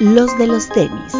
los 0.00 0.38
de 0.38 0.46
los 0.46 0.68
tenis. 0.68 1.12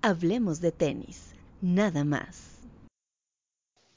Hablemos 0.00 0.60
de 0.60 0.72
tenis, 0.72 1.34
nada 1.60 2.04
más. 2.04 2.58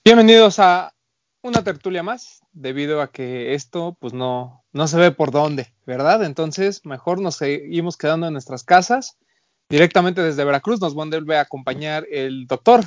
Bienvenidos 0.04 0.60
a 0.60 0.94
una 1.42 1.64
tertulia 1.64 2.04
más, 2.04 2.42
debido 2.52 3.02
a 3.02 3.12
que 3.12 3.54
esto 3.54 3.96
pues 4.02 4.12
no, 4.12 4.66
no 4.74 4.88
se 4.90 4.98
ve 4.98 5.12
por 5.12 5.32
dónde, 5.32 5.74
¿verdad? 5.86 6.26
Entonces 6.26 6.86
mejor 6.86 7.22
nos 7.22 7.38
seguimos 7.38 7.96
quedando 7.96 8.28
en 8.28 8.34
nuestras 8.34 8.66
casas. 8.66 9.18
Directamente 9.70 10.22
desde 10.22 10.44
Veracruz 10.44 10.82
nos 10.82 10.94
vuelve 10.94 11.38
a 11.38 11.42
acompañar 11.42 12.06
el 12.12 12.48
doctor, 12.48 12.86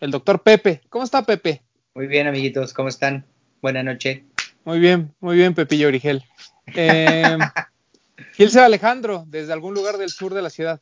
el 0.00 0.10
doctor 0.10 0.42
Pepe. 0.42 0.80
¿Cómo 0.88 1.04
está 1.04 1.22
Pepe? 1.22 1.62
Muy 1.94 2.06
bien, 2.06 2.26
amiguitos, 2.26 2.72
¿cómo 2.72 2.88
están? 2.88 3.24
Buenas 3.60 3.84
noches. 3.84 4.22
Muy 4.64 4.80
bien, 4.80 5.14
muy 5.20 5.36
bien, 5.36 5.54
Pepillo 5.54 5.88
Origel. 5.88 6.24
Eh, 6.76 7.36
Gilce 8.34 8.60
Alejandro, 8.60 9.24
desde 9.26 9.52
algún 9.52 9.74
lugar 9.74 9.98
del 9.98 10.08
sur 10.08 10.32
de 10.32 10.40
la 10.40 10.50
ciudad. 10.50 10.80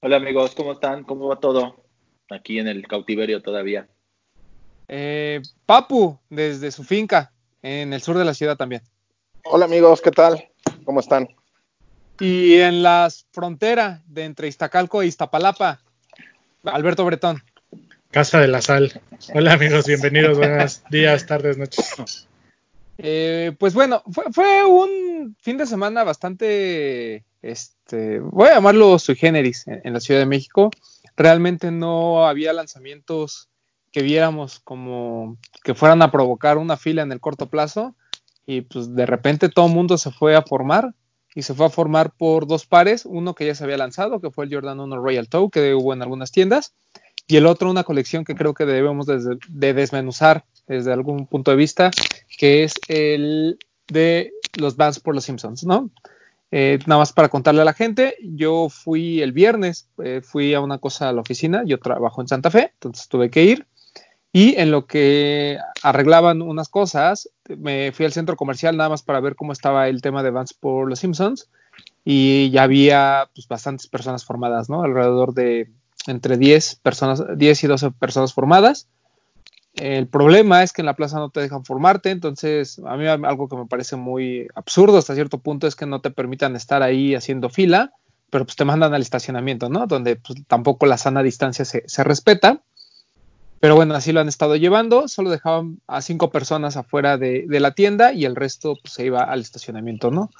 Hola 0.00 0.16
amigos, 0.16 0.54
¿cómo 0.54 0.72
están? 0.72 1.02
¿Cómo 1.04 1.28
va 1.28 1.36
todo? 1.36 1.82
Aquí 2.28 2.58
en 2.58 2.68
el 2.68 2.86
cautiverio 2.86 3.40
todavía. 3.40 3.88
Eh, 4.86 5.40
Papu, 5.64 6.18
desde 6.28 6.72
su 6.72 6.84
finca, 6.84 7.32
en 7.62 7.94
el 7.94 8.02
sur 8.02 8.18
de 8.18 8.26
la 8.26 8.34
ciudad 8.34 8.58
también. 8.58 8.82
Hola 9.44 9.64
amigos, 9.64 10.02
¿qué 10.02 10.10
tal? 10.10 10.44
¿Cómo 10.84 11.00
están? 11.00 11.26
Y 12.18 12.56
en 12.56 12.82
la 12.82 13.08
frontera 13.32 14.02
de 14.06 14.24
entre 14.24 14.48
Iztacalco 14.48 15.00
e 15.00 15.06
Iztapalapa, 15.06 15.80
Alberto 16.64 17.06
Bretón. 17.06 17.42
Casa 18.10 18.40
de 18.40 18.48
la 18.48 18.60
Sal. 18.60 19.00
Hola 19.34 19.52
amigos, 19.52 19.86
bienvenidos, 19.86 20.36
buenos 20.36 20.82
días, 20.90 21.26
tardes, 21.26 21.58
noches. 21.58 22.26
Eh, 22.98 23.52
pues 23.56 23.72
bueno, 23.72 24.02
fue, 24.32 24.64
un 24.64 25.36
fin 25.40 25.56
de 25.56 25.64
semana 25.64 26.02
bastante, 26.02 27.24
este, 27.40 28.18
voy 28.18 28.48
a 28.48 28.54
llamarlo 28.54 28.98
sui 28.98 29.14
generis 29.14 29.64
en, 29.68 29.92
la 29.92 30.00
Ciudad 30.00 30.18
de 30.18 30.26
México. 30.26 30.70
Realmente 31.16 31.70
no 31.70 32.26
había 32.26 32.52
lanzamientos 32.52 33.48
que 33.92 34.02
viéramos 34.02 34.58
como 34.58 35.38
que 35.62 35.74
fueran 35.74 36.02
a 36.02 36.10
provocar 36.10 36.58
una 36.58 36.76
fila 36.76 37.02
en 37.02 37.12
el 37.12 37.20
corto 37.20 37.48
plazo 37.48 37.94
y 38.44 38.62
pues 38.62 38.92
de 38.92 39.06
repente 39.06 39.50
todo 39.50 39.66
el 39.66 39.72
mundo 39.72 39.98
se 39.98 40.10
fue 40.10 40.34
a 40.34 40.42
formar 40.42 40.94
y 41.32 41.42
se 41.42 41.54
fue 41.54 41.66
a 41.66 41.70
formar 41.70 42.10
por 42.10 42.48
dos 42.48 42.66
pares, 42.66 43.06
uno 43.06 43.36
que 43.36 43.46
ya 43.46 43.54
se 43.54 43.62
había 43.62 43.76
lanzado, 43.76 44.20
que 44.20 44.32
fue 44.32 44.46
el 44.46 44.52
Jordan 44.52 44.80
1 44.80 44.96
Royal 44.96 45.28
Toe, 45.28 45.50
que 45.50 45.74
hubo 45.74 45.92
en 45.92 46.02
algunas 46.02 46.32
tiendas, 46.32 46.74
y 47.30 47.36
el 47.36 47.46
otro 47.46 47.70
una 47.70 47.84
colección 47.84 48.24
que 48.24 48.34
creo 48.34 48.54
que 48.54 48.66
debemos 48.66 49.06
de, 49.06 49.38
desmenuzar 49.72 50.44
desde 50.66 50.92
algún 50.92 51.26
punto 51.26 51.52
de 51.52 51.56
vista, 51.56 51.92
que 52.36 52.64
es 52.64 52.74
el 52.88 53.56
de 53.86 54.32
los 54.58 54.76
bands 54.76 54.98
por 54.98 55.14
los 55.14 55.24
Simpsons, 55.24 55.64
¿no? 55.64 55.90
Eh, 56.50 56.80
nada 56.86 56.98
más 56.98 57.12
para 57.12 57.28
contarle 57.28 57.62
a 57.62 57.64
la 57.64 57.72
gente, 57.72 58.16
yo 58.20 58.68
fui 58.68 59.22
el 59.22 59.30
viernes, 59.30 59.88
eh, 60.02 60.20
fui 60.24 60.54
a 60.54 60.60
una 60.60 60.78
cosa 60.78 61.08
a 61.08 61.12
la 61.12 61.20
oficina, 61.20 61.62
yo 61.64 61.78
trabajo 61.78 62.20
en 62.20 62.26
Santa 62.26 62.50
Fe, 62.50 62.72
entonces 62.74 63.06
tuve 63.06 63.30
que 63.30 63.44
ir, 63.44 63.66
y 64.32 64.56
en 64.56 64.72
lo 64.72 64.86
que 64.86 65.56
arreglaban 65.84 66.42
unas 66.42 66.68
cosas, 66.68 67.30
me 67.48 67.92
fui 67.92 68.06
al 68.06 68.12
centro 68.12 68.34
comercial 68.34 68.76
nada 68.76 68.90
más 68.90 69.02
para 69.04 69.20
ver 69.20 69.36
cómo 69.36 69.52
estaba 69.52 69.88
el 69.88 70.02
tema 70.02 70.24
de 70.24 70.30
Vans 70.30 70.52
por 70.52 70.88
los 70.88 70.98
Simpsons, 70.98 71.48
y 72.04 72.50
ya 72.50 72.64
había 72.64 73.30
pues, 73.36 73.46
bastantes 73.46 73.86
personas 73.86 74.24
formadas, 74.24 74.68
¿no? 74.68 74.82
Alrededor 74.82 75.32
de 75.32 75.70
entre 76.06 76.36
10 76.36 76.76
personas, 76.76 77.22
10 77.36 77.64
y 77.64 77.66
12 77.66 77.90
personas 77.92 78.32
formadas. 78.32 78.88
El 79.74 80.08
problema 80.08 80.62
es 80.62 80.72
que 80.72 80.82
en 80.82 80.86
la 80.86 80.96
plaza 80.96 81.18
no 81.18 81.30
te 81.30 81.40
dejan 81.40 81.64
formarte, 81.64 82.10
entonces 82.10 82.80
a 82.84 82.96
mí 82.96 83.06
algo 83.06 83.48
que 83.48 83.56
me 83.56 83.66
parece 83.66 83.96
muy 83.96 84.48
absurdo 84.54 84.98
hasta 84.98 85.14
cierto 85.14 85.38
punto 85.38 85.66
es 85.66 85.76
que 85.76 85.86
no 85.86 86.00
te 86.00 86.10
permitan 86.10 86.56
estar 86.56 86.82
ahí 86.82 87.14
haciendo 87.14 87.48
fila, 87.48 87.92
pero 88.30 88.44
pues 88.44 88.56
te 88.56 88.64
mandan 88.64 88.94
al 88.94 89.02
estacionamiento, 89.02 89.68
¿no? 89.68 89.86
Donde 89.86 90.16
pues, 90.16 90.40
tampoco 90.46 90.86
la 90.86 90.98
sana 90.98 91.22
distancia 91.22 91.64
se, 91.64 92.04
respeta. 92.04 92.62
Pero 93.60 93.76
bueno, 93.76 93.94
así 93.94 94.12
lo 94.12 94.20
han 94.20 94.28
estado 94.28 94.56
llevando, 94.56 95.06
solo 95.06 95.28
dejaban 95.28 95.80
a 95.86 96.00
cinco 96.00 96.30
personas 96.30 96.76
afuera 96.76 97.18
de, 97.18 97.44
la 97.48 97.72
tienda 97.72 98.12
y 98.12 98.24
el 98.24 98.34
resto 98.34 98.76
pues, 98.82 98.94
se 98.94 99.04
iba 99.04 99.22
al 99.22 99.40
estacionamiento, 99.40 100.10
¿no? 100.10 100.30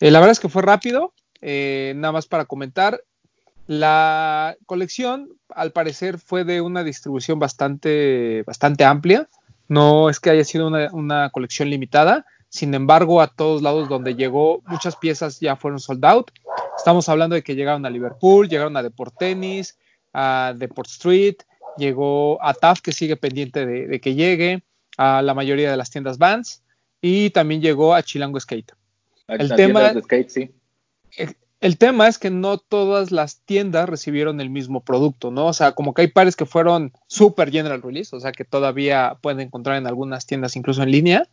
Eh, 0.00 0.12
la 0.12 0.20
verdad 0.20 0.32
es 0.32 0.40
que 0.40 0.48
fue 0.48 0.62
rápido, 0.62 1.12
eh, 1.40 1.92
nada 1.96 2.12
más 2.12 2.26
para 2.26 2.44
comentar, 2.44 3.02
la 3.68 4.56
colección, 4.64 5.28
al 5.50 5.72
parecer, 5.72 6.18
fue 6.18 6.44
de 6.44 6.62
una 6.62 6.82
distribución 6.82 7.38
bastante, 7.38 8.42
bastante 8.46 8.84
amplia. 8.84 9.28
No 9.68 10.08
es 10.08 10.20
que 10.20 10.30
haya 10.30 10.42
sido 10.44 10.68
una, 10.68 11.28
colección 11.28 11.68
limitada. 11.68 12.24
Sin 12.48 12.72
embargo, 12.72 13.20
a 13.20 13.26
todos 13.26 13.60
lados 13.60 13.90
donde 13.90 14.14
llegó, 14.14 14.62
muchas 14.66 14.96
piezas 14.96 15.38
ya 15.38 15.54
fueron 15.54 15.80
sold 15.80 16.02
out. 16.06 16.30
Estamos 16.78 17.10
hablando 17.10 17.34
de 17.34 17.42
que 17.42 17.54
llegaron 17.54 17.84
a 17.84 17.90
Liverpool, 17.90 18.48
llegaron 18.48 18.74
a 18.78 18.82
Deport 18.82 19.18
Tennis, 19.18 19.76
a 20.14 20.54
Deport 20.56 20.88
Street, 20.88 21.36
llegó 21.76 22.42
a 22.42 22.54
TAF, 22.54 22.80
que 22.80 22.92
sigue 22.92 23.16
pendiente 23.16 23.66
de, 23.66 24.00
que 24.00 24.14
llegue, 24.14 24.62
a 24.96 25.20
la 25.20 25.34
mayoría 25.34 25.70
de 25.70 25.76
las 25.76 25.90
tiendas 25.90 26.16
Vans, 26.16 26.62
y 27.02 27.28
también 27.30 27.60
llegó 27.60 27.94
a 27.94 28.02
Chilango 28.02 28.40
Skate. 28.40 28.72
El 29.26 29.54
tema, 29.54 29.92
de 29.92 30.00
skate, 30.00 30.30
sí. 30.30 30.50
El 31.60 31.76
tema 31.76 32.06
es 32.06 32.18
que 32.18 32.30
no 32.30 32.58
todas 32.58 33.10
las 33.10 33.40
tiendas 33.40 33.88
recibieron 33.88 34.40
el 34.40 34.48
mismo 34.48 34.80
producto, 34.80 35.32
¿no? 35.32 35.46
O 35.46 35.52
sea, 35.52 35.72
como 35.72 35.92
que 35.92 36.02
hay 36.02 36.08
pares 36.08 36.36
que 36.36 36.46
fueron 36.46 36.92
super 37.08 37.50
general 37.50 37.82
release, 37.82 38.14
o 38.14 38.20
sea, 38.20 38.30
que 38.30 38.44
todavía 38.44 39.18
pueden 39.20 39.40
encontrar 39.40 39.76
en 39.76 39.88
algunas 39.88 40.24
tiendas, 40.24 40.54
incluso 40.54 40.84
en 40.84 40.92
línea, 40.92 41.28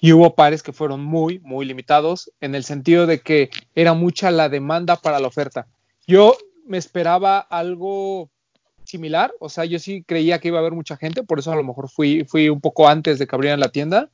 y 0.00 0.12
hubo 0.12 0.34
pares 0.34 0.64
que 0.64 0.72
fueron 0.72 1.04
muy, 1.04 1.38
muy 1.40 1.66
limitados, 1.66 2.32
en 2.40 2.56
el 2.56 2.64
sentido 2.64 3.06
de 3.06 3.20
que 3.20 3.50
era 3.76 3.94
mucha 3.94 4.32
la 4.32 4.48
demanda 4.48 4.96
para 4.96 5.20
la 5.20 5.28
oferta. 5.28 5.68
Yo 6.04 6.36
me 6.66 6.78
esperaba 6.78 7.38
algo 7.38 8.28
similar, 8.82 9.32
o 9.38 9.48
sea, 9.48 9.66
yo 9.66 9.78
sí 9.78 10.02
creía 10.02 10.40
que 10.40 10.48
iba 10.48 10.58
a 10.58 10.62
haber 10.62 10.72
mucha 10.72 10.96
gente, 10.96 11.22
por 11.22 11.38
eso 11.38 11.52
a 11.52 11.56
lo 11.56 11.62
mejor 11.62 11.88
fui, 11.88 12.24
fui 12.24 12.48
un 12.48 12.60
poco 12.60 12.88
antes 12.88 13.20
de 13.20 13.26
que 13.28 13.36
abrieran 13.36 13.60
la 13.60 13.68
tienda, 13.68 14.08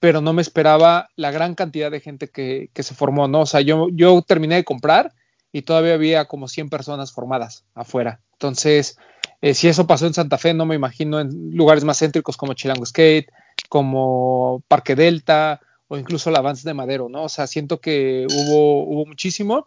pero 0.00 0.20
no 0.20 0.32
me 0.32 0.42
esperaba 0.42 1.08
la 1.16 1.30
gran 1.30 1.54
cantidad 1.54 1.90
de 1.90 2.00
gente 2.00 2.28
que, 2.28 2.70
se 2.74 2.94
formó, 2.94 3.28
¿no? 3.28 3.40
O 3.40 3.46
sea, 3.46 3.60
yo, 3.60 3.88
yo 3.92 4.22
terminé 4.22 4.56
de 4.56 4.64
comprar 4.64 5.12
y 5.52 5.62
todavía 5.62 5.94
había 5.94 6.26
como 6.26 6.46
100 6.46 6.68
personas 6.68 7.12
formadas 7.12 7.64
afuera. 7.74 8.20
Entonces, 8.32 8.96
eh, 9.40 9.54
si 9.54 9.68
eso 9.68 9.86
pasó 9.86 10.06
en 10.06 10.14
Santa 10.14 10.38
Fe, 10.38 10.54
no 10.54 10.66
me 10.66 10.74
imagino 10.74 11.20
en 11.20 11.50
lugares 11.52 11.84
más 11.84 11.98
céntricos 11.98 12.36
como 12.36 12.54
Chilango 12.54 12.86
Skate, 12.86 13.30
como 13.68 14.62
Parque 14.68 14.94
Delta 14.94 15.60
o 15.88 15.96
incluso 15.96 16.30
la 16.30 16.42
Vans 16.42 16.62
de 16.62 16.74
Madero, 16.74 17.08
¿no? 17.08 17.24
O 17.24 17.28
sea, 17.28 17.46
siento 17.46 17.80
que 17.80 18.26
hubo, 18.30 18.84
hubo 18.84 19.06
muchísimo. 19.06 19.66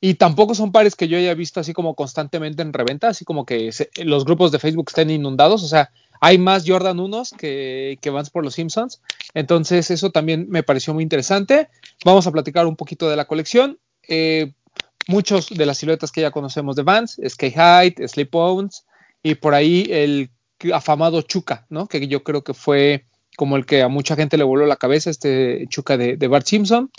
Y 0.00 0.14
tampoco 0.14 0.56
son 0.56 0.72
pares 0.72 0.96
que 0.96 1.06
yo 1.06 1.16
haya 1.16 1.32
visto 1.34 1.60
así 1.60 1.72
como 1.72 1.94
constantemente 1.94 2.62
en 2.62 2.72
reventa, 2.72 3.08
así 3.08 3.24
como 3.24 3.46
que 3.46 3.70
los 4.04 4.24
grupos 4.24 4.50
de 4.50 4.58
Facebook 4.58 4.86
estén 4.88 5.10
inundados. 5.10 5.62
O 5.62 5.68
sea, 5.68 5.90
hay 6.24 6.38
más 6.38 6.62
Jordan 6.64 7.00
1 7.00 7.22
que, 7.36 7.98
que 8.00 8.10
Vans 8.10 8.30
por 8.30 8.44
los 8.44 8.54
Simpsons. 8.54 9.02
Entonces, 9.34 9.90
eso 9.90 10.10
también 10.10 10.46
me 10.48 10.62
pareció 10.62 10.94
muy 10.94 11.02
interesante. 11.02 11.68
Vamos 12.04 12.28
a 12.28 12.30
platicar 12.30 12.64
un 12.66 12.76
poquito 12.76 13.10
de 13.10 13.16
la 13.16 13.24
colección. 13.24 13.80
Eh, 14.06 14.52
muchos 15.08 15.48
de 15.50 15.66
las 15.66 15.78
siluetas 15.78 16.12
que 16.12 16.20
ya 16.20 16.30
conocemos 16.30 16.76
de 16.76 16.84
Vans, 16.84 17.20
Skate 17.28 17.56
Height, 17.56 18.06
Sleep 18.06 18.30
Bones, 18.30 18.86
y 19.20 19.34
por 19.34 19.52
ahí 19.52 19.88
el 19.90 20.30
afamado 20.72 21.22
Chuca, 21.22 21.66
¿no? 21.70 21.88
Que 21.88 22.06
yo 22.06 22.22
creo 22.22 22.44
que 22.44 22.54
fue 22.54 23.04
como 23.36 23.56
el 23.56 23.66
que 23.66 23.82
a 23.82 23.88
mucha 23.88 24.14
gente 24.14 24.38
le 24.38 24.44
voló 24.44 24.64
la 24.64 24.76
cabeza, 24.76 25.10
este 25.10 25.66
Chuca 25.70 25.96
de, 25.96 26.28
Bart 26.28 26.46
Simpson. 26.46 26.92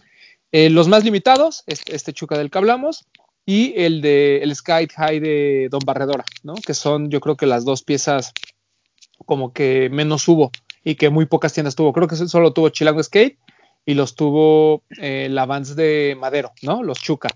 Eh, 0.51 0.69
los 0.69 0.89
más 0.89 1.05
limitados, 1.05 1.63
este, 1.65 1.95
este, 1.95 2.11
Chuca 2.11 2.37
del 2.37 2.51
que 2.51 2.57
hablamos, 2.57 3.05
y 3.45 3.73
el 3.77 4.01
de 4.01 4.39
el 4.43 4.53
Sky 4.53 4.87
High 4.93 5.21
de 5.21 5.67
Don 5.71 5.81
Barredora, 5.85 6.25
¿no? 6.43 6.55
Que 6.55 6.73
son, 6.73 7.09
yo 7.09 7.21
creo 7.21 7.37
que 7.37 7.45
las 7.45 7.63
dos 7.63 7.83
piezas 7.83 8.33
como 9.25 9.53
que 9.53 9.89
menos 9.91 10.27
hubo 10.27 10.51
y 10.83 10.95
que 10.95 11.09
muy 11.09 11.25
pocas 11.25 11.53
tiendas 11.53 11.75
tuvo. 11.75 11.93
Creo 11.93 12.07
que 12.07 12.15
solo 12.15 12.53
tuvo 12.53 12.69
Chilango 12.69 13.01
Skate 13.01 13.37
y 13.85 13.93
los 13.93 14.15
tuvo 14.15 14.83
eh, 14.99 15.27
la 15.29 15.45
Vans 15.45 15.75
de 15.75 16.17
Madero, 16.19 16.51
¿no? 16.61 16.83
Los 16.83 16.99
Chuca. 16.99 17.29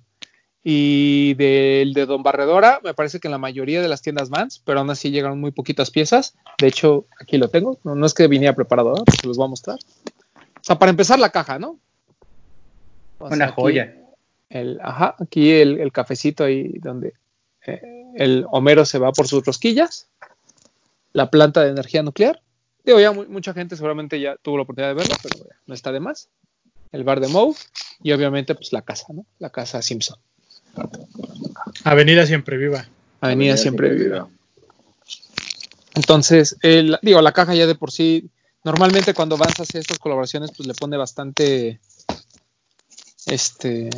Y 0.64 1.34
del 1.36 1.94
de 1.94 2.06
Don 2.06 2.24
Barredora, 2.24 2.82
me 2.84 2.94
parece 2.94 3.20
que 3.20 3.30
en 3.30 3.32
la 3.32 3.38
mayoría 3.38 3.82
de 3.82 3.88
las 3.88 4.02
tiendas 4.02 4.30
Vans, 4.30 4.62
pero 4.66 4.80
aún 4.80 4.90
así 4.90 5.12
llegaron 5.12 5.40
muy 5.40 5.52
poquitas 5.52 5.92
piezas. 5.92 6.36
De 6.58 6.68
hecho, 6.68 7.06
aquí 7.22 7.38
lo 7.38 7.48
tengo. 7.48 7.80
No, 7.84 8.06
es 8.06 8.14
que 8.14 8.28
viniera 8.28 8.54
preparado, 8.54 8.94
¿no? 8.94 9.04
se 9.20 9.28
los 9.28 9.38
voy 9.38 9.46
a 9.46 9.50
mostrar. 9.50 9.78
O 10.36 10.64
sea, 10.64 10.78
para 10.78 10.90
empezar 10.90 11.20
la 11.20 11.30
caja, 11.30 11.58
¿no? 11.58 11.80
Una 13.20 13.48
joya. 13.50 13.96
El, 14.50 14.80
ajá, 14.82 15.16
aquí 15.20 15.52
el, 15.52 15.92
cafecito 15.92 16.44
ahí 16.44 16.74
donde 16.80 17.14
eh, 17.66 17.82
el 18.16 18.46
Homero 18.52 18.86
se 18.86 19.00
va 19.00 19.12
por 19.12 19.28
sus 19.28 19.46
rosquillas 19.46 20.10
la 21.18 21.32
planta 21.32 21.64
de 21.64 21.72
energía 21.72 22.04
nuclear. 22.04 22.44
Digo, 22.86 23.00
ya 23.00 23.12
mucha 23.12 23.52
gente 23.52 23.76
seguramente 23.76 24.22
ya 24.22 24.36
tuvo 24.36 24.58
la 24.58 24.64
oportunidad 24.64 24.90
de 24.90 25.02
verlo, 25.02 25.16
pero 25.24 25.48
no 25.66 25.74
está 25.74 25.92
de 25.92 26.00
más. 26.00 26.30
El 26.92 27.04
bar 27.04 27.20
de 27.20 27.28
Moe 27.28 27.56
y 28.04 28.12
obviamente 28.12 28.54
pues 28.54 28.72
la 28.72 28.84
casa, 28.84 29.08
¿no? 29.14 29.26
La 29.40 29.50
casa 29.50 29.82
Simpson. 29.82 30.20
Avenida 31.84 32.28
Siempre 32.28 32.58
Viva. 32.58 32.88
Avenida, 33.20 33.58
Siempre, 33.58 33.96
Viva. 33.96 34.30
Entonces, 35.96 36.56
el, 36.62 37.00
digo, 37.02 37.20
la 37.24 37.32
caja 37.32 37.56
ya 37.56 37.66
de 37.66 37.74
por 37.74 37.92
sí, 37.92 38.30
normalmente 38.64 39.16
cuando 39.16 39.38
Vans 39.38 39.60
hace 39.60 39.80
estas 39.80 39.98
colaboraciones, 39.98 40.52
pues 40.56 40.68
le 40.68 40.76
pone 40.76 40.98
bastante, 40.98 41.80
este, 43.26 43.90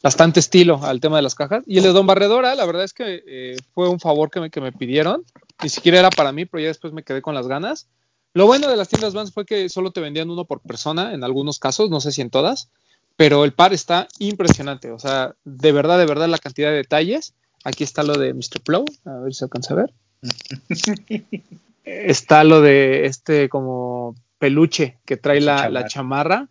bastante 0.00 0.38
estilo 0.38 0.80
al 0.84 1.00
tema 1.00 1.16
de 1.16 1.22
las 1.22 1.34
cajas. 1.34 1.64
Y 1.66 1.78
el 1.78 1.82
de 1.82 1.92
Don 1.92 2.06
Barredora, 2.06 2.54
la 2.54 2.66
verdad 2.66 2.84
es 2.84 2.92
que 2.92 3.24
eh, 3.26 3.56
fue 3.74 3.88
un 3.88 3.98
favor 3.98 4.30
que 4.30 4.38
me, 4.38 4.50
que 4.50 4.60
me 4.60 4.70
pidieron. 4.70 5.24
Ni 5.62 5.68
siquiera 5.68 5.98
era 5.98 6.10
para 6.10 6.32
mí, 6.32 6.44
pero 6.44 6.60
ya 6.62 6.68
después 6.68 6.92
me 6.92 7.02
quedé 7.02 7.22
con 7.22 7.34
las 7.34 7.46
ganas. 7.48 7.88
Lo 8.34 8.46
bueno 8.46 8.68
de 8.68 8.76
las 8.76 8.88
tiendas 8.88 9.14
Vans 9.14 9.32
fue 9.32 9.44
que 9.46 9.68
solo 9.68 9.90
te 9.90 10.00
vendían 10.00 10.30
uno 10.30 10.44
por 10.44 10.60
persona 10.60 11.12
en 11.14 11.24
algunos 11.24 11.58
casos, 11.58 11.90
no 11.90 12.00
sé 12.00 12.12
si 12.12 12.20
en 12.20 12.30
todas, 12.30 12.70
pero 13.16 13.44
el 13.44 13.52
par 13.52 13.72
está 13.72 14.06
impresionante. 14.18 14.92
O 14.92 14.98
sea, 14.98 15.34
de 15.44 15.72
verdad, 15.72 15.98
de 15.98 16.06
verdad, 16.06 16.28
la 16.28 16.38
cantidad 16.38 16.70
de 16.70 16.76
detalles. 16.76 17.34
Aquí 17.64 17.82
está 17.84 18.02
lo 18.04 18.14
de 18.16 18.34
Mr. 18.34 18.60
Plow, 18.64 18.84
a 19.04 19.14
ver 19.18 19.34
si 19.34 19.44
alcanza 19.44 19.74
a 19.74 19.76
ver. 19.78 19.92
está 21.84 22.44
lo 22.44 22.60
de 22.60 23.06
este 23.06 23.48
como 23.48 24.14
peluche 24.38 24.98
que 25.04 25.16
trae 25.16 25.40
la, 25.40 25.56
chamarra. 25.56 25.70
la 25.70 25.88
chamarra. 25.88 26.48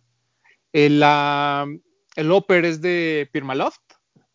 El, 0.72 1.00
la- 1.00 1.66
el 2.16 2.30
upper 2.32 2.64
es 2.64 2.82
de 2.82 3.28
Pirmaloft, 3.32 3.80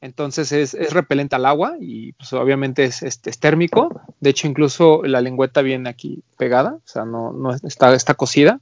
entonces 0.04 0.52
es, 0.52 0.74
repelente 0.92 1.36
al 1.36 1.46
agua 1.46 1.78
y 1.80 2.12
pues 2.14 2.34
obviamente 2.34 2.84
es, 2.84 3.22
térmico. 3.40 4.02
De 4.20 4.32
hecho, 4.32 4.48
incluso 4.48 5.02
la 5.04 5.22
lengüeta 5.22 5.62
viene 5.62 5.90
aquí 5.90 6.24
pegada, 6.38 6.74
o 6.74 6.82
sea, 6.88 7.06
no, 7.06 7.32
no 7.32 7.54
es- 7.54 7.64
está, 7.64 8.14
cosida. 8.16 8.60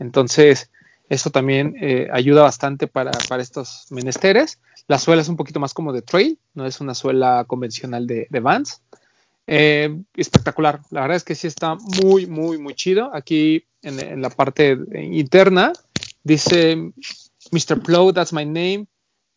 Entonces, 0.00 0.70
eso 1.08 1.30
también 1.30 1.76
eh, 1.80 2.08
ayuda 2.12 2.42
bastante 2.42 2.88
para, 2.88 3.12
para 3.28 3.40
estos 3.42 3.86
menesteres. 3.90 4.60
La 4.88 4.98
suela 4.98 5.22
es 5.22 5.28
un 5.28 5.36
poquito 5.36 5.60
más 5.60 5.74
como 5.74 5.92
de 5.92 6.02
trail, 6.02 6.38
no 6.54 6.66
es 6.66 6.80
una 6.80 6.94
suela 6.94 7.44
convencional 7.46 8.08
de, 8.08 8.26
de 8.28 8.40
Vans. 8.40 8.82
Eh, 9.46 9.96
espectacular, 10.16 10.80
la 10.90 11.02
verdad 11.02 11.16
es 11.16 11.24
que 11.24 11.34
sí 11.36 11.46
está 11.46 11.76
muy, 12.02 12.26
muy, 12.26 12.58
muy 12.58 12.74
chido. 12.74 13.14
Aquí 13.14 13.64
en, 13.82 14.00
en 14.00 14.22
la 14.22 14.30
parte 14.30 14.76
interna 14.94 15.72
dice 16.24 16.76
Mr. 17.52 17.80
Plow, 17.80 18.12
that's 18.12 18.32
my 18.32 18.44
name. 18.44 18.86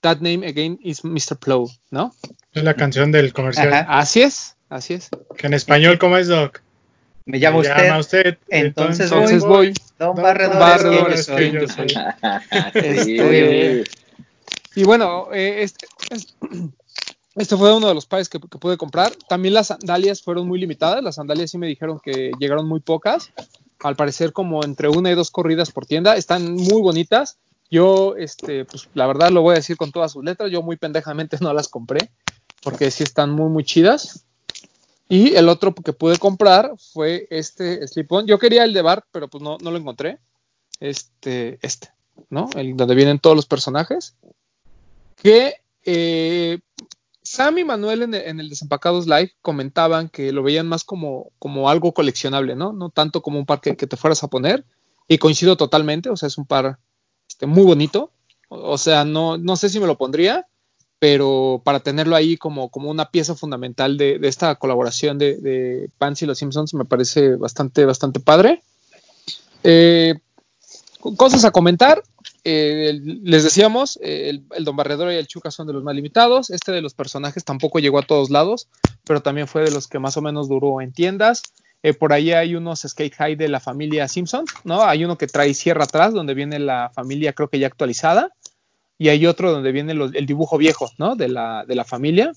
That 0.03 0.17
name 0.19 0.45
again 0.45 0.77
is 0.83 1.03
Mr. 1.03 1.37
Plow, 1.37 1.69
¿no? 1.89 2.13
Es 2.51 2.61
la 2.63 2.73
canción 2.75 3.11
del 3.11 3.31
comercial. 3.33 3.71
Ajá. 3.73 3.99
Así 3.99 4.21
es, 4.21 4.55
así 4.69 4.93
es. 4.95 5.09
Que 5.37 5.47
en 5.47 5.53
español, 5.53 5.97
¿cómo 5.97 6.17
es, 6.17 6.27
Doc? 6.27 6.61
Me 7.25 7.39
llama 7.39 7.59
Me 7.61 7.69
usted, 7.69 7.83
llama 7.85 7.99
usted. 7.99 8.37
entonces 8.49 9.09
Entonces 9.09 9.43
voy. 9.45 9.73
Don 9.97 10.13
Don 10.15 10.23
Barredor, 10.23 10.59
Barredor 10.59 11.13
es 11.13 11.27
que 11.27 11.51
yo 11.53 11.67
soy. 11.69 11.87
Este, 12.73 13.83
Y 14.75 14.83
bueno, 14.83 15.27
eh, 15.31 15.63
este, 15.63 15.87
es- 16.09 16.35
este 17.35 17.55
fue 17.55 17.73
uno 17.73 17.87
de 17.87 17.93
los 17.95 18.05
pares 18.05 18.27
que, 18.27 18.39
que 18.39 18.57
pude 18.57 18.75
comprar. 18.75 19.13
También 19.29 19.53
las 19.53 19.67
sandalias 19.67 20.21
fueron 20.21 20.47
muy 20.47 20.59
limitadas. 20.59 21.01
Las 21.01 21.15
sandalias 21.15 21.51
sí 21.51 21.57
me 21.57 21.67
dijeron 21.67 22.01
que 22.03 22.31
llegaron 22.39 22.67
muy 22.67 22.81
pocas. 22.81 23.31
Al 23.81 23.95
parecer 23.95 24.33
como 24.33 24.63
entre 24.65 24.89
una 24.89 25.11
y 25.11 25.15
dos 25.15 25.31
corridas 25.31 25.71
por 25.71 25.85
tienda. 25.85 26.17
Están 26.17 26.53
muy 26.55 26.81
bonitas. 26.81 27.37
Yo, 27.73 28.15
este, 28.17 28.65
pues 28.65 28.87
la 28.93 29.07
verdad 29.07 29.31
lo 29.31 29.41
voy 29.41 29.53
a 29.53 29.55
decir 29.55 29.77
con 29.77 29.91
todas 29.91 30.11
sus 30.11 30.23
letras. 30.23 30.51
Yo 30.51 30.61
muy 30.61 30.77
pendejamente 30.77 31.37
no 31.41 31.51
las 31.55 31.67
compré 31.67 32.11
porque 32.61 32.91
sí 32.91 33.01
están 33.01 33.31
muy, 33.31 33.49
muy 33.49 33.63
chidas. 33.63 34.27
Y 35.09 35.33
el 35.33 35.49
otro 35.49 35.73
que 35.73 35.91
pude 35.91 36.19
comprar 36.19 36.75
fue 36.93 37.25
este 37.31 37.87
slip-on. 37.87 38.27
Yo 38.27 38.37
quería 38.37 38.63
el 38.63 38.73
de 38.73 38.83
Bart, 38.83 39.05
pero 39.11 39.27
pues 39.27 39.43
no, 39.43 39.57
no 39.59 39.71
lo 39.71 39.77
encontré. 39.77 40.19
Este, 40.79 41.57
este, 41.63 41.89
¿no? 42.29 42.47
El 42.55 42.77
donde 42.77 42.93
vienen 42.93 43.17
todos 43.17 43.35
los 43.35 43.47
personajes 43.47 44.15
que 45.15 45.55
eh, 45.83 46.59
Sam 47.23 47.57
y 47.57 47.63
Manuel 47.63 48.03
en 48.03 48.13
el, 48.13 48.21
en 48.21 48.39
el 48.39 48.49
Desempacados 48.49 49.07
Live 49.07 49.33
comentaban 49.41 50.09
que 50.09 50.31
lo 50.31 50.43
veían 50.43 50.67
más 50.67 50.83
como, 50.83 51.31
como 51.39 51.71
algo 51.71 51.91
coleccionable, 51.91 52.55
¿no? 52.55 52.71
No 52.71 52.91
tanto 52.91 53.23
como 53.23 53.39
un 53.39 53.47
par 53.47 53.61
que, 53.61 53.75
que 53.75 53.87
te 53.87 53.97
fueras 53.97 54.23
a 54.23 54.27
poner. 54.27 54.63
Y 55.07 55.17
coincido 55.17 55.57
totalmente, 55.57 56.11
o 56.11 56.15
sea, 56.15 56.27
es 56.27 56.37
un 56.37 56.45
par 56.45 56.77
muy 57.45 57.63
bonito. 57.63 58.11
O, 58.49 58.77
sea, 58.77 59.03
no, 59.03 59.37
no 59.37 59.55
sé 59.55 59.69
si 59.69 59.79
me 59.79 59.87
lo 59.87 59.97
pondría, 59.97 60.47
pero 60.99 61.61
para 61.63 61.79
tenerlo 61.79 62.15
ahí 62.15 62.37
como, 62.37 62.69
como 62.69 62.89
una 62.89 63.09
pieza 63.09 63.35
fundamental 63.35 63.97
de, 63.97 64.19
esta 64.23 64.55
colaboración 64.55 65.17
de, 65.17 65.37
de 65.37 65.89
Pants 65.97 66.21
y 66.21 66.25
los 66.25 66.37
Simpsons 66.37 66.73
me 66.73 66.85
parece 66.85 67.35
bastante, 67.35 67.85
bastante 67.85 68.19
padre. 68.19 68.61
Eh, 69.63 70.15
cosas 71.17 71.45
a 71.45 71.51
comentar. 71.51 72.03
Eh, 72.45 72.99
les 73.03 73.43
decíamos, 73.43 73.97
eh, 74.01 74.29
el, 74.29 74.43
el 74.51 74.65
Don 74.65 74.75
Barredor 74.75 75.11
y 75.11 75.15
el 75.15 75.27
Chuca 75.27 75.49
son 75.49 75.67
de 75.67 75.73
los 75.73 75.83
más 75.83 75.95
limitados. 75.95 76.49
Este 76.49 76.71
de 76.71 76.81
los 76.81 76.93
personajes 76.93 77.43
tampoco 77.43 77.79
llegó 77.79 77.99
a 77.99 78.05
todos 78.05 78.29
lados, 78.29 78.67
pero 79.05 79.21
también 79.21 79.47
fue 79.47 79.63
de 79.63 79.71
los 79.71 79.87
que 79.87 79.99
más 79.99 80.17
o 80.17 80.21
menos 80.21 80.49
duró 80.49 80.81
en 80.81 80.93
tiendas. 80.93 81.43
Eh, 81.83 81.93
por 81.93 82.13
ahí 82.13 82.31
hay 82.31 82.55
unos 82.55 82.85
Skate 82.87 83.13
High 83.13 83.35
de 83.35 83.49
la 83.49 83.59
familia 83.59 84.07
Simpson, 84.07 84.45
¿no? 84.63 84.83
Hay 84.83 85.03
uno 85.03 85.17
que 85.17 85.27
trae 85.27 85.53
sierra 85.53 85.83
atrás, 85.83 86.13
donde 86.13 86.33
viene 86.33 86.57
la 86.57 86.89
familia, 86.95 87.33
creo 87.33 87.49
que 87.49 87.59
ya 87.59 87.67
actualizada, 87.67 88.31
y 88.97 89.09
hay 89.09 89.25
otro 89.25 89.51
donde 89.51 89.73
viene 89.73 89.91
el 89.91 90.25
dibujo 90.25 90.57
viejo, 90.57 90.89
¿no? 90.97 91.17
De 91.17 91.27
la, 91.27 91.65
de 91.67 91.75
la 91.75 91.83
familia. 91.83 92.31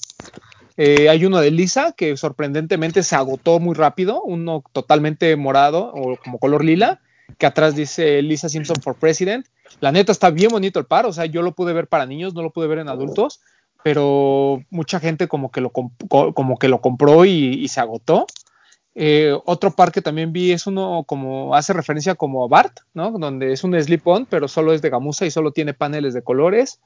Eh, 0.76 1.08
hay 1.08 1.24
uno 1.24 1.38
de 1.38 1.52
Lisa 1.52 1.92
que 1.92 2.16
sorprendentemente 2.16 3.04
se 3.04 3.14
agotó 3.14 3.60
muy 3.60 3.74
rápido, 3.74 4.20
uno 4.20 4.64
totalmente 4.72 5.34
morado 5.36 5.92
o 5.94 6.16
como 6.16 6.38
color 6.38 6.64
lila, 6.64 7.00
que 7.38 7.46
atrás 7.46 7.76
dice 7.76 8.20
Lisa 8.22 8.48
Simpson 8.48 8.82
for 8.82 8.96
President. 8.96 9.46
La 9.78 9.92
neta 9.92 10.10
está 10.10 10.30
bien 10.30 10.50
bonito 10.50 10.80
el 10.80 10.86
par, 10.86 11.06
o 11.06 11.12
sea, 11.12 11.24
yo 11.26 11.42
lo 11.42 11.52
pude 11.52 11.72
ver 11.72 11.86
para 11.86 12.04
niños, 12.04 12.34
no 12.34 12.42
lo 12.42 12.50
pude 12.50 12.66
ver 12.66 12.78
en 12.78 12.88
adultos, 12.88 13.40
pero 13.84 14.64
mucha 14.70 14.98
gente 14.98 15.28
como 15.28 15.52
que 15.52 15.60
lo, 15.60 15.70
como 15.70 16.58
que 16.58 16.68
lo 16.68 16.80
compró 16.80 17.24
y 17.24 17.68
se 17.68 17.78
agotó. 17.78 18.26
Eh, 18.98 19.36
otro 19.44 19.72
par 19.72 19.92
que 19.92 20.00
también 20.00 20.32
vi 20.32 20.52
es 20.52 20.66
uno 20.66 21.04
como 21.06 21.54
hace 21.54 21.74
referencia 21.74 22.14
como 22.14 22.42
a 22.42 22.48
Bart, 22.48 22.78
¿no? 22.94 23.10
Donde 23.10 23.52
es 23.52 23.62
un 23.62 23.78
slip-on, 23.78 24.24
pero 24.24 24.48
solo 24.48 24.72
es 24.72 24.80
de 24.80 24.88
gamuza 24.88 25.26
y 25.26 25.30
solo 25.30 25.52
tiene 25.52 25.74
paneles 25.74 26.14
de 26.14 26.22
colores. 26.22 26.80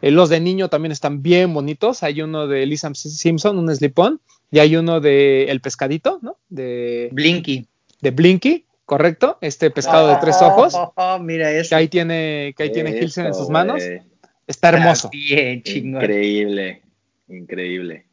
Eh, 0.00 0.12
los 0.12 0.28
de 0.28 0.38
niño 0.38 0.68
también 0.68 0.92
están 0.92 1.22
bien 1.22 1.52
bonitos. 1.52 2.04
Hay 2.04 2.22
uno 2.22 2.46
de 2.46 2.64
Lisa 2.66 2.94
Simpson, 2.94 3.58
un 3.58 3.74
slip-on, 3.74 4.20
y 4.52 4.60
hay 4.60 4.76
uno 4.76 5.00
de 5.00 5.44
El 5.50 5.60
Pescadito, 5.60 6.20
¿no? 6.22 6.36
De, 6.48 7.08
Blinky. 7.10 7.66
de 8.00 8.10
Blinky, 8.12 8.64
correcto. 8.84 9.38
Este 9.40 9.72
pescado 9.72 10.06
de 10.06 10.18
tres 10.20 10.40
ojos, 10.40 10.72
Oh, 10.76 10.92
oh, 10.96 11.18
mira 11.18 11.48
que 11.50 11.60
eso. 11.60 11.74
ahí 11.74 11.88
tiene, 11.88 12.54
que 12.56 12.62
ahí 12.62 12.70
tiene 12.70 12.96
Hilsen 12.96 13.26
en 13.26 13.34
sus 13.34 13.50
manos. 13.50 13.82
Está 14.46 14.68
hermoso. 14.68 15.10
Bien, 15.10 15.64
chingón. 15.64 16.00
Increíble, 16.00 16.82
increíble. 17.26 18.05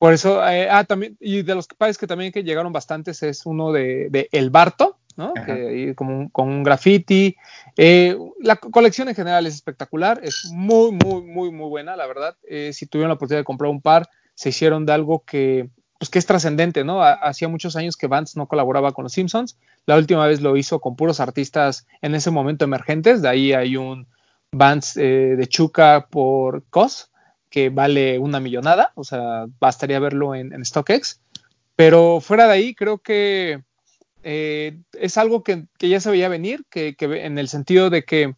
Por 0.00 0.14
eso, 0.14 0.42
eh, 0.48 0.66
ah, 0.70 0.84
también, 0.84 1.16
y 1.20 1.42
de 1.42 1.54
los 1.54 1.68
pares 1.68 1.98
que 1.98 2.06
también 2.06 2.32
que 2.32 2.42
llegaron 2.42 2.72
bastantes 2.72 3.22
es 3.22 3.44
uno 3.44 3.70
de, 3.70 4.08
de 4.10 4.28
El 4.32 4.48
Barto, 4.48 4.96
¿no? 5.16 5.34
Que, 5.44 5.94
como 5.94 6.16
un- 6.16 6.28
con 6.30 6.48
un 6.48 6.62
graffiti. 6.62 7.36
Eh, 7.76 8.16
la 8.40 8.56
co- 8.56 8.70
colección 8.70 9.10
en 9.10 9.14
general 9.14 9.44
es 9.46 9.54
espectacular, 9.54 10.18
es 10.24 10.46
muy, 10.52 10.90
muy, 10.92 11.22
muy, 11.22 11.50
muy 11.52 11.68
buena, 11.68 11.96
la 11.96 12.06
verdad. 12.06 12.34
Eh, 12.48 12.72
si 12.72 12.86
tuvieron 12.86 13.10
la 13.10 13.14
oportunidad 13.16 13.40
de 13.42 13.44
comprar 13.44 13.70
un 13.70 13.82
par, 13.82 14.08
se 14.34 14.48
hicieron 14.48 14.86
de 14.86 14.92
algo 14.94 15.22
que, 15.26 15.68
pues, 15.98 16.08
que 16.08 16.18
es 16.18 16.24
trascendente, 16.24 16.82
¿no? 16.82 17.02
Ha- 17.02 17.12
Hacía 17.12 17.48
muchos 17.48 17.76
años 17.76 17.98
que 17.98 18.06
Vance 18.06 18.38
no 18.38 18.48
colaboraba 18.48 18.92
con 18.92 19.02
los 19.02 19.12
Simpsons. 19.12 19.58
La 19.84 19.96
última 19.98 20.26
vez 20.26 20.40
lo 20.40 20.56
hizo 20.56 20.80
con 20.80 20.96
puros 20.96 21.20
artistas 21.20 21.86
en 22.00 22.14
ese 22.14 22.30
momento 22.30 22.64
emergentes. 22.64 23.20
De 23.20 23.28
ahí 23.28 23.52
hay 23.52 23.76
un 23.76 24.06
Vance 24.50 24.98
eh, 25.04 25.36
de 25.36 25.46
Chuca 25.46 26.06
por 26.10 26.64
COS, 26.70 27.09
que 27.50 27.68
vale 27.68 28.18
una 28.18 28.40
millonada, 28.40 28.92
o 28.94 29.04
sea, 29.04 29.46
bastaría 29.58 29.98
verlo 29.98 30.34
en, 30.34 30.64
StockX. 30.64 31.20
Pero 31.76 32.20
fuera 32.20 32.46
de 32.46 32.52
ahí, 32.52 32.74
creo 32.74 32.98
que 32.98 33.62
eh, 34.22 34.80
es 34.92 35.18
algo 35.18 35.42
que, 35.42 35.66
ya 35.78 36.00
se 36.00 36.10
veía 36.10 36.28
venir, 36.28 36.64
que 36.70 36.94
en 36.98 37.38
el 37.38 37.48
sentido 37.48 37.90
de 37.90 38.04
que 38.04 38.34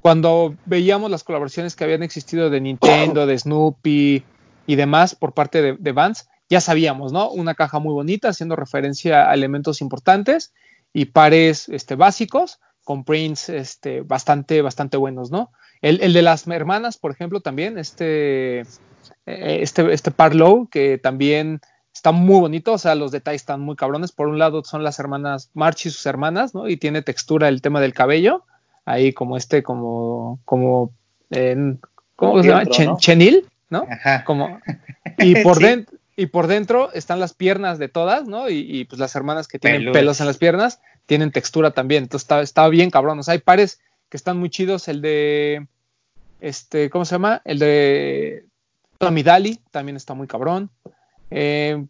cuando 0.00 0.56
veíamos 0.66 1.10
las 1.10 1.24
colaboraciones 1.24 1.76
que 1.76 1.84
habían 1.84 2.02
existido 2.02 2.50
de 2.50 2.60
Nintendo, 2.60 3.26
de 3.26 3.38
Snoopy 3.38 4.24
y 4.66 4.76
demás 4.76 5.14
por 5.14 5.34
parte 5.34 5.62
de, 5.62 5.76
de 5.78 5.92
Vans, 5.92 6.28
ya 6.48 6.60
sabíamos, 6.60 7.12
¿no? 7.12 7.30
Una 7.30 7.54
caja 7.54 7.78
muy 7.78 7.92
bonita 7.92 8.28
haciendo 8.28 8.56
referencia 8.56 9.30
a 9.30 9.34
elementos 9.34 9.80
importantes 9.80 10.52
y 10.92 11.06
pares 11.06 11.68
este, 11.68 11.94
básicos 11.94 12.58
con 12.90 13.04
prints 13.04 13.48
este, 13.50 14.00
bastante, 14.00 14.62
bastante 14.62 14.96
buenos, 14.96 15.30
¿no? 15.30 15.52
El, 15.80 16.00
el 16.02 16.12
de 16.12 16.22
las 16.22 16.44
hermanas, 16.48 16.98
por 16.98 17.12
ejemplo, 17.12 17.40
también, 17.40 17.78
este, 17.78 18.62
eh, 18.62 18.64
este, 19.26 19.92
este 19.92 20.10
par 20.10 20.34
low, 20.34 20.66
que 20.68 20.98
también 20.98 21.60
está 21.94 22.10
muy 22.10 22.40
bonito, 22.40 22.72
o 22.72 22.78
sea, 22.78 22.96
los 22.96 23.12
detalles 23.12 23.42
están 23.42 23.60
muy 23.60 23.76
cabrones. 23.76 24.10
Por 24.10 24.26
un 24.26 24.40
lado 24.40 24.64
son 24.64 24.82
las 24.82 24.98
hermanas 24.98 25.50
March 25.54 25.86
y 25.86 25.90
sus 25.90 26.04
hermanas, 26.04 26.52
¿no? 26.52 26.68
Y 26.68 26.78
tiene 26.78 27.02
textura 27.02 27.46
el 27.46 27.62
tema 27.62 27.80
del 27.80 27.94
cabello, 27.94 28.44
ahí 28.84 29.12
como 29.12 29.36
este, 29.36 29.62
como, 29.62 30.40
como, 30.44 30.90
en, 31.30 31.78
¿cómo 32.16 32.32
Como 32.32 32.42
se 32.42 32.48
llama? 32.48 32.60
fieltro, 32.62 32.76
Chen- 32.76 32.90
¿no? 32.90 32.98
chenil, 32.98 33.48
¿no? 33.68 33.86
Ajá. 33.88 34.24
Como, 34.24 34.58
y 35.18 35.36
por 35.44 35.58
Sí. 35.58 35.62
dentro. 35.64 35.96
Y 36.16 36.26
por 36.26 36.48
dentro 36.48 36.92
están 36.92 37.18
las 37.18 37.32
piernas 37.32 37.78
de 37.78 37.88
todas, 37.88 38.26
¿no? 38.26 38.50
Y, 38.50 38.58
y, 38.68 38.84
pues 38.84 38.98
las 38.98 39.14
hermanas 39.16 39.48
que 39.48 39.58
tienen 39.58 39.80
Peludas. 39.80 39.98
pelos 39.98 40.20
en 40.20 40.26
las 40.26 40.36
piernas 40.36 40.80
tienen 41.10 41.32
textura 41.32 41.72
también. 41.72 42.04
Entonces 42.04 42.22
está, 42.22 42.40
está 42.40 42.68
bien 42.68 42.88
cabrón. 42.88 43.18
O 43.18 43.24
sea, 43.24 43.32
hay 43.32 43.40
pares 43.40 43.80
que 44.08 44.16
están 44.16 44.38
muy 44.38 44.48
chidos. 44.48 44.86
El 44.86 45.02
de, 45.02 45.66
este, 46.40 46.88
¿cómo 46.88 47.04
se 47.04 47.16
llama? 47.16 47.42
El 47.44 47.58
de 47.58 48.44
Tommy 48.96 49.24
Daly 49.24 49.58
también 49.72 49.96
está 49.96 50.14
muy 50.14 50.28
cabrón. 50.28 50.70
Eh, 51.32 51.84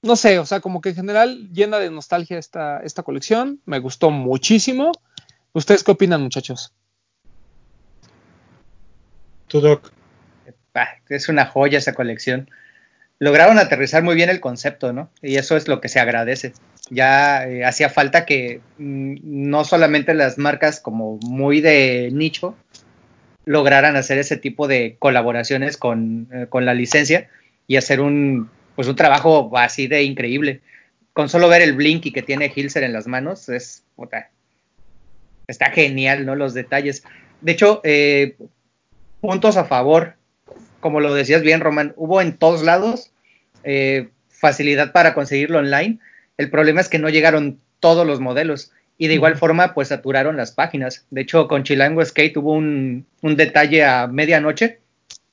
no 0.00 0.14
sé, 0.14 0.38
o 0.38 0.46
sea, 0.46 0.60
como 0.60 0.80
que 0.80 0.90
en 0.90 0.94
general 0.94 1.48
llena 1.52 1.80
de 1.80 1.90
nostalgia 1.90 2.38
esta, 2.38 2.78
esta 2.84 3.02
colección. 3.02 3.60
Me 3.64 3.80
gustó 3.80 4.12
muchísimo. 4.12 4.92
¿Ustedes 5.52 5.82
qué 5.82 5.90
opinan, 5.90 6.22
muchachos? 6.22 6.72
Tu 9.48 9.60
doc. 9.60 9.90
Es 11.08 11.28
una 11.28 11.46
joya 11.46 11.78
esa 11.78 11.94
colección. 11.94 12.48
Lograron 13.18 13.58
aterrizar 13.58 14.04
muy 14.04 14.14
bien 14.14 14.30
el 14.30 14.38
concepto, 14.38 14.92
¿no? 14.92 15.10
Y 15.20 15.34
eso 15.34 15.56
es 15.56 15.66
lo 15.66 15.80
que 15.80 15.88
se 15.88 15.98
agradece. 15.98 16.52
Ya 16.88 17.48
eh, 17.48 17.64
hacía 17.64 17.90
falta 17.90 18.24
que 18.24 18.60
mm, 18.78 19.16
no 19.22 19.64
solamente 19.64 20.14
las 20.14 20.38
marcas 20.38 20.80
como 20.80 21.18
muy 21.22 21.60
de 21.60 22.10
nicho 22.12 22.54
lograran 23.44 23.96
hacer 23.96 24.18
ese 24.18 24.36
tipo 24.36 24.68
de 24.68 24.96
colaboraciones 24.98 25.76
con, 25.76 26.28
eh, 26.32 26.46
con 26.48 26.64
la 26.64 26.74
licencia 26.74 27.28
y 27.66 27.76
hacer 27.76 28.00
un, 28.00 28.50
pues 28.74 28.88
un 28.88 28.96
trabajo 28.96 29.50
así 29.56 29.86
de 29.88 30.02
increíble. 30.02 30.60
Con 31.12 31.28
solo 31.28 31.48
ver 31.48 31.62
el 31.62 31.72
blinky 31.72 32.12
que 32.12 32.22
tiene 32.22 32.52
Hilser 32.54 32.84
en 32.84 32.92
las 32.92 33.06
manos, 33.06 33.48
es 33.48 33.82
puta, 33.96 34.30
está 35.46 35.70
genial, 35.70 36.26
¿no? 36.26 36.34
Los 36.34 36.54
detalles. 36.54 37.04
De 37.40 37.52
hecho, 37.52 37.80
eh, 37.84 38.36
puntos 39.20 39.56
a 39.56 39.64
favor, 39.64 40.14
como 40.80 41.00
lo 41.00 41.14
decías 41.14 41.42
bien, 41.42 41.60
Román, 41.60 41.94
hubo 41.96 42.20
en 42.20 42.36
todos 42.36 42.62
lados 42.62 43.12
facilidad 44.28 44.92
para 44.92 45.14
conseguirlo 45.14 45.58
online. 45.58 45.98
El 46.36 46.50
problema 46.50 46.80
es 46.80 46.88
que 46.88 46.98
no 46.98 47.08
llegaron 47.08 47.60
todos 47.80 48.06
los 48.06 48.20
modelos 48.20 48.72
y 48.98 49.08
de 49.08 49.14
igual 49.14 49.36
forma, 49.36 49.74
pues 49.74 49.88
saturaron 49.88 50.36
las 50.36 50.52
páginas. 50.52 51.06
De 51.10 51.20
hecho, 51.20 51.48
con 51.48 51.64
Chilango 51.64 52.04
Skate 52.04 52.36
hubo 52.38 52.52
un, 52.52 53.06
un 53.20 53.36
detalle 53.36 53.84
a 53.84 54.06
medianoche 54.06 54.80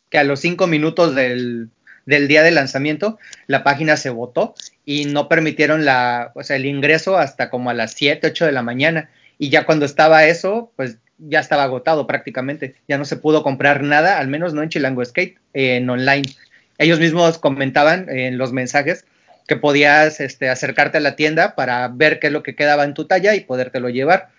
que 0.10 0.18
a 0.18 0.24
los 0.24 0.42
cinco 0.42 0.68
minutos 0.68 1.16
del, 1.16 1.70
del 2.06 2.28
día 2.28 2.44
de 2.44 2.52
lanzamiento, 2.52 3.18
la 3.48 3.64
página 3.64 3.98
se 3.98 4.10
votó 4.10 4.54
y 4.86 5.06
no 5.06 5.30
permitieron 5.30 5.86
la, 5.86 6.32
o 6.36 6.44
sea, 6.44 6.58
el 6.58 6.66
ingreso 6.66 7.18
hasta 7.18 7.50
como 7.50 7.70
a 7.70 7.74
las 7.74 7.94
7, 7.94 8.28
8 8.28 8.46
de 8.46 8.52
la 8.52 8.62
mañana. 8.62 9.10
Y 9.38 9.50
ya 9.50 9.66
cuando 9.66 9.86
estaba 9.86 10.26
eso, 10.26 10.72
pues 10.76 10.98
ya 11.18 11.40
estaba 11.40 11.64
agotado 11.64 12.06
prácticamente. 12.06 12.76
Ya 12.88 12.98
no 12.98 13.06
se 13.06 13.18
pudo 13.18 13.44
comprar 13.44 13.82
nada, 13.82 14.20
al 14.20 14.28
menos 14.28 14.54
no 14.54 14.62
en 14.62 14.70
Chilango 14.70 15.04
Skate, 15.04 15.38
en 15.54 15.90
online. 15.90 16.24
Ellos 16.78 17.00
mismos 17.00 17.38
comentaban 17.38 18.10
en 18.10 18.38
los 18.38 18.52
mensajes 18.52 19.06
que 19.48 19.56
podías 19.56 20.20
este, 20.20 20.50
acercarte 20.50 20.98
a 20.98 21.02
la 21.02 21.16
tienda 21.16 21.56
para 21.56 21.88
ver 21.88 22.20
qué 22.20 22.28
es 22.28 22.34
lo 22.34 22.44
que 22.44 22.56
quedaba 22.56 22.84
en 22.84 22.94
tu 22.94 23.06
talla 23.06 23.36
y 23.36 23.42
podértelo 23.42 23.90
llevar. 23.90 24.30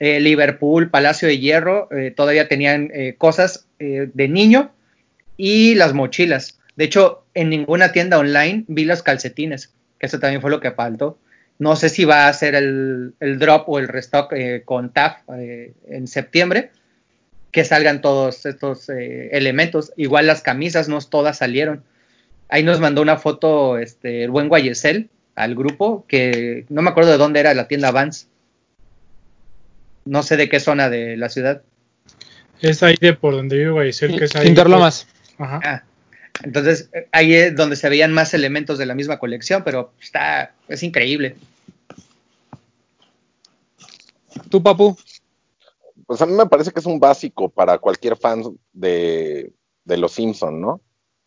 Eh, 0.00 0.20
Liverpool, 0.20 0.90
Palacio 0.90 1.28
de 1.28 1.38
Hierro, 1.38 1.88
eh, 1.92 2.10
todavía 2.10 2.48
tenían 2.48 2.90
eh, 2.92 3.14
cosas 3.16 3.66
eh, 3.78 4.10
de 4.12 4.28
niño 4.28 4.72
y 5.36 5.74
las 5.76 5.92
mochilas. 5.92 6.58
De 6.76 6.84
hecho, 6.84 7.24
en 7.34 7.50
ninguna 7.50 7.92
tienda 7.92 8.18
online 8.18 8.64
vi 8.66 8.84
los 8.84 9.02
calcetines, 9.02 9.72
que 9.98 10.06
eso 10.06 10.18
también 10.18 10.40
fue 10.40 10.50
lo 10.50 10.60
que 10.60 10.72
faltó. 10.72 11.18
No 11.58 11.76
sé 11.76 11.88
si 11.88 12.04
va 12.04 12.26
a 12.28 12.32
ser 12.32 12.56
el, 12.56 13.14
drop 13.38 13.68
o 13.68 13.78
el 13.78 13.86
restock 13.86 14.34
con 14.64 14.92
TAF 14.92 15.18
en 15.28 16.08
septiembre, 16.08 16.72
que 17.52 17.64
salgan 17.64 18.00
todos 18.00 18.44
estos 18.44 18.88
elementos. 18.88 19.92
Igual 19.96 20.26
las 20.26 20.42
camisas 20.42 20.88
no 20.88 20.98
todas 21.00 21.38
salieron. 21.38 21.84
Ahí 22.48 22.62
nos 22.62 22.80
mandó 22.80 23.02
una 23.02 23.16
foto 23.16 23.78
este, 23.78 24.24
el 24.24 24.30
buen 24.30 24.48
Guayesel 24.48 25.10
al 25.34 25.54
grupo, 25.54 26.04
que 26.06 26.66
no 26.68 26.82
me 26.82 26.90
acuerdo 26.90 27.10
de 27.10 27.18
dónde 27.18 27.40
era 27.40 27.54
la 27.54 27.68
tienda 27.68 27.90
Vans. 27.90 28.28
No 30.04 30.22
sé 30.22 30.36
de 30.36 30.48
qué 30.48 30.60
zona 30.60 30.90
de 30.90 31.16
la 31.16 31.28
ciudad. 31.28 31.62
Es 32.60 32.82
ahí 32.82 32.96
de 33.00 33.14
por 33.14 33.34
donde 33.34 33.58
vive 33.58 33.70
Guayacel, 33.70 34.18
que 34.18 34.26
es 34.26 34.36
ahí. 34.36 34.48
Interlomas. 34.48 35.06
Ajá. 35.38 35.60
Ah, 35.64 35.84
entonces 36.42 36.90
ahí 37.12 37.34
es 37.34 37.56
donde 37.56 37.76
se 37.76 37.88
veían 37.88 38.12
más 38.12 38.34
elementos 38.34 38.78
de 38.78 38.86
la 38.86 38.94
misma 38.94 39.18
colección, 39.18 39.62
pero 39.64 39.92
está, 40.00 40.54
es 40.68 40.82
increíble. 40.82 41.36
¿Tú, 44.50 44.62
Papu? 44.62 44.96
Pues 46.06 46.20
a 46.20 46.26
mí 46.26 46.32
me 46.32 46.46
parece 46.46 46.70
que 46.70 46.80
es 46.80 46.86
un 46.86 47.00
básico 47.00 47.48
para 47.48 47.78
cualquier 47.78 48.16
fan 48.16 48.42
de, 48.72 49.52
de 49.84 49.96
los 49.96 50.12
Simpson, 50.12 50.60
¿no? 50.60 50.80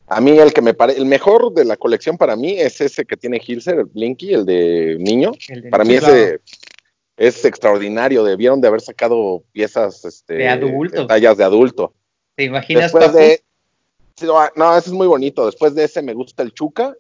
A 0.08 0.22
mí 0.22 0.38
el 0.38 0.54
que 0.54 0.62
me 0.62 0.74
parece, 0.74 1.00
el 1.00 1.06
mejor 1.06 1.54
de 1.54 1.66
la 1.66 1.76
colección 1.76 2.18
para 2.18 2.36
mí 2.36 2.58
es 2.58 2.80
ese 2.80 3.06
que 3.06 3.18
tiene 3.18 3.42
Hilser, 3.46 3.80
el 3.80 3.86
Blinky, 3.86 4.34
el 4.34 4.46
de 4.46 4.98
niño. 5.00 5.32
El 5.50 5.64
de 5.64 5.70
Para 5.70 5.84
mí 5.84 5.96
ese 5.96 6.40
es 7.18 7.44
extraordinario. 7.44 8.24
Debieron 8.24 8.62
de 8.62 8.70
haber 8.70 8.82
sacado 8.82 9.44
piezas 9.52 10.06
este, 10.06 10.36
De 10.36 10.48
adulto. 10.48 11.02
de 11.02 11.08
tallas 11.08 11.38
de 11.38 11.44
adulto. 11.44 11.94
¿Te 12.36 12.46
imaginas, 12.46 12.86
Después 12.86 13.08
Papu? 13.08 13.18
de. 13.18 13.44
No, 14.22 14.40
no, 14.56 14.78
ese 14.78 14.90
es 14.90 14.94
muy 14.94 15.08
bonito. 15.08 15.46
Después 15.46 15.76
de 15.76 15.84
ese 15.84 16.02
me 16.02 16.14
gusta 16.14 16.42
el 16.42 16.54
Chuca. 16.54 16.96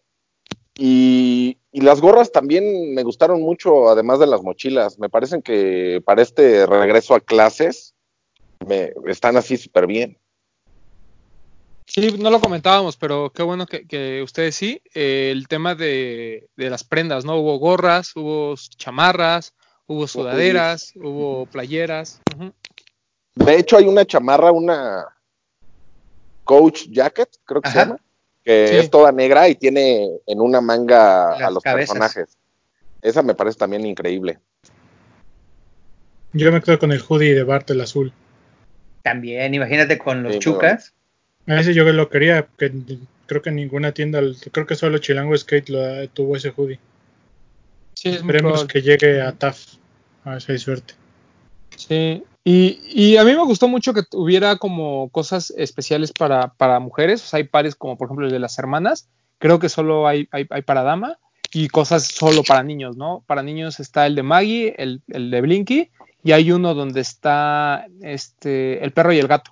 Y, 0.78 1.58
y 1.72 1.82
las 1.82 2.02
gorras 2.02 2.32
también 2.32 2.94
me 2.94 3.04
gustaron 3.04 3.42
mucho, 3.42 3.90
además 3.90 4.20
de 4.20 4.28
las 4.28 4.44
mochilas. 4.44 5.00
Me 5.00 5.10
parecen 5.10 5.42
que 5.42 6.02
para 6.06 6.22
este 6.22 6.66
regreso 6.66 7.16
a 7.16 7.20
clases 7.20 7.96
me, 8.68 8.92
están 9.08 9.38
así 9.38 9.58
súper 9.58 9.88
bien. 9.88 10.18
Sí, 11.90 12.12
no 12.20 12.30
lo 12.30 12.42
comentábamos, 12.42 12.98
pero 12.98 13.32
qué 13.34 13.44
bueno 13.44 13.66
que, 13.66 13.88
que 13.88 14.22
ustedes 14.22 14.56
sí. 14.56 14.82
Eh, 14.94 15.30
el 15.32 15.48
tema 15.48 15.74
de, 15.74 16.50
de 16.58 16.70
las 16.70 16.84
prendas, 16.84 17.24
¿no? 17.24 17.38
Hubo 17.38 17.58
gorras, 17.60 18.14
hubo 18.16 18.56
chamarras, 18.78 19.54
hubo 19.88 20.06
sudaderas, 20.06 20.92
hubo 20.96 21.46
playeras. 21.46 22.22
De 23.36 23.56
hecho, 23.58 23.78
hay 23.78 23.86
una 23.86 24.06
chamarra, 24.06 24.52
una 24.52 25.06
coach 26.44 26.88
jacket, 26.90 27.30
creo 27.46 27.62
que 27.62 27.70
se 27.70 27.78
llama, 27.78 27.98
que 28.44 28.68
Sí. 28.68 28.76
es 28.76 28.90
toda 28.90 29.12
negra 29.14 29.48
y 29.48 29.56
tiene 29.56 30.10
en 30.26 30.42
una 30.42 30.60
manga 30.60 31.34
a 31.34 31.50
los 31.52 31.64
cabezas. 31.64 31.98
personajes. 31.98 32.38
Esa 33.02 33.22
me 33.22 33.34
parece 33.34 33.58
también 33.60 33.86
increíble. 33.86 34.40
Yo 36.34 36.52
me 36.52 36.62
quedo 36.62 36.78
con 36.80 36.92
el 36.92 37.02
hoodie 37.02 37.34
de 37.34 37.44
Bart, 37.44 37.70
el 37.70 37.80
azul. 37.80 38.12
También, 39.04 39.54
imagínate 39.54 39.98
con 39.98 40.24
los 40.24 40.34
Sí, 40.34 40.40
chucas. 40.40 40.94
A 41.48 41.60
ese 41.60 41.74
yo 41.74 41.84
lo 41.86 42.10
quería, 42.10 42.48
que 42.58 42.72
creo 43.26 43.42
que 43.42 43.52
ninguna 43.52 43.94
tienda, 43.94 44.22
creo 44.52 44.68
que 44.68 44.76
solo 44.76 44.98
Chilango 44.98 45.36
Skate 45.36 45.70
lo, 45.70 46.08
tuvo 46.10 46.36
ese 46.36 46.52
hoodie. 46.56 46.80
Sí, 47.94 48.10
es 48.10 48.16
Esperemos 48.18 48.66
que 48.66 48.82
llegue 48.82 49.22
a 49.22 49.32
TAF. 49.32 49.76
A 50.26 50.32
ver 50.32 50.42
si 50.42 50.52
hay 50.52 50.58
suerte. 50.60 50.94
Sí, 51.76 52.24
y, 52.44 52.80
y 52.94 53.18
a 53.18 53.24
mí 53.24 53.32
me 53.32 53.46
gustó 53.46 53.68
mucho 53.68 53.94
que 53.94 54.02
hubiera 54.14 54.58
como 54.58 55.10
cosas 55.10 55.54
especiales 55.58 56.12
para, 56.12 56.54
para 56.54 56.80
mujeres, 56.80 57.24
o 57.24 57.28
sea, 57.28 57.38
hay 57.38 57.44
pares 57.46 57.76
como 57.76 57.98
por 57.98 58.08
ejemplo 58.08 58.26
el 58.26 58.32
de 58.32 58.40
las 58.40 58.58
hermanas, 58.60 59.08
creo 59.38 59.60
que 59.60 59.70
solo 59.70 60.08
hay, 60.08 60.28
hay, 60.32 60.48
hay 60.50 60.62
para 60.64 60.84
dama, 60.84 61.18
y 61.54 61.68
cosas 61.70 62.06
solo 62.06 62.44
para 62.44 62.64
niños, 62.64 62.98
¿no? 62.98 63.24
Para 63.26 63.44
niños 63.44 63.80
está 63.80 64.06
el 64.06 64.16
de 64.16 64.24
Maggie, 64.24 64.76
el, 64.78 65.02
el 65.08 65.32
de 65.32 65.42
Blinky, 65.42 65.92
y 66.24 66.32
hay 66.32 66.52
uno 66.52 66.74
donde 66.74 67.02
está 67.02 67.88
este 68.02 68.84
el 68.84 68.92
perro 68.92 69.14
y 69.14 69.20
el 69.20 69.28
gato, 69.28 69.52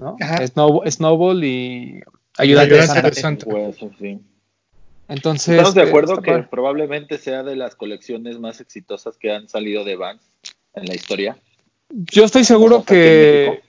¿no? 0.00 0.16
Ajá. 0.20 0.38
Snow- 0.46 0.82
Snowball 0.90 1.44
y 1.44 2.00
ayudante 2.38 2.74
de 2.74 2.82
Santa. 2.86 3.10
de 3.10 3.14
Santa. 3.14 3.46
Pues, 3.46 3.76
sí. 3.98 4.18
Entonces, 5.08 5.48
Estamos 5.56 5.74
de 5.74 5.82
eh, 5.82 5.88
acuerdo 5.88 6.22
que 6.22 6.30
padre. 6.30 6.48
probablemente 6.50 7.18
sea 7.18 7.42
de 7.42 7.56
las 7.56 7.74
colecciones 7.74 8.38
más 8.38 8.60
exitosas 8.60 9.16
que 9.16 9.32
han 9.32 9.48
salido 9.48 9.84
de 9.84 9.96
Vans 9.96 10.22
en 10.74 10.86
la 10.86 10.94
historia. 10.94 11.36
Yo 11.88 12.24
estoy 12.24 12.44
seguro 12.44 12.84
que, 12.84 13.60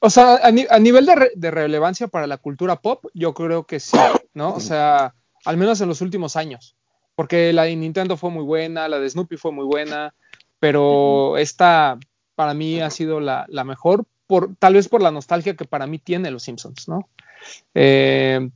o 0.00 0.10
sea, 0.10 0.36
a, 0.42 0.50
ni- 0.50 0.66
a 0.68 0.78
nivel 0.80 1.06
de, 1.06 1.14
re- 1.14 1.32
de 1.36 1.50
relevancia 1.52 2.08
para 2.08 2.26
la 2.26 2.38
cultura 2.38 2.76
pop, 2.82 3.04
yo 3.14 3.34
creo 3.34 3.64
que 3.64 3.78
sí, 3.78 3.96
¿no? 4.34 4.52
O 4.54 4.60
sea, 4.60 5.14
al 5.44 5.56
menos 5.56 5.80
en 5.80 5.88
los 5.88 6.00
últimos 6.00 6.34
años. 6.36 6.74
Porque 7.14 7.52
la 7.52 7.62
de 7.62 7.76
Nintendo 7.76 8.16
fue 8.16 8.30
muy 8.30 8.42
buena, 8.44 8.88
la 8.88 8.98
de 8.98 9.08
Snoopy 9.08 9.36
fue 9.36 9.52
muy 9.52 9.64
buena, 9.64 10.12
pero 10.58 11.38
esta 11.38 11.98
para 12.34 12.52
mí 12.52 12.80
ha 12.80 12.90
sido 12.90 13.20
la, 13.20 13.46
la 13.48 13.62
mejor, 13.64 14.04
por, 14.26 14.54
tal 14.56 14.74
vez 14.74 14.88
por 14.88 15.02
la 15.02 15.10
nostalgia 15.10 15.54
que 15.54 15.64
para 15.64 15.86
mí 15.86 15.98
tiene 15.98 16.30
los 16.30 16.42
Simpsons, 16.42 16.88
¿no? 16.88 17.08
Eh, 17.74 18.48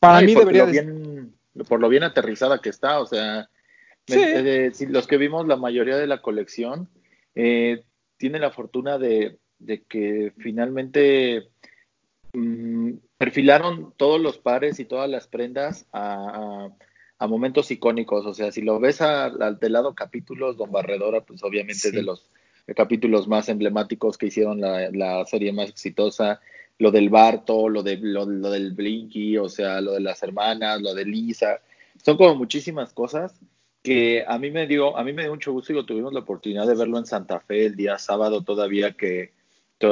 para 0.00 0.20
mí 0.20 0.34
debería 0.34 0.62
lo 0.66 0.72
de... 0.72 0.72
bien- 0.82 1.34
por 1.68 1.80
lo 1.80 1.88
bien 1.88 2.02
aterrizada 2.02 2.60
que 2.60 2.70
está, 2.70 2.98
o 3.00 3.06
sea, 3.06 3.48
Sí. 4.08 4.18
eh, 4.18 4.72
los 4.88 5.06
que 5.06 5.16
vimos 5.16 5.46
la 5.46 5.56
mayoría 5.56 5.96
de 5.96 6.08
la 6.08 6.20
colección 6.22 6.88
eh, 7.36 7.84
tiene 8.16 8.40
la 8.40 8.50
fortuna 8.50 8.98
de, 8.98 9.38
de 9.60 9.82
que 9.84 10.32
finalmente 10.38 11.48
mm, 12.32 12.94
perfilaron 13.16 13.94
todos 13.96 14.20
los 14.20 14.38
pares 14.38 14.80
y 14.80 14.86
todas 14.86 15.08
las 15.08 15.26
prendas 15.28 15.86
a, 15.92 16.66
a- 16.66 16.70
a 17.18 17.26
momentos 17.28 17.70
icónicos, 17.70 18.26
o 18.26 18.34
sea, 18.34 18.50
si 18.50 18.62
lo 18.62 18.80
ves 18.80 19.00
a- 19.00 19.26
al 19.26 19.60
del 19.60 19.74
lado 19.74 19.94
capítulos, 19.94 20.56
Don 20.56 20.72
Barredora, 20.72 21.20
pues 21.20 21.44
obviamente 21.44 21.86
es 21.88 21.94
de 21.94 22.02
los 22.02 22.28
capítulos 22.76 23.28
más 23.28 23.48
emblemáticos 23.48 24.16
que 24.16 24.26
hicieron 24.26 24.60
la, 24.60 24.90
la 24.90 25.24
serie 25.26 25.52
más 25.52 25.68
exitosa, 25.68 26.40
lo 26.78 26.90
del 26.90 27.10
Barto, 27.10 27.68
lo, 27.68 27.82
de, 27.82 27.96
lo, 27.98 28.26
lo 28.26 28.50
del 28.50 28.72
Blinky, 28.72 29.36
o 29.38 29.48
sea, 29.48 29.80
lo 29.80 29.92
de 29.92 30.00
las 30.00 30.22
hermanas, 30.22 30.80
lo 30.80 30.94
de 30.94 31.04
Lisa, 31.04 31.60
son 32.02 32.16
como 32.16 32.34
muchísimas 32.34 32.92
cosas 32.92 33.38
que 33.82 34.24
a 34.26 34.38
mí 34.38 34.50
me 34.50 34.66
dio, 34.66 34.96
a 34.96 35.04
mí 35.04 35.12
me 35.12 35.22
dio 35.22 35.32
mucho 35.32 35.52
gusto 35.52 35.72
y 35.72 35.76
lo 35.76 35.84
tuvimos 35.84 36.12
la 36.12 36.20
oportunidad 36.20 36.66
de 36.66 36.76
verlo 36.76 36.98
en 36.98 37.06
Santa 37.06 37.40
Fe 37.40 37.66
el 37.66 37.76
día 37.76 37.98
sábado 37.98 38.42
todavía 38.42 38.92
que 38.92 39.32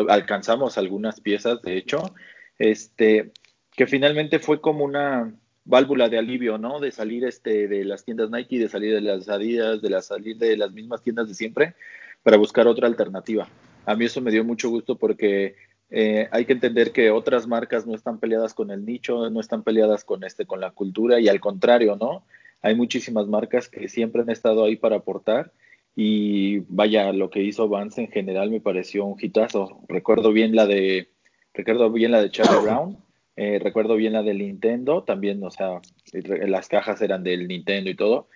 alcanzamos 0.09 0.79
algunas 0.79 1.21
piezas, 1.21 1.61
de 1.63 1.77
hecho, 1.77 2.15
este, 2.59 3.33
que 3.73 3.89
finalmente 3.89 4.39
fue 4.39 4.61
como 4.61 4.85
una, 4.85 5.35
válvula 5.65 6.09
de 6.09 6.19
alivio, 6.19 6.59
¿no? 6.59 6.81
De 6.81 6.91
salir 6.91 7.25
este 7.25 7.69
de 7.69 7.85
las 7.85 8.05
tiendas 8.05 8.31
Nike, 8.31 8.59
de 8.59 8.69
salir 8.69 8.95
de 8.95 9.01
las 9.01 9.29
Adidas, 9.29 9.81
de 9.81 9.91
la 9.91 10.03
salir 10.03 10.37
de 10.37 10.57
las 10.57 10.73
mismas 10.73 11.03
tiendas 11.03 11.29
de 11.29 11.35
siempre 11.35 11.75
para 12.23 12.37
buscar 12.37 12.67
otra 12.67 12.87
alternativa. 12.87 13.49
A 13.87 13.95
mí 13.95 14.05
eso 14.05 14.21
me 14.21 14.31
dio 14.31 14.45
mucho 14.45 14.71
gusto 14.71 14.97
porque 14.97 15.57
eh, 15.91 16.29
hay 16.31 16.45
que 16.45 16.53
entender 16.53 16.93
que 16.93 17.11
otras 17.11 17.47
marcas 17.47 17.87
no 17.87 17.95
están 17.95 18.19
peleadas 18.19 18.55
con 18.55 18.71
el 18.71 18.85
nicho, 18.85 19.29
no 19.31 19.41
están 19.41 19.63
peleadas 19.63 20.05
con 20.05 20.23
este, 20.25 20.47
con 20.47 20.61
la 20.61 20.71
cultura 20.71 21.19
y 21.21 21.29
al 21.29 21.41
contrario, 21.41 21.97
¿no? 22.01 22.25
Hay 22.63 22.75
muchísimas 22.75 23.27
marcas 23.27 23.69
que 23.69 23.89
siempre 23.89 24.23
han 24.23 24.31
estado 24.31 24.65
ahí 24.65 24.77
para 24.77 24.97
aportar 24.97 25.53
y 25.97 26.61
vaya, 26.69 27.13
lo 27.13 27.31
que 27.31 27.43
hizo 27.43 27.69
Vance 27.69 28.01
en 28.01 28.11
general 28.11 28.51
me 28.51 28.61
pareció 28.61 29.05
un 29.05 29.17
hitazo. 29.21 29.81
Recuerdo 29.89 30.33
bien 30.33 30.55
la 30.55 30.67
de, 30.67 31.09
recuerdo 31.55 31.91
bien 31.91 32.13
la 32.13 32.23
de 32.23 32.31
Charlie 32.31 32.61
Brown, 32.63 32.99
eh, 33.37 33.59
recuerdo 33.59 33.97
bien 33.97 34.13
la 34.13 34.23
del 34.23 34.39
Nintendo, 34.39 35.03
también, 35.03 35.43
o 35.43 35.51
sea, 35.51 35.81
las 36.13 36.69
cajas 36.69 37.01
eran 37.03 37.25
del 37.25 37.49
Nintendo 37.49 37.91
y 37.91 37.97
todo, 37.97 38.29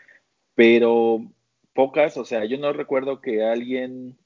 pero 0.55 1.25
pocas, 1.75 2.17
o 2.17 2.25
sea, 2.25 2.45
yo 2.45 2.57
no 2.57 2.73
recuerdo 2.73 3.21
que 3.21 3.45
alguien 3.45 4.17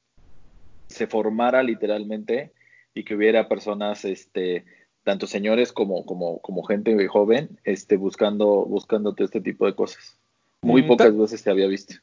se 0.87 1.07
formara 1.07 1.62
literalmente 1.62 2.52
y 2.95 3.05
que 3.05 3.14
hubiera 3.14 3.49
personas, 3.49 4.05
este, 4.05 4.64
tanto 5.05 5.26
señores 5.26 5.73
como, 5.73 6.05
como, 6.05 6.40
como 6.40 6.62
gente 6.64 7.09
joven, 7.09 7.59
este, 7.64 7.97
buscando, 7.97 8.64
buscando 8.64 9.14
todo 9.14 9.25
este 9.25 9.40
tipo 9.40 9.67
de 9.67 9.75
cosas. 9.75 10.19
Muy 10.62 10.83
Mm, 10.83 10.88
pocas 10.88 11.17
veces 11.17 11.43
te 11.43 11.50
había 11.50 11.67
visto. 11.67 11.95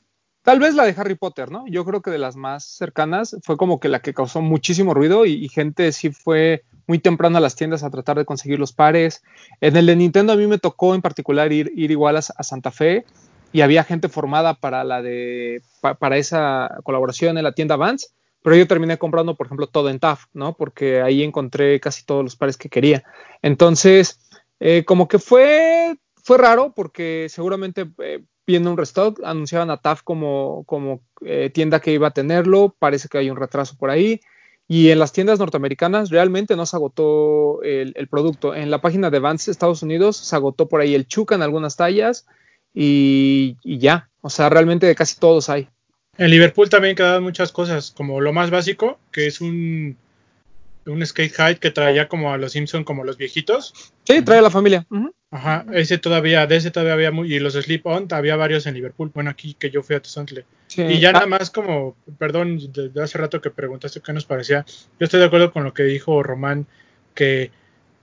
Tal 0.43 0.59
vez 0.59 0.75
la 0.75 0.85
de 0.85 0.93
Harry 0.97 1.15
Potter, 1.15 1.51
¿no? 1.51 1.65
Yo 1.67 1.85
creo 1.85 2.01
que 2.01 2.11
de 2.11 2.19
las 2.19 2.35
más 2.35 2.63
cercanas 2.65 3.35
fue 3.43 3.57
como 3.57 3.79
que 3.79 3.89
la 3.89 4.01
que 4.01 4.13
causó 4.13 4.41
muchísimo 4.41 4.93
ruido 4.93 5.25
y, 5.25 5.33
y 5.33 5.49
gente 5.49 5.91
sí 5.91 6.11
fue 6.11 6.63
muy 6.87 6.99
temprano 6.99 7.37
a 7.37 7.41
las 7.41 7.55
tiendas 7.55 7.83
a 7.83 7.89
tratar 7.89 8.17
de 8.17 8.25
conseguir 8.25 8.59
los 8.59 8.71
pares. 8.71 9.23
En 9.59 9.75
el 9.75 9.87
de 9.87 9.95
Nintendo 9.95 10.33
a 10.33 10.35
mí 10.35 10.45
me 10.45 10.59
tocó 10.59 10.93
en 10.93 11.01
particular 11.01 11.51
ir, 11.51 11.71
ir 11.75 11.89
igual 11.89 12.15
a, 12.17 12.19
a 12.19 12.43
Santa 12.43 12.71
Fe 12.71 13.05
y 13.51 13.61
había 13.61 13.83
gente 13.83 14.09
formada 14.09 14.55
para 14.55 14.83
la 14.83 15.01
de 15.01 15.61
pa- 15.81 15.95
para 15.95 16.17
esa 16.17 16.77
colaboración 16.83 17.37
en 17.37 17.43
la 17.43 17.53
tienda 17.53 17.75
Vans, 17.75 18.13
pero 18.41 18.55
yo 18.55 18.67
terminé 18.67 18.97
comprando, 18.97 19.35
por 19.35 19.47
ejemplo, 19.47 19.67
todo 19.67 19.89
en 19.89 19.99
TAF, 19.99 20.25
¿no? 20.33 20.53
Porque 20.55 21.01
ahí 21.01 21.23
encontré 21.23 21.79
casi 21.79 22.05
todos 22.05 22.23
los 22.23 22.35
pares 22.35 22.57
que 22.57 22.69
quería. 22.69 23.03
Entonces, 23.41 24.19
eh, 24.59 24.83
como 24.85 25.07
que 25.07 25.19
fue 25.19 25.95
fue 26.23 26.37
raro 26.39 26.73
porque 26.75 27.27
seguramente 27.29 27.87
eh, 27.99 28.23
viendo 28.47 28.71
un 28.71 28.77
restock 28.77 29.21
anunciaban 29.23 29.69
a 29.69 29.77
TAF 29.77 30.01
como, 30.03 30.63
como 30.65 31.01
eh, 31.21 31.51
tienda 31.53 31.79
que 31.79 31.91
iba 31.91 32.07
a 32.07 32.11
tenerlo, 32.11 32.75
parece 32.79 33.07
que 33.07 33.19
hay 33.19 33.29
un 33.29 33.37
retraso 33.37 33.75
por 33.77 33.89
ahí. 33.89 34.19
Y 34.67 34.89
en 34.89 34.97
las 34.97 35.11
tiendas 35.13 35.37
norteamericanas 35.37 36.09
realmente 36.09 36.55
no 36.55 36.65
se 36.65 36.75
agotó 36.75 37.61
el, 37.61 37.93
el 37.95 38.07
producto. 38.07 38.55
En 38.55 38.71
la 38.71 38.81
página 38.81 39.11
de 39.11 39.19
Vans 39.19 39.47
Estados 39.47 39.83
Unidos 39.83 40.17
se 40.17 40.35
agotó 40.35 40.67
por 40.67 40.81
ahí 40.81 40.95
el 40.95 41.05
Chuca 41.07 41.35
en 41.35 41.43
algunas 41.43 41.75
tallas 41.75 42.25
y, 42.75 43.57
y 43.63 43.79
ya. 43.79 44.09
O 44.21 44.29
sea, 44.29 44.49
realmente 44.49 44.85
de 44.85 44.95
casi 44.95 45.19
todos 45.19 45.49
hay. 45.49 45.69
En 46.17 46.29
Liverpool 46.29 46.69
también 46.69 46.95
quedaban 46.95 47.23
muchas 47.23 47.51
cosas, 47.51 47.91
como 47.91 48.21
lo 48.21 48.33
más 48.33 48.49
básico, 48.51 48.99
que 49.11 49.27
es 49.27 49.41
un, 49.41 49.97
un 50.85 51.05
skate 51.05 51.33
height 51.37 51.59
que 51.59 51.71
traía 51.71 52.07
como 52.07 52.31
a 52.31 52.37
los 52.37 52.51
Simpson 52.51 52.83
como 52.83 53.03
los 53.03 53.17
viejitos. 53.17 53.73
Sí, 54.03 54.21
trae 54.21 54.39
a 54.39 54.43
la 54.43 54.49
familia. 54.51 54.85
Ujú. 54.89 55.13
Ajá, 55.31 55.65
ese 55.73 55.97
todavía, 55.97 56.47
de 56.47 56.55
ese 56.55 56.71
todavía 56.71 56.93
había 56.93 57.11
muy, 57.11 57.33
y 57.33 57.39
los 57.39 57.55
slip 57.55 57.85
on, 57.85 58.07
había 58.11 58.37
varios 58.37 58.65
en 58.67 58.75
Liverpool. 58.75 59.11
Bueno, 59.13 59.29
aquí 59.29 59.53
que 59.53 59.69
yo 59.69 59.83
fui 59.83 59.95
a 59.95 59.99
Tezontle. 59.99 60.45
Sí. 60.67 60.83
Y 60.83 60.99
ya 60.99 61.09
Ah, 61.09 61.13
nada 61.13 61.25
más 61.25 61.49
como, 61.49 61.97
perdón, 62.17 62.71
de, 62.71 62.89
de 62.89 63.03
hace 63.03 63.17
rato 63.17 63.41
que 63.41 63.49
preguntaste 63.51 63.99
qué 63.99 64.13
nos 64.13 64.25
parecía, 64.25 64.65
yo 64.99 65.03
estoy 65.03 65.19
de 65.19 65.25
acuerdo 65.25 65.51
con 65.51 65.65
lo 65.65 65.73
que 65.73 65.83
dijo 65.83 66.23
Román, 66.23 66.67
que 67.13 67.51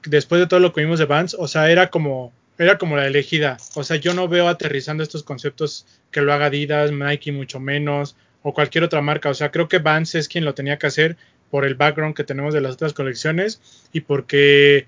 después 0.04 0.40
de 0.40 0.46
todo 0.46 0.60
lo 0.60 0.74
que 0.74 0.82
vimos 0.82 0.98
de 0.98 1.06
Vans, 1.06 1.34
o 1.38 1.48
sea, 1.48 1.70
era 1.70 1.88
como, 1.88 2.32
era 2.58 2.78
como 2.78 2.96
la 2.96 3.06
elegida. 3.06 3.56
O 3.74 3.84
sea, 3.84 3.96
yo 3.96 4.14
no 4.14 4.28
veo 4.28 4.48
aterrizando 4.48 5.02
estos 5.02 5.22
conceptos 5.22 5.86
que 6.10 6.20
lo 6.20 6.32
haga 6.32 6.46
Adidas, 6.46 6.92
Nike 6.92 7.32
mucho 7.32 7.60
menos, 7.60 8.16
o 8.42 8.52
cualquier 8.52 8.84
otra 8.84 9.00
marca. 9.00 9.30
O 9.30 9.34
sea, 9.34 9.50
creo 9.50 9.68
que 9.68 9.78
Vans 9.78 10.14
es 10.14 10.28
quien 10.28 10.44
lo 10.44 10.54
tenía 10.54 10.78
que 10.78 10.86
hacer 10.86 11.16
por 11.50 11.64
el 11.64 11.74
background 11.74 12.14
que 12.14 12.24
tenemos 12.24 12.54
de 12.54 12.60
las 12.60 12.74
otras 12.74 12.92
colecciones 12.92 13.60
y 13.92 14.00
porque 14.00 14.86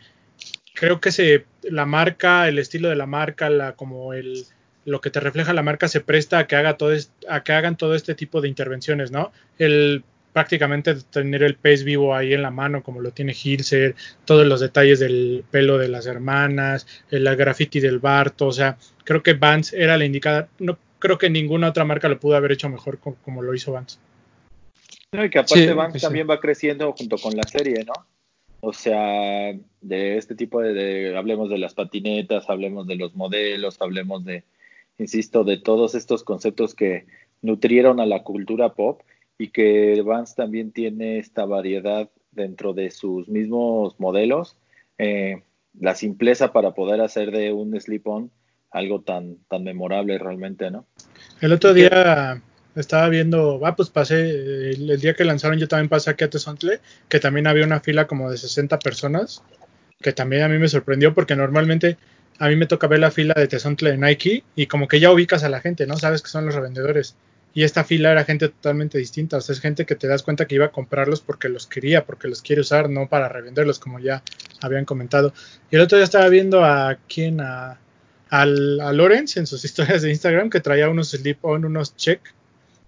creo 0.74 1.00
que 1.00 1.12
se, 1.12 1.44
la 1.62 1.86
marca, 1.86 2.48
el 2.48 2.58
estilo 2.58 2.88
de 2.88 2.96
la 2.96 3.06
marca, 3.06 3.50
la, 3.50 3.72
como 3.72 4.12
el, 4.12 4.46
lo 4.84 5.00
que 5.00 5.10
te 5.10 5.20
refleja 5.20 5.52
la 5.52 5.62
marca 5.62 5.88
se 5.88 6.00
presta 6.00 6.38
a 6.38 6.46
que 6.46 6.56
haga 6.56 6.76
todo 6.76 6.94
a 7.28 7.42
que 7.42 7.52
hagan 7.52 7.76
todo 7.76 7.94
este 7.94 8.14
tipo 8.14 8.40
de 8.40 8.48
intervenciones, 8.48 9.10
¿no? 9.10 9.32
El 9.58 10.04
prácticamente 10.34 10.94
tener 11.10 11.44
el 11.44 11.54
pez 11.54 11.84
vivo 11.84 12.14
ahí 12.14 12.34
en 12.34 12.42
la 12.42 12.50
mano 12.50 12.82
como 12.82 13.00
lo 13.00 13.12
tiene 13.12 13.32
Hilser, 13.40 13.94
todos 14.26 14.44
los 14.46 14.60
detalles 14.60 14.98
del 14.98 15.44
pelo 15.50 15.78
de 15.78 15.88
las 15.88 16.06
hermanas, 16.06 16.86
el 17.10 17.24
graffiti 17.36 17.78
del 17.80 18.00
Barto, 18.00 18.48
o 18.48 18.52
sea, 18.52 18.76
creo 19.04 19.22
que 19.22 19.34
Vans 19.34 19.72
era 19.72 19.96
la 19.96 20.04
indicada, 20.04 20.48
no 20.58 20.76
creo 20.98 21.18
que 21.18 21.30
ninguna 21.30 21.68
otra 21.68 21.84
marca 21.84 22.08
lo 22.08 22.18
pudo 22.18 22.34
haber 22.36 22.50
hecho 22.52 22.68
mejor 22.68 22.98
co- 22.98 23.16
como, 23.24 23.42
lo 23.42 23.54
hizo 23.54 23.72
Vans. 23.72 24.00
No, 25.12 25.24
y 25.24 25.30
que 25.30 25.38
aparte 25.38 25.68
Sí, 25.68 25.72
Vans 25.72 25.92
sí, 25.92 26.00
sí. 26.00 26.04
también 26.04 26.28
va 26.28 26.40
creciendo 26.40 26.92
junto 26.92 27.16
con 27.16 27.36
la 27.36 27.44
serie, 27.44 27.84
¿no? 27.84 27.92
O 28.60 28.72
sea, 28.72 29.52
de 29.82 30.16
este 30.16 30.34
tipo 30.34 30.60
de, 30.60 30.72
de- 30.72 31.16
hablemos 31.16 31.48
de 31.48 31.58
las 31.58 31.74
patinetas, 31.74 32.50
hablemos 32.50 32.88
de 32.88 32.96
los 32.96 33.14
modelos, 33.14 33.76
hablemos 33.80 34.24
de, 34.24 34.42
insisto, 34.98 35.44
de 35.44 35.58
todos 35.58 35.94
estos 35.94 36.24
conceptos 36.24 36.74
que 36.74 37.06
nutrieron 37.42 38.00
a 38.00 38.06
la 38.06 38.22
cultura 38.24 38.70
pop 38.74 39.02
y 39.38 39.48
que 39.48 40.02
Vans 40.02 40.34
también 40.34 40.72
tiene 40.72 41.18
esta 41.18 41.44
variedad 41.44 42.08
dentro 42.32 42.72
de 42.72 42.90
sus 42.90 43.28
mismos 43.28 43.98
modelos, 43.98 44.56
eh, 44.98 45.42
la 45.78 45.94
simpleza 45.94 46.52
para 46.52 46.72
poder 46.74 47.00
hacer 47.00 47.30
de 47.30 47.52
un 47.52 47.78
slip-on 47.80 48.30
algo 48.70 49.02
tan, 49.02 49.36
tan 49.48 49.64
memorable 49.64 50.18
realmente, 50.18 50.70
¿no? 50.70 50.86
El 51.40 51.52
otro 51.52 51.72
día 51.74 52.42
estaba 52.74 53.08
viendo, 53.08 53.60
ah, 53.64 53.76
pues 53.76 53.90
pasé, 53.90 54.30
el, 54.70 54.90
el 54.90 55.00
día 55.00 55.14
que 55.14 55.24
lanzaron 55.24 55.58
yo 55.58 55.68
también 55.68 55.88
pasé 55.88 56.10
aquí 56.10 56.24
a 56.24 56.30
Tezontle, 56.30 56.80
que 57.08 57.20
también 57.20 57.46
había 57.46 57.64
una 57.64 57.80
fila 57.80 58.06
como 58.06 58.30
de 58.30 58.36
60 58.36 58.78
personas, 58.80 59.42
que 60.00 60.12
también 60.12 60.42
a 60.42 60.48
mí 60.48 60.58
me 60.58 60.68
sorprendió 60.68 61.14
porque 61.14 61.36
normalmente 61.36 61.96
a 62.38 62.48
mí 62.48 62.56
me 62.56 62.66
toca 62.66 62.88
ver 62.88 62.98
la 62.98 63.10
fila 63.10 63.34
de 63.34 63.46
Tezontle 63.46 63.92
de 63.92 63.98
Nike 63.98 64.44
y 64.56 64.66
como 64.66 64.88
que 64.88 65.00
ya 65.00 65.12
ubicas 65.12 65.44
a 65.44 65.48
la 65.48 65.60
gente, 65.60 65.86
¿no? 65.86 65.96
Sabes 65.96 66.22
que 66.22 66.28
son 66.28 66.46
los 66.46 66.54
revendedores. 66.54 67.16
Y 67.56 67.62
esta 67.62 67.84
fila 67.84 68.10
era 68.10 68.24
gente 68.24 68.48
totalmente 68.48 68.98
distinta, 68.98 69.36
o 69.36 69.40
sea, 69.40 69.52
es 69.52 69.60
gente 69.60 69.86
que 69.86 69.94
te 69.94 70.08
das 70.08 70.24
cuenta 70.24 70.46
que 70.46 70.56
iba 70.56 70.66
a 70.66 70.72
comprarlos 70.72 71.20
porque 71.20 71.48
los 71.48 71.68
quería, 71.68 72.04
porque 72.04 72.26
los 72.26 72.42
quiere 72.42 72.60
usar, 72.60 72.90
no 72.90 73.08
para 73.08 73.28
revenderlos, 73.28 73.78
como 73.78 74.00
ya 74.00 74.24
habían 74.60 74.84
comentado. 74.84 75.32
Y 75.70 75.76
el 75.76 75.82
otro 75.82 75.96
día 75.96 76.04
estaba 76.04 76.28
viendo 76.28 76.64
a 76.64 76.98
quién, 77.08 77.40
a, 77.40 77.78
al, 78.28 78.80
a 78.80 78.92
Lorenz 78.92 79.36
en 79.36 79.46
sus 79.46 79.64
historias 79.64 80.02
de 80.02 80.10
Instagram 80.10 80.50
que 80.50 80.60
traía 80.60 80.88
unos 80.88 81.10
slip-on, 81.10 81.64
unos 81.64 81.96
check. 81.96 82.20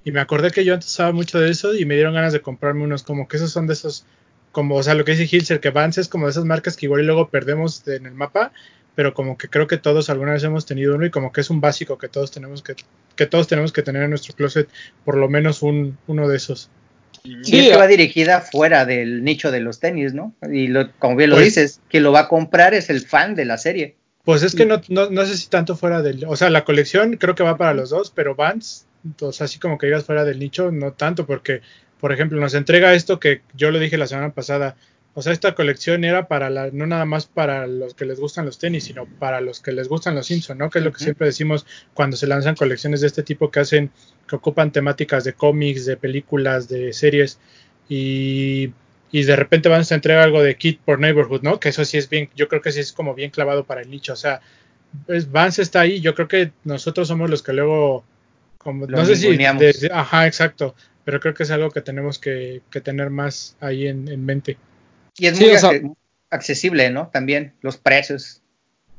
Y 0.05 0.11
me 0.11 0.21
acordé 0.21 0.51
que 0.51 0.65
yo 0.65 0.75
antes 0.75 0.89
usaba 0.89 1.13
mucho 1.13 1.39
de 1.39 1.51
eso 1.51 1.75
y 1.75 1.85
me 1.85 1.95
dieron 1.95 2.15
ganas 2.15 2.33
de 2.33 2.41
comprarme 2.41 2.83
unos 2.83 3.05
como 3.05 3.29
que 3.29 3.37
esos 3.37 3.53
son 3.53 3.69
de 3.69 3.73
esos, 3.73 4.05
como, 4.51 4.77
o 4.77 4.83
sea, 4.83 4.95
lo 4.95 5.05
que 5.05 5.15
dice 5.15 5.29
Hilser, 5.31 5.61
que 5.61 5.71
Vans 5.71 5.99
es 5.99 6.09
como 6.09 6.27
de 6.27 6.33
esas 6.33 6.45
marcas 6.45 6.77
que 6.77 6.87
igual 6.87 7.03
y 7.03 7.05
luego 7.05 7.29
perdemos 7.29 7.87
en 7.87 8.07
el 8.07 8.15
mapa, 8.15 8.53
pero 8.97 9.15
como 9.15 9.37
que 9.37 9.49
creo 9.49 9.69
que 9.69 9.79
todos 9.79 10.11
alguna 10.11 10.33
vez 10.33 10.43
hemos 10.43 10.67
tenido 10.67 10.97
uno 10.97 11.07
y 11.07 11.11
como 11.11 11.33
que 11.33 11.41
es 11.41 11.51
un 11.51 11.61
básico 11.61 11.99
que 11.99 12.09
todos 12.09 12.31
tenemos 12.31 12.63
que, 12.63 12.77
que 13.17 13.27
todos 13.27 13.49
tenemos 13.49 13.73
que 13.73 13.83
tener 13.83 14.03
en 14.03 14.11
nuestro 14.11 14.35
closet 14.35 14.69
por 15.05 15.17
lo 15.17 15.29
menos 15.29 15.63
un, 15.63 15.99
uno 16.07 16.29
de 16.29 16.37
esos. 16.37 16.71
Y 17.25 17.43
Sí, 17.45 17.59
es 17.59 17.71
que 17.71 17.77
va 17.77 17.87
dirigida 17.89 18.41
fuera 18.41 18.85
del 18.85 19.25
nicho 19.25 19.51
de 19.51 19.61
los 19.61 19.81
tenis, 19.81 20.15
¿no? 20.15 20.35
Y 20.53 20.69
lo, 20.69 20.93
como 20.99 21.17
bien 21.17 21.31
lo 21.31 21.37
Pues- 21.37 21.47
dices, 21.47 21.81
quien 21.91 22.03
lo 22.05 22.13
va 22.13 22.21
a 22.21 22.29
comprar 22.29 22.75
es 22.75 22.89
el 22.91 23.01
fan 23.01 23.35
de 23.35 23.45
la 23.47 23.59
serie. 23.59 23.97
Pues 24.25 24.43
es 24.43 24.55
que 24.57 24.67
no, 24.67 24.81
no, 24.89 25.09
no 25.11 25.25
sé 25.25 25.37
si 25.37 25.49
tanto 25.49 25.77
fuera 25.77 26.03
del, 26.03 26.25
o 26.27 26.35
sea, 26.37 26.51
la 26.51 26.65
colección 26.65 27.17
creo 27.17 27.35
que 27.37 27.45
va 27.45 27.57
para 27.57 27.75
los 27.75 27.91
dos, 27.91 28.13
pero 28.15 28.35
Vans, 28.35 28.87
o 29.21 29.33
sea, 29.33 29.45
así 29.45 29.59
como 29.61 29.79
que 29.79 29.87
digas 29.87 30.05
fuera 30.05 30.25
del 30.25 30.41
nicho, 30.41 30.73
no 30.73 30.93
tanto, 30.93 31.27
porque, 31.27 31.61
por 32.01 32.13
ejemplo, 32.13 32.41
nos 32.41 32.55
entrega 32.55 32.93
esto 32.95 33.21
que 33.21 33.43
yo 33.55 33.71
lo 33.71 33.79
dije 33.79 33.97
la 33.97 34.09
semana 34.09 34.31
pasada, 34.33 34.75
o 35.19 35.23
sea, 35.23 35.33
esta 35.33 35.55
colección 35.55 36.05
era 36.05 36.29
para 36.29 36.51
la, 36.51 36.69
no 36.71 36.87
nada 36.87 37.07
más 37.07 37.25
para 37.25 37.67
los 37.67 37.95
que 37.95 38.05
les 38.05 38.21
gustan 38.21 38.45
los 38.45 38.59
tenis, 38.59 38.85
sino 38.85 39.07
para 39.07 39.41
los 39.41 39.61
que 39.61 39.73
les 39.73 39.89
gustan 39.89 40.15
los 40.15 40.27
Simpson, 40.27 40.59
¿no? 40.59 40.69
Que 40.69 40.81
es 40.81 40.85
lo 40.85 40.93
que 40.93 41.03
siempre 41.03 41.27
decimos 41.27 41.65
cuando 41.95 42.19
se 42.19 42.27
lanzan 42.27 42.55
colecciones 42.55 43.01
de 43.01 43.07
este 43.07 43.23
tipo 43.23 43.51
que 43.51 43.61
hacen, 43.61 43.91
que 44.29 44.37
ocupan 44.37 44.73
temáticas 44.73 45.25
de 45.25 45.33
cómics, 45.33 45.87
de 45.87 45.97
películas, 45.97 46.69
de 46.69 46.93
series, 46.93 47.39
y, 47.89 48.75
y 49.11 49.23
de 49.23 49.37
repente 49.37 49.71
van 49.71 49.85
a 49.91 49.95
entregar 49.95 50.23
algo 50.23 50.43
de 50.43 50.55
Kid 50.57 50.81
por 50.85 51.01
Neighborhood, 51.01 51.41
¿no? 51.41 51.61
Que 51.61 51.71
eso 51.71 51.87
sí 51.87 51.97
es 51.97 52.11
bien, 52.11 52.29
yo 52.37 52.47
creo 52.49 52.61
que 52.61 52.71
sí 52.71 52.81
es 52.81 52.93
como 52.93 53.15
bien 53.15 53.31
clavado 53.31 53.65
para 53.65 53.81
el 53.81 53.91
nicho, 53.91 54.13
o 54.13 54.17
sea, 54.17 54.43
pues 55.07 55.33
Vance 55.33 55.63
está 55.63 55.81
ahí, 55.81 56.03
yo 56.03 56.15
creo 56.15 56.29
que 56.29 56.53
nosotros 56.65 57.09
somos 57.09 57.31
los 57.31 57.43
que 57.43 57.55
luego, 57.55 58.05
como, 58.59 58.85
Lo 58.85 58.99
no 58.99 59.07
sé 59.07 59.17
si, 59.17 59.35
ajá, 59.91 60.27
exacto, 60.27 60.75
pero 61.07 61.21
creo 61.21 61.33
que 61.33 61.45
es 61.45 61.51
algo 61.51 61.71
que 61.71 61.81
tenemos 61.81 62.19
que, 62.19 62.61
que 62.71 62.83
tener 62.83 63.09
más 63.09 63.57
ahí 63.61 63.87
en, 63.87 64.09
en 64.09 64.23
mente. 64.23 64.59
Y 65.19 65.27
es 65.27 65.37
Sí, 65.39 65.45
muy 65.47 65.55
o 65.55 65.59
sea- 65.59 65.71
acce- 65.71 65.97
accesible, 66.31 66.91
¿no? 66.91 67.09
También 67.09 67.55
los 67.61 67.77
precios. 67.77 68.43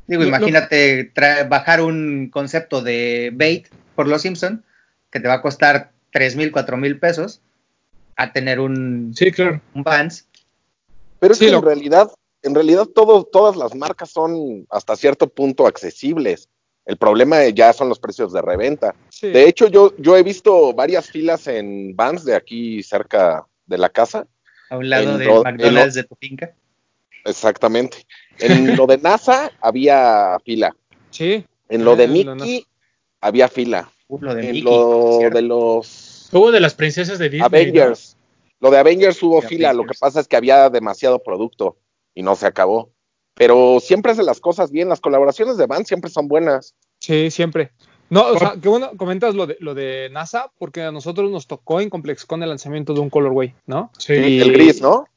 Digo, 0.08 0.22
Lo- 0.24 0.30
imagínate 0.30 1.14
tra- 1.14 1.48
bajar 1.48 1.82
un 1.82 2.30
concepto 2.32 2.82
de 2.82 3.32
bait 3.34 3.68
por 3.96 4.08
los 4.08 4.22
Simpson 4.22 4.64
que 5.12 5.20
te 5.20 5.28
va 5.28 5.36
a 5.36 5.42
costar 5.42 5.92
tres 6.12 6.36
mil, 6.36 6.52
cuatro 6.52 6.78
mil 6.78 7.00
pesos 7.00 7.42
a 8.16 8.32
tener 8.32 8.60
un, 8.60 9.14
Sí, 9.16 9.32
claro. 9.32 9.62
un 9.74 9.84
Vans. 9.84 10.28
Pero 11.20 11.34
es 11.34 11.40
Sí, 11.40 11.46
que 11.46 11.52
lo- 11.52 11.60
en 11.60 11.66
realidad 11.66 12.12
en 12.44 12.54
realidad 12.56 12.86
todo, 12.86 13.24
todas 13.26 13.58
las 13.58 13.76
marcas 13.76 14.12
son 14.12 14.66
hasta 14.70 14.96
cierto 14.96 15.28
punto 15.28 15.66
accesibles. 15.68 16.48
El 16.86 16.96
problema 16.96 17.44
ya 17.50 17.74
son 17.74 17.90
los 17.90 18.00
precios 18.00 18.32
de 18.32 18.42
reventa. 18.42 18.96
Sí. 19.10 19.30
De 19.32 19.50
hecho, 19.50 19.68
yo, 19.68 19.94
yo 19.98 20.16
he 20.16 20.24
visto 20.24 20.72
varias 20.74 21.10
filas 21.10 21.48
en 21.48 21.96
Vans 21.96 22.24
de 22.24 22.36
aquí 22.36 22.82
cerca 22.84 23.46
de 23.66 23.78
la 23.78 23.90
casa. 23.90 24.28
A 24.70 24.78
un 24.78 24.90
lado 24.90 25.12
En 25.14 25.18
del 25.20 25.28
lo- 25.28 25.44
McDonald's 25.44 25.94
de 25.96 26.04
tu 26.04 26.16
finca. 26.16 26.54
Exactamente. 27.26 28.06
En 28.40 28.76
lo 28.76 28.86
de 28.88 28.98
NASA 28.98 29.52
había 29.62 30.38
fila. 30.46 30.76
Sí. 31.10 31.46
En 31.70 31.84
lo 31.84 31.96
de 31.96 32.06
Eh, 32.06 32.24
lo 32.24 32.36
Mickey 32.36 32.66
había 33.22 33.48
fila. 33.50 33.92
Uh, 34.08 34.20
lo 34.22 34.36
de 34.36 34.42
En 34.42 34.48
Mickey. 34.54 34.62
lo 34.62 35.18
¿cierto? 35.20 35.36
de 35.38 35.42
los 35.42 36.30
Hubo 36.32 36.52
de 36.52 36.60
las 36.60 36.74
princesas 36.74 37.20
de 37.20 37.30
Disney. 37.30 37.46
Avengers. 37.46 38.16
Lo 38.60 38.72
de 38.72 38.78
Avengers 38.78 39.22
hubo 39.24 39.42
De 39.42 39.48
fila. 39.48 39.74
Lo 39.74 39.86
que 39.86 39.94
pasa 40.00 40.20
es 40.20 40.28
que 40.28 40.36
había 40.36 40.70
demasiado 40.70 41.20
producto 41.24 41.78
y 42.14 42.24
no 42.24 42.36
se 42.36 42.48
acabó. 42.48 42.92
Pero 43.34 43.80
siempre 43.80 44.12
hace 44.14 44.24
las 44.24 44.40
cosas 44.40 44.72
bien. 44.72 44.90
Las 44.90 45.00
colaboraciones 45.00 45.58
de 45.58 45.68
Vans 45.68 45.88
siempre 45.88 46.10
son 46.10 46.28
buenas. 46.28 46.76
Sí, 47.00 47.30
siempre. 47.30 47.72
No, 48.10 48.28
o 48.28 48.38
sea, 48.40 48.56
qué 48.62 48.70
bueno 48.70 48.92
comentas 48.96 49.36
lo 49.36 49.46
de, 49.48 49.58
lo 49.60 49.74
de 49.74 50.10
NASA, 50.12 50.50
porque 50.58 50.82
a 50.84 50.92
nosotros 50.92 51.30
nos 51.30 51.46
tocó 51.48 51.82
en 51.82 51.90
ComplexCon 51.90 52.42
el 52.44 52.50
lanzamiento 52.50 52.94
de 52.94 53.02
un 53.02 53.10
colorway, 53.10 53.54
¿no? 53.66 53.92
Sí. 53.98 54.14
Y- 54.14 54.40
El 54.40 54.54
gris, 54.54 54.82
¿no? 54.82 55.08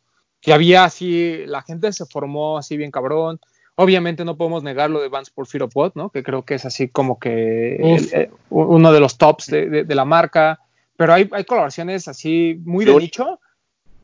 Que 0.40 0.52
había 0.52 0.84
así, 0.84 1.44
la 1.46 1.62
gente 1.62 1.92
se 1.92 2.06
formó 2.06 2.58
así 2.58 2.76
bien 2.76 2.90
cabrón. 2.90 3.38
Obviamente 3.76 4.24
no 4.24 4.36
podemos 4.36 4.62
negar 4.62 4.90
lo 4.90 5.00
de 5.00 5.08
Vans 5.08 5.30
por 5.30 5.46
Fear 5.46 5.62
of 5.64 5.74
God, 5.74 5.92
¿no? 5.94 6.10
Que 6.10 6.22
creo 6.22 6.44
que 6.44 6.54
es 6.54 6.64
así 6.64 6.88
como 6.88 7.18
que 7.18 7.76
el- 7.76 8.08
eh, 8.12 8.30
uno 8.50 8.92
de 8.92 9.00
los 9.00 9.16
tops 9.18 9.46
de, 9.46 9.68
de- 9.68 9.84
de 9.84 9.94
la 9.94 10.04
marca. 10.04 10.58
Pero 10.96 11.12
hay, 11.14 11.28
hay 11.32 11.44
colaboraciones 11.44 12.08
así 12.08 12.60
muy 12.64 12.84
de 12.84 12.94
nicho. 12.96 13.38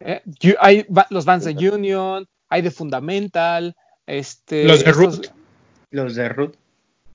¿eh? 0.01 0.23
Hay 0.61 0.87
los 1.11 1.25
Vans 1.25 1.45
de 1.45 1.53
Union, 1.73 2.27
hay 2.49 2.63
de 2.63 2.71
Fundamental, 2.71 3.75
este, 4.07 4.65
Los 4.65 4.85
de 4.85 4.91
estos- 4.91 5.17
Root. 5.19 5.27
Los 5.91 6.15
de 6.15 6.29
Ruth. 6.29 6.55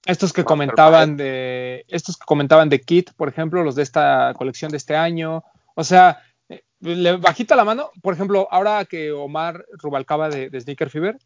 Estos 0.05 0.33
que 0.33 0.43
comentaban 0.43 1.17
de 1.17 1.85
estos 1.87 2.17
que 2.17 2.25
comentaban 2.25 2.69
de 2.69 2.81
Kit, 2.81 3.11
por 3.13 3.29
ejemplo, 3.29 3.63
los 3.63 3.75
de 3.75 3.83
esta 3.83 4.33
colección 4.35 4.71
de 4.71 4.77
este 4.77 4.95
año. 4.95 5.43
O 5.75 5.83
sea, 5.83 6.21
eh, 6.49 6.63
le 6.79 7.17
bajita 7.17 7.55
la 7.55 7.65
mano, 7.65 7.91
por 8.01 8.13
ejemplo, 8.13 8.47
ahora 8.51 8.85
que 8.85 9.11
Omar 9.11 9.65
Rubalcaba 9.73 10.29
de, 10.29 10.49
de 10.49 10.61
Sneaker 10.61 10.89
Fever 10.89 11.17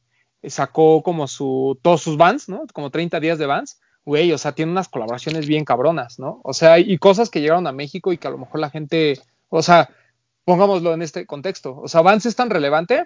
eh, 0.42 0.50
sacó 0.50 1.02
como 1.04 1.28
su 1.28 1.80
todos 1.82 2.02
sus 2.02 2.18
bands, 2.18 2.50
¿no? 2.50 2.64
Como 2.74 2.92
30 2.92 3.20
días 3.20 3.38
de 3.38 3.46
bands. 3.46 3.80
Güey, 4.06 4.32
o 4.34 4.38
sea, 4.38 4.52
tiene 4.52 4.72
unas 4.72 4.88
colaboraciones 4.88 5.48
bien 5.48 5.66
cabronas, 5.66 6.20
¿no? 6.20 6.40
O 6.44 6.54
sea, 6.54 6.78
y 6.78 6.98
cosas 7.00 7.32
que 7.32 7.42
llegaron 7.42 7.66
a 7.66 7.72
México 7.72 8.14
y 8.14 8.20
que 8.20 8.28
a 8.28 8.32
lo 8.32 8.38
mejor 8.38 8.60
la 8.60 8.70
gente, 8.70 9.20
o 9.50 9.64
sea, 9.64 9.90
pongámoslo 10.44 10.94
en 10.94 11.02
este 11.02 11.26
contexto. 11.26 11.76
O 11.82 11.88
sea, 11.88 12.02
Vans 12.02 12.28
es 12.28 12.36
tan 12.36 12.52
relevante 12.52 13.06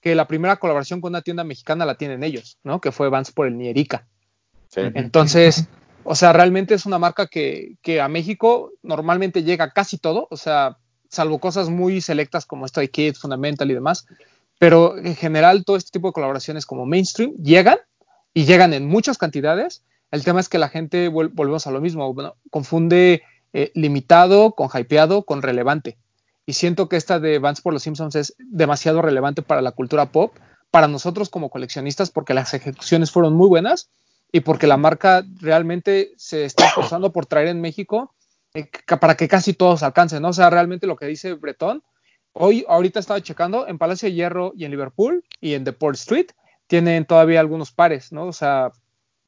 que 0.00 0.14
la 0.14 0.26
primera 0.26 0.56
colaboración 0.56 1.02
con 1.02 1.12
una 1.12 1.20
tienda 1.20 1.44
mexicana 1.44 1.84
la 1.84 1.96
tienen 1.96 2.24
ellos, 2.24 2.58
¿no? 2.64 2.80
Que 2.80 2.92
fue 2.92 3.10
Vans 3.10 3.30
por 3.30 3.46
el 3.46 3.58
Nierica. 3.58 4.06
Sí. 4.68 4.82
Entonces, 4.94 5.66
o 6.04 6.14
sea, 6.14 6.32
realmente 6.32 6.74
es 6.74 6.86
una 6.86 6.98
marca 6.98 7.26
que, 7.26 7.76
que 7.82 8.00
a 8.00 8.08
México 8.08 8.72
normalmente 8.82 9.42
llega 9.42 9.70
casi 9.70 9.98
todo, 9.98 10.28
o 10.30 10.36
sea, 10.36 10.78
salvo 11.08 11.38
cosas 11.38 11.68
muy 11.68 12.00
selectas 12.00 12.46
como 12.46 12.66
Stray 12.66 12.88
Kids, 12.88 13.18
Fundamental 13.18 13.70
y 13.70 13.74
demás, 13.74 14.06
pero 14.58 14.98
en 14.98 15.14
general 15.14 15.64
todo 15.64 15.76
este 15.76 15.90
tipo 15.90 16.08
de 16.08 16.12
colaboraciones 16.12 16.66
como 16.66 16.86
mainstream 16.86 17.32
llegan 17.42 17.78
y 18.34 18.44
llegan 18.44 18.72
en 18.72 18.86
muchas 18.86 19.18
cantidades. 19.18 19.84
El 20.10 20.24
tema 20.24 20.40
es 20.40 20.48
que 20.48 20.58
la 20.58 20.68
gente, 20.68 21.08
volvemos 21.08 21.66
a 21.66 21.70
lo 21.70 21.80
mismo, 21.80 22.12
bueno, 22.12 22.36
confunde 22.50 23.22
eh, 23.52 23.70
limitado 23.74 24.52
con 24.52 24.68
hypeado 24.72 25.24
con 25.24 25.42
relevante. 25.42 25.98
Y 26.46 26.54
siento 26.54 26.88
que 26.88 26.96
esta 26.96 27.20
de 27.20 27.38
Vans 27.38 27.60
por 27.60 27.72
los 27.72 27.82
Simpsons 27.82 28.14
es 28.14 28.34
demasiado 28.38 29.02
relevante 29.02 29.42
para 29.42 29.60
la 29.60 29.72
cultura 29.72 30.06
pop, 30.06 30.34
para 30.70 30.88
nosotros 30.88 31.28
como 31.28 31.50
coleccionistas, 31.50 32.10
porque 32.10 32.34
las 32.34 32.54
ejecuciones 32.54 33.10
fueron 33.10 33.34
muy 33.34 33.48
buenas 33.48 33.90
y 34.32 34.40
porque 34.40 34.66
la 34.66 34.76
marca 34.76 35.24
realmente 35.40 36.12
se 36.16 36.44
está 36.44 36.66
esforzando 36.68 37.12
por 37.12 37.26
traer 37.26 37.48
en 37.48 37.60
México 37.60 38.14
eh, 38.54 38.68
para 39.00 39.16
que 39.16 39.28
casi 39.28 39.54
todos 39.54 39.82
alcancen, 39.82 40.22
¿no? 40.22 40.28
O 40.28 40.32
sea, 40.32 40.50
realmente 40.50 40.86
lo 40.86 40.96
que 40.96 41.06
dice 41.06 41.34
Bretón, 41.34 41.82
hoy, 42.32 42.64
ahorita 42.68 43.00
estaba 43.00 43.20
checando, 43.20 43.66
en 43.66 43.78
Palacio 43.78 44.08
de 44.08 44.14
Hierro 44.14 44.52
y 44.56 44.64
en 44.64 44.70
Liverpool 44.70 45.24
y 45.40 45.54
en 45.54 45.64
Deport 45.64 45.96
Street 45.96 46.28
tienen 46.66 47.04
todavía 47.04 47.40
algunos 47.40 47.72
pares, 47.72 48.12
¿no? 48.12 48.26
O 48.26 48.32
sea, 48.32 48.72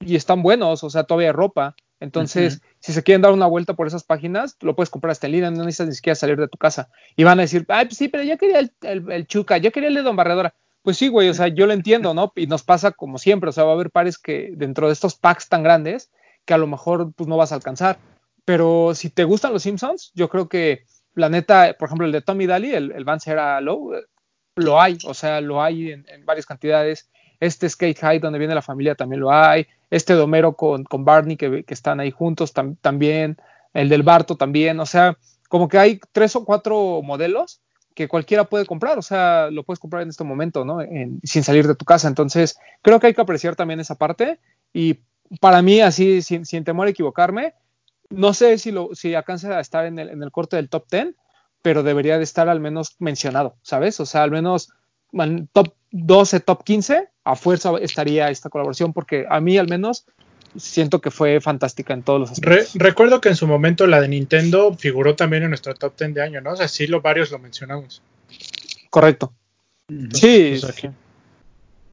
y 0.01 0.17
están 0.17 0.43
buenos, 0.43 0.85
o 0.85 0.91
sea, 0.91 1.05
todavía 1.05 1.29
hay 1.29 1.33
ropa. 1.33 1.75
Entonces, 1.99 2.63
si 2.79 2.95
se 2.95 3.03
quieren 3.03 3.21
dar 3.21 3.33
una 3.33 3.47
vuelta 3.47 3.75
por 3.75 3.87
esas 3.87 4.05
páginas, 4.05 4.57
lo 4.61 4.75
puedes 4.75 4.89
comprar 4.89 5.11
hasta 5.11 5.27
en 5.27 5.33
línea, 5.33 5.51
no 5.51 5.65
necesitas 5.65 5.89
ni 5.89 5.95
siquiera 5.95 6.15
salir 6.15 6.39
de 6.39 6.49
tu 6.49 6.57
casa. 6.57 6.89
Y 7.15 7.25
van 7.25 7.39
a 7.39 7.43
decir, 7.43 7.67
ay, 7.69 7.85
pues 7.87 7.99
sí, 7.99 8.09
pero 8.09 8.23
yo 8.23 8.39
quería 8.39 8.59
el, 8.59 8.73
el, 8.81 9.13
el 9.13 9.27
Chuca, 9.27 9.59
yo 9.59 9.71
quería 9.71 9.91
el 9.91 9.95
de 9.97 10.03
Don 10.03 10.17
Barredora. 10.17 10.55
Pues 10.83 10.97
sí, 10.97 11.09
güey, 11.09 11.29
o 11.29 11.35
sea, 11.35 11.49
yo 11.49 11.67
lo 11.67 11.73
entiendo, 11.75 12.15
¿no? 12.15 12.33
Y 12.37 12.47
nos 12.47 12.63
pasa 12.63 12.93
como 12.93 13.19
siempre, 13.19 13.51
o 13.51 13.53
sea, 13.53 13.65
va 13.65 13.73
a 13.73 13.75
haber 13.75 13.91
pares 13.91 14.19
que 14.19 14.51
dentro 14.57 14.87
de 14.87 14.95
estos 14.95 15.15
packs 15.15 15.49
tan 15.49 15.63
grandes 15.63 16.11
que 16.47 16.55
a 16.55 16.59
lo 16.59 16.67
mejor 16.67 17.13
pues 17.15 17.29
no 17.29 17.37
vas 17.37 17.53
a 17.53 17.57
alcanzar. 17.57 17.99
Pero 18.47 18.95
si 18.95 19.11
te 19.11 19.25
gustan 19.25 19.53
los 19.53 19.63
Simpsons, 19.63 20.11
yo 20.15 20.29
creo 20.31 20.49
que 20.49 20.85
la 21.15 21.29
neta, 21.29 21.75
por 21.79 21.89
ejemplo, 21.89 22.07
el 22.07 22.13
de 22.13 22.23
Tommy 22.23 22.47
Daly, 22.47 22.73
el, 22.75 22.93
el 22.93 23.05
Vance 23.05 23.31
Era 23.31 23.61
Low, 23.61 23.95
eh, 23.95 24.03
lo 24.57 24.81
hay, 24.81 24.97
o 25.05 25.13
sea, 25.15 25.41
lo 25.43 25.63
hay 25.63 25.93
en, 25.93 26.05
varias 26.25 26.47
cantidades. 26.47 27.11
Este 27.41 27.69
Skate 27.69 27.99
High, 27.99 28.19
donde 28.19 28.39
viene 28.39 28.55
la 28.55 28.63
familia, 28.63 28.95
también 28.95 29.21
lo 29.21 29.31
hay. 29.33 29.67
Este 29.91 30.15
de 30.15 30.21
Homero 30.23 30.55
con, 30.57 30.85
con 30.85 31.05
Barney, 31.05 31.37
que, 31.37 31.65
que 31.65 31.75
están 31.75 32.01
ahí 32.01 32.11
juntos 32.11 32.55
tam- 32.55 32.77
también. 32.81 33.37
El 33.75 33.89
del 33.89 34.03
Barto 34.03 34.37
también. 34.37 34.81
O 34.81 34.87
sea, 34.87 35.17
como 35.49 35.69
que 35.69 35.79
hay 35.79 36.01
tres 36.13 36.37
o 36.37 36.45
cuatro 36.45 37.01
modelos 37.03 37.61
que 37.95 38.09
cualquiera 38.09 38.45
puede 38.45 38.67
comprar. 38.67 38.99
O 38.99 39.03
sea, 39.03 39.51
lo 39.51 39.65
puedes 39.65 39.79
comprar 39.79 40.03
en 40.03 40.09
este 40.09 40.25
momento, 40.25 40.65
¿no? 40.65 40.79
Sin 41.23 41.43
salir 41.43 41.67
de 41.67 41.75
tu 41.75 41.85
casa. 41.85 42.09
Entonces, 42.09 42.59
creo 42.83 43.01
que 43.01 43.09
hay 43.09 43.15
que 43.15 43.21
apreciar 43.21 43.57
también 43.57 43.81
esa 43.81 43.97
parte. 43.97 44.39
Y 44.73 45.01
para 45.41 45.63
mí, 45.63 45.81
así, 45.81 46.23
sin, 46.23 46.65
temor 46.65 46.87
a 46.87 46.91
equivocarme, 46.91 47.55
no 48.09 48.35
sé 48.35 48.59
si, 48.59 48.73
lo, 48.73 48.95
si 48.95 49.15
alcanza 49.15 49.57
a 49.57 49.61
estar 49.61 49.85
en 49.87 49.99
el, 49.99 50.11
en 50.11 50.23
el 50.23 50.33
corte 50.33 50.57
del 50.57 50.69
top 50.69 50.87
10, 50.91 51.15
pero 51.63 51.83
debería 51.83 52.19
de 52.19 52.25
estar 52.25 52.49
al 52.49 52.61
menos 52.61 52.97
mencionado, 52.99 53.57
¿sabes? 53.63 54.01
O 54.01 54.07
sea, 54.07 54.23
al 54.23 54.31
menos 54.31 54.73
top 55.53 55.75
12, 55.91 56.41
top 56.41 56.65
15, 56.65 57.09
a 57.25 57.37
fuerza 57.37 57.73
estaría 57.81 58.31
esta 58.31 58.49
colaboración, 58.49 58.93
porque 58.93 59.27
a 59.29 59.41
mí 59.41 59.59
al 59.59 59.69
menos 59.69 60.07
siento 60.57 61.01
que 61.01 61.11
fue 61.11 61.41
fantástica 61.41 61.95
en 61.95 62.03
todos 62.03 62.21
los 62.21 62.31
Re- 62.41 62.61
aspectos. 62.61 62.75
recuerdo 62.83 63.21
que 63.21 63.29
en 63.31 63.37
su 63.37 63.47
momento 63.47 63.87
la 63.87 64.01
de 64.01 64.09
Nintendo 64.09 64.75
figuró 64.75 65.15
también 65.17 65.43
en 65.45 65.51
nuestro 65.51 65.75
top 65.75 65.95
10 65.99 66.15
de 66.15 66.23
año, 66.23 66.41
¿no? 66.41 66.53
O 66.53 66.57
sea, 66.57 66.69
sí, 66.69 66.87
lo, 66.87 67.01
varios 67.01 67.31
lo 67.31 67.39
mencionamos. 67.39 68.03
Correcto. 68.91 69.33
Sí. 70.13 70.57
pues, 70.61 70.65
aquí. 70.65 70.89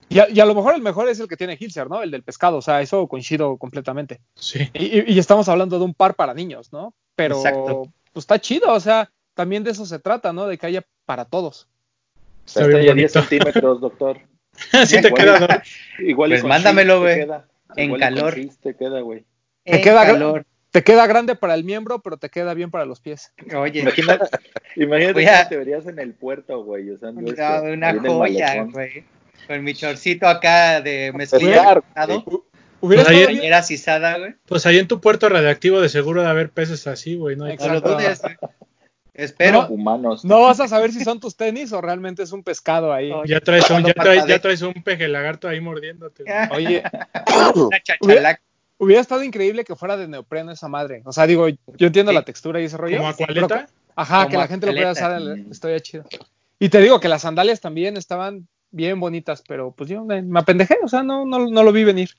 Y 0.10 0.20
a, 0.20 0.30
y 0.30 0.40
a 0.40 0.46
lo 0.46 0.56
mejor 0.56 0.76
el 0.76 0.82
mejor 0.82 1.10
es 1.10 1.20
el 1.20 1.28
que 1.28 1.36
tiene 1.36 1.58
Hilser, 1.60 1.90
¿no? 1.90 2.02
El 2.02 2.12
del 2.12 2.24
pescado, 2.24 2.58
o 2.58 2.62
sea, 2.62 2.82
eso 2.82 3.08
coincido 3.08 3.58
completamente. 3.58 4.22
Sí. 4.36 4.70
Y, 4.74 5.20
estamos 5.20 5.50
hablando 5.50 5.78
de 5.80 5.86
un 5.86 5.94
par 5.94 6.16
para 6.16 6.34
niños, 6.34 6.72
¿no? 6.72 6.94
Pero 7.16 7.36
Exacto. 7.38 7.84
pues 8.14 8.24
está 8.24 8.40
chido, 8.40 8.72
o 8.74 8.80
sea, 8.80 9.12
también 9.34 9.64
de 9.64 9.72
eso 9.72 9.86
se 9.86 10.00
trata, 10.00 10.32
¿no? 10.32 10.48
De 10.48 10.58
que 10.58 10.66
haya 10.68 10.84
para 11.06 11.26
todos. 11.26 11.68
Está 12.46 12.62
Está 12.62 12.78
bien 12.78 12.80
a 12.92 12.94
10 12.94 13.14
bonito. 13.14 13.20
centímetros, 13.22 13.82
doctor. 13.82 14.20
Así 14.72 15.02
te 15.02 15.10
Igual- 15.10 15.16
queda, 15.16 15.40
¿no? 15.40 16.06
Igual 16.08 16.30
Pues 16.32 16.44
mándamelo, 16.46 17.04
queda. 17.04 17.46
En 17.76 17.86
Igual 17.86 18.00
calor. 18.02 18.36
te 18.62 18.76
queda, 18.76 19.02
güey. 19.02 19.26
Te 19.64 19.76
En 19.78 19.82
queda 19.82 20.06
calor. 20.06 20.46
Te 20.72 20.84
queda 20.84 21.08
grande 21.08 21.36
para 21.36 21.56
el 21.56 21.64
miembro, 21.64 22.02
pero 22.02 22.18
te 22.18 22.30
queda 22.30 22.54
bien 22.54 22.70
para 22.72 22.86
los 22.86 23.00
pies. 23.00 23.32
Oye, 23.56 23.80
Imagínate, 23.82 24.26
a- 25.30 25.38
cómo 25.40 25.50
te 25.50 25.58
verías 25.58 25.88
en 25.88 26.00
el 26.00 26.14
puerto, 26.14 26.64
güey, 26.64 26.92
usando 26.92 27.22
esto. 27.22 27.64
una, 27.64 27.94
joya, 28.00 28.64
güey. 28.64 29.04
Con 29.48 29.64
mi 29.64 29.74
chorcito 29.74 30.28
acá 30.28 30.82
de 30.82 31.12
mezclilla 31.14 31.54
Pescar, 31.54 31.82
cortado, 31.84 32.44
Hubiera 32.80 33.06
Pues 33.06 33.16
ahí- 33.16 33.24
era 33.24 33.62
güey. 34.20 34.36
Pues 34.46 34.66
ahí 34.68 34.78
en 34.78 34.88
tu 34.88 35.02
puerto 35.02 35.30
radiactivo 35.30 35.82
de 35.82 35.90
seguro 35.90 36.22
de 36.22 36.28
haber 36.30 36.52
peces 36.52 36.86
así, 36.86 37.16
güey, 37.16 37.36
¿no? 37.36 37.48
No 37.48 37.74
lo 37.74 37.82
dudes. 37.82 38.22
Espero. 39.18 39.64
No. 39.64 39.68
Humanos. 39.70 40.24
No 40.24 40.44
vas 40.44 40.60
a 40.60 40.68
saber 40.68 40.92
si 40.94 41.04
son 41.04 41.20
tus 41.20 41.36
tenis 41.36 41.74
o 41.74 41.82
realmente 41.82 42.24
es 42.24 42.32
un 42.32 42.44
pescado 42.44 42.94
ahí. 42.94 43.12
Oye, 43.12 43.34
Ya 43.34 43.42
traes, 43.42 43.70
un, 43.70 43.84
ya, 43.84 43.94
traes, 43.94 44.26
ya 44.28 44.40
traes 44.40 44.62
un 44.62 44.74
peje 44.84 45.08
lagarto 45.08 45.48
ahí 45.50 45.60
mordiéndote. 45.60 46.24
Oye, 46.52 46.84
hubiera 48.78 49.02
estado 49.02 49.24
increíble 49.24 49.64
que 49.64 49.76
fuera 49.76 49.98
de 49.98 50.08
neopreno 50.08 50.52
esa 50.52 50.68
madre. 50.68 51.02
O 51.06 51.12
sea, 51.12 51.26
digo, 51.28 51.48
yo 51.50 51.88
entiendo 51.88 52.12
Sí. 52.12 52.16
la 52.16 52.24
textura 52.24 52.62
y 52.62 52.66
ese 52.66 52.78
rollo. 52.78 52.98
Como 52.98 53.10
acualeta. 53.10 53.68
Ajá, 53.96 54.18
Como 54.20 54.30
que 54.30 54.38
la 54.38 54.48
gente 54.48 54.68
lo 54.68 54.74
pueda 54.74 54.92
usar, 54.92 55.20
Mm. 55.22 55.52
estoy 55.52 55.82
chido. 55.82 56.06
Y 56.60 56.70
te 56.70 56.80
digo 56.82 57.00
que 57.00 57.08
las 57.10 57.24
sandalias 57.24 57.60
también 57.60 57.98
estaban 57.98 58.48
bien 58.70 59.00
bonitas, 59.00 59.44
pero 59.48 59.72
pues 59.72 59.90
yo 59.90 60.04
me, 60.04 60.22
me 60.22 60.40
apendejé, 60.40 60.78
o 60.84 60.88
sea, 60.88 61.02
no, 61.02 61.26
no, 61.26 61.48
no 61.48 61.64
lo 61.64 61.72
vi 61.72 61.84
venir. 61.84 62.12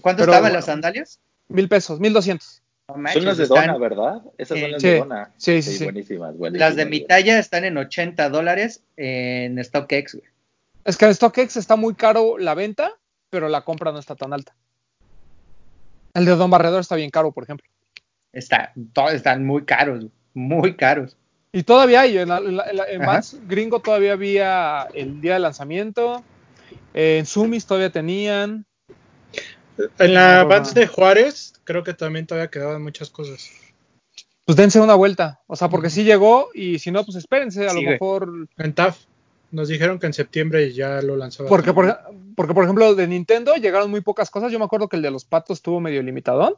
¿Cuánto 0.00 0.22
Pero 0.22 0.32
estaban 0.32 0.40
bueno. 0.42 0.54
las 0.56 0.64
sandalias? 0.66 1.20
Mil 1.48 1.68
pesos, 1.68 2.00
mil 2.00 2.12
doscientos. 2.14 2.61
No 2.96 3.08
Son 3.12 3.24
las 3.24 3.36
de 3.38 3.44
están- 3.44 3.66
Dona, 3.66 3.78
¿verdad? 3.78 4.22
Esas 4.38 4.58
son 4.60 4.70
las 4.72 4.82
Sí. 4.82 4.88
de 4.88 4.98
Dona. 4.98 5.30
Sí, 5.36 5.62
sí, 5.62 5.76
sí. 5.78 5.84
Buenísimas, 5.84 6.36
buenísimas. 6.36 6.68
Las 6.70 6.76
de 6.76 6.86
mi 6.86 7.00
talla 7.06 7.38
están 7.38 7.64
en 7.64 7.76
80 7.76 8.28
dólares 8.28 8.82
en 8.96 9.62
StockX, 9.62 10.14
güey. 10.14 10.26
Es 10.84 10.96
que 10.96 11.04
en 11.06 11.14
StockX 11.14 11.56
está 11.56 11.76
muy 11.76 11.94
caro 11.94 12.38
la 12.38 12.54
venta, 12.54 12.92
pero 13.30 13.48
la 13.48 13.62
compra 13.64 13.92
no 13.92 13.98
está 13.98 14.14
tan 14.16 14.32
alta. 14.32 14.54
El 16.14 16.24
de 16.24 16.32
Don 16.36 16.50
Barredor 16.50 16.80
está 16.80 16.96
bien 16.96 17.10
caro, 17.10 17.32
por 17.32 17.44
ejemplo. 17.44 17.66
Está, 18.32 18.72
to- 18.92 19.08
están 19.10 19.44
muy 19.46 19.64
caros, 19.64 20.06
muy 20.34 20.76
caros. 20.76 21.16
Y 21.52 21.62
todavía 21.64 22.00
hay, 22.02 22.16
en, 22.18 22.28
la- 22.28 22.38
en 22.38 23.02
en 23.02 23.48
gringo 23.48 23.80
todavía 23.80 24.12
había 24.14 24.88
el 24.94 25.20
día 25.20 25.34
de 25.34 25.40
lanzamiento. 25.40 26.22
Eh, 26.94 27.18
en 27.18 27.26
Sumis 27.26 27.66
todavía 27.66 27.90
tenían. 27.90 28.64
En 29.98 30.14
la 30.14 30.42
No, 30.42 30.48
Vans 30.48 30.74
de 30.74 30.86
Juárez, 30.86 31.54
creo 31.64 31.82
que 31.82 31.94
también 31.94 32.26
todavía 32.26 32.50
quedaban 32.50 32.82
muchas 32.82 33.10
cosas. 33.10 33.50
Pues 34.44 34.56
dense 34.56 34.80
una 34.80 34.94
vuelta. 34.94 35.40
O 35.46 35.56
sea, 35.56 35.68
porque 35.68 35.88
sí 35.90 36.04
llegó 36.04 36.48
y 36.54 36.78
si 36.78 36.90
no, 36.90 37.04
pues 37.04 37.16
espérense. 37.16 37.66
A 37.66 37.70
Sí, 37.70 37.82
lo 37.82 37.90
mejor. 37.90 38.48
En 38.58 38.74
TAF 38.74 38.98
nos 39.50 39.68
dijeron 39.68 39.98
que 39.98 40.06
en 40.06 40.12
septiembre 40.12 40.72
ya 40.72 41.00
lo 41.00 41.16
lanzaban. 41.16 41.48
Porque 41.48 41.72
por, 41.72 41.96
porque, 42.36 42.52
por 42.54 42.64
ejemplo, 42.64 42.94
de 42.94 43.06
Nintendo 43.06 43.54
llegaron 43.54 43.90
muy 43.90 44.00
pocas 44.00 44.30
cosas. 44.30 44.50
Yo 44.52 44.58
me 44.58 44.64
acuerdo 44.64 44.88
que 44.88 44.96
el 44.96 45.02
de 45.02 45.10
los 45.10 45.24
patos 45.24 45.58
estuvo 45.58 45.80
medio 45.80 46.02
limitadón. 46.02 46.54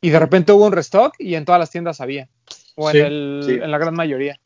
Y 0.00 0.10
de 0.10 0.18
repente 0.18 0.52
hubo 0.52 0.66
un 0.66 0.72
restock 0.72 1.14
y 1.18 1.34
en 1.34 1.44
todas 1.44 1.58
las 1.58 1.70
tiendas 1.70 2.00
había. 2.00 2.28
O 2.76 2.88
en, 2.90 2.92
Sí, 2.92 2.98
el- 3.00 3.42
sí. 3.44 3.52
en 3.54 3.70
la 3.70 3.78
gran 3.78 3.94
mayoría. 3.94 4.38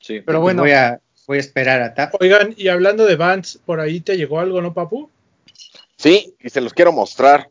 Sí. 0.00 0.20
Pero 0.20 0.40
Pues 0.40 0.40
bueno. 0.40 0.62
voy 0.62 0.72
a, 0.72 1.00
voy 1.26 1.36
a 1.36 1.40
esperar 1.40 1.82
a 1.82 1.94
TAP. 1.94 2.14
Oigan, 2.20 2.54
y 2.56 2.68
hablando 2.68 3.04
de 3.06 3.16
Vans, 3.16 3.60
por 3.64 3.80
ahí 3.80 4.00
te 4.00 4.16
llegó 4.16 4.40
algo, 4.40 4.60
¿no, 4.62 4.72
Papu? 4.74 5.10
Sí, 5.98 6.34
y 6.40 6.48
se 6.48 6.60
los 6.60 6.72
quiero 6.72 6.92
mostrar. 6.92 7.48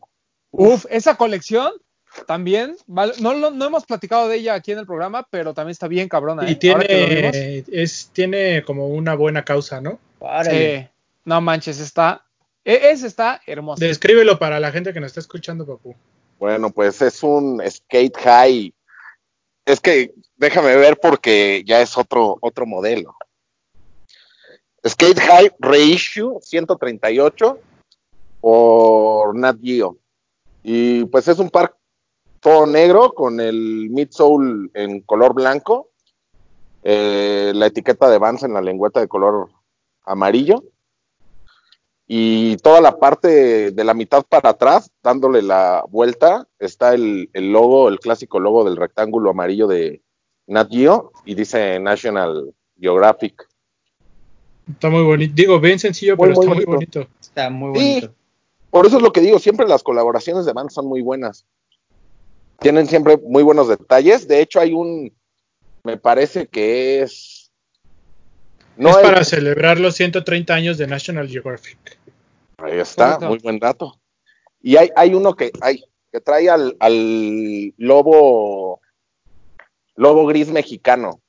Uf, 0.50 0.86
esa 0.90 1.16
colección 1.16 1.70
también, 2.26 2.76
vale, 2.86 3.12
no, 3.20 3.34
lo- 3.34 3.50
no 3.50 3.66
hemos 3.66 3.84
platicado 3.84 4.26
de 4.28 4.36
ella 4.38 4.54
aquí 4.54 4.72
en 4.72 4.78
el 4.78 4.86
programa, 4.86 5.26
pero 5.30 5.52
también 5.52 5.72
está 5.72 5.86
bien 5.86 6.08
cabrona. 6.08 6.48
¿eh? 6.48 6.52
Y 6.52 6.54
vimos, 6.56 7.32
tiene, 7.32 7.64
es, 7.70 8.10
tiene 8.14 8.64
como 8.64 8.88
una 8.88 9.14
buena 9.14 9.44
causa, 9.44 9.80
¿no? 9.82 9.98
Sí, 10.50 10.88
no 11.26 11.40
manches, 11.42 11.78
está, 11.78 12.24
e- 12.64 12.90
ese 12.90 13.06
está 13.06 13.40
hermoso. 13.46 13.84
Descríbelo 13.84 14.38
para 14.38 14.58
la 14.58 14.72
gente 14.72 14.92
que 14.94 15.00
nos 15.00 15.08
está 15.08 15.20
escuchando, 15.20 15.66
Papu. 15.66 15.94
Bueno, 16.38 16.70
pues 16.70 17.02
es 17.02 17.22
un 17.22 17.62
skate 17.68 18.16
high. 18.16 18.74
Es 19.66 19.80
que 19.80 20.14
déjame 20.36 20.74
ver 20.76 20.98
porque 20.98 21.62
ya 21.66 21.82
es 21.82 21.98
otro, 21.98 22.38
otro 22.40 22.64
modelo. 22.64 23.14
Skate 24.86 25.18
High 25.20 25.50
Reissue 25.58 26.38
138 26.40 27.58
por 28.40 29.34
Nat 29.36 29.58
Geo. 29.62 29.96
Y 30.62 31.04
pues 31.06 31.28
es 31.28 31.38
un 31.38 31.50
par 31.50 31.74
todo 32.40 32.66
negro 32.66 33.12
con 33.14 33.40
el 33.40 33.88
midsole 33.90 34.70
en 34.74 35.00
color 35.02 35.34
blanco. 35.34 35.90
eh, 36.82 37.52
la 37.54 37.66
etiqueta 37.66 38.08
de 38.08 38.18
Vans 38.18 38.42
en 38.44 38.54
la 38.54 38.62
lengüeta 38.62 39.00
de 39.00 39.08
color 39.08 39.50
amarillo. 40.06 40.62
Y 42.06 42.56
toda 42.58 42.80
la 42.80 42.98
parte 42.98 43.70
de 43.72 43.84
la 43.84 43.92
mitad 43.92 44.24
para 44.26 44.50
atrás, 44.50 44.90
dándole 45.02 45.42
la 45.42 45.84
vuelta, 45.90 46.46
está 46.58 46.94
el, 46.94 47.28
el 47.34 47.52
logo, 47.52 47.88
el 47.88 47.98
clásico 48.00 48.40
logo 48.40 48.64
del 48.64 48.76
rectángulo 48.76 49.30
amarillo 49.30 49.66
de 49.66 50.00
Nat 50.46 50.70
Geo 50.70 51.12
y 51.26 51.34
dice 51.34 51.78
National 51.80 52.54
Geographic. 52.80 53.46
Está 54.70 54.88
muy 54.88 55.02
bonito. 55.02 55.32
Digo, 55.34 55.60
bien 55.60 55.78
sencillo, 55.78 56.16
Muy, 56.16 56.28
pero 56.28 56.36
muy 56.36 56.44
está 56.46 56.54
muy 56.54 56.64
bonito. 56.64 57.00
bonito. 57.00 57.14
Está 57.20 57.50
muy 57.50 57.78
Sí. 57.78 58.10
Por 58.70 58.86
eso 58.86 58.96
es 58.98 59.02
lo 59.02 59.12
que 59.12 59.20
digo, 59.20 59.38
siempre 59.38 59.66
las 59.66 59.82
colaboraciones 59.82 60.44
de 60.46 60.52
Vans 60.52 60.74
son 60.74 60.86
muy 60.86 61.00
buenas. 61.02 61.46
Tienen 62.60 62.86
siempre 62.86 63.16
muy 63.16 63.42
buenos 63.42 63.68
detalles. 63.68 64.26
De 64.28 64.40
hecho, 64.40 64.60
hay 64.60 64.72
un, 64.72 65.12
me 65.84 65.96
parece 65.96 66.48
que 66.48 67.02
es... 67.02 67.50
es 68.76 68.96
para 68.96 69.24
celebrar 69.24 69.78
los 69.78 69.94
130 69.94 70.52
años 70.54 70.76
de 70.78 70.86
National 70.86 71.28
Geographic. 71.28 71.98
Ahí 72.58 72.78
está, 72.78 73.18
muy 73.20 73.38
buen 73.38 73.58
dato. 73.58 73.98
Y 74.60 74.76
hay, 74.76 74.90
hay 74.96 75.14
uno 75.14 75.34
que 75.34 75.52
hay 75.60 75.84
que 76.10 76.20
trae 76.20 76.48
al, 76.50 76.74
al 76.80 77.72
lobo 77.76 78.80
lobo 79.94 80.26
gris 80.26 80.48
mexicano. 80.48 81.20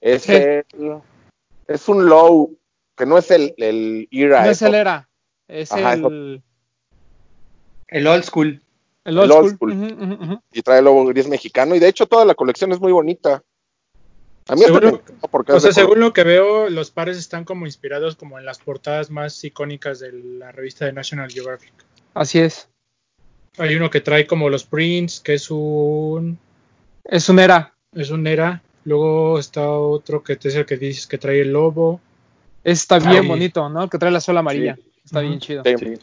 Es, 0.00 0.22
Sí. 0.24 0.32
el- 0.34 0.64
es 1.66 1.88
un 1.88 2.06
low 2.06 2.58
que 2.96 3.06
no 3.06 3.16
es 3.18 3.30
el, 3.30 3.54
el 3.56 4.08
era. 4.10 4.44
no 4.44 4.50
es 4.50 4.60
el 4.62 4.74
era, 4.74 5.07
es 5.48 5.72
Ajá, 5.72 5.94
el, 5.94 6.42
El 7.88 8.06
old 8.06 8.24
school. 8.24 8.60
el 9.04 9.18
old 9.18 9.30
el 9.30 9.32
old 9.36 9.54
school. 9.56 10.40
y 10.52 10.62
trae 10.62 10.78
el 10.78 10.84
lobo 10.84 11.04
gris 11.06 11.26
mexicano. 11.28 11.74
Y 11.74 11.78
de 11.78 11.88
hecho 11.88 12.06
toda 12.06 12.24
la 12.24 12.34
colección 12.34 12.70
es 12.72 12.80
muy 12.80 12.92
bonita. 12.92 13.42
A 14.50 14.54
mí 14.54 14.62
encantó 14.64 15.02
porque 15.30 15.52
O 15.52 15.60
sea, 15.60 15.70
color. 15.70 15.74
según 15.74 16.00
lo 16.00 16.12
que 16.14 16.24
veo, 16.24 16.70
los 16.70 16.90
pares 16.90 17.18
están 17.18 17.44
como 17.44 17.66
inspirados 17.66 18.16
como 18.16 18.38
en 18.38 18.46
las 18.46 18.58
portadas 18.58 19.10
más 19.10 19.42
icónicas 19.44 20.00
de 20.00 20.12
la 20.12 20.52
revista 20.52 20.86
de 20.86 20.92
National 20.94 21.30
Geographic. 21.30 21.72
Así 22.14 22.38
es, 22.38 22.68
Hay 23.58 23.74
uno 23.74 23.90
que 23.90 24.00
trae 24.00 24.26
como 24.26 24.48
los 24.48 24.64
prints, 24.64 25.20
que 25.20 25.34
es 25.34 25.50
un 25.50 26.38
es 27.04 27.28
un 27.28 27.38
era, 27.40 27.74
es 27.92 28.10
un 28.10 28.26
era. 28.26 28.62
Luego 28.84 29.38
está 29.38 29.68
otro 29.70 30.22
que 30.22 30.38
es 30.42 30.54
el 30.54 30.64
que 30.64 30.78
dices 30.78 31.06
que 31.06 31.18
trae 31.18 31.40
el 31.42 31.52
lobo. 31.52 32.00
está 32.64 32.98
bien 32.98 33.22
Ay. 33.24 33.28
bonito, 33.28 33.68
¿no? 33.68 33.84
El 33.84 33.90
que 33.90 33.98
trae 33.98 34.10
la 34.10 34.20
suela 34.20 34.40
amarilla, 34.40 34.76
Sí. 34.76 34.87
Está 35.08 35.20
bien 35.20 35.38
chido. 35.40 35.62
Sí. 35.64 35.94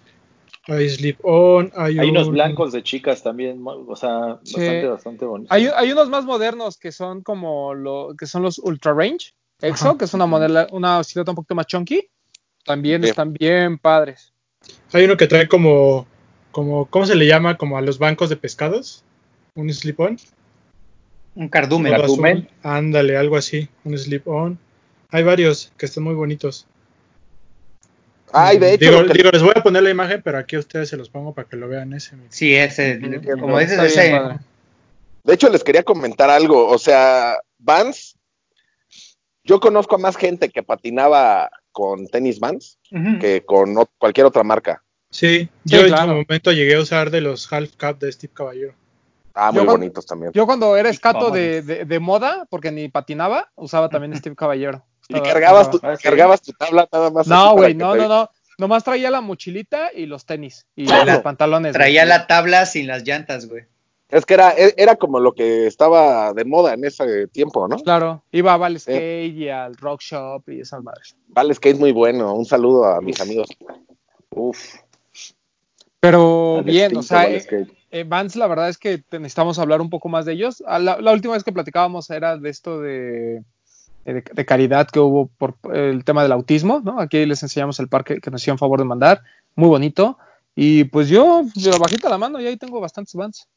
Hay 0.67 0.89
slip 0.89 1.19
on. 1.23 1.71
Hay, 1.75 1.99
Hay 1.99 2.09
unos 2.09 2.27
un- 2.27 2.33
blancos 2.33 2.71
de 2.73 2.81
chicas 2.81 3.21
también, 3.21 3.63
o 3.65 3.95
sea, 3.95 4.39
Sí. 4.43 4.55
bastante, 4.55 4.87
bastante 4.87 5.25
bonitos. 5.25 5.51
Hay, 5.55 5.67
hay 5.75 5.91
unos 5.91 6.09
más 6.09 6.25
modernos 6.25 6.77
que 6.77 6.91
son 6.91 7.21
como 7.21 7.73
lo 7.75 8.15
que 8.17 8.25
son 8.25 8.41
los 8.41 8.57
Ultra 8.57 8.93
Range 8.93 9.33
EXO, 9.61 9.89
Ajá. 9.89 9.97
que 9.97 10.05
es 10.05 10.13
una 10.15 10.25
modela, 10.25 10.67
una 10.71 11.03
silueta 11.03 11.31
un 11.31 11.35
poquito 11.35 11.53
más 11.55 11.67
chunky. 11.67 12.07
También 12.65 13.03
Sí. 13.03 13.09
están 13.09 13.31
bien 13.33 13.77
padres. 13.77 14.33
Hay 14.91 15.05
uno 15.05 15.15
que 15.17 15.27
trae 15.27 15.47
como 15.47 16.07
como 16.51 16.85
¿cómo 16.87 17.05
se 17.05 17.15
le 17.15 17.27
llama? 17.27 17.57
Como 17.57 17.77
a 17.77 17.81
los 17.81 17.99
bancos 17.99 18.29
de 18.29 18.35
pescados. 18.37 19.03
Un 19.53 19.71
slip 19.71 19.99
on. 19.99 20.17
Un. 21.35 21.49
Cardumen. 21.49 22.47
Ándale, 22.63 23.17
algo 23.17 23.35
así. 23.37 23.69
Un 23.83 23.95
slip 23.97 24.27
on. 24.27 24.57
Hay 25.11 25.23
varios 25.23 25.71
que 25.77 25.85
están 25.85 26.03
muy 26.05 26.15
bonitos. 26.15 26.65
Ay, 28.33 28.57
de 28.57 28.73
hecho, 28.73 28.85
digo, 28.89 29.01
lo 29.03 29.07
que- 29.07 29.17
digo, 29.17 29.29
les 29.31 29.41
voy 29.43 29.53
a 29.55 29.63
poner 29.63 29.83
la 29.83 29.89
imagen, 29.89 30.21
pero 30.23 30.38
aquí 30.38 30.55
a 30.55 30.59
ustedes 30.59 30.89
se 30.89 30.97
los 30.97 31.09
pongo 31.09 31.33
para 31.33 31.47
que 31.47 31.55
lo 31.55 31.67
vean 31.67 31.93
ese. 31.93 32.15
Sí, 32.29 32.53
ese, 32.55 32.99
como 33.39 33.57
dices, 33.59 33.77
bien 33.77 34.15
ese. 34.15 34.39
De 35.23 35.33
hecho, 35.33 35.49
les 35.49 35.63
quería 35.63 35.83
comentar 35.83 36.29
algo. 36.29 36.67
O 36.67 36.77
sea, 36.77 37.38
Vans, 37.57 38.17
yo 39.43 39.59
conozco 39.59 39.95
a 39.95 39.99
más 39.99 40.15
gente 40.17 40.49
que 40.49 40.63
patinaba 40.63 41.49
con 41.71 42.07
tenis 42.07 42.39
Vans 42.39 42.77
que 43.19 43.43
con 43.45 43.75
cualquier 43.97 44.25
otra 44.25 44.43
marca. 44.43 44.81
Sí, 45.11 45.47
yo 45.63 45.79
en 45.81 45.88
claro. 45.88 46.11
su 46.11 46.17
momento 46.27 46.51
llegué 46.51 46.75
a 46.75 46.81
usar 46.81 47.09
de 47.09 47.21
los 47.21 47.51
half 47.53 47.75
cap 47.77 47.99
de 47.99 48.11
Steve 48.11 48.33
Caballero. 48.35 48.73
Ah, 49.33 49.47
Yo 49.49 49.53
muy 49.61 49.65
cuando- 49.65 49.71
bonitos 49.73 50.05
también. 50.05 50.31
Yo 50.33 50.45
cuando 50.45 50.75
era 50.77 50.89
escato 50.89 51.29
de- 51.31 51.61
de 51.61 51.99
moda, 51.99 52.45
porque 52.49 52.71
ni 52.71 52.88
patinaba, 52.89 53.51
usaba 53.55 53.89
también 53.89 54.11
Steve 54.29 54.35
Caballero. 54.35 54.85
Y 55.09 55.19
cargabas 55.21 55.69
tu, 55.69 55.79
Ah, 55.83 55.95
cargabas 56.01 56.41
tu 56.41 56.51
tabla 56.53 56.87
nada 56.91 57.11
más. 57.11 57.27
No, 57.27 57.53
güey, 57.53 57.73
no, 57.75 57.93
te- 57.93 57.99
no, 57.99 58.07
no. 58.07 58.29
Nomás 58.57 58.83
traía 58.83 59.11
la 59.11 59.21
mochilita 59.21 59.89
y 59.93 60.05
los 60.05 60.25
tenis. 60.25 60.65
Y 60.75 60.85
La- 60.87 61.03
los 61.05 61.19
pantalones. 61.19 61.73
traía 61.73 62.01
güey. 62.03 62.09
la 62.09 62.25
tabla 62.27 62.65
sin 62.65 62.87
las 62.87 63.03
llantas, 63.03 63.47
güey. 63.47 63.63
Es 64.09 64.25
que 64.25 64.35
era, 64.35 64.51
e- 64.51 64.73
era 64.77 64.95
como 64.95 65.19
lo 65.19 65.33
que 65.33 65.67
estaba 65.67 66.31
de 66.33 66.45
moda 66.45 66.73
en 66.73 66.85
ese 66.85 67.27
tiempo, 67.27 67.67
¿no? 67.67 67.75
Claro, 67.77 68.23
iba 68.31 68.53
a 68.53 68.57
Val 68.57 68.79
Skate 68.79 69.33
y 69.33 69.49
al 69.49 69.75
Rock 69.75 70.01
Shop 70.01 70.43
y 70.47 70.61
esas 70.61 70.81
madres. 70.83 71.15
Vale, 71.27 71.53
skate 71.53 71.77
muy 71.79 71.91
bueno. 71.91 72.33
Un 72.33 72.45
saludo 72.45 72.85
a 72.85 73.01
mis 73.01 73.19
amigos. 73.19 73.49
Uf. 74.29 74.75
Pero 75.99 76.61
bien, 76.63 76.95
o 76.95 77.01
sea, 77.01 77.29
eh, 77.29 77.43
eh, 77.91 78.03
Vans, 78.07 78.35
la 78.35 78.47
verdad 78.47 78.69
es 78.69 78.77
que 78.77 79.03
necesitamos 79.11 79.57
hablar 79.57 79.81
un 79.81 79.89
poco 79.89 80.07
más 80.07 80.25
de 80.25 80.33
ellos. 80.33 80.61
La, 80.65 80.79
la 81.01 81.11
última 81.11 81.33
vez 81.33 81.43
que 81.43 81.51
platicábamos 81.51 82.09
era 82.11 82.37
de 82.37 82.49
esto 82.49 82.79
de, 82.79 83.43
de, 84.05 84.23
de 84.31 84.45
caridad 84.45 84.87
que 84.87 84.99
hubo 84.99 85.27
por 85.37 85.55
el 85.73 86.03
tema 86.03 86.23
del 86.23 86.31
autismo, 86.31 86.81
¿no? 86.83 86.99
Aquí 86.99 87.25
les 87.25 87.43
enseñamos 87.43 87.79
el 87.79 87.89
parque 87.89 88.19
que 88.21 88.31
nos 88.31 88.41
hicieron 88.41 88.57
favor 88.57 88.79
de 88.79 88.85
mandar, 88.85 89.21
muy 89.55 89.67
bonito. 89.67 90.17
Y 90.55 90.85
pues 90.85 91.09
yo, 91.09 91.43
yo 91.55 91.77
bajita 91.79 92.07
la 92.07 92.17
mano, 92.17 92.39
y 92.39 92.47
ahí 92.47 92.55
tengo 92.55 92.79
bastantes 92.79 93.13
Vans. 93.15 93.47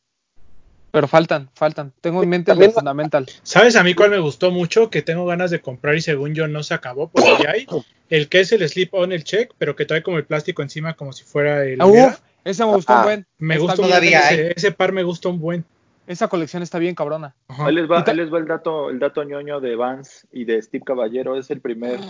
Pero 0.91 1.07
faltan, 1.07 1.51
faltan. 1.55 1.93
Tengo 2.01 2.23
en 2.23 2.31
mente 2.31 2.51
el 2.51 2.73
fundamental. 2.73 3.27
¿Sabes 3.43 3.77
a 3.77 3.85
mí 3.85 3.95
cuál 3.95 4.11
me 4.11 4.19
gustó 4.19 4.51
mucho? 4.51 4.89
Que 4.89 5.03
tengo 5.03 5.27
ganas 5.27 5.51
de 5.51 5.61
comprar 5.61 5.95
y 5.95 6.01
según 6.01 6.35
yo 6.35 6.49
no 6.49 6.63
se 6.63 6.73
acabó, 6.75 7.09
porque 7.09 7.31
ya 7.43 7.51
hay 7.51 7.67
el 8.09 8.29
que 8.29 8.41
es 8.41 8.53
el 8.53 8.67
slip 8.67 8.95
on 8.95 9.13
el 9.13 9.23
check, 9.23 9.53
pero 9.59 9.77
que 9.77 9.85
trae 9.85 10.03
como 10.03 10.17
el 10.17 10.25
plástico 10.25 10.63
encima 10.63 10.95
como 10.95 11.13
si 11.13 11.25
fuera 11.25 11.63
el... 11.65 11.81
Ah, 11.81 11.87
uf, 11.87 12.19
ese 12.43 12.65
me 12.65 12.75
gustó 12.75 12.95
Ah, 12.95 12.99
un 13.01 13.05
buen. 13.05 13.27
me 13.39 13.57
Está 13.57 13.75
bien, 13.75 13.77
todavía 13.89 14.21
ese, 14.31 14.53
ese 14.57 14.73
par 14.73 14.93
me 14.93 15.03
gusta 15.03 15.29
un 15.29 15.39
buen. 15.39 15.65
Esa 16.09 16.29
colección 16.29 16.63
está 16.63 16.79
bien 16.79 16.95
cabrona. 16.95 17.37
Ahí 17.49 17.75
les 17.75 17.89
va, 17.89 18.01
Y 18.01 18.05
ta- 18.05 18.11
ahí 18.13 18.17
les 18.17 18.33
va 18.33 18.39
el 18.39 18.47
dato, 18.47 18.89
el 18.89 18.99
dato 18.99 19.23
ñoño 19.25 19.61
de 19.61 19.77
Vance 19.77 20.27
y 20.33 20.47
de 20.47 20.63
Steve 20.63 20.83
Caballero. 20.83 21.37
Es 21.37 21.51
el 21.51 21.61
primer, 21.61 22.01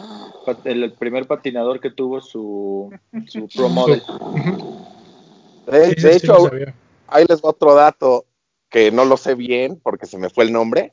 el 0.64 0.92
primer 0.92 1.26
patinador 1.26 1.80
que 1.80 1.90
tuvo 1.90 2.20
su, 2.20 2.94
su 3.26 3.48
Pro 3.56 3.68
Model. 3.68 4.00
De, 5.66 6.14
hecho, 6.14 6.48
ahí 7.08 7.24
les 7.28 7.42
va 7.42 7.50
otro 7.50 7.74
dato 7.74 8.24
que 8.68 8.92
no 8.92 9.04
lo 9.04 9.16
sé 9.16 9.34
bien 9.34 9.80
porque 9.82 10.06
se 10.06 10.16
me 10.16 10.30
fue 10.30 10.44
el 10.44 10.52
nombre. 10.52 10.92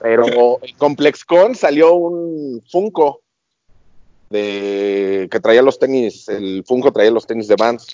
Pero 0.00 0.58
en 0.62 0.76
ComplexCon 0.76 1.54
salió 1.54 1.94
un 1.94 2.60
Funko 2.68 3.22
de 4.30 5.28
que 5.30 5.38
traía 5.38 5.62
los 5.62 5.78
tenis, 5.78 6.28
el 6.28 6.64
Funko 6.66 6.90
traía 6.90 7.12
los 7.12 7.24
tenis 7.24 7.46
de 7.46 7.54
Vans. 7.56 7.86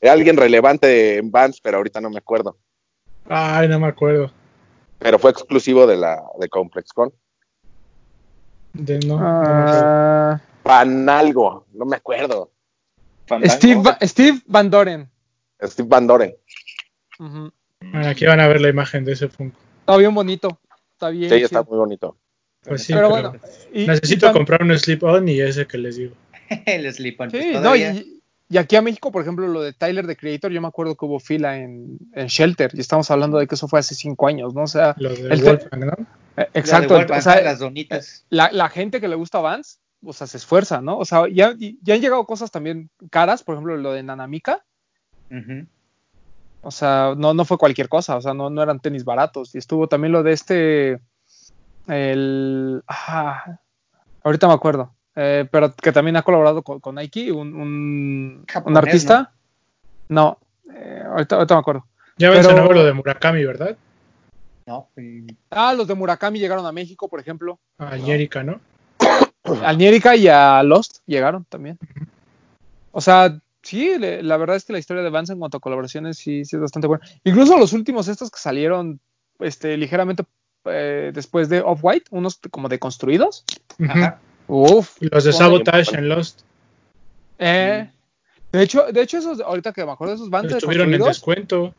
Era 0.00 0.12
alguien 0.12 0.36
relevante 0.36 1.18
en 1.18 1.32
Vans, 1.32 1.60
pero 1.60 1.78
ahorita 1.78 2.00
no 2.00 2.08
me 2.08 2.18
acuerdo. 2.18 2.56
Ay, 3.32 3.68
no 3.68 3.78
me 3.78 3.86
acuerdo. 3.86 4.32
Pero 4.98 5.18
fue 5.20 5.30
exclusivo 5.30 5.86
de 5.86 5.96
la 5.96 6.20
de 6.40 6.48
ComplexCon. 6.48 7.12
De, 8.72 8.98
no, 8.98 9.18
no 9.18 9.22
me 9.22 9.60
acuerdo. 9.62 10.40
Ah, 10.64 10.84
no 11.72 11.84
me 11.86 11.96
acuerdo. 11.96 12.50
Fandango. 13.26 13.54
Steve, 13.54 13.82
Steve 14.02 14.40
Van 14.46 14.68
Doren. 14.68 15.08
Steve 15.62 15.88
Van 15.88 16.06
Doren. 16.08 16.34
Aquí 18.04 18.26
van 18.26 18.40
a 18.40 18.48
ver 18.48 18.60
la 18.60 18.68
imagen 18.68 19.04
de 19.04 19.12
ese 19.12 19.28
Funko. 19.28 19.58
Está 19.80 19.96
bien 19.96 20.12
bonito. 20.14 20.58
Está 20.92 21.10
bien. 21.10 21.30
Sí, 21.30 21.36
está 21.36 21.60
chido. 21.60 21.64
muy 21.70 21.78
bonito. 21.78 22.16
Pues 22.64 22.82
sí, 22.82 22.92
pero 22.92 23.10
pero, 23.10 23.30
bueno. 23.30 23.44
y- 23.72 23.86
necesito 23.86 24.28
y 24.28 24.32
comprar 24.32 24.62
un 24.62 24.76
slip-on 24.76 25.28
y 25.28 25.40
ese 25.40 25.66
que 25.68 25.78
les 25.78 25.96
digo. 25.96 26.14
el 26.66 26.92
slip-on. 26.92 27.30
pues, 27.30 27.42
Sí, 27.44 27.52
no, 27.52 27.62
todavía. 27.62 27.92
y, 27.94 28.19
y 28.50 28.58
aquí 28.58 28.74
a 28.74 28.82
México, 28.82 29.12
por 29.12 29.22
ejemplo, 29.22 29.46
lo 29.46 29.62
de 29.62 29.72
Tyler 29.72 30.06
the 30.08 30.16
Creator, 30.16 30.50
yo 30.50 30.60
me 30.60 30.66
acuerdo 30.68 30.96
que 30.96 31.04
hubo 31.04 31.20
fila 31.20 31.56
en, 31.56 31.98
en 32.12 32.26
Shelter 32.26 32.72
y 32.74 32.80
estamos 32.80 33.08
hablando 33.10 33.38
de 33.38 33.46
que 33.46 33.54
eso 33.54 33.68
fue 33.68 33.78
hace 33.78 33.94
cinco 33.94 34.26
años, 34.26 34.54
¿no? 34.54 34.62
O 34.64 34.66
sea, 34.66 34.94
Lo 34.98 35.10
de 35.10 35.28
El 35.32 35.42
Wolfgang, 35.44 35.80
¿no? 35.86 35.92
eh, 35.92 35.96
La 36.36 36.44
de 36.44 36.50
exacto. 36.58 36.94
Wolfgang, 36.94 37.18
o 37.20 37.22
sea, 37.22 37.40
las 37.42 37.60
donitas. 37.60 38.26
la, 38.28 38.50
la 38.50 38.68
gente 38.68 39.00
que 39.00 39.06
le 39.06 39.14
gusta 39.14 39.38
Vans, 39.38 39.78
o 40.04 40.12
sea, 40.12 40.26
se 40.26 40.36
esfuerza, 40.38 40.80
¿no? 40.80 40.98
O 40.98 41.04
sea, 41.04 41.28
ya, 41.32 41.54
ya 41.82 41.94
han 41.94 42.00
llegado 42.00 42.26
cosas 42.26 42.50
también 42.50 42.90
caras, 43.10 43.44
por 43.44 43.54
ejemplo, 43.54 43.76
lo 43.76 43.92
de 43.92 44.02
Nanamika, 44.02 44.64
o 46.62 46.70
sea, 46.72 47.14
no, 47.16 47.32
no 47.34 47.44
fue 47.44 47.56
cualquier 47.56 47.88
cosa, 47.88 48.16
o 48.16 48.20
sea, 48.20 48.34
no, 48.34 48.50
no 48.50 48.62
eran 48.62 48.80
tenis 48.80 49.04
baratos. 49.04 49.54
Y 49.54 49.58
estuvo 49.58 49.86
también 49.88 50.12
lo 50.12 50.22
de 50.22 50.32
este, 50.32 51.00
el, 51.86 52.82
ah, 52.88 53.60
ahorita 54.24 54.48
me 54.48 54.54
acuerdo, 54.54 54.92
eh, 55.16 55.46
pero 55.50 55.74
que 55.74 55.92
también 55.92 56.16
ha 56.16 56.22
colaborado 56.22 56.62
con, 56.62 56.80
con 56.80 56.94
Nike, 56.96 57.32
un, 57.32 57.54
un, 57.54 58.46
un 58.64 58.76
artista. 58.76 59.32
No, 60.08 60.38
eh, 60.74 61.02
ahorita, 61.06 61.36
ahorita 61.36 61.54
me 61.54 61.60
acuerdo. 61.60 61.86
Ya 62.16 62.28
Pero- 62.30 62.34
mencionaba 62.42 62.74
lo 62.74 62.84
de 62.84 62.92
Murakami, 62.92 63.44
¿verdad? 63.44 63.76
No, 64.66 64.88
y- 64.96 65.26
Ah, 65.50 65.72
los 65.74 65.86
de 65.88 65.94
Murakami 65.94 66.38
llegaron 66.38 66.64
a 66.66 66.72
México, 66.72 67.08
por 67.08 67.18
ejemplo. 67.20 67.58
A 67.78 67.96
Jerica, 67.96 68.42
¿no? 68.42 68.60
Al 69.64 69.78
Nierica 69.78 70.14
y 70.16 70.28
a 70.28 70.62
Lost 70.62 70.98
llegaron 71.06 71.44
también. 71.46 71.78
O 72.92 73.00
sea, 73.00 73.38
sí, 73.62 73.98
le- 73.98 74.22
la 74.22 74.36
verdad 74.36 74.56
es 74.56 74.64
que 74.64 74.72
la 74.72 74.78
historia 74.78 75.02
de 75.02 75.10
Vance 75.10 75.32
en 75.32 75.38
cuanto 75.38 75.56
a 75.56 75.60
colaboraciones 75.60 76.18
sí, 76.18 76.44
sí 76.44 76.56
es 76.56 76.62
bastante 76.62 76.86
buena. 76.88 77.04
Incluso 77.24 77.56
los 77.58 77.72
últimos 77.72 78.06
estos 78.08 78.30
que 78.30 78.38
salieron 78.38 79.00
este, 79.38 79.76
ligeramente 79.76 80.24
eh, 80.66 81.10
después 81.14 81.48
de 81.48 81.60
Off-White, 81.62 82.06
unos 82.10 82.38
como 82.50 82.68
deconstruidos. 82.68 83.44
Ujú. 83.78 83.90
Ajá. 83.90 84.18
Uf. 84.52 84.96
Los 85.00 85.24
de 85.24 85.32
Sabotage 85.32 85.94
en 85.96 86.08
Lost 86.08 86.40
Eh, 87.38 87.88
de 88.52 88.62
hecho, 88.62 88.86
de 88.92 89.00
hecho 89.02 89.18
esos, 89.18 89.40
ahorita 89.40 89.72
que 89.72 89.84
me 89.84 89.92
acuerdo, 89.92 90.14
esos 90.14 90.28
Vans 90.28 90.52
estuvieron 90.52 90.92
en 90.92 91.00
descuento. 91.02 91.72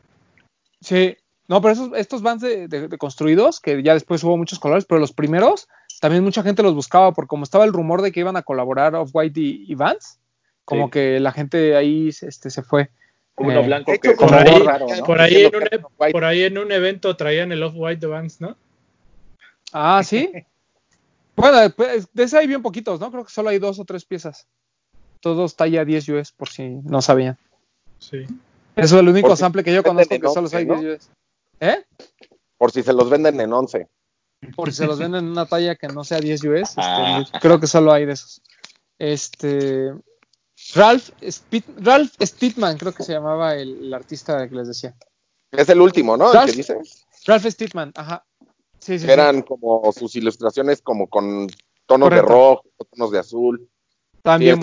Sí, 0.80 1.16
no, 1.48 1.60
pero 1.60 1.74
esos, 1.74 1.90
estos 1.96 2.22
Vans 2.22 2.40
de, 2.40 2.66
de- 2.68 2.88
de 2.88 2.98
construidos, 2.98 3.60
que 3.60 3.82
ya 3.82 3.92
después 3.94 4.24
hubo 4.24 4.36
muchos 4.38 4.58
colores, 4.58 4.84
pero 4.86 4.98
los 5.00 5.12
primeros, 5.12 5.68
también 6.00 6.24
mucha 6.24 6.42
gente 6.42 6.62
los 6.62 6.74
buscaba, 6.74 7.12
porque 7.12 7.28
como 7.28 7.44
estaba 7.44 7.64
el 7.64 7.72
rumor 7.74 8.00
de 8.00 8.10
que 8.10 8.20
iban 8.20 8.36
a 8.36 8.42
colaborar 8.42 8.94
Off-White 8.94 9.38
y, 9.38 9.64
y 9.70 9.74
Vans, 9.74 10.18
como 10.64 10.86
Sí. 10.86 10.92
que 10.92 11.20
la 11.20 11.32
gente 11.32 11.76
ahí 11.76 12.08
este, 12.08 12.48
se 12.50 12.62
fue. 12.62 12.88
Uno 13.36 13.60
Eh, 13.60 13.66
blanco 13.66 13.92
de 13.92 13.98
que 13.98 14.10
por 14.12 14.28
como 14.28 14.34
ahí- 14.40 14.62
raro, 14.62 14.86
¿no? 14.88 15.04
Por 15.04 15.20
ahí, 15.20 15.44
en 15.44 15.56
un, 15.56 15.62
por 16.12 16.24
ahí 16.24 16.42
en 16.44 16.58
un 16.58 16.72
evento 16.72 17.16
traían 17.16 17.52
el 17.52 17.62
Off-White 17.62 18.00
de 18.00 18.06
Vans, 18.06 18.40
¿no? 18.40 18.56
Ah, 19.72 20.02
sí. 20.02 20.30
bueno, 21.36 21.72
pues, 21.74 22.08
de 22.12 22.22
ese 22.24 22.38
hay 22.38 22.46
bien 22.46 22.62
poquitos, 22.62 23.00
¿no? 23.00 23.10
Creo 23.10 23.24
que 23.24 23.30
solo 23.32 23.48
hay 23.50 23.58
dos 23.58 23.78
o 23.78 23.84
tres 23.84 24.04
piezas. 24.04 24.46
Todos 25.20 25.54
talla 25.56 25.84
10 25.84 26.08
US, 26.10 26.32
por 26.32 26.48
si 26.48 26.68
no 26.68 27.00
sabían. 27.02 27.38
Sí. 27.98 28.24
Eso 28.74 28.96
es 28.96 29.00
el 29.02 29.08
único 29.08 29.34
si 29.36 29.40
sample 29.40 29.62
que 29.62 29.72
yo 29.74 29.82
conozco 29.82 30.18
que 30.18 30.28
solo 30.28 30.48
hay 30.52 30.66
¿no? 30.66 30.80
10 30.80 30.96
US. 30.98 31.10
¿Eh? 31.60 31.84
Por 32.58 32.72
si 32.72 32.82
se 32.82 32.92
los 32.92 33.08
venden 33.10 33.40
en 33.40 33.52
11. 33.52 33.88
por 34.56 34.70
si 34.72 34.78
se 34.78 34.86
los 34.86 34.98
venden 34.98 35.24
en 35.26 35.30
una 35.30 35.46
talla 35.46 35.76
que 35.76 35.86
no 35.88 36.02
sea 36.04 36.18
10 36.18 36.42
US, 36.44 36.60
este, 36.70 36.80
Ah. 36.82 37.24
creo 37.40 37.60
que 37.60 37.66
solo 37.68 37.92
hay 37.92 38.06
de 38.06 38.12
esos. 38.14 38.42
Este 38.98 39.92
Ralph, 40.74 41.10
Spit- 41.20 41.74
Ralph 41.76 42.12
Steedman, 42.20 42.78
creo 42.78 42.92
que 42.92 43.02
se 43.04 43.12
llamaba 43.12 43.54
el, 43.56 43.84
el 43.84 43.94
artista 43.94 44.48
que 44.48 44.54
les 44.54 44.68
decía. 44.68 44.94
Es 45.50 45.68
el 45.68 45.80
último, 45.80 46.16
¿no? 46.16 46.28
El 46.32 46.38
Ralph- 46.38 46.50
que 46.50 46.56
dices. 46.56 47.04
Ralph 47.26 47.44
Steedman, 47.46 47.92
ajá. 47.96 48.24
Sí, 48.82 48.98
sí, 48.98 49.06
sí. 49.06 49.10
Eran 49.12 49.42
como 49.42 49.92
sus 49.92 50.16
ilustraciones 50.16 50.82
como 50.82 51.06
con 51.08 51.46
tonos 51.86 52.08
Correcto. 52.08 52.26
de 52.26 52.32
rojo, 52.32 52.64
tonos 52.90 53.12
de 53.12 53.18
azul. 53.20 53.68
También 54.22 54.58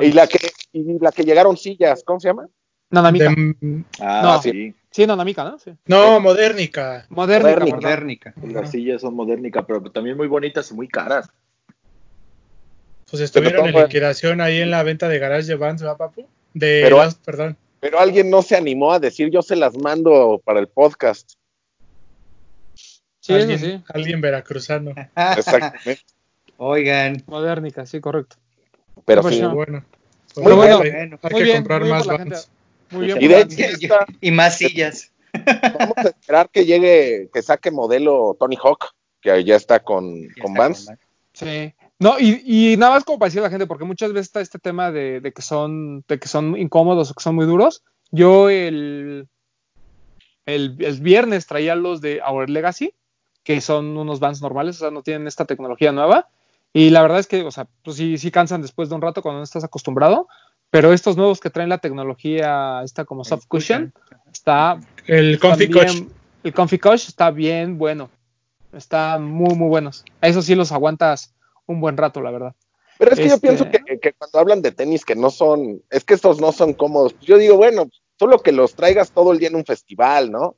Y 0.00 0.12
la 0.12 0.28
que 0.28 0.38
y 0.72 0.98
la 1.00 1.10
que 1.10 1.24
llegaron 1.24 1.56
sillas, 1.56 2.04
¿cómo 2.04 2.20
se 2.20 2.28
llama? 2.28 2.46
Nanamika. 2.90 3.28
De- 3.30 3.84
Ah, 3.98 4.20
No. 4.22 4.42
sí. 4.42 4.72
Sí, 4.92 5.06
Nanamika, 5.06 5.42
¿no? 5.42 5.58
Sí. 5.58 5.72
no, 5.86 6.20
Modernica. 6.20 7.04
Modernica, 7.10 7.50
Modernica. 7.66 7.76
Modernica. 7.80 8.34
Las 8.60 8.70
sillas 8.70 9.00
son 9.02 9.14
modernicas, 9.14 9.64
pero 9.66 9.82
también 9.90 10.16
muy 10.16 10.28
bonitas 10.28 10.70
y 10.70 10.74
muy 10.74 10.86
caras. 10.88 11.28
Pues 13.10 13.22
estuvieron 13.22 13.66
en 13.66 13.74
liquidación 13.74 14.40
ahí 14.40 14.60
en 14.60 14.70
la 14.70 14.82
venta 14.84 15.08
de 15.08 15.18
garage 15.18 15.46
de 15.48 15.56
Vans, 15.56 15.84
¿va, 15.84 15.96
papu? 15.96 16.26
De 16.54 16.80
Pero- 16.84 17.00
perdón. 17.24 17.56
Pero 17.80 17.98
alguien 17.98 18.30
no 18.30 18.40
se 18.42 18.56
animó 18.56 18.92
a 18.92 18.98
decir 19.00 19.30
yo 19.30 19.42
se 19.42 19.54
las 19.56 19.76
mando 19.76 20.40
para 20.44 20.60
el 20.60 20.68
podcast. 20.68 21.34
Sí, 23.26 23.34
alguien, 23.34 23.58
sí. 23.58 23.82
alguien 23.92 24.20
veracruzano. 24.20 24.92
Exactamente. 25.36 26.00
Oigan, 26.58 27.22
Modernica, 27.26 27.84
sí, 27.86 28.00
correcto. 28.00 28.36
Pero 29.04 29.22
sí. 29.28 29.40
no. 29.40 29.54
Bueno, 29.54 29.84
pues 30.34 30.44
Muy 30.46 30.54
bueno. 30.54 30.78
hay, 30.80 30.90
Bueno. 30.90 31.18
hay 31.22 31.30
Muy 31.32 31.38
que 31.40 31.44
bien, 31.44 31.56
comprar 31.58 31.80
muy 31.80 31.88
bien 31.90 31.98
más 31.98 32.06
Vans. 32.06 32.50
Muy 32.90 33.06
bien. 33.06 33.22
Y 33.22 33.28
de 33.28 33.34
por- 33.44 33.52
hecho, 33.52 33.64
esta- 33.64 34.06
y 34.20 34.30
más 34.30 34.56
sillas. 34.58 35.12
vamos 35.78 35.96
a 35.98 36.08
esperar 36.08 36.48
que 36.50 36.64
llegue, 36.64 37.28
que 37.32 37.42
saque 37.42 37.70
modelo 37.70 38.36
Tony 38.38 38.56
Hawk, 38.62 38.86
que 39.20 39.44
ya 39.44 39.56
está 39.56 39.80
con, 39.80 40.22
Ya 40.22 40.42
con 40.42 40.52
está 40.52 40.58
Vans. 40.62 40.86
con- 40.86 40.98
Sí. 41.34 41.74
No, 41.98 42.18
y, 42.18 42.42
y 42.72 42.76
nada 42.78 42.92
más 42.94 43.04
como 43.04 43.18
para 43.18 43.28
decir 43.28 43.40
a 43.40 43.44
la 43.44 43.50
gente, 43.50 43.66
porque 43.66 43.84
muchas 43.84 44.12
veces 44.12 44.28
está 44.28 44.40
este 44.40 44.58
tema 44.58 44.90
de, 44.92 45.20
de 45.20 45.32
que 45.32 45.42
son, 45.42 46.02
de 46.08 46.18
que 46.18 46.28
son 46.28 46.56
incómodos 46.56 47.10
o 47.10 47.14
que 47.14 47.22
son 47.22 47.34
muy 47.34 47.44
duros. 47.46 47.82
Yo 48.10 48.48
el, 48.48 49.28
el, 50.46 50.76
el 50.78 51.00
viernes 51.00 51.46
traía 51.46 51.74
los 51.74 52.00
de 52.00 52.22
Our 52.26 52.48
Legacy, 52.48 52.94
que 53.46 53.60
son 53.60 53.96
unos 53.96 54.18
Vans 54.18 54.42
normales, 54.42 54.74
o 54.76 54.78
sea, 54.80 54.90
no 54.90 55.02
tienen 55.02 55.28
esta 55.28 55.44
tecnología 55.44 55.92
nueva. 55.92 56.28
Y 56.72 56.90
la 56.90 57.00
verdad 57.00 57.20
es 57.20 57.28
que, 57.28 57.44
o 57.44 57.50
sea, 57.52 57.68
pues 57.84 57.96
sí, 57.96 58.18
sí 58.18 58.32
cansan 58.32 58.60
después 58.60 58.88
de 58.88 58.96
un 58.96 59.00
rato 59.02 59.22
cuando 59.22 59.38
no 59.38 59.44
estás 59.44 59.62
acostumbrado. 59.62 60.26
Pero 60.68 60.92
estos 60.92 61.16
nuevos 61.16 61.38
que 61.38 61.48
traen 61.48 61.68
la 61.68 61.78
tecnología, 61.78 62.80
esta 62.84 63.04
como 63.04 63.22
soft 63.22 63.44
cushion, 63.46 63.94
está 64.32 64.80
El 65.06 65.38
Comfy 65.38 65.70
Coach. 65.70 65.92
bien- 65.92 66.10
El 66.42 66.52
Comfy 66.54 66.78
Coach 66.80 67.06
está 67.06 67.30
bien 67.30 67.78
bueno. 67.78 68.10
Está 68.72 69.18
muy, 69.20 69.54
muy 69.54 69.68
buenos. 69.68 70.04
A 70.20 70.26
eso 70.26 70.42
sí 70.42 70.56
los 70.56 70.72
aguantas 70.72 71.32
un 71.66 71.80
buen 71.80 71.96
rato, 71.96 72.20
la 72.20 72.32
verdad. 72.32 72.54
Pero 72.98 73.12
es 73.12 73.18
que 73.20 73.28
yo 73.28 73.34
Este- 73.36 73.46
pienso 73.46 73.70
que, 73.70 74.00
que 74.00 74.12
cuando 74.14 74.40
hablan 74.40 74.60
de 74.60 74.72
tenis 74.72 75.04
que 75.04 75.14
no 75.14 75.30
son, 75.30 75.82
es 75.88 76.02
que 76.04 76.14
estos 76.14 76.40
no 76.40 76.50
son 76.50 76.74
cómodos. 76.74 77.12
pues 77.12 77.26
Yo 77.26 77.38
digo, 77.38 77.56
bueno, 77.56 77.88
solo 78.18 78.40
que 78.42 78.50
los 78.50 78.74
traigas 78.74 79.12
todo 79.12 79.32
el 79.32 79.38
día 79.38 79.48
en 79.48 79.54
un 79.56 79.64
festival, 79.64 80.32
¿no? 80.32 80.56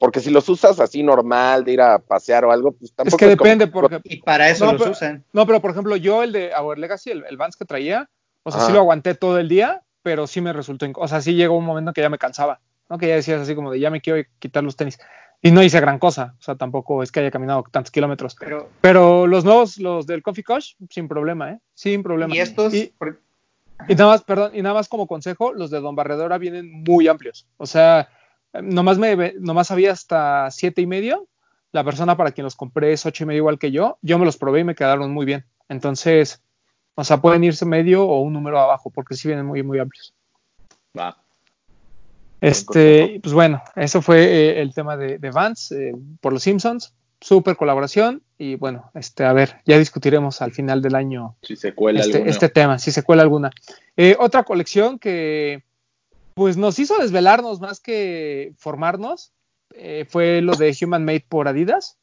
Porque 0.00 0.18
si 0.20 0.30
los 0.30 0.48
usas 0.48 0.80
así 0.80 1.02
normal, 1.02 1.62
de 1.62 1.72
ir 1.74 1.80
a 1.82 1.98
pasear 1.98 2.44
o 2.46 2.50
algo, 2.50 2.72
pues 2.72 2.90
tampoco 2.92 3.16
Es 3.16 3.18
que 3.30 3.36
como- 3.36 3.44
depende, 3.48 3.66
porque. 3.68 4.00
Y 4.04 4.22
para 4.22 4.48
eso 4.48 4.64
No, 4.64 4.72
los 4.72 4.80
pero- 4.80 4.92
usan. 4.92 5.24
No, 5.32 5.46
pero 5.46 5.60
por 5.60 5.70
ejemplo, 5.70 5.94
yo 5.94 6.22
el 6.22 6.32
de 6.32 6.50
Our 6.58 6.78
Legacy, 6.78 7.10
el, 7.10 7.24
el 7.28 7.36
Vans 7.36 7.54
que 7.54 7.66
traía, 7.66 8.08
o 8.42 8.50
sea, 8.50 8.58
Ajá. 8.60 8.66
sí 8.68 8.72
lo 8.72 8.78
aguanté 8.80 9.14
todo 9.14 9.38
el 9.38 9.48
día, 9.48 9.82
pero 10.02 10.26
sí 10.26 10.40
me 10.40 10.52
resultó. 10.54 10.86
O 10.96 11.06
sea, 11.06 11.20
sí 11.20 11.34
llegó 11.34 11.54
un 11.56 11.66
momento 11.66 11.90
en 11.90 11.94
que 11.94 12.00
ya 12.00 12.08
me 12.08 12.16
cansaba, 12.18 12.60
¿no? 12.88 12.96
Que 12.96 13.08
ya 13.08 13.14
decías 13.16 13.42
así 13.42 13.54
como 13.54 13.70
de 13.70 13.78
ya 13.78 13.90
me 13.90 14.00
quiero 14.00 14.26
quitar 14.38 14.64
los 14.64 14.74
tenis. 14.74 14.98
Y 15.42 15.50
no 15.52 15.62
hice 15.62 15.80
gran 15.80 15.98
cosa, 15.98 16.34
o 16.38 16.42
sea, 16.42 16.54
tampoco 16.54 17.02
es 17.02 17.12
que 17.12 17.20
haya 17.20 17.30
caminado 17.30 17.62
tantos 17.70 17.90
kilómetros. 17.90 18.36
Pero, 18.40 18.68
Pero 18.80 19.26
los 19.26 19.44
nuevos, 19.44 19.76
los 19.78 20.06
del 20.06 20.22
Coffee 20.22 20.44
Coach, 20.44 20.74
sin 20.90 21.08
problema, 21.08 21.50
¿eh? 21.52 21.58
Sin 21.74 22.02
problema. 22.02 22.34
y 22.34 22.38
estos, 22.40 22.72
Y- 22.74 22.92
por- 22.98 23.20
Y 23.88 23.94
nada 23.94 24.10
más, 24.12 24.22
perdón, 24.22 24.52
y 24.54 24.60
nada 24.62 24.74
más 24.74 24.88
como 24.88 25.06
consejo, 25.06 25.52
los 25.54 25.70
de 25.70 25.80
Don 25.80 25.94
Barredora 25.96 26.36
vienen 26.36 26.70
muy 26.84 27.08
amplios. 27.08 27.46
O 27.56 27.64
sea, 27.66 28.08
nomás 28.52 28.98
me 28.98 29.34
nomás 29.38 29.70
había 29.70 29.92
hasta 29.92 30.50
siete 30.50 30.82
y 30.82 30.86
medio. 30.86 31.28
La 31.72 31.84
persona 31.84 32.16
para 32.16 32.32
quien 32.32 32.44
los 32.44 32.56
compré 32.56 32.92
es 32.92 33.06
ocho 33.06 33.24
y 33.24 33.26
medio 33.26 33.38
igual 33.38 33.58
que 33.58 33.70
yo. 33.70 33.98
Yo 34.02 34.18
me 34.18 34.24
los 34.24 34.36
probé 34.36 34.60
y 34.60 34.64
me 34.64 34.74
quedaron 34.74 35.12
muy 35.12 35.24
bien. 35.24 35.44
Entonces, 35.68 36.42
o 36.96 37.04
sea, 37.04 37.20
pueden 37.20 37.44
irse 37.44 37.64
medio 37.64 38.04
o 38.04 38.20
un 38.20 38.32
número 38.32 38.58
abajo, 38.58 38.90
porque 38.90 39.14
sí 39.14 39.28
vienen 39.28 39.46
muy, 39.46 39.62
muy 39.62 39.78
amplios. 39.78 40.12
Va. 40.98 41.16
Este, 42.40 43.20
pues 43.22 43.34
bueno, 43.34 43.62
eso 43.76 44.02
fue 44.02 44.24
eh, 44.24 44.62
el 44.62 44.74
tema 44.74 44.96
de, 44.96 45.18
de 45.18 45.30
Vance 45.30 45.90
eh, 45.90 45.94
por 46.20 46.32
los 46.32 46.42
Simpsons. 46.42 46.94
Súper 47.20 47.56
colaboración. 47.56 48.22
Y 48.38 48.56
bueno, 48.56 48.90
este, 48.94 49.24
a 49.24 49.32
ver, 49.32 49.60
ya 49.66 49.78
discutiremos 49.78 50.40
al 50.40 50.52
final 50.52 50.80
del 50.80 50.94
año 50.94 51.36
Si 51.42 51.54
se 51.54 51.74
cuela 51.74 52.00
este, 52.00 52.28
este 52.28 52.48
tema, 52.48 52.78
si 52.78 52.90
se 52.90 53.02
cuela 53.02 53.22
alguna. 53.22 53.50
Eh, 53.96 54.16
otra 54.18 54.42
colección 54.42 54.98
que 54.98 55.62
pues 56.34 56.56
nos 56.56 56.78
hizo 56.78 56.98
desvelarnos 56.98 57.60
más 57.60 57.80
que 57.80 58.52
formarnos 58.58 59.32
eh, 59.74 60.06
fue 60.08 60.40
lo 60.42 60.54
de 60.54 60.76
Human 60.82 61.04
Made 61.04 61.24
por 61.28 61.48
Adidas. 61.48 61.96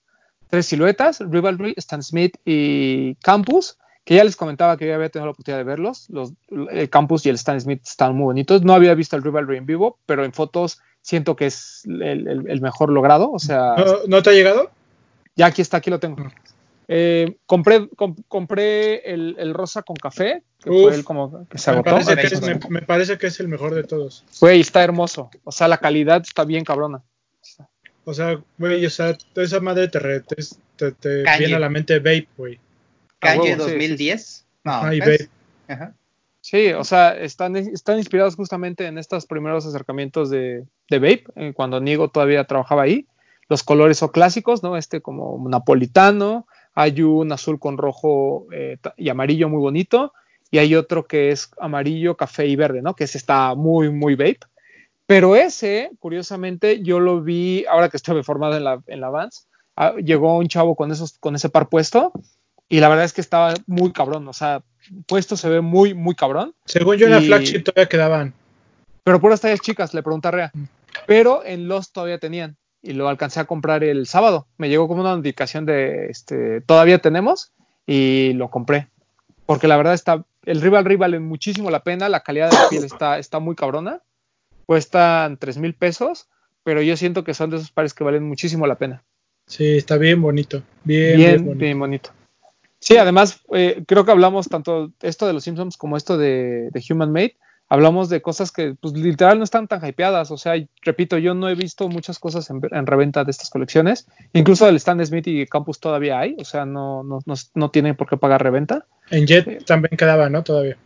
Tres 0.50 0.66
siluetas, 0.68 1.20
Rivalry, 1.20 1.74
Stan 1.78 2.02
Smith 2.02 2.38
y 2.46 3.16
Campus, 3.16 3.78
que 4.06 4.16
ya 4.16 4.24
les 4.24 4.38
comentaba 4.38 4.78
que 4.78 4.88
yo 4.88 4.96
había 4.96 5.10
tenido 5.10 5.26
la 5.26 5.32
oportunidad 5.32 5.58
de 5.60 5.66
verlos. 5.66 6.10
Los, 6.10 6.32
el 6.72 6.90
Campus 6.90 7.26
y 7.26 7.30
el 7.30 7.36
Stan 7.36 7.60
Smith 7.60 7.82
están 7.86 8.16
muy 8.16 8.26
bonitos. 8.26 8.62
No 8.64 8.74
había 8.74 8.94
visto 8.96 9.16
el 9.18 9.24
Rivalry 9.24 9.58
en 9.58 9.66
vivo, 9.66 10.00
pero 10.06 10.24
en 10.24 10.32
fotos 10.32 10.80
siento 11.02 11.36
que 11.36 11.48
es 11.48 11.82
el, 11.86 12.02
el- 12.28 12.50
el 12.50 12.62
mejor 12.62 12.90
logrado. 12.92 13.32
O 13.32 13.40
sea, 13.40 13.76
¿No, 13.78 13.86
no 14.08 14.24
te 14.24 14.30
ha 14.30 14.34
llegado? 14.34 14.72
ya 15.36 15.48
aquí 15.48 15.62
está, 15.62 15.78
aquí 15.78 15.90
lo 15.90 16.00
tengo. 16.00 16.18
Eh, 16.90 17.38
compré 17.46 17.90
com- 17.90 18.16
compré 18.30 19.12
el, 19.14 19.36
el 19.40 19.54
rosa 19.54 19.82
con 19.84 19.96
café, 19.98 20.44
que 20.64 20.70
Uf. 20.70 20.82
fue 20.84 20.96
el 20.96 21.04
como 21.04 21.46
que 21.50 21.58
se 21.58 21.72
Me 21.72 21.78
agotó. 21.78 21.92
parece, 21.92 22.16
que 22.16 22.28
es, 22.28 22.42
me- 22.42 22.60
me 22.70 22.82
parece 22.82 23.18
que 23.18 23.28
es 23.28 23.40
el 23.42 23.48
mejor 23.50 23.76
de 23.76 23.84
todos. 23.84 24.24
Güey, 24.40 24.62
está 24.62 24.84
hermoso. 24.84 25.30
O 25.44 25.52
sea, 25.52 25.68
la 25.68 25.78
calidad 25.80 26.22
está 26.22 26.46
bien 26.46 26.64
cabrona. 26.64 27.04
O 28.06 28.14
sea, 28.14 28.42
güey, 28.58 28.86
o 28.86 28.90
sea, 28.90 29.18
toda 29.34 29.46
esa 29.46 29.60
madre 29.60 29.90
te, 29.90 30.00
re- 30.00 30.22
te, 30.22 30.92
te, 30.94 31.24
viene 31.40 31.56
a 31.56 31.60
la 31.60 31.70
mente 31.70 31.98
vape, 32.00 32.30
güey. 32.38 32.58
Calle 33.20 33.40
huevo, 33.56 33.66
sí, 33.66 33.72
2010. 33.72 34.46
No, 34.64 34.72
vape. 34.84 35.30
ajá. 35.68 35.94
Sí, 36.40 36.72
o 36.72 36.86
sea, 36.86 37.18
están, 37.18 37.58
están 37.58 37.98
inspirados 37.98 38.38
justamente 38.38 38.86
en 38.86 38.98
estos 38.98 39.26
primeros 39.26 39.66
acercamientos 39.66 40.30
de, 40.30 40.64
de 40.90 41.00
Vape, 41.00 41.26
eh, 41.36 41.52
cuando 41.54 41.82
Nigo 41.82 42.08
todavía 42.10 42.46
trabajaba 42.46 42.84
ahí. 42.84 43.06
Los 43.50 43.64
colores 43.64 43.98
son 43.98 44.10
clásicos, 44.10 44.64
¿no? 44.64 44.78
Este 44.78 45.02
como 45.02 45.44
napolitano, 45.50 46.48
hay 46.80 47.02
un 47.02 47.32
azul 47.32 47.58
con 47.58 47.76
rojo 47.76 48.46
eh, 48.54 48.78
y 48.98 49.10
amarillo 49.10 49.50
muy 49.50 49.60
bonito, 49.60 50.14
y 50.52 50.60
hay 50.60 50.76
otro 50.76 51.08
que 51.08 51.32
es 51.32 51.50
amarillo, 51.60 52.16
café 52.16 52.46
y 52.46 52.56
verde, 52.56 52.84
¿no? 52.84 52.96
Que 52.96 53.06
ese 53.06 53.18
está 53.18 53.56
muy, 53.56 53.90
muy 53.90 54.14
Vape. 54.14 54.42
Pero 55.08 55.36
ese, 55.36 55.90
curiosamente, 55.98 56.84
yo 56.84 57.00
lo 57.00 57.24
vi, 57.24 57.66
ahora 57.68 57.90
que 57.90 57.98
estuve 57.98 58.22
formado 58.22 58.56
en 58.58 58.64
la, 58.64 58.80
en 58.86 59.02
la 59.02 59.10
Vans, 59.10 59.48
ah, 59.76 59.96
llegó 59.96 60.38
un 60.38 60.50
chavo 60.50 60.76
con, 60.76 60.92
esos, 60.92 61.18
con 61.18 61.34
ese 61.34 61.50
par 61.50 61.68
puesto, 61.68 62.12
y 62.70 62.80
la 62.80 62.90
verdad 62.90 63.06
es 63.06 63.14
que 63.14 63.22
estaba 63.22 63.56
muy 63.66 63.92
cabrón, 63.92 64.28
o 64.28 64.34
sea, 64.34 64.62
puesto 65.08 65.36
se 65.36 65.50
ve 65.50 65.62
muy, 65.62 65.96
muy 65.96 66.14
cabrón. 66.14 66.54
Según 66.66 66.98
yo 66.98 67.08
en 67.08 67.14
la 67.14 67.22
flagship 67.22 67.64
todavía 67.64 67.90
quedaban. 67.90 68.36
Pero 69.04 69.20
puras 69.20 69.42
tallas 69.42 69.62
chicas, 69.62 69.96
le 69.96 70.04
pregunté 70.04 70.28
a 70.28 70.32
Rea. 70.32 70.52
Mm. 70.54 70.64
Pero 71.08 71.44
en 71.44 71.68
los 71.68 71.92
todavía 71.92 72.20
tenían. 72.20 72.56
Y 72.82 72.94
lo 72.94 73.10
alcancé 73.10 73.40
a 73.40 73.46
comprar 73.46 73.84
el 73.84 74.08
sábado. 74.08 74.48
Me 74.58 74.70
llegó 74.70 74.88
como 74.88 75.02
una 75.02 75.16
notificación 75.16 75.66
de 75.66 76.08
este 76.08 76.62
todavía 76.62 77.00
tenemos. 77.00 77.52
Y 77.86 78.34
lo 78.34 78.50
compré. 78.50 78.88
Porque 79.46 79.68
la 79.68 79.78
verdad 79.78 79.94
está. 79.94 80.24
El 80.46 80.62
rival 80.62 80.86
rival 80.86 81.12
vale 81.12 81.20
muchísimo 81.20 81.70
la 81.70 81.84
pena. 81.84 82.10
La 82.10 82.22
calidad 82.22 82.50
de 82.50 82.56
la 82.58 82.70
piel 82.70 82.84
está, 82.84 83.20
está 83.20 83.40
muy 83.40 83.56
cabrona. 83.56 84.02
Cuestan 84.66 85.38
3 85.38 85.58
mil 85.58 85.74
pesos. 85.74 86.28
Pero 86.64 86.82
yo 86.82 86.98
siento 86.98 87.24
que 87.24 87.34
son 87.34 87.50
de 87.50 87.58
esos 87.58 87.72
pares 87.72 87.94
que 87.94 88.04
valen 88.04 88.24
muchísimo 88.24 88.68
la 88.68 88.78
pena. 88.78 89.04
Sí, 89.48 89.78
está 89.78 89.98
bien 89.98 90.22
bonito. 90.22 90.62
Bien, 90.84 91.18
bien, 91.18 91.18
Bien, 91.18 91.46
bonito. 91.46 91.60
bien 91.60 91.80
bonito. 91.80 92.10
Sí, 92.80 92.98
además, 92.98 93.42
eh, 93.54 93.84
creo 93.88 94.06
que 94.06 94.12
hablamos 94.12 94.48
tanto 94.50 94.92
esto 95.02 95.26
de 95.26 95.34
los 95.34 95.44
Simpsons 95.44 95.78
como 95.78 95.98
esto 95.98 96.18
de, 96.18 96.70
de 96.72 96.84
Human 96.90 97.12
Made. 97.12 97.36
Hablamos 97.70 98.08
de 98.10 98.22
cosas 98.22 98.52
que, 98.52 98.76
pues, 98.80 98.94
literal 98.94 99.38
no 99.38 99.44
están 99.44 99.68
tan 99.68 99.86
hypeadas. 99.86 100.32
O 100.32 100.38
sea, 100.38 100.54
repito, 100.84 101.18
yo 101.18 101.34
no 101.34 101.50
he 101.50 101.56
visto 101.56 101.90
muchas 101.90 102.18
cosas 102.18 102.50
en, 102.50 102.62
en 102.72 102.88
reventa 102.88 103.24
de 103.26 103.32
estas 103.32 103.50
colecciones. 103.50 104.08
Incluso 104.34 104.66
del 104.66 104.78
Stan 104.78 105.06
Smith 105.06 105.28
y 105.28 105.46
Campus 105.48 105.80
todavía 105.80 106.20
hay. 106.20 106.36
O 106.40 106.46
sea, 106.46 106.66
no, 106.66 107.04
no, 107.04 107.20
no, 107.26 107.34
no 107.56 107.70
tienen 107.72 107.96
por 107.96 108.08
qué 108.10 108.16
pagar 108.18 108.42
reventa. 108.42 108.86
En 109.12 109.26
Jet 109.28 109.66
también 109.66 109.98
quedaba, 109.98 110.30
¿no? 110.30 110.44
Todavía. 110.44 110.78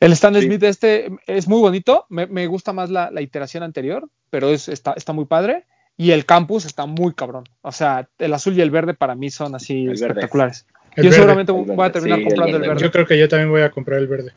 El 0.00 0.12
Stan 0.12 0.34
Sí. 0.34 0.42
Smith 0.42 0.62
este 0.62 1.10
es 1.26 1.46
muy 1.48 1.60
bonito. 1.60 2.06
Me, 2.08 2.26
me 2.26 2.46
gusta 2.46 2.72
más 2.72 2.90
la, 2.90 3.10
la 3.10 3.20
iteración 3.22 3.62
anterior, 3.62 4.08
pero 4.30 4.50
es, 4.50 4.68
está, 4.68 4.92
está 4.96 5.12
muy 5.12 5.24
padre. 5.26 5.64
Y 5.98 6.10
el 6.10 6.26
Campus 6.26 6.66
está 6.66 6.84
muy 6.86 7.14
cabrón. 7.14 7.44
O 7.62 7.72
sea, 7.72 8.08
el 8.18 8.34
azul 8.34 8.56
y 8.56 8.60
el 8.60 8.70
verde 8.70 8.92
para 8.94 9.14
mí 9.14 9.30
son 9.30 9.54
así 9.54 9.80
El 9.84 9.88
verde. 9.88 10.06
espectaculares. 10.06 10.66
El 10.94 11.04
yo 11.04 11.10
verde. 11.10 11.16
seguramente 11.16 11.52
El 11.52 11.64
voy 11.64 11.86
a 11.86 11.92
terminar 11.92 12.18
sí, 12.18 12.22
el 12.24 12.28
comprando 12.28 12.56
el 12.56 12.60
verde. 12.62 12.68
verde. 12.74 12.82
Yo 12.84 12.92
creo 12.92 13.06
que 13.06 13.18
yo 13.18 13.28
también 13.28 13.50
voy 13.50 13.62
a 13.62 13.70
comprar 13.70 13.98
el 13.98 14.06
verde. 14.06 14.32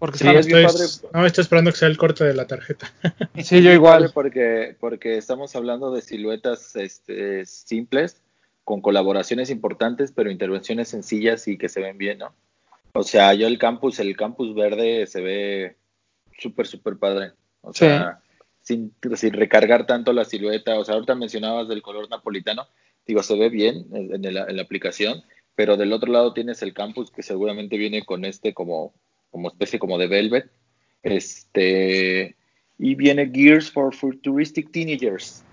Porque 0.00 0.18
Sí, 0.18 0.26
Estoy- 0.26 0.64
padre. 0.64 0.84
no, 1.12 1.26
estoy 1.26 1.42
esperando 1.42 1.70
que 1.70 1.76
sea 1.76 1.86
el 1.88 1.96
corte 1.98 2.24
de 2.24 2.34
la 2.34 2.46
tarjeta. 2.48 2.92
Sí, 3.44 3.62
yo 3.62 3.70
igual. 3.72 4.10
Porque, 4.12 4.74
porque 4.80 5.16
estamos 5.18 5.54
hablando 5.54 5.92
de 5.92 6.02
siluetas 6.02 6.74
este, 6.74 7.46
simples, 7.46 8.20
con 8.64 8.80
colaboraciones 8.80 9.50
importantes, 9.50 10.10
pero 10.12 10.30
intervenciones 10.30 10.88
sencillas 10.88 11.46
y 11.48 11.56
que 11.58 11.68
se 11.68 11.80
ven 11.80 11.98
bien, 11.98 12.18
¿no? 12.18 12.34
O 12.94 13.02
sea, 13.04 13.34
yo 13.34 13.46
el 13.46 13.58
campus, 13.58 14.00
el 14.00 14.16
campus 14.16 14.54
verde 14.54 15.06
se 15.06 15.20
ve 15.20 15.76
súper, 16.38 16.66
súper 16.66 16.96
padre. 16.96 17.32
O 17.60 17.72
Sí. 17.72 17.80
sea, 17.80 18.20
sin, 18.62 18.92
sin 19.14 19.32
recargar 19.34 19.86
tanto 19.86 20.12
la 20.12 20.24
silueta. 20.24 20.78
O 20.78 20.84
sea, 20.84 20.94
ahorita 20.94 21.14
mencionabas 21.14 21.68
del 21.68 21.82
color 21.82 22.08
napolitano. 22.10 22.66
Digo, 23.06 23.22
se 23.22 23.36
ve 23.38 23.48
bien 23.48 23.86
en, 23.92 24.24
en 24.24 24.34
la, 24.34 24.44
en 24.44 24.56
la 24.56 24.62
aplicación, 24.62 25.22
pero 25.54 25.76
del 25.76 25.92
otro 25.92 26.10
lado 26.10 26.32
tienes 26.32 26.62
el 26.62 26.72
campus 26.72 27.10
que 27.10 27.22
seguramente 27.22 27.76
viene 27.76 28.04
con 28.04 28.24
este 28.24 28.54
como, 28.54 28.92
como 29.30 29.48
especie 29.48 29.78
como 29.78 29.98
de 29.98 30.06
velvet. 30.06 30.50
Este, 31.02 32.36
y 32.78 32.94
viene 32.94 33.30
Gears 33.32 33.70
for 33.70 33.94
Futuristic 33.94 34.70
Teenagers 34.72 35.44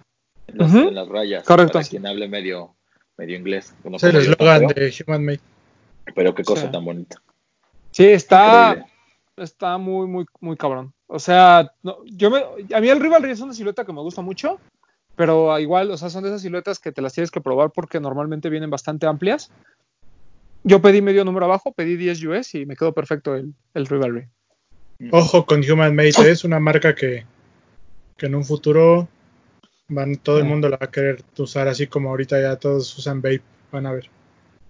en 0.48 0.58
las, 0.58 0.74
en 0.74 0.96
las 0.96 1.08
rayas. 1.08 1.44
Correcto. 1.44 1.74
Para 1.74 1.86
quien 1.88 2.06
hable 2.06 2.28
medio, 2.28 2.76
medio 3.18 3.38
inglés. 3.38 3.74
no 3.84 3.98
Es 3.98 4.04
el 4.04 4.16
eslogan 4.18 4.68
pero- 4.68 4.86
de 4.86 4.94
Human 5.06 5.26
Made. 5.26 5.40
Pero 6.16 6.34
qué 6.34 6.44
cosa 6.44 6.64
Sí. 6.68 6.72
tan 6.72 6.86
bonita. 6.86 7.22
Sí, 7.92 8.06
está, 8.06 8.70
Increíble. 8.70 8.92
está 9.38 9.78
muy, 9.78 10.08
muy, 10.08 10.26
muy 10.40 10.56
cabrón. 10.56 10.94
O 11.08 11.20
sea, 11.20 11.72
no, 11.84 11.98
yo 12.06 12.30
me, 12.30 12.40
a 12.74 12.80
mí 12.82 12.90
el 12.90 13.00
Rivalry 13.00 13.32
es 13.32 13.42
una 13.42 13.54
silueta 13.54 13.84
que 13.86 13.92
me 13.94 14.02
gusta 14.02 14.22
mucho, 14.22 14.60
pero 15.16 15.58
igual, 15.60 15.92
o 15.92 15.98
sea, 15.98 16.10
son 16.10 16.24
de 16.24 16.30
esas 16.30 16.42
siluetas 16.42 16.80
que 16.80 16.92
te 16.92 17.02
las 17.02 17.14
tienes 17.14 17.32
que 17.32 17.42
probar 17.42 17.72
porque 17.72 18.00
normalmente 18.00 18.50
vienen 18.50 18.70
bastante 18.70 19.06
amplias. 19.06 19.52
Yo 20.64 20.82
pedí 20.82 21.02
medio 21.02 21.24
número 21.24 21.46
abajo, 21.46 21.72
pedí 21.74 21.96
10 21.96 22.24
US 22.26 22.56
y 22.56 22.66
me 22.66 22.76
quedó 22.76 22.94
perfecto 22.94 23.36
el, 23.36 23.54
el 23.74 23.86
Rivalry. 23.86 24.28
Ojo 25.12 25.46
con 25.46 25.60
Human 25.70 25.96
Made, 25.96 26.10
¿eh? 26.10 26.32
es 26.32 26.44
una 26.44 26.60
marca 26.60 26.96
que, 26.96 27.26
que 28.18 28.26
en 28.26 28.36
un 28.36 28.44
futuro 28.44 29.08
van, 29.88 30.16
todo 30.18 30.40
el 30.40 30.46
Ah. 30.46 30.48
mundo 30.50 30.70
la 30.70 30.78
va 30.78 30.88
a 30.88 30.92
querer 30.92 31.24
usar, 31.38 31.68
así 31.68 31.88
como 31.88 32.10
ahorita 32.10 32.42
ya 32.42 32.56
todos 32.58 32.98
usan 32.98 33.22
vape, 33.22 33.42
van 33.72 33.86
a 33.86 33.94
ver. 33.94 34.10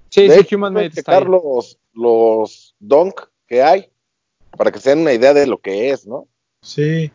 Sí, 0.09 0.27
De 0.27 0.43
sí, 0.43 0.55
Human 0.55 0.73
Made 0.73 0.88
está 0.88 1.11
ahí. 1.13 1.19
checar 1.19 1.29
los, 1.29 1.79
los 1.93 2.75
donk 2.79 3.21
que 3.47 3.61
hay 3.63 3.89
para 4.57 4.71
que 4.71 4.79
se 4.79 4.89
den 4.89 4.99
una 4.99 5.13
idea 5.13 5.33
de 5.33 5.47
lo 5.47 5.57
que 5.59 5.89
es, 5.91 6.05
¿no? 6.07 6.27
Sí. 6.61 7.11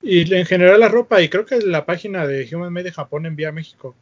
Y 0.00 0.32
en 0.34 0.46
general 0.46 0.78
la 0.80 0.88
ropa, 0.88 1.20
y 1.20 1.28
creo 1.28 1.44
que 1.44 1.58
la 1.60 1.84
página 1.84 2.26
de 2.26 2.48
Human 2.54 2.72
Made 2.72 2.84
de 2.84 2.92
Japón 2.92 3.26
envía 3.26 3.48
a 3.48 3.52
México. 3.52 3.94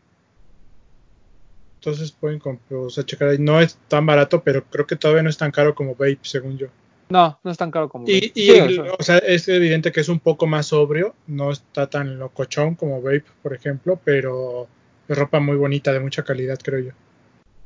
Entonces 1.86 2.10
pueden 2.10 2.40
comp- 2.40 2.58
o 2.72 2.90
sea, 2.90 3.04
checar 3.04 3.28
ahí. 3.28 3.38
No 3.38 3.60
es 3.60 3.78
tan 3.86 4.04
barato, 4.06 4.42
pero 4.42 4.64
creo 4.64 4.88
que 4.88 4.96
todavía 4.96 5.22
no 5.22 5.30
es 5.30 5.36
tan 5.38 5.52
caro 5.52 5.72
como 5.72 5.92
vape, 5.92 6.18
según 6.22 6.58
yo. 6.58 6.66
No, 7.10 7.38
no 7.44 7.50
es 7.52 7.56
tan 7.56 7.70
caro 7.70 7.88
como. 7.88 8.08
Y, 8.08 8.16
y 8.34 8.46
Sí, 8.46 8.50
el- 8.50 8.80
o 8.98 9.02
sea, 9.04 9.18
es 9.18 9.46
evidente 9.46 9.92
que 9.92 10.00
es 10.00 10.08
un 10.08 10.18
poco 10.18 10.48
más 10.48 10.66
sobrio, 10.66 11.14
no 11.28 11.52
está 11.52 11.88
tan 11.88 12.18
locochón 12.18 12.74
como 12.74 13.00
Vape, 13.00 13.22
por 13.40 13.54
ejemplo, 13.54 14.00
pero 14.02 14.66
es 15.06 15.16
ropa 15.16 15.38
muy 15.38 15.54
bonita, 15.56 15.92
de 15.92 16.00
mucha 16.00 16.24
calidad, 16.24 16.58
creo 16.60 16.80
yo. 16.80 16.90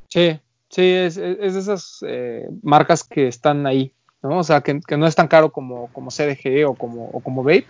Sí, 0.07 0.39
sí, 0.69 0.83
es, 0.83 1.17
es- 1.17 1.37
es 1.39 1.53
de 1.55 1.59
esas 1.59 1.97
eh, 2.07 2.47
marcas 2.61 3.03
que 3.03 3.27
están 3.27 3.65
ahí, 3.65 3.91
¿no? 4.21 4.37
O 4.37 4.43
sea, 4.43 4.61
que, 4.61 4.81
que 4.87 4.97
no 4.97 5.07
es 5.07 5.15
tan 5.15 5.29
caro 5.29 5.51
como, 5.51 5.91
como 5.93 6.11
CDG 6.11 6.67
o 6.67 6.75
como, 6.75 7.05
o 7.05 7.21
como 7.21 7.43
Vape, 7.43 7.65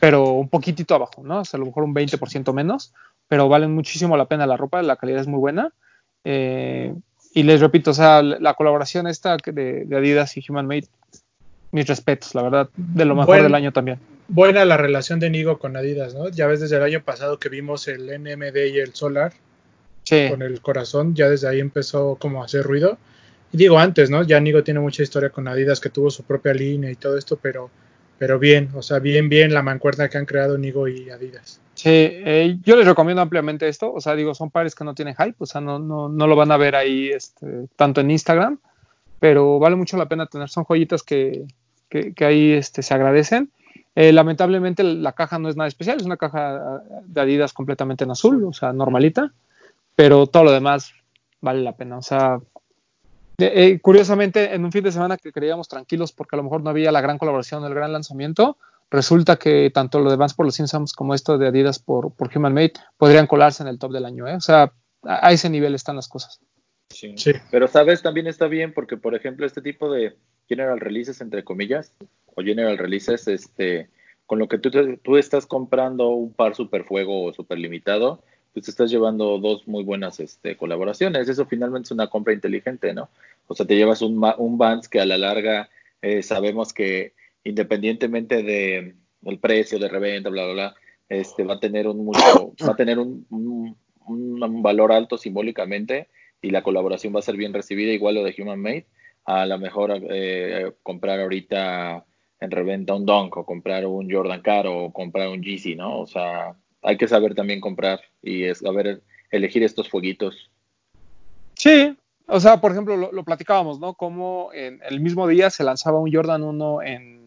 pero 0.00 0.32
un 0.32 0.48
poquitito 0.48 0.96
abajo, 0.96 1.22
¿no? 1.22 1.38
O 1.42 1.44
sea, 1.44 1.56
a 1.58 1.60
lo 1.60 1.66
mejor 1.66 1.84
un 1.84 1.94
20% 1.94 2.52
menos, 2.52 2.92
pero 3.28 3.48
valen 3.48 3.72
muchísimo 3.72 4.16
la 4.16 4.26
pena 4.26 4.44
la 4.44 4.56
ropa, 4.56 4.82
la 4.82 4.96
calidad 4.96 5.20
es 5.20 5.28
muy 5.28 5.38
buena. 5.38 5.72
Eh, 6.24 6.94
y 7.34 7.42
les 7.42 7.60
repito, 7.60 7.90
o 7.90 7.94
sea, 7.94 8.22
la, 8.22 8.38
la 8.38 8.54
colaboración 8.54 9.06
esta 9.06 9.36
de, 9.36 9.84
de 9.84 9.96
Adidas 9.96 10.36
y 10.36 10.44
Human 10.48 10.66
Made, 10.66 10.86
mis 11.72 11.86
respetos, 11.86 12.34
la 12.34 12.42
verdad, 12.42 12.68
de 12.76 13.04
lo 13.04 13.14
mejor 13.14 13.36
Buen- 13.36 13.42
del 13.44 13.54
año 13.54 13.72
también. 13.72 13.98
Buena 14.28 14.64
la 14.64 14.76
relación 14.78 15.20
de 15.20 15.28
Nigo 15.28 15.58
con 15.58 15.76
Adidas, 15.76 16.14
¿no? 16.14 16.28
Ya 16.30 16.46
ves 16.46 16.60
desde 16.60 16.76
el 16.76 16.82
año 16.82 17.02
pasado 17.02 17.38
que 17.38 17.50
vimos 17.50 17.88
el 17.88 18.08
NMD 18.08 18.68
y 18.68 18.78
el 18.78 18.94
Solar 18.94 19.32
Sí, 20.04 20.26
con 20.30 20.40
el 20.42 20.60
corazón, 20.60 21.14
ya 21.14 21.28
desde 21.28 21.48
ahí 21.48 21.60
empezó 21.60 22.16
como 22.20 22.42
a 22.42 22.46
hacer 22.46 22.62
ruido. 22.62 22.96
Y 23.52 23.56
digo 23.58 23.78
antes, 23.78 24.10
¿no? 24.10 24.22
Ya 24.22 24.40
Nigo 24.40 24.62
tiene 24.64 24.80
mucha 24.80 25.02
historia 25.02 25.30
con 25.30 25.46
Adidas, 25.48 25.80
que 25.80 25.90
tuvo 25.90 26.10
su 26.10 26.22
propia 26.24 26.54
línea 26.54 26.90
y 26.90 26.94
todo 26.94 27.16
esto, 27.18 27.38
pero, 27.40 27.70
pero 28.18 28.38
bien, 28.38 28.70
o 28.74 28.82
sea, 28.82 28.98
bien, 28.98 29.28
bien 29.28 29.52
la 29.52 29.62
mancuerna 29.62 30.08
que 30.08 30.18
han 30.18 30.26
creado 30.26 30.56
Nigo 30.58 30.88
y 30.88 31.10
Adidas. 31.10 31.60
Sí, 31.74 31.90
eh, 31.90 32.58
yo 32.62 32.76
les 32.76 32.86
recomiendo 32.86 33.22
ampliamente 33.22 33.68
esto. 33.68 33.92
O 33.92 34.00
sea, 34.00 34.14
digo, 34.14 34.34
son 34.34 34.50
pares 34.50 34.74
que 34.74 34.84
no 34.84 34.94
tienen 34.94 35.14
hype, 35.16 35.36
o 35.38 35.46
sea, 35.46 35.60
no, 35.60 35.78
no, 35.78 36.08
no 36.08 36.26
lo 36.26 36.36
van 36.36 36.52
a 36.52 36.56
ver 36.56 36.76
ahí 36.76 37.08
este, 37.08 37.66
tanto 37.76 38.00
en 38.00 38.10
Instagram, 38.10 38.58
pero 39.20 39.58
vale 39.58 39.76
mucho 39.76 39.96
la 39.96 40.08
pena 40.08 40.26
tener. 40.26 40.48
Son 40.48 40.64
joyitas 40.64 41.02
que, 41.02 41.44
que, 41.88 42.14
que 42.14 42.24
ahí 42.24 42.52
este, 42.52 42.82
se 42.82 42.94
agradecen. 42.94 43.50
Eh, 43.96 44.12
lamentablemente 44.12 44.82
la 44.82 45.12
caja 45.12 45.38
no 45.38 45.48
es 45.48 45.56
nada 45.56 45.68
especial, 45.68 45.98
es 45.98 46.06
una 46.06 46.16
caja 46.16 46.82
de 47.04 47.20
Adidas 47.20 47.52
completamente 47.52 48.02
en 48.02 48.10
azul, 48.10 48.44
o 48.44 48.52
sea, 48.52 48.72
normalita, 48.72 49.32
pero 49.94 50.26
todo 50.26 50.44
lo 50.44 50.50
demás 50.50 50.92
vale 51.40 51.62
la 51.62 51.76
pena. 51.76 51.98
O 51.98 52.02
sea, 52.02 52.40
eh, 53.38 53.52
eh, 53.54 53.78
curiosamente, 53.80 54.54
en 54.54 54.64
un 54.64 54.72
fin 54.72 54.82
de 54.82 54.90
semana 54.92 55.16
que 55.16 55.32
creíamos 55.32 55.68
tranquilos 55.68 56.12
porque 56.12 56.34
a 56.34 56.38
lo 56.38 56.42
mejor 56.42 56.62
no 56.62 56.70
había 56.70 56.90
la 56.90 57.00
gran 57.00 57.18
colaboración, 57.18 57.64
el 57.64 57.74
gran 57.74 57.92
lanzamiento, 57.92 58.56
resulta 58.90 59.36
que 59.36 59.70
tanto 59.72 60.00
lo 60.00 60.10
de 60.10 60.16
Vans 60.16 60.34
por 60.34 60.46
los 60.46 60.54
Simpsons 60.54 60.92
como 60.92 61.14
esto 61.14 61.38
de 61.38 61.48
Adidas 61.48 61.78
por, 61.78 62.14
por 62.14 62.30
Human 62.36 62.54
Made 62.54 62.74
podrían 62.96 63.26
colarse 63.26 63.62
en 63.62 63.68
el 63.68 63.78
top 63.78 63.92
del 63.92 64.04
año. 64.04 64.26
¿eh? 64.28 64.34
O 64.36 64.40
sea, 64.40 64.72
a, 65.02 65.28
a 65.28 65.32
ese 65.32 65.50
nivel 65.50 65.74
están 65.74 65.96
las 65.96 66.08
cosas. 66.08 66.40
Sí. 66.90 67.14
Sí. 67.16 67.32
Pero, 67.50 67.66
¿sabes? 67.66 68.02
También 68.02 68.26
está 68.26 68.46
bien 68.46 68.72
porque, 68.72 68.96
por 68.96 69.14
ejemplo, 69.14 69.46
este 69.46 69.62
tipo 69.62 69.90
de 69.90 70.16
general 70.48 70.78
releases, 70.80 71.20
entre 71.20 71.42
comillas, 71.42 71.92
o 72.34 72.42
general 72.42 72.78
releases, 72.78 73.26
este, 73.26 73.88
con 74.26 74.38
lo 74.38 74.48
que 74.48 74.58
tú, 74.58 74.70
te- 74.70 74.98
tú 74.98 75.16
estás 75.16 75.46
comprando 75.46 76.08
un 76.10 76.32
par 76.32 76.54
super 76.54 76.84
fuego 76.84 77.24
o 77.24 77.32
super 77.32 77.58
limitado, 77.58 78.22
pues 78.52 78.68
estás 78.68 78.90
llevando 78.90 79.38
dos 79.38 79.66
muy 79.66 79.82
buenas 79.82 80.20
este, 80.20 80.56
colaboraciones. 80.56 81.28
Eso 81.28 81.46
finalmente 81.46 81.86
es 81.88 81.90
una 81.90 82.06
compra 82.08 82.32
inteligente, 82.32 82.94
¿no? 82.94 83.08
O 83.48 83.54
sea, 83.56 83.66
te 83.66 83.74
llevas 83.74 84.00
un, 84.00 84.22
un 84.38 84.58
Vans 84.58 84.88
que 84.88 85.00
a 85.00 85.06
la 85.06 85.18
larga 85.18 85.70
eh, 86.02 86.22
sabemos 86.22 86.72
que 86.72 87.14
independientemente 87.44 88.42
de 88.42 88.96
el 89.26 89.38
precio 89.38 89.78
de 89.78 89.88
reventa, 89.88 90.30
bla, 90.30 90.44
bla, 90.44 90.52
bla, 90.52 90.74
este, 91.08 91.44
va 91.44 91.54
a 91.54 91.60
tener 91.60 91.86
un 91.86 92.04
mucho, 92.04 92.54
va 92.66 92.72
a 92.72 92.76
tener 92.76 92.98
un, 92.98 93.26
un, 93.30 94.62
valor 94.62 94.92
alto 94.92 95.18
simbólicamente 95.18 96.08
y 96.40 96.50
la 96.50 96.62
colaboración 96.62 97.14
va 97.14 97.18
a 97.20 97.22
ser 97.22 97.36
bien 97.36 97.52
recibida, 97.52 97.92
igual 97.92 98.16
lo 98.16 98.24
de 98.24 98.34
Human 98.38 98.60
Made, 98.60 98.86
a 99.24 99.46
lo 99.46 99.58
mejor 99.58 99.92
eh, 100.10 100.72
comprar 100.82 101.20
ahorita 101.20 102.04
en 102.40 102.50
reventa 102.50 102.94
un 102.94 103.06
Dunk 103.06 103.36
o 103.36 103.46
comprar 103.46 103.86
un 103.86 104.10
Jordan 104.10 104.42
Caro 104.42 104.84
o 104.84 104.92
comprar 104.92 105.28
un 105.28 105.42
Yeezy, 105.42 105.74
¿no? 105.74 106.00
O 106.00 106.06
sea, 106.06 106.54
hay 106.82 106.96
que 106.96 107.08
saber 107.08 107.34
también 107.34 107.60
comprar 107.60 108.00
y 108.22 108.44
es, 108.44 108.58
saber 108.58 109.02
elegir 109.30 109.62
estos 109.62 109.88
fueguitos. 109.88 110.50
Sí, 111.54 111.96
o 112.26 112.40
sea, 112.40 112.60
por 112.60 112.72
ejemplo, 112.72 112.96
lo, 112.96 113.12
lo, 113.12 113.24
platicábamos, 113.24 113.80
¿no? 113.80 113.94
Como 113.94 114.50
en 114.52 114.80
el 114.88 115.00
mismo 115.00 115.26
día 115.26 115.48
se 115.50 115.64
lanzaba 115.64 115.98
un 115.98 116.12
Jordan 116.12 116.42
1 116.42 116.82
en, 116.82 117.23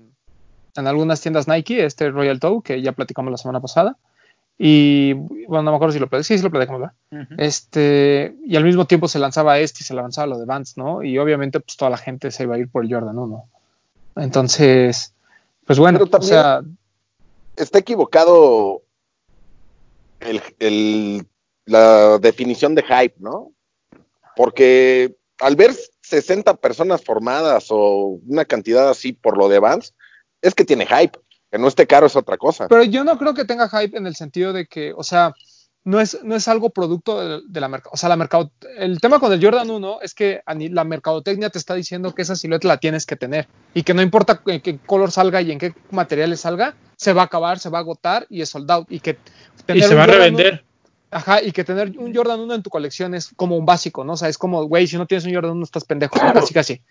en 0.78 0.88
algunas 0.88 1.22
tiendas 1.22 1.48
Nike, 1.48 1.86
este 1.86 2.10
Royal 2.10 2.40
Toe, 2.40 2.62
que 2.64 2.82
ya 2.82 2.92
platicamos 2.92 3.32
la 3.32 3.38
semana 3.38 3.60
pasada. 3.60 3.98
Y 4.60 5.14
bueno, 5.14 5.64
no 5.64 5.72
me 5.72 5.76
acuerdo 5.76 5.94
si 5.94 6.00
lo 6.00 6.08
platicamos, 6.08 6.28
sí, 6.28 6.38
sí 6.38 6.44
lo 6.44 6.50
platicamos, 6.50 6.82
¿verdad? 6.82 6.96
Uh 7.12 7.16
-huh. 7.16 7.36
Este, 7.38 8.36
y 8.46 8.56
al 8.56 8.64
mismo 8.64 8.86
tiempo 8.86 9.08
se 9.08 9.20
lanzaba 9.20 9.60
este 9.60 9.80
y 9.82 9.84
se 9.84 9.94
lanzaba 9.94 10.28
lo 10.28 10.40
de 10.40 10.46
Vans, 10.46 10.78
¿no? 10.78 11.04
Y 11.04 11.18
obviamente, 11.20 11.60
pues 11.60 11.78
toda 11.78 11.92
la 11.92 11.98
gente 11.98 12.32
se 12.32 12.44
iba 12.44 12.56
a 12.56 12.58
ir 12.58 12.70
por 12.70 12.84
el 12.84 12.92
Jordan 12.92 13.18
1. 13.18 13.46
Entonces, 14.18 15.14
pues 15.66 15.78
bueno, 15.80 16.00
o 16.12 16.22
sea. 16.22 16.62
Está 17.56 17.80
equivocado 17.80 18.84
el, 20.20 20.42
el, 20.60 21.26
la 21.66 22.18
definición 22.20 22.76
de 22.76 22.84
hype, 22.84 23.16
¿no? 23.20 23.52
Porque 24.36 25.16
al 25.40 25.56
ver 25.56 25.72
60 26.02 26.56
personas 26.56 27.04
formadas 27.04 27.68
o 27.70 28.20
una 28.28 28.46
cantidad 28.46 28.90
así 28.90 29.14
por 29.14 29.38
lo 29.38 29.50
de 29.50 29.60
Vans, 29.60 29.94
es 30.42 30.56
que 30.56 30.66
tiene 30.66 30.86
hype. 30.86 31.18
Que 31.52 31.58
no 31.58 31.68
esté 31.68 31.88
caro 31.88 32.08
es 32.08 32.16
otra 32.16 32.38
cosa. 32.38 32.68
Pero 32.68 32.84
yo 32.84 33.04
no 33.06 33.18
creo 33.18 33.34
que 33.34 33.46
tenga 33.46 33.70
hype 33.70 33.98
en 33.98 34.06
el 34.06 34.16
sentido 34.16 34.52
de 34.52 34.68
que, 34.68 34.94
o 34.94 35.04
sea, 35.04 35.34
no 35.88 36.02
es, 36.02 36.22
no 36.22 36.36
es 36.36 36.50
algo 36.50 36.72
producto 36.72 37.18
de, 37.18 37.42
de 37.48 37.62
la 37.62 37.70
mercado. 37.70 37.92
O 37.94 37.98
sea, 37.98 38.10
la 38.10 38.18
mercado. 38.18 38.52
El 38.78 39.00
tema 39.00 39.22
con 39.22 39.32
el 39.32 39.42
Jordan 39.42 39.70
1 39.70 40.00
es 40.02 40.14
que 40.14 40.42
la 40.46 40.84
mercadotecnia 40.84 41.50
te 41.50 41.58
está 41.58 41.76
diciendo 41.76 42.14
que 42.14 42.24
esa 42.24 42.36
silueta 42.36 42.68
la 42.68 42.78
tienes 42.78 43.06
que 43.06 43.16
tener 43.16 43.48
y 43.74 43.84
que 43.84 43.94
no 43.94 44.02
importa 44.02 44.42
en 44.48 44.60
qué 44.60 44.78
color 44.80 45.12
salga 45.12 45.42
y 45.42 45.54
en 45.54 45.60
qué 45.60 45.74
materiales 45.92 46.42
salga, 46.42 46.76
se 46.98 47.14
va 47.14 47.22
a 47.22 47.26
acabar, 47.26 47.60
se 47.60 47.70
va 47.70 47.78
a 47.78 47.82
agotar 47.82 48.28
y 48.30 48.42
es 48.42 48.50
sold 48.50 48.70
out. 48.70 48.92
Y 48.92 49.00
que 49.00 49.18
y 49.74 49.82
se 49.82 49.96
va 49.96 50.04
a 50.04 50.08
revender. 50.08 50.56
1, 50.56 50.62
ajá, 51.12 51.42
y 51.42 51.54
que 51.54 51.64
tener 51.64 51.98
un 51.98 52.14
Jordan 52.14 52.42
1 52.42 52.56
en 52.56 52.64
tu 52.64 52.70
colección 52.70 53.16
es 53.16 53.30
como 53.38 53.56
un 53.56 53.66
básico, 53.66 54.04
¿no? 54.04 54.14
O 54.14 54.18
sea, 54.18 54.28
es 54.28 54.38
como, 54.38 54.66
güey, 54.66 54.88
si 54.88 54.98
no 54.98 55.08
tienes 55.08 55.24
un 55.24 55.34
Jordan 55.34 55.52
1 55.52 55.64
estás 55.64 55.86
pendejo, 55.86 56.16
casi 56.34 56.54
casi. 56.54 56.82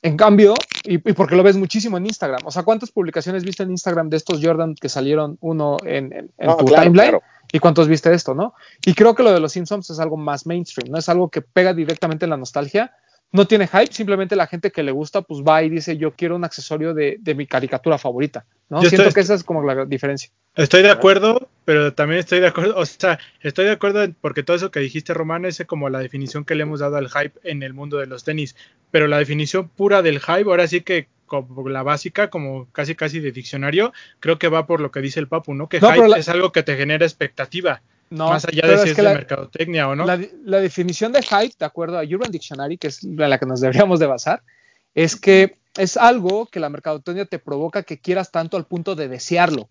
En 0.00 0.16
cambio, 0.16 0.54
y, 0.84 0.94
y, 0.94 1.12
porque 1.12 1.34
lo 1.34 1.42
ves 1.42 1.56
muchísimo 1.56 1.96
en 1.96 2.06
Instagram, 2.06 2.40
o 2.44 2.50
sea, 2.52 2.62
¿cuántas 2.62 2.92
publicaciones 2.92 3.44
viste 3.44 3.64
en 3.64 3.70
Instagram 3.70 4.08
de 4.10 4.16
estos 4.16 4.40
Jordan 4.40 4.76
que 4.76 4.88
salieron 4.88 5.38
uno 5.40 5.76
en, 5.84 6.12
en, 6.12 6.30
en 6.38 6.46
no, 6.46 6.56
tu 6.56 6.66
claro, 6.66 6.84
timeline? 6.84 7.10
Claro. 7.10 7.22
¿Y 7.50 7.58
cuántos 7.58 7.88
viste 7.88 8.12
esto, 8.12 8.34
no? 8.34 8.54
Y 8.84 8.94
creo 8.94 9.14
que 9.14 9.22
lo 9.22 9.32
de 9.32 9.40
los 9.40 9.52
Simpsons 9.52 9.90
es 9.90 9.98
algo 9.98 10.16
más 10.16 10.46
mainstream, 10.46 10.90
no 10.90 10.98
es 10.98 11.08
algo 11.08 11.30
que 11.30 11.42
pega 11.42 11.74
directamente 11.74 12.26
en 12.26 12.30
la 12.30 12.36
nostalgia. 12.36 12.92
No 13.30 13.46
tiene 13.46 13.66
hype, 13.66 13.92
simplemente 13.92 14.36
la 14.36 14.46
gente 14.46 14.70
que 14.70 14.82
le 14.82 14.90
gusta, 14.90 15.20
pues 15.22 15.42
va 15.42 15.62
y 15.62 15.68
dice, 15.68 15.98
yo 15.98 16.12
quiero 16.14 16.34
un 16.36 16.44
accesorio 16.44 16.94
de, 16.94 17.18
de 17.20 17.34
mi 17.34 17.46
caricatura 17.46 17.98
favorita, 17.98 18.46
¿no? 18.70 18.82
Yo 18.82 18.88
Siento 18.88 19.08
estoy, 19.08 19.14
que 19.14 19.20
esa 19.20 19.34
es 19.34 19.44
como 19.44 19.62
la 19.62 19.84
diferencia. 19.84 20.30
Estoy 20.54 20.82
de 20.82 20.90
acuerdo, 20.90 21.48
pero 21.66 21.92
también 21.92 22.20
estoy 22.20 22.40
de 22.40 22.46
acuerdo, 22.46 22.76
o 22.76 22.86
sea, 22.86 23.18
estoy 23.42 23.66
de 23.66 23.72
acuerdo 23.72 24.06
porque 24.22 24.42
todo 24.42 24.56
eso 24.56 24.70
que 24.70 24.80
dijiste, 24.80 25.12
Román, 25.12 25.44
es 25.44 25.62
como 25.66 25.90
la 25.90 25.98
definición 25.98 26.44
que 26.44 26.54
le 26.54 26.62
hemos 26.62 26.80
dado 26.80 26.96
al 26.96 27.10
hype 27.10 27.38
en 27.44 27.62
el 27.62 27.74
mundo 27.74 27.98
de 27.98 28.06
los 28.06 28.24
tenis, 28.24 28.56
pero 28.90 29.08
la 29.08 29.18
definición 29.18 29.68
pura 29.68 30.00
del 30.00 30.20
hype, 30.20 30.48
ahora 30.48 30.66
sí 30.66 30.80
que 30.80 31.08
como 31.26 31.68
la 31.68 31.82
básica, 31.82 32.30
como 32.30 32.66
casi 32.72 32.94
casi 32.94 33.20
de 33.20 33.30
diccionario, 33.30 33.92
creo 34.18 34.38
que 34.38 34.48
va 34.48 34.66
por 34.66 34.80
lo 34.80 34.90
que 34.90 35.00
dice 35.00 35.20
el 35.20 35.28
Papu, 35.28 35.54
¿no? 35.54 35.68
Que 35.68 35.78
no, 35.80 35.92
hype 35.92 36.08
la... 36.08 36.16
es 36.16 36.28
algo 36.28 36.50
que 36.50 36.62
te 36.62 36.76
genera 36.76 37.04
expectativa. 37.04 37.82
No, 38.10 38.28
más 38.28 38.44
allá 38.44 38.66
de 38.66 38.78
si 38.78 38.84
es, 38.84 38.90
es 38.90 38.96
de 38.96 39.02
la, 39.02 39.14
mercadotecnia 39.14 39.88
o 39.88 39.94
no. 39.94 40.04
La, 40.04 40.18
la, 40.44 40.60
definición 40.60 41.12
de 41.12 41.22
hype, 41.22 41.54
de 41.58 41.64
acuerdo 41.66 41.98
a 41.98 42.02
Urban 42.02 42.30
Dictionary, 42.30 42.78
que 42.78 42.88
es 42.88 43.02
la 43.04 43.38
que 43.38 43.46
nos 43.46 43.60
deberíamos 43.60 44.00
de 44.00 44.06
basar, 44.06 44.42
es 44.94 45.16
que 45.16 45.58
es 45.76 45.96
algo 45.96 46.46
que 46.46 46.60
la 46.60 46.68
mercadotecnia 46.68 47.26
te 47.26 47.38
provoca 47.38 47.82
que 47.82 48.00
quieras 48.00 48.30
tanto 48.30 48.56
al 48.56 48.66
punto 48.66 48.94
de 48.94 49.08
desearlo. 49.08 49.68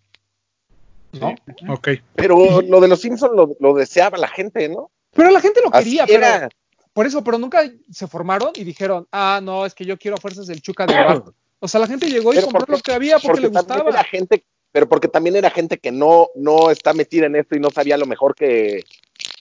¿no? 1.13 1.35
Sí. 1.57 1.65
Ok. 1.67 1.87
Pero 2.15 2.61
lo 2.61 2.79
de 2.79 2.87
los 2.87 3.01
Simpsons 3.01 3.33
lo, 3.35 3.55
lo, 3.59 3.73
deseaba 3.73 4.17
la 4.17 4.27
gente, 4.27 4.69
¿no? 4.69 4.91
Pero 5.13 5.31
la 5.31 5.41
gente 5.41 5.61
lo 5.63 5.71
quería, 5.71 6.03
Así 6.03 6.13
pero, 6.13 6.25
era. 6.25 6.49
por 6.93 7.05
eso, 7.05 7.23
pero 7.23 7.37
nunca 7.37 7.63
se 7.91 8.07
formaron 8.07 8.51
y 8.55 8.63
dijeron, 8.63 9.07
ah, 9.11 9.39
no, 9.41 9.65
es 9.65 9.73
que 9.73 9.85
yo 9.85 9.97
quiero 9.97 10.17
a 10.17 10.19
fuerzas 10.19 10.47
del 10.47 10.61
Chuca 10.61 10.85
de 10.85 10.93
bar. 10.93 11.23
O 11.59 11.67
sea, 11.67 11.79
la 11.79 11.87
gente 11.87 12.09
llegó 12.09 12.33
y 12.33 12.35
pero 12.35 12.47
compró 12.47 12.67
porque, 12.67 12.71
lo 12.73 12.79
que 12.79 12.91
había 12.93 13.15
porque, 13.15 13.27
porque 13.27 13.41
le 13.41 13.47
gustaba. 13.47 13.89
Era 13.89 14.03
gente, 14.03 14.45
pero 14.77 14.87
porque 14.87 15.07
también 15.07 15.35
era 15.35 15.49
gente 15.49 15.79
que 15.79 15.91
no, 15.91 16.27
no 16.35 16.69
está 16.69 16.93
metida 16.93 17.25
en 17.25 17.35
esto 17.35 17.55
y 17.55 17.59
no 17.59 17.71
sabía 17.71 17.97
lo 17.97 18.05
mejor 18.05 18.35
que 18.35 18.83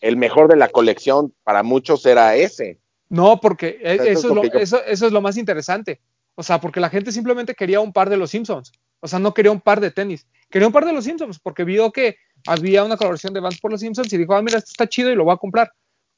el 0.00 0.16
mejor 0.16 0.48
de 0.48 0.56
la 0.56 0.70
colección 0.70 1.34
para 1.44 1.62
muchos 1.62 2.06
era 2.06 2.34
ese. 2.36 2.78
No, 3.10 3.38
porque 3.38 3.76
o 3.76 3.84
sea, 3.84 3.92
eso, 3.92 4.04
eso, 4.04 4.28
es 4.28 4.34
lo, 4.34 4.42
yo... 4.44 4.58
eso, 4.58 4.84
eso 4.86 5.06
es 5.08 5.12
lo 5.12 5.20
más 5.20 5.36
interesante. 5.36 6.00
O 6.36 6.42
sea, 6.42 6.58
porque 6.58 6.80
la 6.80 6.88
gente 6.88 7.12
simplemente 7.12 7.54
quería 7.54 7.80
un 7.80 7.92
par 7.92 8.08
de 8.08 8.16
los 8.16 8.30
Simpsons. 8.30 8.72
O 9.00 9.08
sea, 9.08 9.18
no 9.18 9.34
quería 9.34 9.52
un 9.52 9.60
par 9.60 9.78
de 9.78 9.90
tenis. 9.90 10.26
Quería 10.48 10.68
un 10.68 10.72
par 10.72 10.86
de 10.86 10.94
los 10.94 11.04
Simpsons 11.04 11.38
porque 11.38 11.64
vio 11.64 11.92
que 11.92 12.16
había 12.46 12.82
una 12.82 12.96
colaboración 12.96 13.34
de 13.34 13.40
Vans 13.40 13.60
por 13.60 13.70
los 13.70 13.82
Simpsons 13.82 14.10
y 14.14 14.16
dijo, 14.16 14.34
ah, 14.34 14.40
mira, 14.40 14.56
esto 14.56 14.70
está 14.70 14.88
chido 14.88 15.10
y 15.10 15.16
lo 15.16 15.24
voy 15.24 15.34
a 15.34 15.36
comprar. 15.36 15.70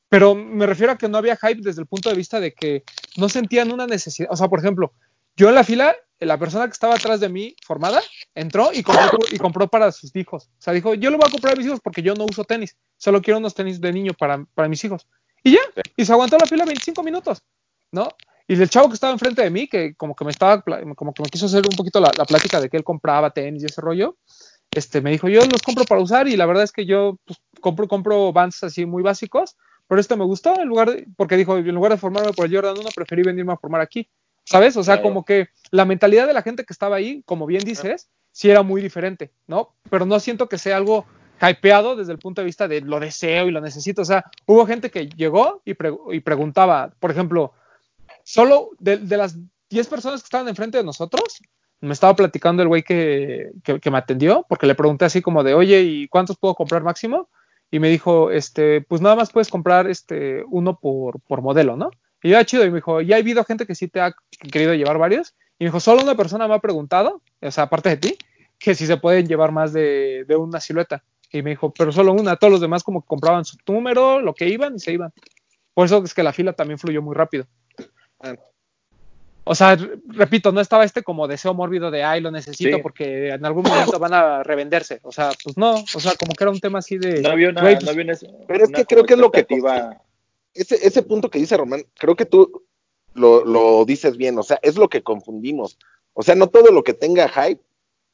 Pero 0.09 0.37
me 0.37 0.65
refiero 0.65 0.93
a 0.93 0.97
que 0.97 1.09
no 1.09 1.19
había 1.19 1.37
hype 1.37 1.61
desde 1.61 1.81
el 1.81 1.89
punto 1.89 2.09
de 2.09 2.15
vista 2.15 2.39
de 2.39 2.53
que 2.53 2.85
no 3.17 3.29
sentían 3.29 3.73
una 3.73 3.89
necesidad. 3.89 4.29
O 4.31 4.37
sea, 4.37 4.47
por 4.47 4.61
ejemplo, 4.61 4.93
yo 5.37 5.49
en 5.49 5.57
la 5.57 5.65
fila, 5.65 5.97
la 6.21 6.39
persona 6.39 6.67
que 6.67 6.73
estaba 6.73 6.95
atrás 6.95 7.21
de 7.21 7.29
mí, 7.29 7.55
formada, 7.65 8.03
entró 8.35 8.71
y 8.73 8.83
compró, 8.83 9.19
y 9.31 9.39
compró 9.39 9.69
para 9.69 9.93
sus 9.93 10.15
hijos. 10.17 10.51
O 10.59 10.61
sea, 10.61 10.73
dijo, 10.73 10.95
yo 10.95 11.11
lo 11.11 11.19
voy 11.19 11.29
a 11.29 11.31
comprar 11.31 11.55
a 11.55 11.57
mis 11.57 11.67
hijos 11.67 11.81
porque 11.81 12.03
yo 12.03 12.15
no 12.15 12.25
uso 12.25 12.45
tenis. 12.45 12.77
Solo 12.97 13.23
quiero 13.23 13.39
unos 13.39 13.55
tenis 13.55 13.81
de 13.81 13.93
niño 13.93 14.13
para, 14.19 14.45
para 14.55 14.69
mis 14.69 14.83
hijos. 14.85 15.07
Y 15.43 15.53
ya, 15.53 15.61
y 15.97 16.05
se 16.05 16.13
aguantó 16.13 16.37
la 16.37 16.47
fila 16.47 16.65
25 16.65 17.03
minutos, 17.03 17.43
¿no? 17.93 18.09
Y 18.49 18.55
el 18.55 18.71
chavo 18.71 18.89
que 18.89 18.95
estaba 18.95 19.13
enfrente 19.13 19.43
de 19.43 19.51
mí, 19.51 19.69
que 19.69 19.95
como 19.95 20.17
que 20.17 20.25
me 20.25 20.31
estaba, 20.31 20.63
como 20.97 21.13
que 21.13 21.23
me 21.23 21.29
quiso 21.29 21.47
hacer 21.47 21.65
un 21.67 21.77
poquito 21.77 22.01
la, 22.01 22.11
la 22.17 22.25
plática 22.25 22.61
de 22.61 22.69
que 22.69 22.79
él 22.79 22.85
compraba 22.85 23.31
tenis 23.31 23.63
y 23.63 23.67
ese 23.67 23.81
rollo, 23.81 24.17
este, 24.71 25.01
me 25.01 25.11
dijo, 25.11 25.29
yo 25.29 25.41
los 25.47 25.63
compro 25.63 25.85
para 25.85 26.01
usar 26.01 26.29
y 26.29 26.37
la 26.37 26.47
verdad 26.47 26.65
es 26.65 26.73
que 26.73 26.87
yo 26.87 27.19
pues, 27.25 27.39
compro, 27.61 27.89
compro 27.89 28.33
Vans 28.33 28.63
así 28.65 28.87
muy 28.87 29.03
básicos, 29.03 29.57
pero 29.87 30.01
esto 30.01 30.17
me 30.17 30.25
gustó, 30.25 30.59
en 30.61 30.69
lugar 30.69 30.91
de, 30.91 31.07
porque 31.17 31.37
dijo, 31.37 31.57
en 31.57 31.75
lugar 31.75 31.93
de 31.93 31.99
formarme 31.99 32.33
por 32.33 32.47
el 32.47 32.55
Jordan 32.55 32.79
1, 32.79 32.89
preferí 32.95 33.23
venirme 33.23 33.53
a 33.53 33.57
formar 33.57 33.81
aquí, 33.81 34.09
¿sabes? 34.49 34.77
O 34.79 34.83
sea, 34.83 34.95
claro. 34.95 35.09
como 35.09 35.25
que 35.25 35.49
la 35.71 35.85
mentalidad 35.85 36.27
de 36.27 36.33
la 36.33 36.43
gente 36.43 36.65
que 36.65 36.73
estaba 36.73 36.97
ahí, 36.97 37.23
como 37.27 37.45
bien 37.45 37.63
dices, 37.65 38.09
sí 38.33 38.51
era 38.51 38.63
muy 38.63 38.81
diferente, 38.81 39.31
¿no? 39.47 39.75
Pero 39.91 40.07
no 40.07 40.19
siento 40.21 40.49
que 40.49 40.57
sea 40.57 40.79
algo 40.79 41.05
hypeado 41.41 41.97
desde 41.97 42.13
el 42.13 42.19
punto 42.19 42.41
de 42.41 42.47
vista 42.47 42.67
de 42.67 42.81
lo 42.81 42.99
deseo 42.99 43.47
y 43.47 43.51
lo 43.51 43.61
necesito, 43.61 44.03
o 44.03 44.05
sea, 44.07 44.25
hubo 44.47 44.67
gente 44.67 44.91
que 44.91 45.07
llegó 45.09 45.61
y, 45.65 45.75
pre 45.75 45.93
y 46.13 46.21
preguntaba, 46.21 46.91
por 46.99 47.11
ejemplo, 47.11 47.53
solo 48.25 48.71
de, 48.79 48.97
de 48.97 49.17
las 49.19 49.37
10 49.69 49.87
personas 49.87 50.23
que 50.23 50.27
estaban 50.27 50.49
enfrente 50.49 50.79
de 50.79 50.85
nosotros, 50.85 51.41
me 51.81 51.93
estaba 51.93 52.17
platicando 52.17 52.63
el 52.63 52.69
güey 52.69 52.83
que, 52.83 53.53
que, 53.63 53.79
que, 53.79 53.91
me 53.91 53.99
atendió, 53.99 54.47
porque 54.49 54.67
le 54.67 54.75
pregunté 54.75 55.05
así 55.05 55.21
como 55.21 55.45
de, 55.45 55.55
oye, 55.55 55.83
¿y 55.83 56.09
cuántos 56.09 56.39
puedo 56.39 56.55
comprar 56.55 56.83
máximo? 56.83 57.29
Y 57.71 57.81
me 57.81 57.91
dijo, 57.91 58.31
este, 58.31 58.81
pues 58.81 59.03
nada 59.03 59.15
más 59.15 59.31
puedes 59.31 59.49
comprar 59.49 59.89
este 59.89 60.43
uno 60.49 60.81
por, 60.81 61.21
por 61.21 61.43
modelo, 61.43 61.77
¿no? 61.77 61.91
Y 62.23 62.31
yo, 62.31 62.39
ah, 62.39 62.45
chido, 62.45 62.65
y 62.65 62.71
me 62.71 62.77
dijo, 62.77 63.01
ya 63.01 63.17
ha 63.17 63.19
habido 63.19 63.45
gente 63.45 63.67
que 63.67 63.75
sí 63.75 63.89
te 63.89 64.01
ha 64.01 64.15
querido 64.51 64.75
llevar 64.75 64.99
varios. 64.99 65.35
Y 65.59 65.65
me 65.65 65.71
dijo, 65.71 65.81
solo 65.81 66.03
una 66.03 66.17
persona 66.17 66.49
me 66.49 66.55
ha 66.55 66.61
preguntado, 66.61 67.23
o 67.41 67.51
sea, 67.51 67.65
aparte 67.65 67.91
de 67.91 67.97
ti, 67.97 68.19
que 68.59 68.75
si 68.75 68.87
se 68.87 68.97
pueden 68.97 69.27
llevar 69.27 69.53
más 69.53 69.73
de, 69.73 70.25
de 70.27 70.37
una 70.37 70.61
silueta. 70.61 71.05
Y 71.31 71.43
me 71.43 71.51
dijo, 71.51 71.73
pero 71.73 71.93
solo 71.93 72.13
una, 72.13 72.37
todos 72.37 72.53
los 72.53 72.61
demás 72.61 72.83
como 72.83 73.03
que 73.03 73.09
compraban 73.09 73.45
su 73.45 73.57
número, 73.67 74.21
lo 74.21 74.35
que 74.35 74.49
iban 74.49 74.77
y 74.77 74.79
se 74.79 74.93
iban. 74.93 75.13
Por 75.75 75.87
eso 75.87 76.03
es 76.03 76.15
que 76.15 76.23
la 76.23 76.33
fila 76.33 76.55
también 76.55 76.79
fluyó 76.79 77.03
muy 77.03 77.15
rápido. 77.15 77.47
O 79.45 79.55
sea, 79.55 79.79
repito, 80.09 80.53
no 80.53 80.61
estaba 80.61 80.85
este 80.85 81.03
como 81.03 81.27
deseo 81.27 81.55
mórbido 81.55 81.91
de, 81.91 82.03
ay, 82.03 82.21
lo 82.21 82.31
necesito 82.31 82.77
sí. 82.77 82.83
porque 82.83 83.31
en 83.31 83.45
algún 83.47 83.63
momento 83.63 83.99
van 83.99 84.13
a 84.13 84.43
revenderse. 84.43 85.01
O 85.03 85.13
sea, 85.13 85.31
pues 85.43 85.57
no, 85.57 85.75
o 85.77 86.01
sea, 86.01 86.13
como 86.19 86.35
que 86.35 86.45
era 86.45 86.51
un 86.51 86.61
tema 86.61 86.81
así 86.81 86.99
de... 86.99 87.23
No 87.23 87.31
había 87.31 87.51
una, 87.51 87.63
no 87.63 87.69
había 87.69 88.05
una, 88.05 88.15
pero 88.47 88.65
es 88.65 88.71
que 88.71 88.85
creo 88.85 89.05
que 89.05 89.15
es 89.15 89.21
lo 89.21 89.31
que... 89.31 89.47
Ese, 90.61 90.87
ese 90.87 91.03
punto 91.03 91.31
que 91.31 91.39
dice 91.39 91.57
Román, 91.57 91.85
creo 91.95 92.17
que 92.17 92.27
tú 92.27 92.67
lo, 93.15 93.45
lo 93.45 93.85
dices 93.85 94.17
bien, 94.17 94.39
o 94.39 94.43
sea, 94.43 94.59
es 94.63 94.77
lo 94.77 94.89
que 94.89 95.03
confundimos. 95.03 95.79
O 96.15 96.23
sea, 96.23 96.35
no 96.35 96.49
todo 96.49 96.71
lo 96.73 96.83
que 96.83 96.95
tenga 96.95 97.29
hype 97.29 97.63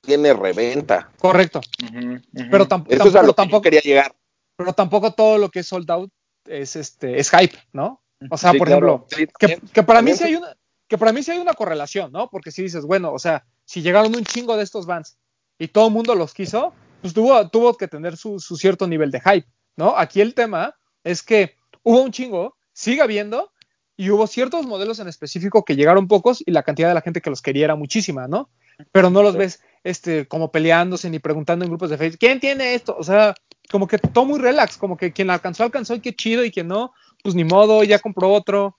tiene 0.03 0.35
reventa. 0.35 1.11
Correcto. 1.19 1.61
Uh 1.83 1.87
-huh, 1.87 2.17
uh 2.17 2.21
-huh. 2.33 2.49
Pero, 2.51 2.69
tamp 2.69 2.91
Eso 2.93 3.09
es 3.09 3.15
a 3.15 3.23
lo 3.23 3.33
tampoco 3.33 3.63
que 3.63 3.71
quería 3.71 3.81
llegar. 3.81 4.15
Pero 4.57 4.73
tampoco 4.73 5.13
todo 5.13 5.39
lo 5.39 5.49
que 5.49 5.61
es 5.61 5.67
sold 5.67 5.91
out 5.91 6.11
es 6.47 6.77
este 6.77 7.19
es 7.19 7.31
hype, 7.31 7.57
¿no? 7.73 8.03
O 8.31 8.37
sea, 8.37 8.53
sí, 8.53 8.59
por 8.59 8.69
claro. 8.69 8.87
ejemplo, 8.87 9.07
sí, 9.17 9.27
que, 9.39 9.61
que, 9.73 9.83
para 9.83 10.03
mí 10.03 10.15
sí 10.15 10.25
hay 10.25 10.37
una 10.37 10.55
que 10.87 10.99
para 10.99 11.13
mí 11.13 11.23
sí 11.23 11.31
hay 11.31 11.39
una 11.39 11.55
correlación, 11.55 12.13
¿no? 12.13 12.29
Porque 12.31 12.51
si 12.51 12.63
dices, 12.63 12.85
bueno, 12.85 13.13
o 13.13 13.19
sea, 13.19 13.45
si 13.65 13.83
llegaron 13.83 14.15
un 14.15 14.25
chingo 14.25 14.57
de 14.57 14.63
estos 14.63 14.87
bands 14.87 15.19
y 15.59 15.69
todo 15.69 15.89
el 15.89 15.93
mundo 15.93 16.15
los 16.15 16.35
quiso, 16.35 16.73
pues 17.01 17.15
tuvo, 17.15 17.49
tuvo 17.49 17.77
que 17.77 17.89
tener 17.89 18.17
su, 18.17 18.39
su, 18.39 18.57
cierto 18.57 18.87
nivel 18.87 19.11
de 19.11 19.21
hype. 19.21 19.49
¿no? 19.77 19.97
Aquí 19.97 20.21
el 20.21 20.35
tema 20.35 20.77
es 21.03 21.23
que 21.23 21.57
hubo 21.85 22.03
un 22.03 22.11
chingo, 22.11 22.57
sigue 22.73 23.01
habiendo, 23.03 23.53
y 23.97 24.11
hubo 24.11 24.27
ciertos 24.27 24.67
modelos 24.67 24.99
en 24.99 25.07
específico 25.07 25.65
que 25.65 25.77
llegaron 25.77 26.09
pocos 26.09 26.43
y 26.45 26.51
la 26.51 26.65
cantidad 26.65 26.89
de 26.89 26.95
la 26.95 27.01
gente 27.03 27.21
que 27.21 27.31
los 27.31 27.41
quería 27.43 27.67
era 27.67 27.77
muchísima, 27.77 28.27
¿no? 28.27 28.51
Pero 28.91 29.09
no 29.09 29.23
los 29.23 29.37
ves 29.37 29.61
este, 29.85 30.27
como 30.27 30.51
peleándose 30.51 31.09
ni 31.11 31.21
preguntando 31.21 31.65
en 31.65 31.71
grupos 31.71 31.91
de 31.91 31.99
Facebook, 31.99 32.19
¿quién 32.19 32.41
tiene 32.41 32.75
esto? 32.75 32.97
O 32.99 33.05
sea, 33.05 33.35
como 33.71 33.87
que 33.87 33.99
todo 33.99 34.25
muy 34.25 34.41
relax, 34.41 34.77
como 34.79 34.97
que 34.97 35.13
quien 35.13 35.31
alcanzó, 35.31 35.63
alcanzó 35.63 35.95
y 35.95 36.01
qué 36.01 36.13
chido, 36.17 36.45
y 36.45 36.51
quien 36.51 36.67
no, 36.67 36.93
pues 37.23 37.37
ni 37.37 37.45
modo, 37.45 37.85
ya 37.85 38.01
compró 38.01 38.33
otro. 38.33 38.77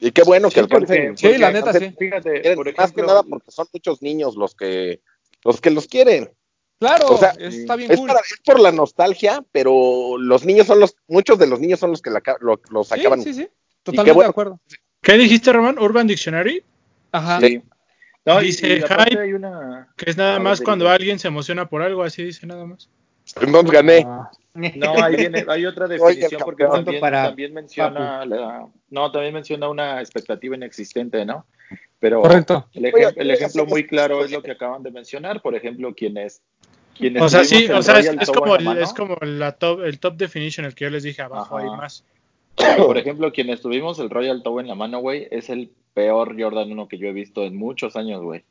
Y 0.00 0.12
qué 0.12 0.22
bueno 0.22 0.48
que 0.48 0.60
Sí, 0.62 0.66
porque- 0.66 0.76
alcancen. 0.94 1.18
Sí, 1.18 1.38
la 1.38 1.48
porque, 1.52 1.72
neta, 1.72 1.72
sí. 1.78 1.94
Fíjate, 1.98 2.54
por 2.54 2.76
Más 2.78 2.92
que 2.92 3.02
nada 3.02 3.22
porque 3.24 3.50
son 3.50 3.66
muchos 3.72 4.00
niños 4.00 4.36
los 4.36 4.54
que 4.54 5.02
los 5.44 5.60
que 5.60 5.70
los 5.70 5.86
quieren. 5.88 6.30
Claro, 6.78 7.08
O 7.08 7.18
sea, 7.18 7.30
eso 7.30 7.58
está 7.58 7.74
bien 7.76 7.90
Es, 7.90 7.98
cool. 7.98 8.06
para- 8.08 8.20
es 8.20 8.40
por 8.44 8.60
la 8.60 8.70
nostalgia, 8.70 9.44
pero 9.50 10.16
los 10.18 10.44
niños 10.44 10.66
son 10.68 10.78
los, 10.80 10.96
muchos 11.08 11.38
de 11.38 11.46
los 11.48 11.58
niños 11.60 11.80
son 11.80 11.90
los 11.90 12.00
que 12.02 12.10
la 12.10 12.22
lo- 12.40 12.60
los 12.70 12.88
Sí, 12.88 13.00
acaban. 13.00 13.20
sí, 13.22 13.34
sí, 13.34 13.48
totalmente 13.82 14.12
bueno. 14.14 14.28
de 14.28 14.30
acuerdo. 14.30 14.60
¿Qué 15.02 15.14
dijiste, 15.14 15.52
Román? 15.52 15.78
Urban 15.78 16.06
Dictionary, 16.06 16.62
Ajá. 17.12 17.40
sí. 17.40 17.62
No, 18.24 18.40
Dice 18.40 18.76
y 18.78 18.82
aparte 18.82 19.10
hype. 19.12 19.22
hay 19.22 19.32
una... 19.32 19.88
que 19.96 20.10
es 20.10 20.16
nada 20.16 20.38
más 20.38 20.60
cuando 20.60 20.88
alguien 20.88 21.18
se 21.18 21.28
emociona 21.28 21.66
por 21.68 21.80
algo, 21.82 22.02
así 22.02 22.22
dice 22.24 22.46
nada 22.46 22.64
más. 22.66 22.88
Entonces 23.40 23.70
gané. 23.72 24.04
Ah, 24.06 24.30
No, 24.76 25.02
ahí 25.02 25.16
viene, 25.16 25.44
hay 25.48 25.64
otra 25.66 25.86
definición 25.88 26.42
porque 26.44 26.64
también, 26.64 27.00
Para 27.00 27.24
también 27.24 27.54
menciona 27.54 28.24
la, 28.26 28.66
no, 28.90 29.10
también 29.12 29.32
menciona 29.34 29.68
una 29.68 30.00
expectativa 30.00 30.54
inexistente, 30.56 31.24
¿no? 31.24 31.46
Pero 32.00 32.22
Correcto. 32.22 32.68
el, 32.74 32.84
ejem- 32.84 33.30
ejemplo 33.32 33.66
muy 33.66 33.86
claro 33.86 34.24
es 34.24 34.30
lo 34.30 34.42
que 34.42 34.52
acaban 34.52 34.82
de 34.82 34.90
mencionar, 34.90 35.42
por 35.42 35.54
ejemplo, 35.56 35.94
quienes 35.94 36.42
O 37.20 37.28
sea, 37.28 37.44
sí, 37.44 37.64
el 37.64 37.72
o 37.72 37.82
sea, 37.82 37.98
es, 37.98 38.06
Royal 38.06 38.18
es 38.22 38.30
como, 38.30 38.44
en 38.46 38.50
la 38.52 38.58
el, 38.58 38.64
mano, 38.64 38.80
es 38.80 38.92
como 38.92 39.16
la 39.20 39.52
top, 39.52 39.82
el 39.84 39.98
top 39.98 40.16
definition, 40.16 40.64
el 40.66 40.74
que 40.74 40.84
yo 40.84 40.90
les 40.90 41.02
dije 41.02 41.22
abajo 41.22 41.56
Ajá. 41.58 41.64
hay 41.70 41.76
más. 41.76 42.04
por 42.78 42.98
ejemplo, 42.98 43.32
quienes 43.32 43.60
tuvimos 43.60 43.98
el 43.98 44.10
Royal 44.10 44.42
Togo 44.42 44.60
en 44.60 44.68
la 44.68 44.74
mano, 44.74 44.98
güey, 45.00 45.26
es 45.30 45.48
el 45.50 45.70
peor 45.94 46.40
Jordan 46.40 46.70
1 46.72 46.88
que 46.88 46.98
yo 46.98 47.08
he 47.08 47.12
visto 47.12 47.44
en 47.44 47.56
muchos 47.56 47.96
años, 47.96 48.22
güey. 48.22 48.44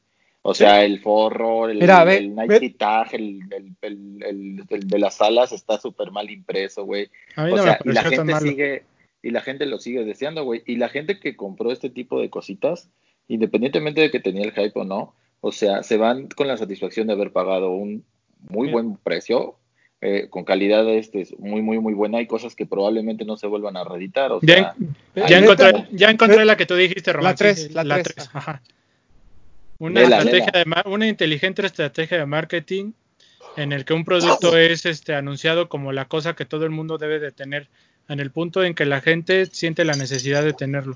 O 0.43 0.53
sea, 0.53 0.85
el 0.85 1.01
forro, 1.01 1.67
el, 1.67 1.79
Mira, 1.79 2.05
ve- 2.05 2.17
el 2.17 2.33
Nike 2.35 2.59
ve- 2.59 2.69
Tag, 2.77 3.13
el, 3.15 3.41
el, 3.51 3.75
el, 3.81 4.23
el- 4.23 4.63
el 4.69 4.87
de 4.87 4.99
las 4.99 5.19
alas 5.21 5.51
está 5.51 5.77
súper 5.77 6.11
mal 6.11 6.29
impreso, 6.29 6.85
güey. 6.85 7.09
A 7.35 7.45
mí 7.45 7.51
O 7.51 7.57
no 7.57 7.63
sea, 7.63 7.79
me 7.83 7.91
y 7.91 7.95
la 7.95 8.03
gente 8.03 8.35
sigue, 8.39 8.83
y 9.21 9.31
la 9.31 9.41
gente 9.41 9.65
lo 9.65 9.77
sigue 9.77 10.05
deseando, 10.05 10.45
güey. 10.45 10.63
Y 10.65 10.77
la 10.77 10.87
gente 10.87 11.19
que 11.19 11.35
compró 11.35 11.71
este 11.73 11.89
tipo 11.89 12.21
de 12.21 12.29
cositas, 12.29 12.89
independientemente 13.27 14.01
de 14.01 14.11
que 14.11 14.19
tenía 14.19 14.43
el 14.45 14.51
hype 14.53 14.79
o 14.79 14.83
no, 14.83 15.13
o 15.41 15.51
sea, 15.51 15.83
se 15.83 15.97
van 15.97 16.27
con 16.27 16.47
la 16.47 16.57
satisfacción 16.57 17.07
de 17.07 17.13
haber 17.13 17.31
pagado 17.31 17.71
un 17.71 18.03
muy 18.49 18.67
Sí. 18.67 18.73
buen 18.73 18.97
precio, 18.97 19.55
eh, 20.01 20.27
con 20.29 20.43
calidad 20.45 20.87
este, 20.89 21.27
muy, 21.39 21.61
muy, 21.61 21.79
muy 21.79 21.93
buena, 21.93 22.21
y 22.21 22.27
cosas 22.27 22.55
que 22.55 22.65
probablemente 22.65 23.25
no 23.25 23.35
se 23.37 23.47
vuelvan 23.47 23.77
a 23.77 23.83
reeditar. 23.83 24.31
O 24.31 24.39
Ya, 24.41 24.55
sea, 24.55 24.75
ya 25.15 25.37
ahí 25.37 25.43
encontré, 25.43 25.67
está. 25.69 25.87
ya 25.91 26.09
encontré 26.11 26.45
la 26.45 26.55
que 26.55 26.65
tú 26.67 26.75
dijiste, 26.75 27.11
Román. 27.13 27.31
La 27.31 27.35
tres, 27.35 27.63
sí, 27.63 27.69
la 27.73 28.03
ajá. 28.33 28.61
Una, 29.79 30.01
Lela, 30.01 30.17
estrategia 30.17 30.51
lela. 30.53 30.59
De, 30.59 30.65
ma- 30.65 30.83
una 30.85 31.07
inteligente 31.07 31.65
estrategia 31.65 32.17
de 32.19 32.25
marketing 32.25 32.93
en 33.57 33.71
el 33.71 33.85
que 33.85 33.93
un 33.93 34.05
producto 34.05 34.55
es 34.57 34.85
este 34.85 35.15
anunciado 35.15 35.67
como 35.69 35.91
la 35.91 36.05
cosa 36.05 36.35
que 36.35 36.45
todo 36.45 36.65
el 36.65 36.71
mundo 36.71 36.97
debe 36.97 37.19
de 37.19 37.31
tener, 37.31 37.67
en 38.07 38.19
el 38.19 38.31
punto 38.31 38.63
en 38.63 38.73
que 38.75 38.85
la 38.85 39.01
gente 39.01 39.47
siente 39.47 39.83
la 39.83 39.93
necesidad 39.93 40.43
de 40.43 40.53
tenerlo. 40.53 40.95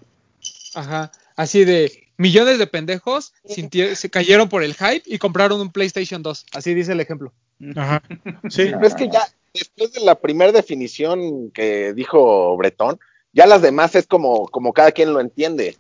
Ajá. 0.75 1.11
Así 1.35 1.65
de 1.65 2.09
millones 2.17 2.59
de 2.59 2.67
pendejos 2.67 3.33
se 3.45 4.09
cayeron 4.09 4.49
por 4.49 4.63
el 4.63 4.75
hype 4.75 5.03
y 5.05 5.17
compraron 5.17 5.59
un 5.59 5.71
PlayStation 5.71 6.21
2. 6.21 6.45
Así 6.53 6.73
dice 6.73 6.91
el 6.91 6.99
ejemplo. 6.99 7.33
Ajá. 7.75 8.01
Sí. 8.49 8.65
Pero 8.71 8.87
es 8.87 8.95
que 8.95 9.09
ya, 9.09 9.27
después 9.53 9.93
de 9.93 10.01
la 10.01 10.15
primera 10.15 10.51
definición 10.51 11.51
que 11.51 11.93
dijo 11.93 12.55
Bretón, 12.57 12.99
ya 13.33 13.45
las 13.47 13.61
demás 13.61 13.95
es 13.95 14.07
como, 14.07 14.47
como 14.47 14.73
cada 14.73 14.91
quien 14.91 15.13
lo 15.13 15.19
entiende. 15.19 15.77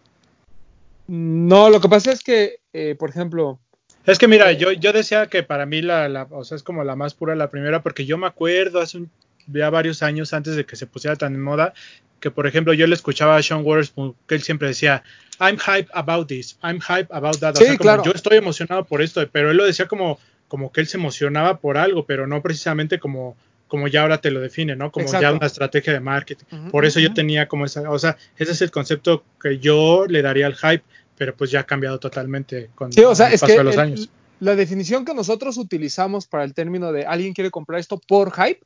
No, 1.07 1.69
lo 1.69 1.81
que 1.81 1.89
pasa 1.89 2.11
es 2.11 2.23
que, 2.23 2.59
eh, 2.73 2.95
por 2.97 3.09
ejemplo, 3.09 3.59
Es 4.05 4.17
que 4.17 4.27
mira, 4.27 4.51
yo, 4.53 4.71
yo 4.71 4.93
decía 4.93 5.27
que 5.27 5.43
para 5.43 5.65
mí 5.65 5.81
la, 5.81 6.09
la, 6.09 6.27
o 6.31 6.43
sea, 6.43 6.55
es 6.55 6.63
como 6.63 6.83
la 6.83 6.95
más 6.95 7.13
pura 7.13 7.35
la 7.35 7.49
primera, 7.49 7.83
porque 7.83 8.05
yo 8.05 8.17
me 8.17 8.27
acuerdo 8.27 8.79
hace 8.79 8.97
un, 8.97 9.11
ya 9.47 9.69
varios 9.69 10.01
años 10.03 10.33
antes 10.33 10.55
de 10.55 10.65
que 10.65 10.75
se 10.75 10.87
pusiera 10.87 11.15
tan 11.15 11.35
en 11.35 11.41
moda, 11.41 11.73
que 12.19 12.31
por 12.31 12.47
ejemplo 12.47 12.73
yo 12.73 12.87
le 12.87 12.95
escuchaba 12.95 13.35
a 13.35 13.43
Sean 13.43 13.63
Waters 13.63 13.93
que 14.27 14.35
él 14.35 14.41
siempre 14.41 14.69
decía, 14.69 15.03
I'm 15.41 15.57
hype 15.57 15.89
about 15.93 16.27
this, 16.27 16.57
I'm 16.61 16.79
hype 16.79 17.07
about 17.11 17.39
that. 17.39 17.55
O 17.55 17.59
Sí, 17.59 17.65
sea, 17.65 17.77
como 17.77 17.83
claro. 17.89 18.03
yo 18.03 18.11
estoy 18.11 18.37
emocionado 18.37 18.85
por 18.85 19.01
esto, 19.01 19.27
pero 19.31 19.49
él 19.51 19.57
lo 19.57 19.65
decía 19.65 19.87
como, 19.87 20.19
como 20.47 20.71
que 20.71 20.81
él 20.81 20.87
se 20.87 20.97
emocionaba 20.97 21.57
por 21.59 21.77
algo, 21.77 22.05
pero 22.05 22.27
no 22.27 22.41
precisamente 22.41 22.99
como, 22.99 23.35
como 23.67 23.87
ya 23.87 24.03
ahora 24.03 24.19
te 24.19 24.29
lo 24.31 24.39
define, 24.39 24.75
¿no? 24.75 24.91
Como 24.91 25.05
ya 25.07 25.17
Exacto. 25.17 25.37
una 25.37 25.47
estrategia 25.47 25.93
de 25.93 25.99
marketing. 25.99 26.45
Ujú, 26.51 26.69
Por 26.71 26.85
eso 26.85 26.99
yo 26.99 27.07
ujú. 27.07 27.15
tenía 27.15 27.47
como 27.47 27.65
esa, 27.65 27.89
o 27.89 27.97
sea, 27.97 28.17
ese 28.37 28.51
es 28.51 28.61
el 28.61 28.69
concepto 28.69 29.23
que 29.41 29.57
yo 29.59 30.05
le 30.07 30.21
daría 30.21 30.45
al 30.45 30.55
hype, 30.55 30.83
pero 31.17 31.35
pues 31.35 31.49
ya 31.51 31.61
ha 31.61 31.65
cambiado 31.65 31.99
totalmente 31.99 32.69
con 32.75 32.91
Sí, 32.93 33.01
o 33.03 33.15
sea, 33.15 33.27
el 33.29 33.33
es 33.33 33.41
paso 33.41 33.53
que 33.53 33.57
de 33.57 33.63
los 33.63 33.73
el- 33.75 33.79
años. 33.79 34.09
la 34.39 34.55
definición 34.55 35.05
que 35.05 35.13
nosotros 35.13 35.57
utilizamos 35.57 36.27
para 36.27 36.43
el 36.43 36.53
término 36.53 36.91
de 36.91 37.05
alguien 37.05 37.33
quiere 37.33 37.49
comprar 37.51 37.79
esto 37.79 37.99
por 38.07 38.31
hype 38.33 38.59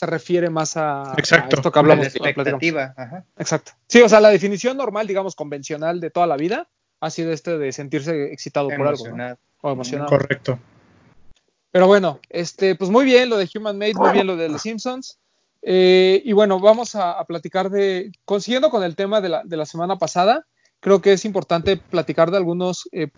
se 0.00 0.06
refiere 0.06 0.48
más 0.48 0.78
a, 0.78 1.12
Exacto. 1.18 1.56
a 1.56 1.58
esto 1.58 1.70
que 1.70 1.76
La 1.76 1.80
hablamos. 1.80 2.06
platicamos. 2.08 2.28
expectativa. 2.30 2.94
Ajá. 2.96 3.24
Exacto. 3.36 3.72
Sí, 3.86 4.00
o 4.00 4.08
sea, 4.08 4.20
la 4.20 4.30
definición 4.30 4.78
normal, 4.78 5.06
digamos, 5.06 5.34
convencional 5.34 6.00
de 6.00 6.10
toda 6.10 6.26
la 6.26 6.38
vida 6.38 6.70
ha 7.00 7.10
sido 7.10 7.32
este 7.32 7.58
de 7.58 7.70
sentirse 7.72 8.32
excitado 8.32 8.68
por 8.68 8.88
algo, 8.88 9.04
¿no? 9.04 9.08
Emocionado. 9.10 9.38
O 9.60 9.72
emocionado. 9.72 10.08
Correcto. 10.08 10.58
Pero 11.70 11.86
bueno, 11.86 12.18
este, 12.30 12.76
pues 12.76 12.90
muy 12.90 13.04
bien 13.04 13.28
lo 13.28 13.36
de 13.36 13.46
Human 13.54 13.76
Made, 13.76 13.92
muy 13.94 14.10
bien 14.12 14.26
lo 14.26 14.36
de 14.36 14.48
los 14.48 14.62
Simpsons. 14.62 15.18
Eh, 15.60 16.22
y 16.24 16.32
bueno, 16.32 16.58
vamos 16.60 16.94
a, 16.94 17.12
a 17.12 17.24
platicar 17.26 17.68
de, 17.68 18.10
consiguiendo 18.24 18.70
con 18.70 18.82
el 18.82 18.96
tema 18.96 19.20
de 19.20 19.28
la, 19.28 19.42
de 19.44 19.56
la 19.58 19.66
semana 19.66 19.98
pasada, 19.98 20.46
creo 20.80 21.02
que 21.02 21.12
es 21.12 21.26
importante 21.26 21.76
platicar 21.76 22.30
de 22.30 22.38
algunos 22.38 22.88
eh, 22.92 23.08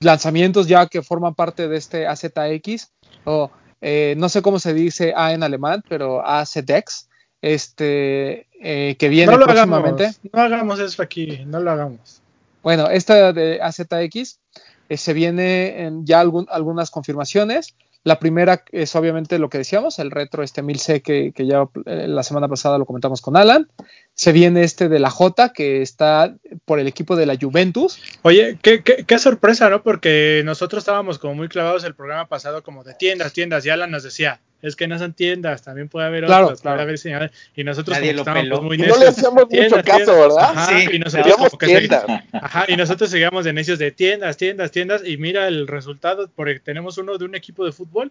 lanzamientos 0.00 0.68
ya 0.68 0.88
que 0.88 1.00
forman 1.00 1.34
parte 1.34 1.68
de 1.68 1.78
este 1.78 2.06
AZX, 2.06 2.92
o 3.24 3.50
eh, 3.80 4.14
no 4.18 4.28
sé 4.28 4.42
cómo 4.42 4.58
se 4.58 4.74
dice 4.74 5.12
A 5.16 5.32
en 5.32 5.42
alemán, 5.42 5.82
pero 5.88 6.26
AZX, 6.26 7.08
este, 7.40 8.46
eh, 8.60 8.96
que 8.98 9.08
viene 9.08 9.30
no 9.32 9.38
lo 9.38 9.44
próximamente. 9.46 10.04
hagamos, 10.04 10.20
no 10.32 10.40
hagamos 10.40 10.80
eso 10.80 11.02
aquí, 11.02 11.44
no 11.46 11.60
lo 11.60 11.70
hagamos. 11.70 12.20
Bueno, 12.62 12.88
esta 12.90 13.32
de 13.32 13.60
AZX 13.62 14.40
eh, 14.88 14.96
se 14.96 15.12
viene 15.12 15.82
en 15.84 16.04
ya 16.06 16.20
algún- 16.20 16.48
algunas 16.50 16.90
confirmaciones. 16.90 17.74
La 18.04 18.18
primera 18.18 18.64
es 18.72 18.94
obviamente 18.96 19.38
lo 19.38 19.50
que 19.50 19.58
decíamos, 19.58 19.98
el 19.98 20.10
retro 20.10 20.42
este 20.42 20.62
1000C 20.62 21.02
que, 21.02 21.32
que 21.34 21.46
ya 21.46 21.68
eh, 21.84 22.06
la 22.08 22.22
semana 22.22 22.48
pasada 22.48 22.78
lo 22.78 22.86
comentamos 22.86 23.20
con 23.20 23.36
Alan. 23.36 23.68
Se 24.14 24.32
viene 24.32 24.62
este 24.62 24.88
de 24.88 24.98
la 24.98 25.10
J 25.10 25.52
que 25.52 25.82
está 25.82 26.34
por 26.64 26.78
el 26.78 26.86
equipo 26.86 27.16
de 27.16 27.26
la 27.26 27.36
Juventus. 27.40 28.00
Oye, 28.22 28.58
qué, 28.62 28.82
qué, 28.82 29.04
qué 29.04 29.18
sorpresa, 29.18 29.68
¿no? 29.68 29.82
Porque 29.82 30.42
nosotros 30.44 30.82
estábamos 30.82 31.18
como 31.18 31.34
muy 31.34 31.48
clavados 31.48 31.84
el 31.84 31.94
programa 31.94 32.26
pasado 32.28 32.62
como 32.62 32.84
de 32.84 32.94
tiendas, 32.94 33.32
tiendas, 33.32 33.66
y 33.66 33.70
Alan 33.70 33.90
nos 33.90 34.04
decía, 34.04 34.40
es 34.62 34.74
que 34.76 34.88
no 34.88 34.98
son 34.98 35.12
tiendas, 35.14 35.62
también 35.62 35.88
puede 35.88 36.06
haber 36.06 36.24
Claro, 36.24 36.46
otras, 36.46 36.60
claro. 36.62 36.76
puede 36.76 36.82
haber 36.84 36.98
señales, 36.98 37.30
y 37.54 37.62
nosotros 37.64 37.96
Nadie 37.96 38.08
como 38.12 38.16
lo 38.16 38.20
estábamos 38.22 38.44
peló. 38.44 38.62
muy 38.62 38.74
Y 38.76 38.78
no 38.80 38.84
le 38.86 38.90
necios, 38.92 39.08
hacíamos 39.18 39.34
mucho 39.44 39.48
tiendas, 39.48 39.82
caso. 39.84 40.12
¿verdad? 40.12 40.38
Ajá, 40.40 40.66
Sí, 40.80 40.86
y 40.92 40.98
nosotros 40.98 41.36
como 41.36 41.50
que 41.50 41.66
segui- 41.66 41.78
tiendas. 41.78 42.04
Ajá, 42.32 42.64
y 42.68 42.76
nosotros 42.76 43.10
seguíamos 43.10 43.44
de 43.44 43.52
necios 43.52 43.78
de 43.78 43.90
tiendas, 43.92 44.36
tiendas, 44.36 44.70
tiendas, 44.70 45.02
y 45.06 45.16
mira 45.16 45.46
el 45.48 45.66
resultado, 45.68 46.28
porque 46.34 46.58
tenemos 46.60 46.98
uno 46.98 47.16
de 47.18 47.24
un 47.24 47.34
equipo 47.34 47.64
de 47.64 47.72
fútbol. 47.72 48.10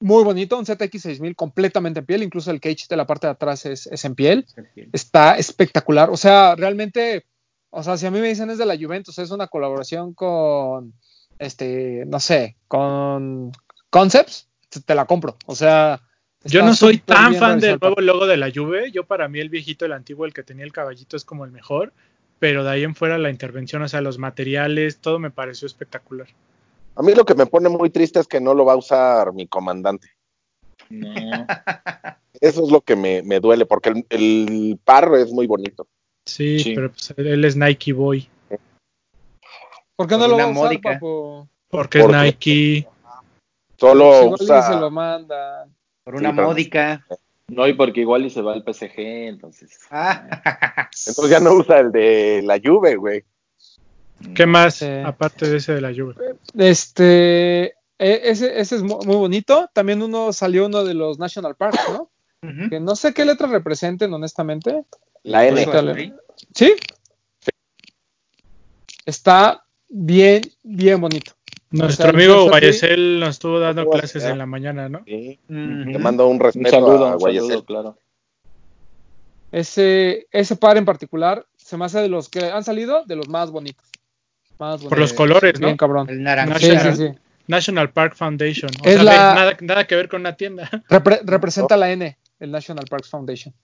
Muy 0.00 0.22
bonito, 0.22 0.56
un 0.58 0.64
ZX6000 0.64 1.34
completamente 1.34 1.98
en 2.00 2.06
piel, 2.06 2.22
incluso 2.22 2.50
el 2.52 2.60
cage 2.60 2.86
de 2.88 2.96
la 2.96 3.06
parte 3.06 3.26
de 3.26 3.32
atrás 3.32 3.66
es, 3.66 3.86
es 3.88 4.04
en 4.04 4.14
piel. 4.14 4.46
Está 4.92 5.36
espectacular. 5.38 6.08
O 6.10 6.16
sea, 6.16 6.54
realmente, 6.54 7.24
o 7.70 7.82
sea, 7.82 7.96
si 7.96 8.06
a 8.06 8.10
mí 8.12 8.20
me 8.20 8.28
dicen 8.28 8.48
es 8.50 8.58
de 8.58 8.66
la 8.66 8.76
Juventus, 8.76 9.18
es 9.18 9.32
una 9.32 9.48
colaboración 9.48 10.14
con, 10.14 10.92
este, 11.40 12.04
no 12.06 12.20
sé, 12.20 12.56
con 12.68 13.50
Concepts, 13.90 14.46
te- 14.68 14.94
la 14.94 15.04
compro. 15.06 15.36
O 15.46 15.54
sea, 15.54 16.00
Yo 16.44 16.62
no 16.64 16.72
soy 16.74 16.98
tan 16.98 17.34
fan 17.34 17.58
del 17.60 17.78
nuevo 17.80 18.00
logo 18.00 18.26
de 18.26 18.36
la 18.36 18.50
Juve. 18.54 18.90
Yo 18.92 19.04
para 19.04 19.28
mí 19.28 19.40
el 19.40 19.48
viejito, 19.48 19.84
el 19.84 19.92
antiguo, 19.92 20.24
el 20.26 20.32
que 20.32 20.42
tenía 20.44 20.64
el 20.64 20.72
caballito 20.72 21.16
es 21.16 21.24
como 21.24 21.44
el 21.44 21.50
mejor. 21.50 21.92
Pero 22.38 22.62
de 22.62 22.70
ahí 22.70 22.84
en 22.84 22.94
fuera 22.94 23.18
la 23.18 23.30
intervención, 23.30 23.82
o 23.82 23.88
sea, 23.88 24.00
los 24.00 24.18
materiales, 24.18 24.98
todo 24.98 25.18
me 25.18 25.30
pareció 25.32 25.66
espectacular. 25.66 26.28
A 26.94 27.02
mí 27.02 27.12
lo 27.14 27.24
que 27.24 27.34
me 27.34 27.46
pone 27.46 27.68
muy 27.68 27.90
triste 27.90 28.20
es 28.20 28.28
que 28.28 28.40
no 28.40 28.54
lo 28.54 28.64
va 28.64 28.74
a 28.74 28.76
usar 28.76 29.32
mi 29.32 29.46
comandante. 29.48 30.08
No. 30.88 31.12
Eso 32.40 32.64
es 32.64 32.70
lo 32.70 32.80
que 32.82 32.94
me, 32.94 33.22
me 33.24 33.40
duele, 33.40 33.66
porque 33.66 33.88
el, 33.90 34.06
el 34.10 34.78
par 34.84 35.10
es 35.16 35.32
muy 35.32 35.48
bonito. 35.48 35.88
Sí, 36.24 36.60
Sí. 36.60 36.74
pero 36.76 36.92
pues, 36.92 37.12
él 37.16 37.44
es 37.44 37.56
Nike 37.56 37.92
Boy. 37.92 38.28
¿Por 39.96 40.06
qué 40.06 40.14
no 40.14 40.20
Por 40.20 40.30
lo 40.30 40.36
va 40.36 40.44
a 40.44 40.48
usar, 40.50 40.80
papo? 40.80 41.48
Porque 41.68 41.98
Porque- 42.00 42.16
es 42.16 42.22
Nike. 42.24 42.88
Solo 43.78 44.04
Pues 44.30 44.42
igual 44.42 44.58
usa. 44.60 44.62
se 44.74 44.80
lo 44.80 44.90
manda. 44.90 45.68
Por 46.04 46.16
una 46.16 46.30
Sí, 46.30 46.36
módica. 46.36 47.06
No, 47.48 47.66
y 47.66 47.72
porque 47.74 48.00
igual 48.00 48.26
y 48.26 48.30
se 48.30 48.42
va 48.42 48.52
al 48.52 48.62
PSG, 48.64 48.92
entonces. 49.28 49.78
Ah, 49.90 50.88
Entonces 51.06 51.30
ya 51.30 51.40
no 51.40 51.52
usa 51.54 51.78
el 51.78 51.92
de 51.92 52.42
la 52.44 52.60
Juve, 52.62 52.96
güey. 52.96 53.24
¿Qué 54.34 54.44
más? 54.46 54.74
Sí. 54.76 54.86
Aparte 55.04 55.48
de 55.48 55.56
ese 55.58 55.74
de 55.74 55.80
la 55.80 55.94
Juve. 55.94 56.14
Este, 56.58 57.66
e- 57.68 57.72
ese, 58.24 58.60
ese 58.60 58.76
es 58.76 58.82
mu- 58.82 59.00
muy 59.04 59.16
bonito. 59.16 59.70
También 59.72 60.02
uno 60.02 60.32
salió 60.32 60.66
uno 60.66 60.84
de 60.84 60.94
los 60.94 61.18
National 61.18 61.54
Parks, 61.56 61.80
¿no? 61.90 62.10
Que 62.68 62.80
no 62.80 62.94
sé 62.96 63.14
qué 63.14 63.24
letras 63.24 63.50
representen, 63.50 64.12
honestamente. 64.12 64.84
La 65.22 65.46
N. 65.46 65.60
Eso 65.62 65.72
es 65.72 65.92
free. 65.94 66.14
¿Sí? 66.54 66.74
Está 69.06 69.64
bien, 69.88 70.42
bien 70.62 71.00
bonito. 71.00 71.32
Nuestro 71.70 72.06
O 72.08 72.10
sea, 72.10 72.18
amigo 72.18 72.48
Guayesel 72.48 73.20
nos 73.20 73.28
estuvo 73.30 73.58
dando 73.60 73.82
¿Cómo 73.84 73.92
vas 73.92 73.98
a 73.98 74.00
clases 74.12 74.24
en 74.30 74.38
la 74.38 74.46
mañana, 74.46 74.88
¿no? 74.88 75.02
Sí. 75.06 75.38
Te 75.46 75.98
mando 75.98 76.26
un 76.26 76.36
Un 76.36 76.40
respeto 76.40 76.70
saludo, 76.70 77.06
a 77.06 77.12
un 77.12 77.18
Guayesel. 77.18 77.48
saludo, 77.48 77.64
claro. 77.64 77.98
Ese, 79.52 80.26
ese 80.30 80.56
par 80.56 80.76
en 80.76 80.84
particular 80.84 81.46
se 81.56 81.76
me 81.76 81.84
hace 81.86 82.00
de 82.00 82.08
los 82.08 82.28
que 82.28 82.40
han 82.46 82.64
salido 82.64 83.04
de 83.04 83.16
los 83.16 83.28
más 83.28 83.50
bonitos. 83.50 83.86
Más 84.58 84.82
Por 84.82 84.98
los 84.98 85.12
colores, 85.12 85.58
¿no? 85.60 85.66
Bien 85.68 85.76
cabrón. 85.76 86.08
El 86.10 86.22
naranja. 86.22 86.58
Sí, 86.58 86.68
National. 86.68 86.96
sí, 86.96 87.06
sí. 87.08 87.18
National 87.46 87.90
Park 87.92 88.14
Foundation. 88.16 88.70
O 88.84 88.86
Es 88.88 88.94
sea, 88.96 89.02
la- 89.04 89.34
nada, 89.34 89.56
nada 89.60 89.86
que 89.86 89.94
ver 89.96 90.08
con 90.08 90.20
una 90.20 90.36
tienda. 90.36 90.68
Repre- 90.88 91.20
representa 91.24 91.76
la 91.76 91.90
N, 91.92 92.18
el 92.40 92.50
National 92.50 92.84
Parks 92.90 93.08
Foundation. 93.08 93.54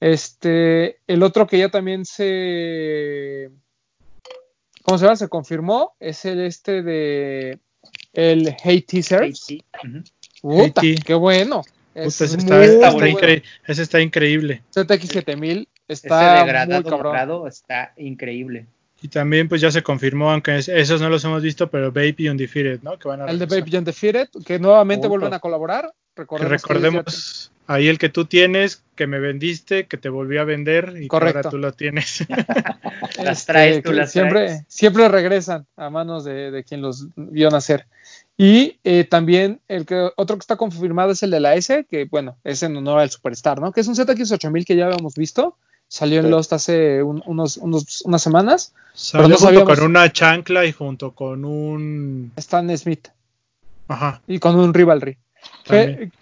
Este, 0.00 0.98
el 1.08 1.22
otro 1.24 1.46
que 1.46 1.58
ya 1.58 1.68
también 1.68 2.04
se, 2.04 3.50
¿cómo 4.82 4.98
se 4.98 5.04
llama? 5.04 5.16
Se 5.16 5.28
confirmó 5.28 5.94
es 6.00 6.24
el 6.24 6.40
este 6.40 6.82
de 6.82 7.58
el 8.12 8.54
ujú. 9.84 10.02
Puta, 10.42 10.80
Haiti. 10.80 10.96
qué 11.02 11.14
bueno. 11.14 11.62
Es 11.94 12.20
ese, 12.20 12.36
está, 12.36 12.54
muy 12.56 12.66
está 12.66 12.90
bueno. 12.90 13.06
incre- 13.08 13.42
ese 13.66 13.82
está 13.82 14.00
increíble. 14.00 14.62
ZX7000 14.72 15.68
Ese 15.88 16.06
está 16.06 16.30
muy 16.30 16.40
degradado 16.40 16.82
cabrón. 16.90 17.06
morado 17.12 17.46
está 17.48 17.92
increíble. 17.96 18.66
Y 19.00 19.08
también 19.08 19.48
pues 19.48 19.60
ya 19.60 19.70
se 19.70 19.82
confirmó, 19.82 20.30
aunque 20.32 20.56
es- 20.58 20.68
esos 20.68 21.00
no 21.00 21.08
los 21.08 21.22
hemos 21.24 21.42
visto, 21.42 21.68
pero 21.70 21.92
Baby 21.92 22.14
y 22.18 22.28
Undefeated, 22.28 22.80
¿no? 22.82 22.98
Que 22.98 23.08
van 23.08 23.20
a 23.22 23.24
El 23.26 23.38
de 23.38 23.44
regresar. 23.46 23.60
Baby 23.60 23.70
John 23.72 23.84
Defeated, 23.84 24.28
que 24.44 24.58
nuevamente 24.58 25.06
vuelven 25.06 25.34
a 25.34 25.38
colaborar. 25.38 25.92
Que 26.14 26.22
Recordemos, 26.22 26.50
recordemos 26.62 27.52
ahí 27.68 27.86
el 27.86 27.96
que 27.98 28.08
tú 28.08 28.24
tienes, 28.24 28.82
que 28.96 29.06
me 29.06 29.20
vendiste, 29.20 29.86
que 29.86 29.96
te 29.98 30.08
volví 30.08 30.36
a 30.38 30.42
vender 30.42 30.94
y 31.00 31.06
que 31.08 31.14
ahora 31.16 31.42
tú 31.42 31.58
lo 31.58 31.70
tienes. 31.72 32.26
Las 33.22 33.40
Este, 33.40 33.52
traes, 33.52 33.82
tú 33.84 33.90
que 33.90 33.96
las 33.96 34.10
siempre, 34.10 34.46
traes. 34.46 34.64
siempre 34.66 35.08
regresan 35.08 35.66
a 35.76 35.90
manos 35.90 36.24
de, 36.24 36.50
de 36.50 36.64
quien 36.64 36.80
los 36.82 37.06
vio 37.14 37.50
nacer. 37.50 37.86
Y 38.36 38.78
eh, 38.84 39.04
también 39.04 39.60
el 39.68 39.86
que 39.86 40.10
otro 40.16 40.36
que 40.36 40.40
está 40.40 40.56
confirmado 40.56 41.12
es 41.12 41.22
el 41.22 41.30
de 41.30 41.38
la 41.40 41.54
S, 41.54 41.86
que 41.88 42.06
bueno, 42.06 42.36
es 42.42 42.62
en 42.64 42.76
honor 42.76 42.98
al 43.00 43.10
Superstar, 43.10 43.60
¿no? 43.60 43.70
Que 43.72 43.80
es 43.80 43.86
un 43.88 43.94
ZX8000 43.94 44.64
que 44.64 44.74
ya 44.76 44.86
habíamos 44.86 45.14
visto. 45.14 45.56
Salió 45.88 46.20
en 46.20 46.26
Sí. 46.26 46.30
Lost 46.30 46.52
hace 46.52 47.02
un- 47.02 47.22
unos, 47.26 47.56
unos- 47.56 48.02
unas 48.02 48.22
semanas. 48.22 48.74
Salió 48.94 49.28
no 49.28 49.34
junto 49.36 49.46
sabíamos- 49.46 49.78
con 49.78 49.86
una 49.90 50.12
chancla 50.12 50.66
y 50.66 50.72
junto 50.72 51.14
con 51.14 51.44
un... 51.44 52.32
Stan 52.36 52.76
Smith 52.76 53.08
Ajá. 53.88 54.20
y 54.26 54.38
con 54.38 54.56
un 54.56 54.74
Rivalry. 54.74 55.16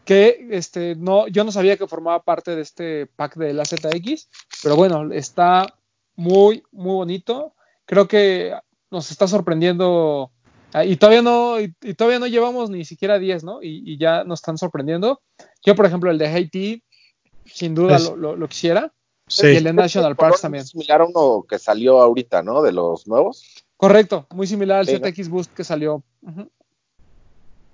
Que, 0.04 0.46
este, 0.50 0.94
no, 0.96 1.26
yo 1.28 1.42
no 1.44 1.50
sabía 1.52 1.76
que 1.76 1.86
formaba 1.86 2.22
parte 2.22 2.54
de 2.54 2.62
este 2.62 3.06
pack 3.06 3.36
de 3.36 3.52
la 3.54 3.64
ZX, 3.64 4.28
pero 4.62 4.76
bueno, 4.76 5.12
está 5.12 5.66
muy, 6.16 6.62
muy 6.72 6.94
bonito. 6.94 7.54
Creo 7.86 8.06
que 8.08 8.52
nos 8.90 9.10
está 9.10 9.26
sorprendiendo. 9.26 10.30
ah, 10.72 10.84
Y 10.84 10.96
todavía 10.96 11.22
no, 11.22 11.60
y, 11.60 11.74
y 11.82 11.94
todavía 11.94 12.18
no 12.18 12.26
llevamos 12.26 12.70
ni 12.70 12.84
siquiera 12.84 13.18
10, 13.18 13.42
¿no? 13.44 13.62
Y, 13.62 13.82
y 13.84 13.98
ya 13.98 14.24
nos 14.24 14.40
están 14.40 14.58
sorprendiendo. 14.58 15.20
Yo, 15.64 15.74
por 15.74 15.86
ejemplo, 15.86 16.10
el 16.10 16.18
de 16.18 16.26
Haití, 16.28 16.82
sin 17.46 17.74
duda 17.74 17.96
Es- 17.96 18.04
lo, 18.04 18.16
lo- 18.16 18.36
lo 18.36 18.48
quisiera. 18.48 18.92
Sí. 19.28 19.48
Y 19.48 19.56
el 19.56 19.64
de 19.64 19.72
National 19.72 20.16
Parks 20.16 20.36
es 20.36 20.42
también. 20.42 20.64
Similar 20.66 21.00
a 21.00 21.04
uno 21.06 21.44
que 21.48 21.58
salió 21.58 22.00
ahorita, 22.00 22.42
¿no? 22.42 22.62
De 22.62 22.72
los 22.72 23.06
nuevos. 23.08 23.44
Correcto, 23.76 24.26
muy 24.30 24.46
similar 24.46 24.78
al 24.80 24.86
Sí. 24.86 24.96
ZX 24.96 25.28
Boost 25.28 25.52
que 25.52 25.64
salió. 25.64 26.02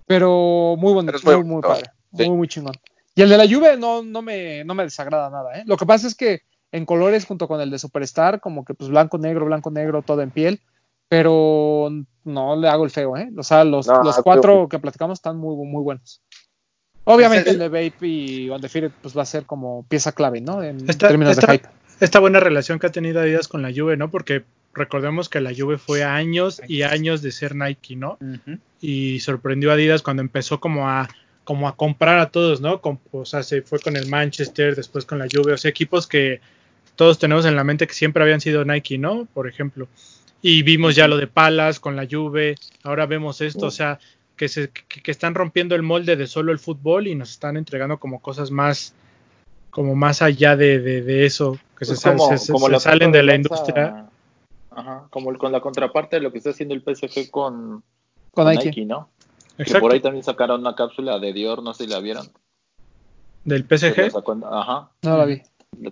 Pero 0.07 0.75
muy 0.79 0.93
bonito, 0.93 1.13
Pero 1.13 1.19
es 1.19 1.25
muy 1.25 1.45
muy, 1.45 1.51
bonito. 1.63 1.69
padre. 1.69 1.91
Sí. 2.17 2.29
Muy, 2.29 2.37
muy 2.39 2.49
chingón. 2.49 2.75
Y 3.15 3.23
el 3.23 3.29
de 3.29 3.37
la 3.39 3.47
Juve 3.47 3.77
no, 3.77 4.03
no, 4.03 4.23
me, 4.23 4.65
no 4.65 4.75
me 4.75 4.85
desagrada 4.85 5.31
nada, 5.31 5.59
¿eh? 5.59 5.65
Lo 5.67 5.77
que 5.77 5.87
pasa 5.87 6.07
es 6.07 6.15
que 6.15 6.41
en 6.73 6.87
colores, 6.87 7.27
junto 7.27 7.47
con 7.47 7.61
el 7.61 7.71
de 7.71 7.79
Superstar, 7.79 8.41
como 8.41 8.65
que 8.65 8.75
pues 8.75 8.89
blanco, 8.91 9.19
negro, 9.19 9.45
blanco, 9.47 9.71
negro, 9.71 10.03
todo 10.03 10.23
en 10.23 10.31
piel. 10.31 10.61
Pero 11.09 11.91
no 12.25 12.57
le 12.57 12.69
hago 12.69 12.85
el 12.85 12.91
feo, 12.91 13.19
¿eh? 13.19 13.31
O 13.37 13.43
sea, 13.43 13.65
los, 13.65 13.87
No, 13.87 14.03
los 14.03 14.15
creo 14.15 14.25
cuatro 14.25 14.69
que 14.69 14.79
platicamos 14.79 15.19
están 15.19 15.37
muy, 15.37 15.55
muy 15.67 15.83
buenos. 15.83 16.23
Obviamente 17.05 17.51
el 17.51 17.59
de 17.59 17.69
Vape 17.69 18.07
y 18.07 18.51
Undefeated 18.51 18.93
pues 19.03 19.17
va 19.17 19.23
a 19.23 19.27
ser 19.27 19.45
como 19.45 19.85
pieza 19.89 20.13
clave, 20.13 20.41
¿no? 20.41 20.63
En 20.63 20.89
Esta- 20.89 21.09
términos 21.09 21.33
esta- 21.37 21.51
de 21.53 21.59
hype. 21.59 21.69
Esta 22.01 22.19
buena 22.19 22.41
relación 22.41 22.79
que 22.79 22.87
ha 22.87 22.93
tenido 22.93 23.21
Adidas 23.21 23.49
con 23.49 23.63
la 23.63 23.71
Juve, 23.75 23.97
¿no? 23.97 24.11
Porque 24.11 24.45
recordemos 24.75 25.29
que 25.29 25.41
la 25.41 25.53
Juve 25.57 25.79
fue 25.79 26.03
años 26.05 26.61
y 26.67 26.83
años 26.83 27.23
de 27.23 27.31
ser 27.33 27.55
Nike, 27.55 27.97
¿no? 27.97 28.19
Y 28.81 29.21
sorprendió 29.21 29.71
a 29.71 29.75
Adidas 29.75 30.03
cuando 30.03 30.23
empezó 30.23 30.61
como 30.61 30.89
a 30.89 31.09
como 31.45 31.67
a 31.67 31.75
comprar 31.75 32.21
a 32.21 32.31
todos, 32.31 32.61
¿no? 32.61 32.81
Con- 32.81 33.01
o 33.11 33.25
sea, 33.25 33.43
se 33.43 33.63
fue 33.63 33.81
con 33.81 33.97
el 33.97 34.07
Manchester, 34.07 34.77
después 34.77 35.05
con 35.05 35.19
la 35.19 35.27
Juve, 35.31 35.53
o 35.53 35.57
sea, 35.59 35.71
equipos 35.71 36.07
que 36.07 36.41
todos 36.95 37.19
tenemos 37.19 37.45
en 37.47 37.57
la 37.57 37.65
mente 37.65 37.89
que 37.89 37.95
siempre 37.95 38.23
habían 38.23 38.41
sido 38.41 38.65
Nike, 38.65 38.97
¿no? 38.97 39.27
Por 39.35 39.49
ejemplo. 39.49 39.89
Y 40.41 40.63
vimos 40.63 40.95
ya 40.95 41.09
lo 41.09 41.17
de 41.17 41.27
Palas 41.27 41.81
con 41.81 41.97
la 41.97 42.07
Juve, 42.09 42.55
ahora 42.85 43.07
vemos 43.07 43.41
esto, 43.41 43.67
o 43.67 43.71
sea, 43.73 43.99
que 44.43 44.49
se 44.49 44.71
que, 44.71 45.01
que 45.03 45.11
están 45.13 45.37
rompiendo 45.37 45.77
el 45.77 45.83
molde 45.83 46.17
de 46.17 46.27
solo 46.27 46.51
el 46.51 46.59
fútbol 46.59 47.07
y 47.07 47.15
nos 47.15 47.31
están 47.31 47.57
entregando 47.57 48.01
como 48.01 48.21
cosas 48.21 48.51
más 48.51 48.93
como 49.71 49.95
más 49.95 50.21
allá 50.21 50.57
de, 50.57 50.81
de, 50.81 51.01
de 51.03 51.25
eso, 51.27 51.61
que 51.79 51.85
se, 51.85 51.95
como- 52.11 52.37
se- 52.37 52.51
como 52.53 52.81
salen 52.81 53.13
de 53.13 53.23
la 53.23 53.35
lanza- 53.35 53.37
industria. 53.55 54.07
Ajá, 54.73 55.07
como 55.11 55.31
el- 55.31 55.39
con 55.39 55.53
la 55.53 55.61
contraparte 55.61 56.17
de 56.17 56.23
lo 56.23 56.33
que 56.33 56.39
está 56.39 56.51
haciendo 56.51 56.75
el 56.75 56.83
PSG 56.83 57.31
con, 57.31 57.85
Con 58.33 58.45
con 58.45 58.49
Nike. 58.49 58.65
Nike, 58.71 58.85
¿no? 58.85 59.11
Que 59.57 59.63
Exacto, 59.63 59.81
por 59.81 59.93
ahí 59.93 60.01
también 60.01 60.25
sacaron 60.25 60.61
una 60.61 60.75
cápsula 60.75 61.21
de 61.21 61.33
Dior, 61.33 61.63
no 61.63 61.73
sé 61.73 61.85
si 61.85 61.91
la 61.91 62.01
vieron. 62.01 62.27
del 63.45 63.65
Que 63.65 63.79
PSG. 63.79 64.11
sacó 64.11 64.33
ajá, 64.51 64.91
No 65.03 65.19
la 65.19 65.25
vi. 65.25 65.41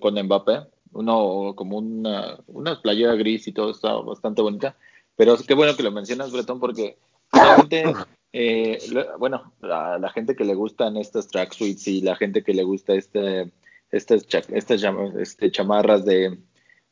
con 0.00 0.20
Mbappé. 0.20 0.62
Uno 0.92 1.52
como 1.54 1.78
una, 1.78 2.36
una 2.48 2.82
playera 2.82 3.14
gris 3.14 3.46
y 3.46 3.52
todo 3.52 3.70
está 3.70 3.92
bastante 3.94 4.42
bonita. 4.42 4.74
Pero 5.16 5.36
qué 5.46 5.54
bueno 5.54 5.76
que 5.76 5.84
lo 5.84 5.92
mencionas, 5.92 6.32
Bretón, 6.32 6.58
porque 6.58 6.96
realmente, 7.32 7.84
eh, 8.32 8.78
bueno, 9.18 9.52
la, 9.60 9.98
la 9.98 10.10
gente 10.10 10.36
que 10.36 10.44
le 10.44 10.54
gustan 10.54 10.96
estas 10.96 11.28
track 11.28 11.52
suites 11.52 11.88
y 11.88 12.00
la 12.00 12.16
gente 12.16 12.44
que 12.44 12.54
le 12.54 12.62
gusta 12.62 12.94
este, 12.94 13.52
estas, 13.90 14.26
estas 14.50 14.82
este, 15.18 15.50
chamarras 15.50 16.04
de 16.04 16.38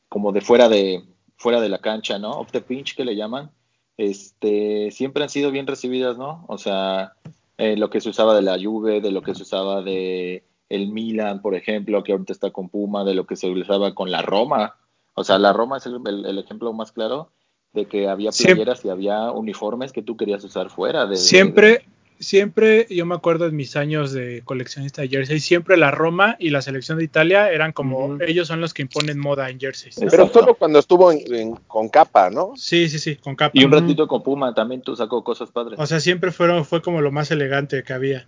como 0.09 0.33
de 0.33 0.41
fuera 0.41 0.69
de 0.69 1.05
fuera 1.37 1.61
de 1.61 1.69
la 1.69 1.79
cancha, 1.79 2.19
¿no? 2.19 2.31
Off 2.33 2.51
the 2.51 2.61
pinch 2.61 2.97
que 2.97 3.05
le 3.05 3.15
llaman, 3.15 3.53
este, 3.97 4.91
siempre 4.91 5.23
han 5.23 5.29
sido 5.29 5.53
bien 5.53 5.69
recibidas, 5.69 6.19
¿no? 6.19 6.45
O 6.49 6.59
sea, 6.59 7.13
eh, 7.59 7.77
lo 7.77 7.91
que 7.91 8.01
se 8.01 8.09
usaba 8.09 8.35
de 8.35 8.43
la 8.43 8.59
Juve, 8.61 9.01
de 9.01 9.13
lo 9.13 9.23
que 9.23 9.35
se 9.37 9.43
usaba 9.43 9.83
de 9.83 10.45
el 10.69 10.89
Milan, 10.89 11.41
por 11.41 11.55
ejemplo, 11.55 12.03
que 12.03 12.13
ahorita 12.13 12.33
está 12.33 12.51
con 12.51 12.69
Puma, 12.69 13.05
de 13.05 13.15
lo 13.15 13.27
que 13.27 13.37
se 13.37 13.49
usaba 13.49 13.95
con 13.95 14.11
la 14.11 14.23
Roma. 14.23 14.77
O 15.15 15.25
sea, 15.25 15.39
la 15.39 15.53
Roma 15.53 15.79
es 15.79 15.87
el 15.87 16.39
ejemplo 16.39 16.73
más 16.73 16.93
claro 16.93 17.31
de 17.73 17.87
que 17.87 18.09
había 18.09 18.33
Siempre- 18.33 18.57
playeras 18.57 18.85
y 18.85 18.89
había 18.91 19.31
uniformes 19.31 19.93
que 19.93 20.03
tú 20.03 20.17
querías 20.17 20.43
usar 20.45 20.71
fuera 20.71 21.05
de... 21.05 21.11
de- 21.11 21.17
Siempre, 21.17 21.85
siempre, 22.19 22.87
yo 22.91 23.07
me 23.07 23.15
acuerdo 23.15 23.47
en 23.47 23.55
mis 23.57 23.77
años 23.77 24.13
de 24.13 24.43
coleccionista 24.45 25.03
de 25.03 25.09
jerseys, 25.09 25.45
siempre 25.45 25.77
la 25.77 25.91
Roma 25.91 26.37
y 26.39 26.51
la 26.51 26.63
selección 26.63 26.99
de 26.99 27.05
Italia 27.05 27.51
eran 27.53 27.73
como, 27.73 28.19
ellos 28.27 28.49
son 28.49 28.61
los 28.61 28.75
que 28.75 28.83
imponen 28.83 29.19
moda 29.19 29.51
en 29.51 29.61
jerseys. 29.61 29.97
Pero 29.97 30.09
Exacto. 30.09 30.41
solo 30.41 30.55
cuando 30.55 30.79
estuvo 30.79 31.13
en- 31.13 31.23
en- 31.35 31.57
con 31.67 31.89
capa, 31.89 32.31
¿no? 32.31 32.53
Sí, 32.57 32.89
sí, 32.89 32.99
sí, 32.99 33.17
con 33.17 33.37
capa. 33.37 33.53
Y 33.55 33.65
un 33.65 33.73
ratito 33.73 34.09
con 34.09 34.23
Puma 34.23 34.55
también 34.55 34.81
tú 34.83 34.97
sacó 34.97 35.23
cosas 35.23 35.51
padres. 35.51 35.79
O 35.79 35.87
sea, 35.87 36.01
siempre 36.01 36.33
fueron, 36.33 36.65
fue 36.65 36.83
como 36.83 37.01
lo 37.01 37.13
más 37.13 37.31
elegante 37.31 37.83
que 37.83 37.93
había. 37.93 38.27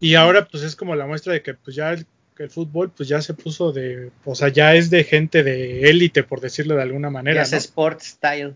Y 0.00 0.14
ahora 0.14 0.48
pues 0.50 0.62
es 0.62 0.74
como 0.74 0.96
la 0.96 1.06
muestra 1.06 1.34
de 1.34 1.42
que 1.42 1.52
pues 1.54 1.76
ya 1.76 1.92
el, 1.92 2.06
fútbol 2.48 2.90
pues 2.96 3.06
ya 3.06 3.20
se 3.20 3.34
puso 3.34 3.70
de, 3.70 4.10
o 4.24 4.34
sea, 4.34 4.48
ya 4.48 4.74
es 4.74 4.88
de 4.88 5.04
gente 5.04 5.42
de 5.42 5.90
élite, 5.90 6.22
por 6.24 6.40
decirlo 6.40 6.74
de 6.74 6.80
alguna 6.80 7.08
Ya 7.08 7.12
manera. 7.12 7.42
es 7.42 7.52
¿no? 7.52 7.58
sport 7.58 8.00
style. 8.00 8.54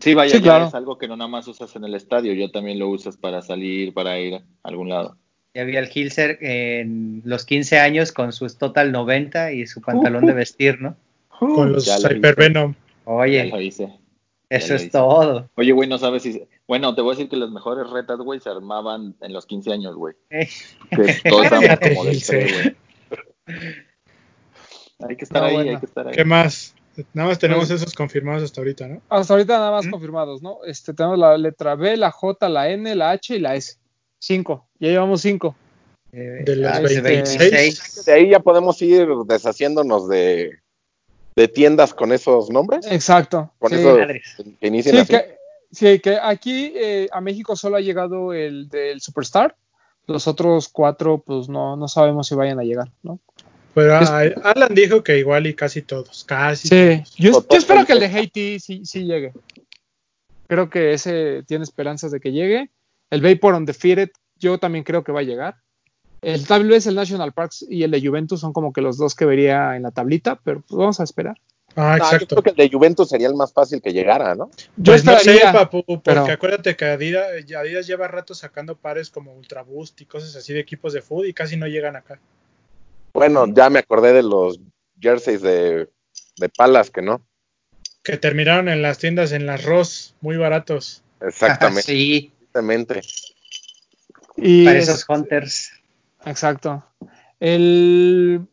Sí, 0.00 0.14
vaya, 0.14 0.34
Sí, 0.36 0.42
claro. 0.42 0.66
es 0.66 0.74
algo 0.74 0.96
que 0.98 1.06
no 1.08 1.16
nada 1.16 1.28
más 1.28 1.46
usas 1.48 1.74
en 1.76 1.84
el 1.84 1.94
estadio, 1.94 2.32
ya 2.32 2.50
también 2.50 2.78
lo 2.78 2.88
usas 2.88 3.16
para 3.16 3.42
salir, 3.42 3.92
para 3.92 4.18
ir 4.18 4.34
a 4.36 4.42
algún 4.62 4.88
lado. 4.88 5.16
Ya 5.54 5.64
vi 5.64 5.76
al 5.76 5.90
Hilser 5.92 6.38
en 6.40 7.20
los 7.26 7.44
15 7.44 7.78
años 7.78 8.10
con 8.10 8.32
sus 8.32 8.56
Total 8.56 8.90
90 8.90 9.52
y 9.52 9.66
su 9.66 9.82
pantalón 9.82 10.24
de 10.24 10.32
vestir, 10.32 10.80
¿no? 10.80 10.96
Con 11.38 11.72
los 11.72 11.86
Hypervenom. 11.86 12.74
Oye, 13.04 13.44
lo 13.48 13.60
hice. 13.60 13.92
eso 14.48 14.68
lo 14.70 14.76
es 14.76 14.82
hice. 14.82 14.90
todo. 14.92 15.50
Oye, 15.56 15.72
güey, 15.72 15.88
no 15.90 15.98
sabes 15.98 16.22
si... 16.22 16.42
Bueno, 16.66 16.94
te 16.94 17.02
voy 17.02 17.10
a 17.12 17.16
decir 17.16 17.28
que 17.28 17.36
las 17.36 17.50
mejores 17.50 17.90
retas, 17.90 18.16
güey, 18.20 18.40
se 18.40 18.48
armaban 18.48 19.14
en 19.20 19.32
los 19.34 19.44
15 19.44 19.72
años, 19.72 19.94
güey. 19.94 20.14
Eh, 20.30 20.48
Que 21.22 21.28
todos 21.28 21.48
como 21.50 21.60
pre, 21.78 21.94
güey. 21.96 22.22
Hay 25.06 25.16
que 25.16 25.24
estar 25.24 25.42
No, 25.42 25.48
ahí, 25.48 25.54
bueno. 25.54 25.70
hay 25.72 25.76
que 25.78 25.86
estar 25.86 26.06
ahí. 26.08 26.14
¿Qué 26.14 26.24
más? 26.24 26.74
Nada 27.14 27.28
más 27.30 27.38
tenemos 27.38 27.68
Pues- 27.68 27.80
esos 27.80 27.94
confirmados 27.94 28.42
hasta 28.42 28.60
ahorita, 28.60 28.86
¿no? 28.88 29.00
Hasta 29.08 29.34
ahorita 29.34 29.58
nada 29.58 29.70
más 29.70 29.86
¿Mm? 29.86 29.90
confirmados, 29.90 30.42
¿no? 30.42 30.58
Este, 30.66 30.92
tenemos 30.94 31.18
la 31.18 31.36
letra 31.38 31.74
B, 31.74 31.96
la 31.96 32.10
J, 32.10 32.48
la 32.48 32.68
N, 32.70 32.94
la 32.94 33.10
H 33.10 33.34
y 33.36 33.38
la 33.38 33.54
S. 33.54 33.76
Cinco. 34.18 34.66
Ya 34.78 34.88
llevamos 34.88 35.20
cinco. 35.22 35.54
eh, 36.12 36.42
De 36.44 36.56
las 36.56 36.76
ah, 36.78 36.80
26. 36.82 38.04
De 38.04 38.12
ahí 38.12 38.30
ya 38.30 38.40
podemos 38.40 38.80
ir 38.82 39.08
deshaciéndonos 39.26 40.08
de, 40.08 40.58
de 41.34 41.48
tiendas 41.48 41.94
con 41.94 42.12
esos 42.12 42.50
nombres. 42.50 42.86
Exacto. 42.90 43.50
Con 43.58 43.70
sí. 43.70 43.76
eso 43.76 43.96
Madres. 43.98 44.36
que 44.60 44.66
inicien 44.66 44.94
Sí, 44.96 45.00
así. 45.00 45.12
que, 45.12 45.36
sí, 45.72 45.98
que 46.00 46.18
aquí 46.22 46.72
eh, 46.76 47.08
a 47.10 47.20
México 47.22 47.56
solo 47.56 47.76
ha 47.76 47.80
llegado 47.80 48.32
el 48.34 48.68
del 48.68 49.00
Superstar, 49.00 49.56
Los 50.06 50.26
otros 50.28 50.68
cuatro, 50.68 51.22
pues 51.24 51.48
no, 51.48 51.76
no 51.76 51.88
sabemos 51.88 52.26
si 52.26 52.34
vayan 52.34 52.58
a 52.60 52.64
llegar, 52.64 52.90
¿no? 53.02 53.18
Pero 53.74 53.98
Es- 54.00 54.34
Alan 54.44 54.74
dijo 54.74 55.02
que 55.02 55.18
igual 55.18 55.46
y 55.46 55.54
casi 55.54 55.82
todos, 55.82 56.24
casi 56.24 56.68
Sí, 56.68 56.96
todos. 57.04 57.14
yo, 57.16 57.30
yo 57.50 57.58
espero 57.58 57.86
que 57.86 57.92
el 57.92 58.00
de. 58.00 58.06
Haiti 58.06 58.60
sí, 58.60 58.82
sí 58.84 59.04
llegue. 59.04 59.32
Creo 60.46 60.68
que 60.68 60.92
ese 60.92 61.42
tiene 61.46 61.64
esperanzas 61.64 62.10
de 62.10 62.20
que 62.20 62.32
llegue. 62.32 62.70
El 63.10 63.22
Vapor 63.22 63.54
Undefeated, 63.54 64.10
yo 64.38 64.58
también 64.58 64.84
creo 64.84 65.02
que 65.04 65.12
va 65.12 65.20
a 65.20 65.24
llegar. 65.24 65.56
El, 66.20 66.46
tal 66.46 66.68
vez 66.68 66.86
el 66.86 66.94
National 66.94 67.32
Parks 67.32 67.64
y 67.68 67.82
el 67.82 67.90
de 67.90 68.06
Juventus 68.06 68.40
son 68.40 68.52
como 68.52 68.72
que 68.72 68.80
los 68.80 68.96
dos 68.96 69.14
que 69.14 69.24
vería 69.24 69.74
en 69.76 69.82
la 69.82 69.90
tablita, 69.90 70.38
pero 70.44 70.60
pues 70.60 70.76
vamos 70.78 71.00
a 71.00 71.04
esperar. 71.04 71.36
Ah, 71.74 71.94
Ah, 71.94 71.98
yo 71.98 72.04
exacto. 72.04 72.36
creo 72.36 72.42
que 72.42 72.50
el 72.62 72.68
de 72.70 72.76
Juventus 72.76 73.08
sería 73.08 73.28
el 73.28 73.34
más 73.34 73.52
fácil 73.52 73.80
que 73.80 73.92
llegara, 73.94 74.34
¿no? 74.34 74.50
Yo 74.76 74.92
Pues 74.92 75.04
no 75.04 75.18
sé, 75.18 75.40
papu, 75.52 75.82
porque 75.84 76.02
pero- 76.04 76.24
acuérdate 76.26 76.76
que 76.76 76.84
Adidas, 76.84 77.26
Adidas 77.56 77.86
lleva 77.86 78.06
rato 78.08 78.34
sacando 78.34 78.76
pares 78.76 79.08
como 79.10 79.34
Ultra 79.34 79.62
Boost 79.62 80.00
y 80.02 80.04
cosas 80.06 80.36
así 80.36 80.52
de 80.52 80.60
equipos 80.60 80.92
de 80.92 81.00
fútbol 81.00 81.26
y 81.28 81.32
casi 81.32 81.56
no 81.56 81.66
llegan 81.66 81.96
acá. 81.96 82.20
Bueno, 83.22 83.46
ya 83.54 83.70
me 83.70 83.78
acordé 83.78 84.12
de 84.12 84.24
los 84.24 84.58
jerseys 85.00 85.42
de, 85.42 85.88
de 86.38 86.48
Palas, 86.48 86.90
que 86.90 87.02
no. 87.02 87.24
Que 88.02 88.16
terminaron 88.16 88.68
en 88.68 88.82
las 88.82 88.98
tiendas 88.98 89.30
en 89.30 89.46
las 89.46 89.62
Ross, 89.64 90.16
muy 90.20 90.36
baratos. 90.36 91.04
Exactamente. 91.20 91.82
sí, 91.92 92.32
exactamente. 92.40 93.00
y 94.36 94.64
para 94.64 94.76
es- 94.78 94.88
esos 94.88 95.04
hunters. 95.08 95.70
Exacto. 96.24 96.84
El, 97.38 98.44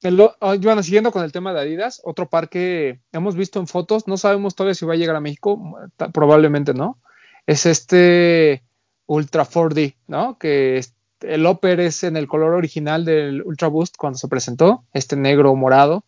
el- 0.00 0.30
ah, 0.40 0.56
bueno, 0.58 0.82
siguiendo 0.82 1.12
con 1.12 1.22
el 1.22 1.30
tema 1.32 1.52
de 1.52 1.60
Adidas, 1.60 2.00
otro 2.02 2.30
par 2.30 2.48
que 2.48 2.98
hemos 3.12 3.36
visto 3.36 3.60
en 3.60 3.66
fotos, 3.66 4.08
no 4.08 4.16
sabemos 4.16 4.54
todavía 4.54 4.74
si 4.74 4.86
va 4.86 4.94
a 4.94 4.96
llegar 4.96 5.16
a 5.16 5.20
México, 5.20 5.76
probablemente 6.14 6.72
no, 6.72 6.98
es 7.46 7.66
este 7.66 8.62
Ultra 9.04 9.44
4D, 9.44 9.96
¿no? 10.06 10.38
Que 10.38 10.78
es- 10.78 10.94
el 11.22 11.46
upper 11.46 11.80
es 11.80 12.02
en 12.04 12.16
el 12.16 12.26
color 12.26 12.54
original 12.54 13.04
del 13.04 13.42
Ultra 13.42 13.68
Boost 13.68 13.96
cuando 13.96 14.18
se 14.18 14.28
presentó, 14.28 14.84
este 14.92 15.16
negro 15.16 15.54
morado, 15.56 16.04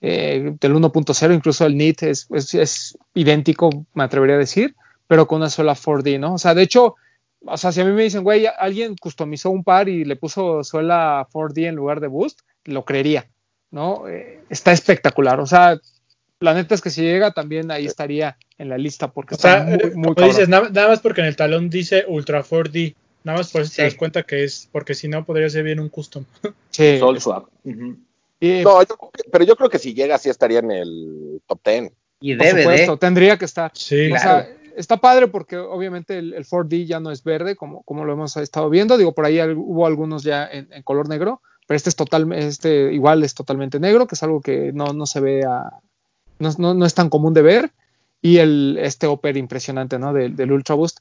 eh, 0.00 0.54
del 0.60 0.74
1.0, 0.74 1.34
incluso 1.34 1.64
el 1.66 1.74
knit 1.74 2.02
es, 2.02 2.26
es- 2.30 2.54
es 2.54 2.98
idéntico, 3.14 3.70
me 3.94 4.04
atrevería 4.04 4.36
a 4.36 4.38
decir, 4.38 4.74
pero 5.06 5.26
con 5.26 5.38
una 5.38 5.50
sola 5.50 5.74
4D, 5.74 6.18
¿no? 6.18 6.34
O 6.34 6.38
sea, 6.38 6.54
de 6.54 6.62
hecho, 6.62 6.94
o 7.44 7.56
sea, 7.56 7.72
si 7.72 7.80
a 7.80 7.84
mí 7.84 7.92
me 7.92 8.02
dicen, 8.02 8.22
güey, 8.24 8.46
alguien 8.58 8.96
customizó 8.96 9.50
un 9.50 9.64
par 9.64 9.88
y 9.88 10.04
le 10.04 10.16
puso 10.16 10.64
suela 10.64 11.26
4D 11.32 11.68
en 11.68 11.76
lugar 11.76 12.00
de 12.00 12.08
Boost, 12.08 12.40
lo 12.64 12.84
creería, 12.84 13.26
¿no? 13.70 14.08
Eh, 14.08 14.40
está 14.50 14.72
espectacular. 14.72 15.38
O 15.40 15.46
sea, 15.46 15.78
la 16.40 16.54
neta 16.54 16.74
es 16.74 16.82
que 16.82 16.90
si 16.90 17.02
llega 17.02 17.30
también 17.32 17.70
ahí 17.70 17.86
estaría 17.86 18.36
en 18.58 18.68
la 18.68 18.76
lista 18.78 19.12
porque 19.12 19.36
O 19.36 19.38
sea, 19.38 19.58
está 19.58 19.64
muy, 19.70 19.78
eh, 19.92 19.92
muy 19.94 20.14
como 20.14 20.26
dices, 20.26 20.48
nada, 20.48 20.68
nada 20.70 20.88
más 20.88 21.00
porque 21.00 21.20
en 21.20 21.28
el 21.28 21.36
talón 21.36 21.70
dice 21.70 22.04
Ultra 22.08 22.42
4D. 22.42 22.94
Nada 23.26 23.38
más 23.38 23.50
por 23.50 23.60
eso 23.62 23.70
Sí. 23.70 23.76
te 23.76 23.82
das 23.82 23.94
cuenta 23.96 24.22
que 24.22 24.44
es, 24.44 24.68
porque 24.70 24.94
si 24.94 25.08
no 25.08 25.24
podría 25.24 25.50
ser 25.50 25.64
bien 25.64 25.80
un 25.80 25.88
custom. 25.88 26.24
Sí, 26.70 26.98
Soul 26.98 27.16
es- 27.16 27.22
Swap. 27.24 27.48
Ujú. 27.64 27.96
y, 28.40 28.62
No, 28.62 28.82
yo 28.82 28.96
pero 29.32 29.44
yo 29.44 29.56
creo 29.56 29.68
que 29.68 29.78
si 29.80 29.92
llega, 29.94 30.16
sí 30.18 30.30
estaría 30.30 30.60
en 30.60 30.70
el 30.70 31.42
top 31.46 31.58
10. 31.64 31.92
Y 32.20 32.36
por 32.36 32.46
debe 32.46 32.62
supuesto, 32.62 32.92
de. 32.92 32.98
tendría 32.98 33.36
que 33.36 33.44
estar. 33.44 33.70
Sí, 33.74 34.06
O 34.06 34.10
Claro. 34.14 34.22
sea, 34.46 34.56
está 34.76 34.96
padre 34.98 35.26
porque 35.26 35.56
obviamente 35.56 36.16
el, 36.18 36.34
el 36.34 36.44
4D 36.46 36.86
ya 36.86 37.00
no 37.00 37.10
es 37.10 37.24
verde, 37.24 37.56
como, 37.56 37.82
como 37.82 38.04
lo 38.04 38.12
hemos 38.12 38.36
estado 38.36 38.70
viendo. 38.70 38.96
Digo, 38.96 39.12
por 39.12 39.24
ahí 39.26 39.40
hubo 39.40 39.86
algunos 39.86 40.22
ya 40.22 40.46
en, 40.46 40.68
en 40.72 40.82
color 40.84 41.08
negro, 41.08 41.42
pero 41.66 41.76
este 41.76 41.88
es 41.90 41.96
totalmente, 41.96 42.46
este 42.46 42.92
igual 42.92 43.24
es 43.24 43.34
totalmente 43.34 43.80
negro, 43.80 44.06
que 44.06 44.14
es 44.14 44.22
algo 44.22 44.40
que 44.40 44.70
no, 44.72 44.92
no 44.92 45.04
se 45.06 45.18
ve 45.20 45.44
a, 45.44 45.70
no, 46.38 46.50
no- 46.58 46.74
no 46.74 46.86
es 46.86 46.94
tan 46.94 47.10
común 47.10 47.34
de 47.34 47.42
ver. 47.42 47.70
Y 48.22 48.38
el, 48.38 48.78
este 48.80 49.06
Oper 49.06 49.36
impresionante, 49.36 49.98
¿no? 49.98 50.12
Del, 50.12 50.34
del 50.36 50.50
Ultra 50.52 50.74
Boost. 50.74 50.98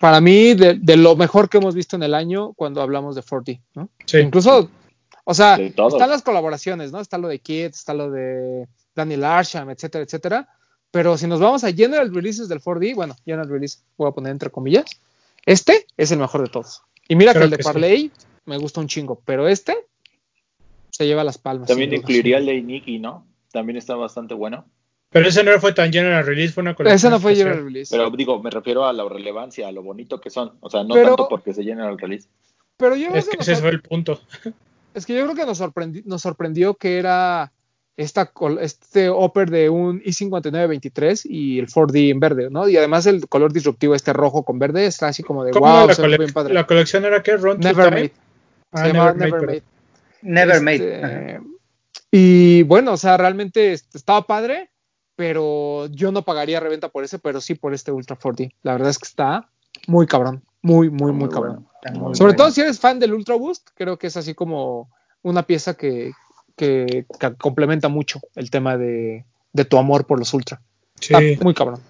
Para 0.00 0.20
mí, 0.20 0.54
de, 0.54 0.74
de 0.74 0.96
lo 0.96 1.16
mejor 1.16 1.48
que 1.48 1.58
hemos 1.58 1.74
visto 1.74 1.96
en 1.96 2.02
el 2.02 2.14
año 2.14 2.52
cuando 2.54 2.82
hablamos 2.82 3.14
de 3.14 3.22
4D, 3.22 3.60
¿no? 3.74 3.88
sí. 4.06 4.18
Incluso, 4.18 4.70
o 5.24 5.34
sea, 5.34 5.56
están 5.56 6.10
las 6.10 6.22
colaboraciones, 6.22 6.92
¿no? 6.92 7.00
Está 7.00 7.18
lo 7.18 7.28
de 7.28 7.38
Kid, 7.38 7.66
está 7.66 7.94
lo 7.94 8.10
de 8.10 8.68
Daniel 8.94 9.24
Arsham, 9.24 9.70
etcétera, 9.70 10.04
etcétera. 10.04 10.48
Pero 10.90 11.18
si 11.18 11.26
nos 11.26 11.40
vamos 11.40 11.64
a 11.64 11.72
general 11.72 12.14
releases 12.14 12.48
del 12.48 12.60
4D, 12.60 12.94
bueno, 12.94 13.16
general 13.24 13.48
release, 13.48 13.78
voy 13.96 14.08
a 14.08 14.12
poner 14.12 14.30
entre 14.30 14.50
comillas, 14.50 14.84
este 15.44 15.86
es 15.96 16.12
el 16.12 16.18
mejor 16.18 16.42
de 16.42 16.48
todos. 16.48 16.82
Y 17.08 17.16
mira 17.16 17.32
Creo 17.32 17.42
que 17.42 17.44
el 17.44 17.50
de 17.50 17.56
que 17.56 17.62
sí. 17.62 17.68
Parley 17.68 18.12
me 18.44 18.58
gusta 18.58 18.80
un 18.80 18.88
chingo, 18.88 19.20
pero 19.24 19.48
este 19.48 19.76
se 20.90 21.06
lleva 21.06 21.24
las 21.24 21.38
palmas. 21.38 21.68
También 21.68 21.92
incluiría 21.92 22.38
el 22.38 22.46
de 22.46 22.62
Nicky, 22.62 22.98
¿no? 22.98 23.26
También 23.50 23.76
está 23.76 23.96
bastante 23.96 24.34
bueno. 24.34 24.66
Pero 25.14 25.28
ese 25.28 25.44
no 25.44 25.58
fue 25.60 25.72
tan 25.72 25.92
general 25.92 26.26
release, 26.26 26.52
fue 26.52 26.62
una 26.62 26.74
colección. 26.74 26.96
Ese 26.96 27.08
no 27.08 27.20
fue 27.20 27.32
especial. 27.32 27.52
general 27.52 27.66
release. 27.72 27.90
Pero 27.96 28.10
Pero, 28.10 28.16
digo, 28.16 28.42
me 28.42 28.50
refiero 28.50 28.84
a 28.84 28.92
la 28.92 29.08
relevancia, 29.08 29.68
a 29.68 29.72
lo 29.72 29.82
bonito 29.82 30.20
que 30.20 30.28
son. 30.28 30.52
O 30.60 30.68
sea, 30.68 30.82
no 30.82 30.92
Pero- 30.94 31.08
tanto 31.10 31.28
porque 31.28 31.54
se 31.54 31.62
el 31.92 31.98
release. 31.98 32.28
yo 32.96 33.06
creo 33.08 33.18
Es 33.20 33.28
que 33.28 33.36
que 33.36 33.42
ese 33.44 33.56
fue 33.56 33.70
el 33.70 33.80
punto. 33.80 34.20
es 34.94 35.06
que 35.06 35.14
yo 35.14 35.22
creo 35.22 35.36
que 35.36 35.46
nos, 35.46 35.60
sorprendi- 35.60 36.02
nos 36.04 36.20
sorprendió 36.22 36.74
que 36.74 36.98
era 36.98 37.52
esta, 37.96 38.32
este 38.60 39.08
upper 39.08 39.50
de 39.50 39.70
un 39.70 40.02
i59-23 40.02 41.22
y 41.30 41.60
el 41.60 41.68
4D 41.68 42.10
en 42.10 42.18
verde, 42.18 42.48
¿no? 42.50 42.68
Y 42.68 42.76
además 42.76 43.06
el 43.06 43.28
color 43.28 43.52
disruptivo, 43.52 43.94
este 43.94 44.12
rojo 44.12 44.44
con 44.44 44.58
verde, 44.58 44.86
está 44.86 45.06
así 45.08 45.22
como 45.22 45.44
de 45.44 45.52
¿Cómo 45.52 45.66
wow, 45.66 45.86
la, 45.86 45.94
se 45.94 46.02
ve 46.02 46.08
cole- 46.08 46.18
bien 46.18 46.32
padre. 46.32 46.54
la 46.54 46.66
colección 46.66 47.04
era 47.04 47.22
to 47.60 47.68
Never 47.68 47.84
Time? 47.88 48.00
Made. 48.00 48.12
Ah, 48.72 48.82
se 48.82 48.86
llama 48.92 49.12
Never 49.12 49.16
Made, 49.16 49.30
Never 49.30 49.40
pero- 49.40 49.52
Made. 49.52 49.62
Never 50.22 50.56
Este, 50.56 50.64
made. 50.64 51.40
Y 52.10 52.62
bueno, 52.64 52.92
o 52.94 52.96
sea, 52.96 53.16
realmente 53.16 53.72
estaba 53.72 54.26
padre, 54.26 54.70
pero 55.16 55.86
yo 55.86 56.12
no 56.12 56.22
pagaría 56.22 56.60
reventa 56.60 56.88
por 56.88 57.04
ese, 57.04 57.18
pero 57.18 57.40
sí 57.40 57.54
por 57.54 57.74
este 57.74 57.92
Ultra 57.92 58.18
4D. 58.18 58.52
La 58.62 58.72
verdad 58.72 58.90
es 58.90 58.98
que 58.98 59.06
está 59.06 59.48
muy 59.86 60.06
cabrón, 60.06 60.42
muy, 60.62 60.90
muy, 60.90 61.12
muy, 61.12 61.28
cabrón. 61.28 61.54
bueno. 61.64 61.70
Está 61.82 61.90
muy 61.98 62.14
Sobre 62.14 62.32
bueno. 62.32 62.36
todo 62.36 62.50
si 62.50 62.60
eres 62.62 62.80
fan 62.80 62.98
del 62.98 63.12
Ultra 63.14 63.34
Boost, 63.36 63.68
creo 63.74 63.98
que 63.98 64.06
es 64.08 64.16
así 64.16 64.34
como 64.34 64.90
una 65.22 65.42
pieza 65.44 65.74
que, 65.74 66.12
que- 66.56 67.06
que 67.18 67.34
complementa 67.36 67.88
mucho 67.88 68.20
el 68.34 68.50
tema 68.50 68.76
de, 68.76 69.24
de 69.52 69.64
tu 69.64 69.76
amor 69.78 70.06
por 70.06 70.18
los 70.18 70.32
Ultra. 70.34 70.60
Sí, 71.00 71.14
Está 71.14 71.44
muy 71.44 71.54
cabrón. 71.54 71.80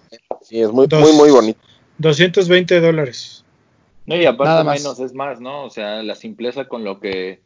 Sí, 0.41 0.59
es 0.61 0.71
muy, 0.71 0.87
Dos. 0.87 0.99
muy, 1.01 1.13
muy 1.13 1.31
bonito. 1.31 1.59
220 1.99 2.81
dólares. 2.81 3.43
No, 4.05 4.15
y 4.15 4.25
aparte 4.25 4.49
Nada 4.51 4.63
más. 4.63 4.79
menos 4.81 4.99
es 4.99 5.13
más, 5.13 5.39
¿no? 5.39 5.63
O 5.65 5.69
sea, 5.69 6.03
la 6.03 6.15
simpleza 6.15 6.67
con 6.67 6.83
lo 6.83 6.99
que 6.99 7.41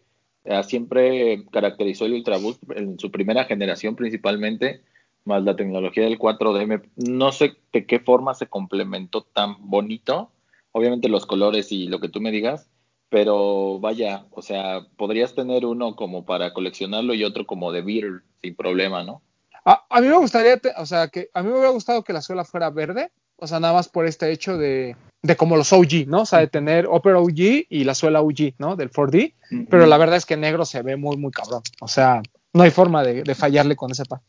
eh, 0.45 0.63
siempre 0.63 1.45
caracterizó 1.51 2.05
el 2.05 2.13
Ultraboost 2.13 2.61
en 2.75 2.97
su 2.99 3.11
primera 3.11 3.45
generación 3.45 3.95
principalmente, 3.95 4.81
más 5.25 5.43
la 5.43 5.55
tecnología 5.55 6.03
del 6.03 6.17
4D, 6.17 6.65
me- 6.67 6.81
no 6.95 7.31
sé 7.31 7.53
de 7.73 7.85
qué 7.85 7.99
forma 7.99 8.33
se 8.33 8.47
complementó 8.47 9.21
tan 9.21 9.55
bonito, 9.69 10.31
obviamente 10.71 11.09
los 11.09 11.25
colores 11.25 11.71
y 11.71 11.87
lo 11.87 11.99
que 11.99 12.09
tú 12.09 12.21
me 12.21 12.31
digas, 12.31 12.69
pero 13.09 13.79
vaya, 13.79 14.25
o 14.31 14.41
sea, 14.41 14.85
podrías 14.97 15.33
tener 15.35 15.65
uno 15.65 15.95
como 15.95 16.25
para 16.25 16.53
coleccionarlo 16.53 17.13
y 17.13 17.23
otro 17.23 17.45
como 17.45 17.71
de 17.71 17.81
beer 17.81 18.21
sin 18.41 18.55
problema, 18.55 19.03
¿no? 19.03 19.21
A, 19.65 19.83
a 19.89 20.01
mí 20.01 20.07
me 20.07 20.17
gustaría, 20.17 20.57
te- 20.57 20.73
o 20.77 20.85
sea, 20.85 21.07
que 21.09 21.29
a 21.33 21.41
mí 21.41 21.47
me 21.49 21.53
hubiera 21.55 21.69
gustado 21.71 22.03
que 22.03 22.13
la 22.13 22.21
suela 22.21 22.45
fuera 22.45 22.69
verde, 22.69 23.11
o 23.37 23.47
sea, 23.47 23.59
nada 23.59 23.73
más 23.73 23.87
por 23.89 24.05
este 24.05 24.31
hecho 24.31 24.57
de, 24.57 24.95
de 25.23 25.35
como 25.35 25.57
los 25.57 25.73
OG, 25.73 26.05
¿no? 26.07 26.21
O 26.21 26.25
sea, 26.25 26.39
de 26.39 26.47
tener 26.47 26.87
Opera 26.87 27.19
OG 27.19 27.65
y 27.69 27.83
la 27.83 27.95
suela 27.95 28.21
OG, 28.21 28.53
¿no? 28.57 28.75
Del 28.75 28.91
4D, 28.91 29.33
pero 29.69 29.85
la 29.87 29.97
verdad 29.97 30.17
es 30.17 30.25
que 30.25 30.37
negro 30.37 30.65
se 30.65 30.81
ve 30.83 30.95
muy, 30.95 31.17
muy 31.17 31.31
cabrón. 31.31 31.61
O 31.81 31.87
sea, 31.87 32.21
no 32.53 32.63
hay 32.63 32.71
forma 32.71 33.03
de, 33.03 33.23
de 33.23 33.35
fallarle 33.35 33.75
con 33.75 33.91
ese 33.91 34.05
par. 34.05 34.21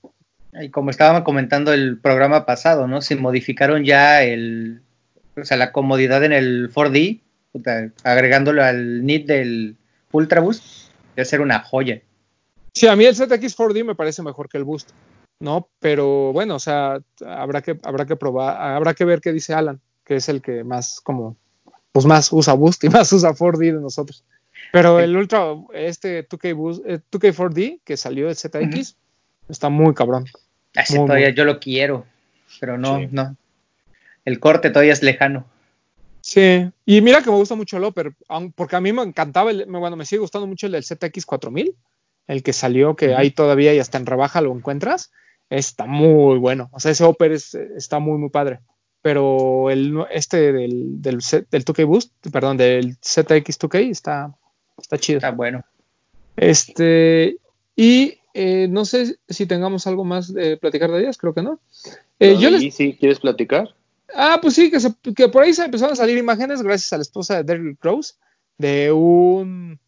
Y 0.53 0.71
como 0.71 0.91
estábamos 0.91 1.23
comentando 1.23 1.73
el 1.73 1.99
programa 1.99 2.45
pasado, 2.45 2.89
¿no? 2.89 3.03
Se 3.03 3.17
modificaron 3.17 3.85
ya 3.85 4.23
el, 4.23 4.83
o 5.37 5.45
sea, 5.45 5.57
la 5.57 5.73
comodidad 5.73 6.25
en 6.25 6.33
el 6.33 6.73
4D, 6.73 7.21
puta, 7.53 7.91
agregándolo 8.03 8.65
al 8.65 9.05
NIT 9.05 9.27
del 9.27 9.77
Ultraboost, 10.13 10.91
debe 11.15 11.25
ser 11.25 11.41
una 11.41 11.61
joya. 11.61 12.03
Sí, 12.75 12.87
a 12.87 12.97
mí 12.97 13.05
el 13.05 13.15
ZX 13.15 13.57
4D 13.57 13.85
me 13.85 13.95
parece 13.95 14.23
mejor 14.23 14.49
que 14.49 14.59
el 14.59 14.65
Boost, 14.65 14.91
¿no? 15.41 15.69
Pero 15.81 16.33
bueno, 16.33 16.57
o 16.57 16.59
sea, 16.59 17.01
habrá 17.27 17.63
que, 17.63 17.79
habrá 17.83 18.07
que 18.07 18.17
probar, 18.17 18.57
habrá 18.75 18.95
que 18.95 19.05
ver 19.05 19.21
qué 19.21 19.33
dice 19.33 19.55
Alan, 19.55 19.81
que 20.05 20.17
es 20.17 20.29
el 20.29 20.41
que 20.41 20.65
más 20.65 21.01
como, 21.01 21.37
pues 21.93 22.07
más 22.07 22.33
usa 22.33 22.55
Boost 22.55 22.85
y 22.85 22.89
más 22.91 23.13
usa 23.13 23.33
4D 23.33 23.75
de 23.75 23.81
nosotros. 23.81 24.25
Pero 24.73 25.01
el 25.01 25.17
Ultra, 25.17 25.57
este 25.75 26.29
2K, 26.29 26.55
Boost, 26.55 26.83
eh, 26.87 27.01
2K 27.11 27.35
4D 27.35 27.81
que 27.85 27.97
salió 27.97 28.27
del 28.27 28.37
ZX, 28.37 28.97
está 29.51 29.69
muy 29.69 29.95
cabrón. 29.95 30.25
Así 30.75 30.97
Muy, 30.97 31.07
todavía 31.07 31.29
muy. 31.29 31.37
yo 31.37 31.45
lo 31.45 31.59
quiero, 31.61 32.07
pero 32.61 32.79
no, 32.79 32.99
Sí. 32.99 33.09
no. 33.11 33.37
El 34.25 34.39
corte 34.39 34.71
todavía 34.71 34.93
es 34.93 35.03
lejano. 35.03 35.47
Sí, 36.21 36.71
y 36.85 37.01
mira 37.01 37.23
que 37.23 37.31
me 37.31 37.37
gusta 37.37 37.55
mucho 37.55 37.79
el 37.79 37.85
aun- 38.29 38.53
porque 38.55 38.77
a 38.77 38.81
mí 38.81 38.93
me 38.93 39.03
encantaba, 39.03 39.51
el, 39.51 39.65
bueno, 39.67 39.97
me 39.97 40.05
sigue 40.05 40.21
gustando 40.21 40.47
mucho 40.47 40.67
el 40.67 40.73
del 40.73 40.85
ZX 40.85 41.25
4000, 41.25 41.75
el 42.27 42.43
que 42.43 42.53
salió, 42.53 42.95
que 42.95 43.15
ahí 43.15 43.31
todavía 43.31 43.73
y 43.75 43.79
hasta 43.79 43.97
en 43.99 44.07
rebaja 44.07 44.41
lo 44.43 44.55
encuentras, 44.55 45.11
está 45.49 45.87
muy 45.87 46.39
bueno, 46.39 46.69
o 46.73 46.79
sea, 46.79 46.91
ese 46.93 47.05
es- 47.33 47.55
está 47.55 47.99
muy, 47.99 48.19
muy 48.19 48.29
padre, 48.29 48.61
pero 49.03 49.71
el, 49.71 50.05
este 50.11 50.53
del, 50.53 51.01
del, 51.01 51.21
del 51.51 51.65
2K 51.65 51.85
Boost, 51.87 52.13
perdón, 52.31 52.59
del 52.59 52.97
ZX 53.03 53.59
2K 53.59 53.91
está, 53.91 54.33
está 54.77 54.99
chido. 54.99 55.17
Está 55.19 55.31
bueno. 55.31 55.65
Este, 56.37 57.37
y 57.77 58.20
eh, 58.35 58.67
no 58.69 58.85
sé 58.85 59.19
si 59.29 59.47
tengamos 59.47 59.87
algo 59.87 60.05
más 60.05 60.33
de 60.33 60.57
platicar 60.57 60.91
de 60.91 61.01
ellas, 61.01 61.17
creo 61.19 61.35
que 61.35 61.43
no. 61.43 61.61
Eh, 62.19 62.37
yo 62.39 62.51
les, 62.51 62.63
¿Y 62.63 62.71
si 62.71 62.95
quieres 62.95 63.21
platicar? 63.21 63.75
Ah, 64.15 64.39
pues 64.43 64.55
sí, 64.55 64.71
que, 64.71 64.81
se- 64.81 64.95
que 65.15 65.29
por 65.29 65.43
ahí 65.43 65.53
se 65.55 65.65
empezaron 65.65 65.93
a 65.93 65.97
salir 65.97 66.19
imágenes 66.19 66.63
gracias 66.63 66.93
a 66.93 66.97
la 66.97 67.03
esposa 67.03 67.37
de 67.37 67.45
Derrick 67.45 67.83
Rose 67.85 68.15
de 68.59 68.93
un 68.93 69.79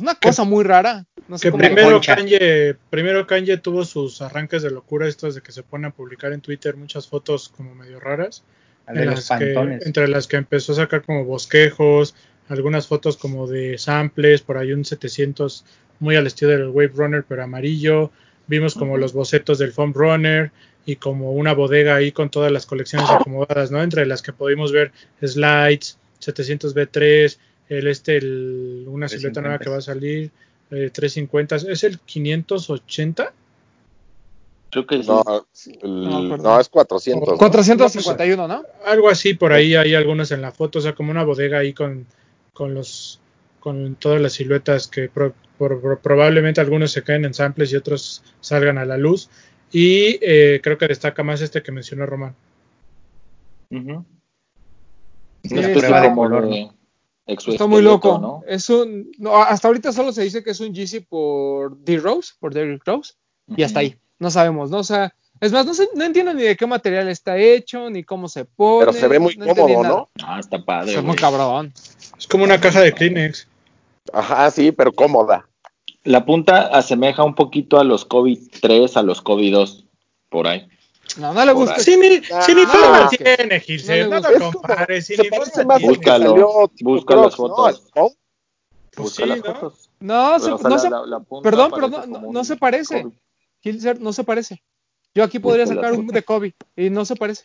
una 0.00 0.14
cosa 0.14 0.44
muy 0.44 0.62
rara. 0.64 1.04
No 1.28 1.36
sé 1.36 1.48
Que 1.48 1.50
cómo 1.50 1.64
primero. 1.64 2.00
Kanye, 2.00 2.76
primero 2.90 3.26
Kanye 3.26 3.56
tuvo 3.58 3.84
sus 3.84 4.22
arranques 4.22 4.62
de 4.62 4.70
locura, 4.70 5.08
estos 5.08 5.34
de 5.34 5.40
que 5.42 5.50
se 5.52 5.62
pone 5.64 5.88
a 5.88 5.90
publicar 5.90 6.32
en 6.32 6.40
Twitter 6.40 6.76
muchas 6.76 7.08
fotos 7.08 7.48
como 7.48 7.74
medio 7.74 7.98
raras. 8.00 8.42
de 8.88 9.00
en 9.02 9.06
los 9.10 9.28
las 9.28 9.38
que- 9.38 9.78
entre 9.86 10.08
las 10.08 10.26
que 10.26 10.36
empezó 10.36 10.72
a 10.72 10.76
sacar 10.76 11.02
como 11.04 11.24
bosquejos, 11.24 12.14
algunas 12.48 12.86
fotos 12.88 13.16
como 13.16 13.46
de 13.46 13.78
samples, 13.78 14.42
por 14.42 14.58
ahí 14.58 14.72
un 14.72 14.84
700 14.84 15.64
muy 16.00 16.16
al 16.16 16.26
estilo 16.26 16.50
del 16.50 16.68
Wave 16.68 16.92
Runner 16.94 17.24
pero 17.28 17.44
amarillo, 17.44 18.10
vimos 18.46 18.74
como 18.74 18.96
los 18.98 19.12
bocetos 19.12 19.58
del 19.58 19.72
Foam 19.72 19.92
Runner 19.92 20.50
y 20.86 20.96
como 20.96 21.32
una 21.32 21.52
bodega 21.54 21.94
ahí 21.94 22.10
con 22.10 22.30
todas 22.30 22.50
las 22.50 22.66
colecciones 22.66 23.08
acomodadas, 23.10 23.70
¿no? 23.70 23.82
Entre 23.82 24.04
las 24.06 24.22
que 24.22 24.32
pudimos 24.32 24.72
ver 24.72 24.92
slides, 25.22 25.98
700B3, 26.20 27.38
el 27.68 27.86
este, 27.86 28.16
el- 28.16 28.84
una 28.88 29.08
silueta 29.08 29.40
nueva 29.40 29.58
350. 29.58 29.64
que 29.64 29.70
va 29.70 29.76
a 29.76 29.80
salir, 29.80 30.30
eh, 30.70 30.90
350, 30.90 31.56
¿es 31.56 31.84
el 31.84 31.98
580? 32.00 33.32
Creo 34.70 34.86
que 34.86 35.02
sí. 35.02 35.08
No, 35.82 36.34
el- 36.34 36.42
No, 36.42 36.60
es 36.60 36.68
400. 36.68 37.28
¿no? 37.28 37.36
451, 37.36 38.48
¿no? 38.48 38.64
Algo 38.86 39.08
así, 39.08 39.34
por 39.34 39.52
ahí 39.52 39.74
hay 39.74 39.94
algunos 39.94 40.30
en 40.32 40.42
la 40.42 40.52
foto, 40.52 40.78
o 40.78 40.82
sea, 40.82 40.94
como 40.94 41.10
una 41.10 41.24
bodega 41.24 41.58
ahí 41.58 41.72
con, 41.72 42.06
con 42.52 42.74
los 42.74 43.20
con 43.60 43.94
todas 43.96 44.22
las 44.22 44.32
siluetas 44.32 44.88
que 44.88 45.08
pro- 45.10 45.34
por- 45.60 45.78
por- 45.82 46.00
probablemente 46.00 46.58
algunos 46.62 46.90
se 46.90 47.02
caen 47.02 47.26
en 47.26 47.34
samples 47.34 47.70
y 47.70 47.76
otros 47.76 48.22
salgan 48.40 48.78
a 48.78 48.86
la 48.86 48.96
luz. 48.96 49.28
Y 49.70 50.18
eh, 50.22 50.60
creo 50.62 50.78
que 50.78 50.88
destaca 50.88 51.22
más 51.22 51.42
este 51.42 51.62
que 51.62 51.70
mencionó 51.70 52.06
Román. 52.06 52.34
Ujú. 53.70 54.04
Sí, 55.44 55.52
Una 55.52 55.60
especie 55.68 55.88
está- 55.88 56.02
como 56.08 56.22
color, 56.22 56.48
de 56.48 56.62
exoesqueleto, 57.26 57.52
Está 57.52 57.66
muy 57.66 57.82
loco. 57.82 58.18
¿no? 58.18 58.42
Es 58.48 58.68
un 58.70 59.12
no, 59.18 59.36
hasta 59.36 59.68
ahorita 59.68 59.92
solo 59.92 60.12
se 60.12 60.22
dice 60.22 60.42
que 60.42 60.50
es 60.50 60.60
un 60.60 60.72
Yeezy 60.74 61.00
por 61.00 61.76
D 61.78 61.98
Rose, 61.98 62.32
por 62.40 62.52
Derrick 62.54 62.82
Rose 62.86 63.12
y 63.54 63.62
hasta 63.62 63.80
ahí. 63.80 63.96
No 64.18 64.30
sabemos, 64.30 64.70
¿no? 64.70 64.78
O 64.78 64.84
sea, 64.84 65.14
es 65.40 65.52
más, 65.52 65.64
no, 65.66 65.72
sé, 65.74 65.88
no 65.94 66.04
entiendo 66.04 66.32
ni 66.34 66.42
de 66.42 66.56
qué 66.56 66.66
material 66.66 67.08
está 67.08 67.36
hecho, 67.38 67.88
ni 67.90 68.02
cómo 68.02 68.28
se 68.28 68.44
pone. 68.46 68.86
Pero 68.86 68.92
se 68.92 69.08
ve 69.08 69.18
muy 69.18 69.36
cómodo. 69.36 69.82
¿no? 69.82 70.10
Ah, 70.24 70.40
está 70.40 70.62
padre. 70.64 70.90
Se 70.90 70.96
ve 70.96 71.02
muy 71.02 71.16
cabrón. 71.16 71.72
Es 72.18 72.26
como 72.26 72.44
una 72.44 72.60
caja 72.60 72.80
de 72.80 72.92
Kleenex. 72.92 73.46
Ajá, 74.12 74.50
sí, 74.50 74.72
pero 74.72 74.92
cómoda. 74.92 75.46
La 76.04 76.24
punta 76.24 76.68
asemeja 76.68 77.24
un 77.24 77.34
poquito 77.34 77.78
a 77.78 77.84
los 77.84 78.04
COVID 78.04 78.38
3, 78.60 78.96
a 78.96 79.02
los 79.02 79.20
COVID 79.20 79.52
2, 79.52 79.84
por 80.30 80.46
ahí. 80.46 80.66
No, 81.18 81.34
no 81.34 81.44
le 81.44 81.52
gusta. 81.52 81.78
Sí, 81.80 81.96
ni, 81.96 82.22
Ah, 82.32 82.42
si 82.42 82.54
ni 82.54 82.62
no 82.62 83.08
tiene, 83.10 83.60
Gilser, 83.60 84.08
No 84.08 84.20
lo 84.20 84.52
compares. 84.52 85.06
si 85.06 85.16
Búscalo, 85.82 86.70
busca 86.80 87.16
las 87.16 87.36
fotos. 87.36 87.82
¿No? 87.96 88.10
Busca 88.96 89.22
sí, 89.24 89.28
las 89.28 89.38
¿no? 89.38 89.44
fotos. 89.44 89.90
No, 90.00 90.38
se- 90.38 90.50
no 90.50 90.78
se- 90.78 90.88
perdón, 91.42 91.70
pero 91.74 91.90
parece 91.90 92.06
no, 92.08 92.32
no, 92.32 92.44
se 92.44 92.56
parece. 92.56 93.06
Hilser 93.62 94.00
no 94.00 94.12
se 94.12 94.24
parece. 94.24 94.62
Yo 95.14 95.24
aquí 95.24 95.38
podría 95.38 95.66
sacar 95.66 95.92
un 95.92 96.06
de 96.06 96.22
Kobe 96.22 96.54
y 96.76 96.88
no 96.88 97.04
se 97.04 97.16
parece. 97.16 97.44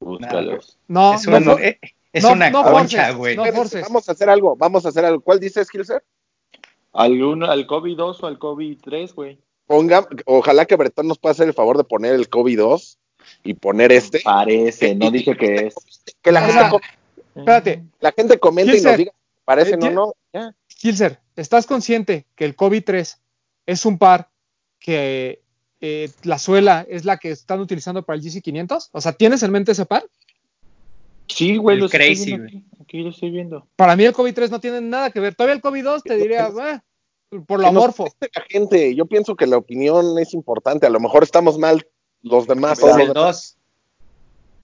Búscalos. 0.00 0.76
No, 0.88 1.14
es 1.14 1.26
no, 1.26 1.58
eh, 1.58 1.78
es 2.12 2.22
no- 2.24 2.32
una 2.32 2.50
no 2.50 2.62
concha, 2.64 3.10
güey. 3.12 3.36
Vamos 3.36 4.08
a 4.08 4.12
hacer 4.12 4.28
algo, 4.30 4.56
vamos 4.56 4.84
a 4.86 4.88
hacer 4.88 5.04
algo. 5.04 5.20
¿Cuál 5.20 5.38
dices, 5.38 5.68
Gilser? 5.70 6.02
¿Al, 6.94 7.22
uno- 7.22 7.46
al 7.50 7.66
COVID 7.66 7.96
2 7.96 8.22
o 8.22 8.26
al 8.26 8.38
COVID 8.38 8.80
3, 8.82 9.14
güey? 9.14 9.38
Ponga, 9.66 10.06
ojalá 10.26 10.64
que 10.66 10.76
Bretón 10.76 11.08
nos 11.08 11.18
pueda 11.18 11.32
hacer 11.32 11.48
el 11.48 11.54
favor 11.54 11.76
de 11.76 11.84
poner 11.84 12.14
el 12.14 12.28
COVID 12.28 12.58
2 12.58 12.98
y 13.42 13.54
poner 13.54 13.92
este. 13.92 14.20
Parece, 14.24 14.94
no 14.94 15.10
dije 15.10 15.36
que 15.36 15.54
es. 15.66 15.74
Que 16.22 16.32
la, 16.32 16.42
O 16.42 16.46
gente, 16.52 16.70
co- 16.70 16.80
Espérate, 17.36 17.82
la 18.00 18.12
gente 18.12 18.38
comente 18.38 18.72
y 18.72 18.74
Gilser, 18.74 18.90
nos 18.92 18.98
diga 18.98 19.12
si 19.12 19.40
parecen 19.44 19.82
eh, 19.82 19.88
o 19.88 19.90
no. 19.90 20.12
Ya. 20.32 20.54
Hilser, 20.82 21.20
¿estás 21.36 21.66
consciente 21.66 22.26
que 22.36 22.44
el 22.44 22.54
Kobe 22.54 22.80
3 22.82 23.20
es 23.66 23.86
un 23.86 23.98
par 23.98 24.30
que 24.78 25.42
eh, 25.80 26.10
la 26.22 26.38
suela 26.38 26.86
es 26.88 27.04
la 27.04 27.16
que 27.18 27.30
están 27.30 27.60
utilizando 27.60 28.04
para 28.04 28.16
el 28.18 28.22
GC500? 28.22 28.90
O 28.92 29.00
sea, 29.00 29.12
¿tienes 29.12 29.42
en 29.42 29.50
mente 29.50 29.72
ese 29.72 29.86
par? 29.86 30.04
Sí, 31.28 31.56
güey, 31.56 31.78
lo 31.78 31.86
estoy 31.86 31.98
crazy, 32.00 32.24
viendo 32.26 32.46
aquí. 32.46 32.64
Aquí 32.82 33.02
lo 33.02 33.10
estoy 33.10 33.30
viendo. 33.30 33.66
Para 33.76 33.96
mí 33.96 34.04
el 34.04 34.12
Kobe 34.12 34.32
3 34.32 34.50
no 34.50 34.60
tiene 34.60 34.80
nada 34.80 35.10
que 35.10 35.20
ver. 35.20 35.34
Todavía 35.34 35.54
el 35.54 35.60
Kobe 35.60 35.82
2 35.82 36.02
te 36.02 36.16
diría, 36.16 36.48
"Eh, 36.48 36.80
por 37.46 37.58
lo 37.58 37.64
Que 37.64 37.68
amorfo. 37.68 38.04
la 38.20 38.44
gente, 38.48 38.94
yo 38.94 39.06
pienso 39.06 39.34
que 39.34 39.46
la 39.46 39.56
opinión 39.56 40.18
es 40.18 40.34
importante. 40.34 40.86
A 40.86 40.90
lo 40.90 41.00
mejor 41.00 41.22
estamos 41.22 41.58
mal 41.58 41.86
los 42.22 42.46
demás. 42.46 42.78
Es 42.78 42.84
el 42.84 42.88
los 42.90 42.98
demás. 42.98 43.14
2. 43.14 43.56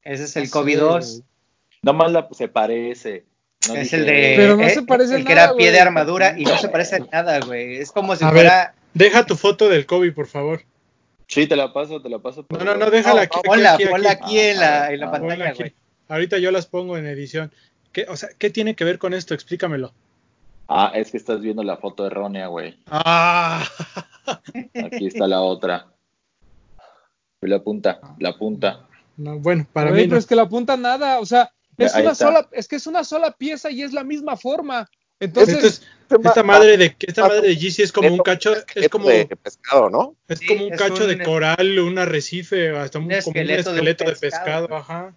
Ese 0.03 0.25
es 0.25 0.37
el 0.37 0.45
No 0.45 0.51
COVID 0.51 0.75
sé, 0.75 0.81
2. 0.81 1.11
güey. 1.11 1.25
Nomás 1.83 2.13
la, 2.13 2.29
se 2.33 2.49
parece. 2.49 3.25
No 3.69 3.75
Es 3.75 3.83
dije- 3.91 3.97
el 3.97 4.07
de. 4.07 4.35
Pero 4.37 4.57
no 4.57 4.63
eh, 4.63 4.71
se 4.71 4.83
parece 4.83 5.17
El 5.17 5.25
que 5.25 5.35
nada, 5.35 5.49
era 5.49 5.57
pie 5.57 5.71
de 5.73 5.81
armadura 5.81 6.39
y 6.39 6.45
no 6.45 6.57
se 6.59 6.69
parece 6.71 6.97
a 6.97 6.99
nada, 7.11 7.41
güey. 7.41 7.77
Es 7.77 7.91
como 7.91 8.15
si 8.17 8.25
A 8.25 8.31
fuera. 8.31 8.75
Deja 8.95 9.25
tu 9.25 9.37
foto 9.37 9.69
del 9.69 9.87
Kobe, 9.87 10.13
por 10.13 10.27
favor. 10.27 10.63
Sí, 11.27 11.47
te 11.47 11.55
la 11.57 11.73
paso, 11.73 12.03
te 12.03 12.09
la 12.09 12.19
paso. 12.19 12.45
por 12.45 12.59
No, 12.59 12.65
no, 12.65 12.77
no, 12.77 12.91
déjala 12.91 13.15
No, 13.17 13.21
aquí. 13.23 13.39
aquí, 13.39 13.49
ponla, 13.49 13.73
aquí, 13.75 13.83
aquí. 13.85 13.91
ponla 13.93 14.11
aquí 14.11 14.39
en 14.39 14.59
la, 14.61 14.93
en 14.93 15.01
la 15.01 15.07
Ah, 15.07 15.11
pantalla, 15.13 15.49
aquí. 15.51 15.59
güey. 15.63 15.75
Ahorita 16.11 16.39
yo 16.39 16.51
las 16.51 16.67
pongo 16.67 16.97
en 16.99 17.07
edición. 17.07 17.53
¿Qué, 17.93 18.05
o 18.09 18.17
sea, 18.17 18.29
¿qué 18.37 18.51
tiene 18.51 18.75
que 18.75 18.85
ver 18.85 18.99
con 18.99 19.15
esto? 19.15 19.33
Explícamelo. 19.33 19.93
Ah, 20.69 20.93
es 20.95 21.11
que 21.11 21.17
estás 21.17 21.41
viendo 21.41 21.63
la 21.63 21.77
foto 21.77 22.07
errónea, 22.07 22.47
güey. 22.49 22.79
Ah, 22.87 23.67
Aquí 24.85 25.07
está 25.07 25.27
la 25.27 25.41
otra. 25.41 25.87
La 27.43 27.63
punta, 27.63 28.01
la 28.19 28.37
punta. 28.37 28.87
no, 29.17 29.39
bueno, 29.39 29.67
para 29.73 29.91
mí 29.93 30.01
pero 30.03 30.13
no. 30.13 30.19
es 30.19 30.27
que 30.27 30.35
la 30.37 30.49
punta 30.49 30.77
nada, 30.77 31.19
o 31.21 31.27
sea, 31.27 31.51
es 31.79 31.95
Ahí 31.95 32.03
una 32.03 32.13
está. 32.13 32.27
sola, 32.27 32.49
es 32.53 32.69
que 32.69 32.77
es 32.77 32.87
una 32.87 33.03
sola 33.03 33.33
pieza 33.33 33.71
y 33.71 33.83
es 33.83 33.93
la 33.95 34.05
misma 34.05 34.37
forma. 34.37 34.89
Entonces, 35.19 35.55
Esto 35.57 35.67
es- 36.17 36.25
esta 36.25 36.43
madre 36.43 36.77
de 36.77 36.95
esta 36.99 37.23
madre 37.29 37.41
de 37.43 37.57
Yeezy 37.57 37.83
es 37.83 37.93
como 37.93 38.13
un 38.13 38.19
cacho, 38.19 38.53
es 38.75 38.89
como 38.89 39.09
de 39.09 39.27
pescado, 39.27 39.89
¿no? 39.91 40.17
es 40.29 40.41
como 40.47 40.65
un 40.65 40.71
cacho 40.71 41.07
de 41.07 41.23
coral, 41.23 41.79
un 41.79 41.99
arrecife, 41.99 42.77
hasta 42.77 42.99
un, 42.99 43.05
un 43.05 43.11
como 43.23 43.41
un 43.41 43.51
esqueleto 43.51 43.73
de 44.05 44.17
pescado, 44.17 44.75
ajá. 44.75 45.15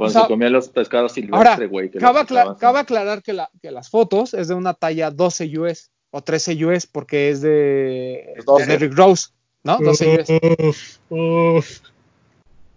Cuando 0.00 0.12
O 0.12 0.12
sea, 0.14 0.22
se 0.22 0.28
comían 0.28 0.52
los 0.54 0.68
pescados 0.70 1.12
ahora, 1.30 1.56
silvestres, 1.56 1.68
güey. 1.70 1.90
cabe, 1.90 2.20
acla- 2.20 2.56
cabe 2.58 2.78
aclarar 2.78 3.22
que, 3.22 3.34
la- 3.34 3.50
que 3.60 3.70
las 3.70 3.90
fotos 3.90 4.32
es 4.32 4.48
de 4.48 4.54
una 4.54 4.72
talla 4.72 5.10
12 5.10 5.58
US 5.58 5.90
o 6.10 6.22
13 6.22 6.64
US 6.64 6.86
porque 6.86 7.28
es 7.28 7.42
de, 7.42 8.32
Es 8.34 8.46
12. 8.46 8.64
de 8.64 8.78
Rick 8.78 8.94
Rose, 8.96 9.28
¿no? 9.62 9.76
12 9.76 10.20
US. 10.20 10.30
Uf, 10.66 10.96
uf. 11.10 11.80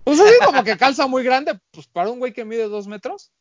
Pues 0.03 0.19
así 0.19 0.33
como 0.45 0.65
que 0.65 0.75
calza 0.75 1.07
muy 1.07 1.23
grande, 1.23 1.57
pues 1.71 1.87
para 1.87 2.09
un 2.09 2.19
güey 2.19 2.33
que 2.33 2.43
mide 2.43 2.67
2 2.67 2.87
metros, 2.87 3.31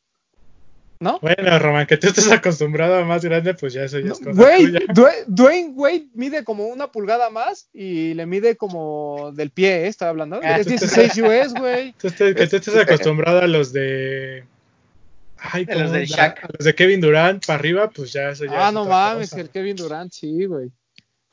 ¿no? 1.03 1.19
Bueno, 1.21 1.59
Román, 1.59 1.87
que 1.87 1.97
tú 1.97 2.07
estés 2.09 2.31
acostumbrado 2.33 2.95
a 2.97 3.05
más 3.05 3.25
grande, 3.25 3.55
pues 3.55 3.73
ya 3.75 3.83
eso 3.85 3.99
ya 3.99 4.13
es 4.13 4.19
cosa 4.21 4.31
Güey, 4.33 4.67
tuya. 4.67 4.81
Dwayne, 4.95 5.25
Dwayne 5.27 5.73
Wade 5.75 6.07
mide 6.15 6.45
como 6.45 6.67
una 6.69 6.91
pulgada 6.93 7.29
más 7.29 7.69
y 7.73 8.15
le 8.15 8.25
mide 8.25 8.57
como 8.57 9.33
del 9.35 9.51
pie, 9.51 9.85
¿eh? 9.85 9.89
Estaba 9.89 10.11
hablando. 10.11 10.41
Ah, 10.43 10.59
es 10.61 10.67
16 10.67 11.13
US, 11.19 11.55
güey. 11.55 11.93
Que 12.01 12.11
tú 12.47 12.57
estés 12.57 12.77
acostumbrado 12.77 13.41
a 13.41 13.47
los 13.47 13.73
de 13.73 14.45
Ay, 15.45 15.65
De 15.65 15.75
los 15.75 15.83
¿cómo 15.85 15.95
del 15.95 16.09
da? 16.09 16.17
Shaq. 16.17 16.45
A 16.45 16.49
los 16.57 16.65
de 16.65 16.75
Kevin 16.75 17.01
Durant 17.01 17.45
para 17.45 17.59
arriba, 17.59 17.91
pues 17.91 18.13
ya 18.13 18.31
eso 18.31 18.45
ya 18.45 18.67
Ah, 18.67 18.69
es 18.69 18.75
no 18.75 18.85
mames, 18.85 19.31
cosa. 19.31 19.43
el 19.43 19.51
Kevin 19.51 19.75
Durant, 19.77 20.13
sí, 20.13 20.45
güey. 20.47 20.71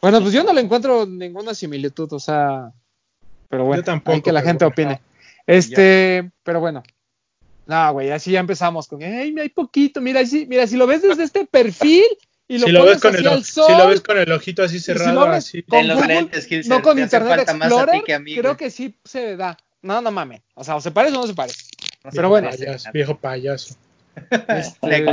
Bueno, 0.02 0.20
pues 0.22 0.34
yo 0.34 0.44
no 0.44 0.52
le 0.54 0.62
encuentro 0.62 1.06
ninguna 1.06 1.54
similitud, 1.54 2.12
o 2.14 2.20
sea, 2.20 2.72
pero 3.50 3.66
bueno, 3.66 3.82
Yo 3.82 3.86
tampoco, 3.86 4.16
hay 4.16 4.22
que 4.22 4.32
la 4.32 4.42
gente 4.42 4.66
bueno. 4.66 4.72
opine. 4.74 5.02
Este, 5.46 6.32
pero 6.44 6.60
bueno. 6.60 6.82
No, 7.70 7.94
güey, 7.94 8.10
así 8.10 8.32
ya 8.32 8.40
empezamos 8.40 8.88
con, 8.88 9.04
ay, 9.04 9.32
hay 9.40 9.50
poquito, 9.50 10.02
mira, 10.02 10.26
si, 10.26 10.48
mira, 10.48 10.66
si 10.66 10.76
lo 10.76 10.88
ves 10.88 11.04
desde 11.04 11.24
este 11.24 11.46
perfil 11.46 12.04
y 12.48 12.58
lo 12.58 12.66
si 12.66 12.72
lo 12.72 12.80
pones 12.80 12.96
ves 12.96 13.02
con 13.04 13.14
así 13.14 13.22
el, 13.22 13.28
al 13.28 13.44
sol, 13.44 13.66
si 13.68 13.78
lo 13.78 13.88
ves 13.90 14.02
con 14.02 14.18
el 14.18 14.32
ojito 14.32 14.64
así 14.64 14.80
si 14.80 14.86
cerrado, 14.86 15.14
lo 15.14 15.30
ves 15.30 15.38
así. 15.38 15.62
con 15.62 15.78
En 15.78 15.88
los 15.90 15.98
Google, 15.98 16.16
lentes, 16.16 16.48
Gilser, 16.48 16.76
no 16.76 16.82
con 16.82 16.98
Internet 16.98 17.36
falta 17.46 17.54
más 17.54 17.68
a 17.68 17.70
ti 17.70 17.76
Explorer, 17.76 18.04
que 18.06 18.14
a 18.16 18.20
mí, 18.20 18.36
creo 18.36 18.58
que 18.58 18.72
sí 18.72 18.96
se 19.06 19.38
da. 19.38 19.56
No, 19.84 20.02
no 20.02 20.10
mames. 20.10 20.42
O 20.56 20.64
sea, 20.64 20.76
o 20.78 20.82
se 20.82 20.90
parece 20.90 21.16
o 21.16 21.22
no 21.22 21.28
se 21.28 21.36
parece. 21.36 21.64
No 22.04 22.10
pero 22.12 22.30
bueno. 22.30 22.50
Payaso, 22.50 22.90
viejo 22.92 23.16
payaso. 23.20 23.76
Este. 24.48 25.06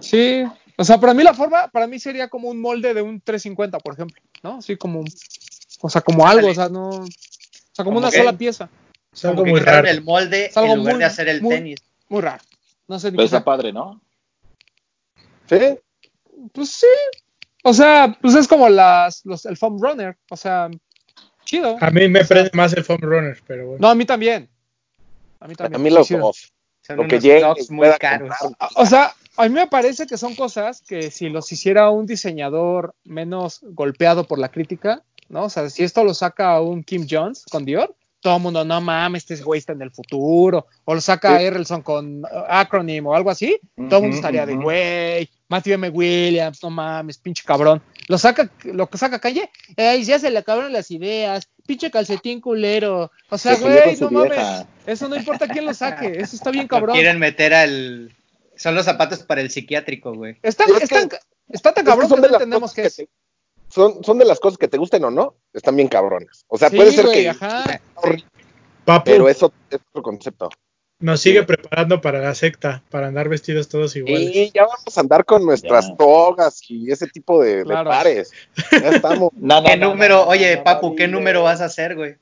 Sí, 0.00 0.44
o 0.76 0.84
sea, 0.84 0.98
para 0.98 1.14
mí 1.14 1.24
la 1.24 1.34
forma, 1.34 1.68
para 1.68 1.88
mí 1.88 1.98
sería 1.98 2.28
como 2.28 2.48
un 2.48 2.60
molde 2.60 2.94
de 2.94 3.02
un 3.02 3.20
350, 3.20 3.80
por 3.80 3.94
ejemplo, 3.94 4.22
¿no? 4.44 4.58
Así 4.58 4.76
como, 4.76 5.04
o 5.80 5.90
sea, 5.90 6.00
como 6.00 6.26
algo, 6.28 6.48
o 6.48 6.54
sea, 6.54 6.68
no, 6.68 6.90
o 6.90 7.06
sea, 7.72 7.84
como 7.84 7.96
Como 7.96 7.98
una 7.98 8.10
que- 8.10 8.18
sola 8.18 8.32
pieza, 8.34 8.68
Es 9.16 9.22
Como 9.22 9.30
algo 9.32 9.44
que 9.44 9.50
muy 9.50 9.60
quitaron 9.60 9.84
raro. 9.86 9.96
el 9.96 10.04
molde 10.04 10.46
Es 10.46 10.56
algo 10.58 10.72
en 10.74 10.78
lugar 10.78 10.94
muy- 10.94 10.98
de 11.00 11.04
hacer 11.06 11.28
el 11.28 11.40
muy- 11.42 11.54
tenis. 11.54 11.78
muy 12.08 12.20
raro. 12.20 12.42
No 12.86 12.98
sé 13.00 13.10
ni 13.10 13.16
Pero 13.16 13.22
qué 13.22 13.24
está 13.24 13.42
padre, 13.44 13.72
¿no? 13.72 14.00
¿Sí? 15.48 15.78
Pues 16.52 16.70
sí, 16.70 16.86
o 17.64 17.72
sea, 17.72 18.16
pues 18.20 18.34
es 18.34 18.46
como 18.46 18.68
las, 18.68 19.24
los, 19.24 19.46
el 19.46 19.56
foam 19.56 19.78
runner, 19.80 20.16
o 20.30 20.36
sea, 20.36 20.68
chido. 21.44 21.76
A 21.80 21.90
mí 21.90 22.08
me 22.08 22.20
O 22.20 22.24
sea, 22.24 22.28
prende 22.36 22.50
más 22.54 22.72
el 22.74 22.84
foam 22.84 23.00
runner, 23.00 23.40
pero 23.46 23.64
bueno. 23.66 23.78
No, 23.80 23.88
a 23.88 23.94
mí 23.94 24.04
también. 24.04 24.48
A 25.40 25.48
mí 25.48 25.54
también. 25.54 25.80
A 25.80 25.82
mí 25.82 25.90
dos. 26.18 26.52
Son 26.82 26.96
Lo 26.98 27.08
que 27.08 27.16
y 27.16 27.72
muy 27.72 27.88
caros. 27.98 28.30
comprar. 28.38 28.70
O 28.76 28.86
sea, 28.86 29.12
a 29.36 29.42
mí 29.44 29.54
me 29.54 29.66
parece 29.66 30.06
que 30.06 30.16
son 30.16 30.34
cosas 30.36 30.82
que 30.82 31.10
si 31.10 31.28
los 31.28 31.50
hiciera 31.50 31.90
un 31.90 32.06
diseñador 32.06 32.94
menos 33.04 33.60
golpeado 33.62 34.24
por 34.24 34.38
la 34.38 34.50
crítica, 34.50 35.02
¿no? 35.28 35.44
O 35.44 35.50
sea, 35.50 35.68
si 35.70 35.82
esto 35.82 36.04
lo 36.04 36.14
saca 36.14 36.60
un 36.60 36.84
Kim 36.84 37.06
Jones 37.10 37.44
con 37.50 37.64
Dior, 37.64 37.94
todo 38.20 38.36
el 38.36 38.42
mundo, 38.42 38.64
no 38.64 38.80
mames, 38.80 39.22
este 39.30 39.42
güey 39.44 39.58
está 39.58 39.72
en 39.72 39.82
el 39.82 39.90
futuro, 39.92 40.66
o 40.84 40.94
lo 40.94 41.00
saca 41.00 41.40
Errelson 41.40 41.82
con 41.82 42.24
uh, 42.24 42.28
acronym 42.48 43.06
o 43.06 43.14
algo 43.14 43.30
así, 43.30 43.58
todo 43.88 43.96
el 43.98 44.02
mundo 44.02 44.16
estaría 44.16 44.44
de 44.46 44.54
güey, 44.56 45.30
Matthew 45.48 45.74
M. 45.74 45.88
Williams, 45.90 46.60
no 46.62 46.70
mames, 46.70 47.18
pinche 47.18 47.44
cabrón. 47.44 47.80
Lo 48.08 48.18
saca, 48.18 48.50
lo 48.64 48.88
que 48.88 48.98
saca 48.98 49.20
calle, 49.20 49.48
ay, 49.76 50.02
ya 50.04 50.18
se 50.18 50.30
le 50.30 50.38
acabaron 50.38 50.72
las 50.72 50.90
ideas, 50.90 51.48
pinche 51.66 51.90
calcetín 51.90 52.40
culero. 52.40 53.10
O 53.30 53.38
sea, 53.38 53.54
güey, 53.56 53.96
no 54.00 54.10
mames, 54.10 54.66
eso 54.86 55.08
no 55.08 55.16
importa 55.16 55.46
quién 55.46 55.64
lo 55.64 55.74
saque, 55.74 56.18
eso 56.20 56.34
está 56.36 56.50
bien 56.50 56.64
Lo 56.64 56.68
cabrón. 56.68 56.94
quieren 56.96 57.18
meter 57.18 57.54
al. 57.54 58.12
Son 58.56 58.74
los 58.74 58.86
zapatos 58.86 59.22
para 59.22 59.42
el 59.42 59.50
psiquiátrico, 59.50 60.14
güey. 60.14 60.38
Está, 60.42 60.64
Es 60.64 60.88
que- 60.88 60.96
está, 60.96 61.18
está 61.50 61.74
tan 61.74 61.84
Es 61.84 61.84
que 61.84 61.90
cabrón 61.90 62.08
son 62.08 62.16
que 62.16 62.22
de 62.22 62.28
no 62.28 62.34
entendemos 62.36 62.72
que 62.72 62.82
es. 62.86 62.96
te- 62.96 63.08
son, 63.76 64.02
son 64.02 64.18
de 64.18 64.24
las 64.24 64.40
cosas 64.40 64.58
que 64.58 64.66
te 64.68 64.78
gusten 64.78 65.04
o 65.04 65.10
no, 65.10 65.34
están 65.52 65.76
bien 65.76 65.86
cabronas. 65.88 66.44
O 66.48 66.56
sea, 66.58 66.70
Sí, 66.70 66.76
puede 66.76 66.90
ser 66.92 67.04
güey, 67.04 67.22
que 67.22 67.28
ajá. 67.28 67.80
Papu, 68.84 69.04
pero 69.04 69.28
eso 69.28 69.52
es 69.70 69.78
otro 69.90 70.02
concepto. 70.02 70.48
nos 70.98 71.20
sigue 71.20 71.42
preparando 71.42 72.00
para 72.00 72.20
la 72.20 72.34
secta, 72.34 72.82
para 72.90 73.08
andar 73.08 73.28
vestidos 73.28 73.68
todos 73.68 73.94
iguales. 73.96 74.34
Y 74.34 74.50
ya 74.52 74.62
vamos 74.64 74.96
a 74.96 75.00
andar 75.00 75.24
con 75.26 75.44
nuestras 75.44 75.88
Ya. 75.88 75.96
togas 75.96 76.58
y 76.70 76.90
ese 76.90 77.06
tipo 77.06 77.42
de, 77.42 77.56
de 77.58 77.64
Claro. 77.64 77.90
pares. 77.90 78.32
Ya 78.82 78.88
estamos 78.90 79.30
No, 79.34 79.60
no, 79.60 79.66
¿Qué 79.66 79.76
no, 79.76 79.90
número, 79.90 80.26
oye, 80.26 80.56
no, 80.56 80.64
Papu, 80.64 80.96
qué 80.96 81.06
no, 81.06 81.18
número 81.18 81.42
vas 81.42 81.60
a 81.60 81.66
hacer, 81.66 81.94
güey? 81.96 82.16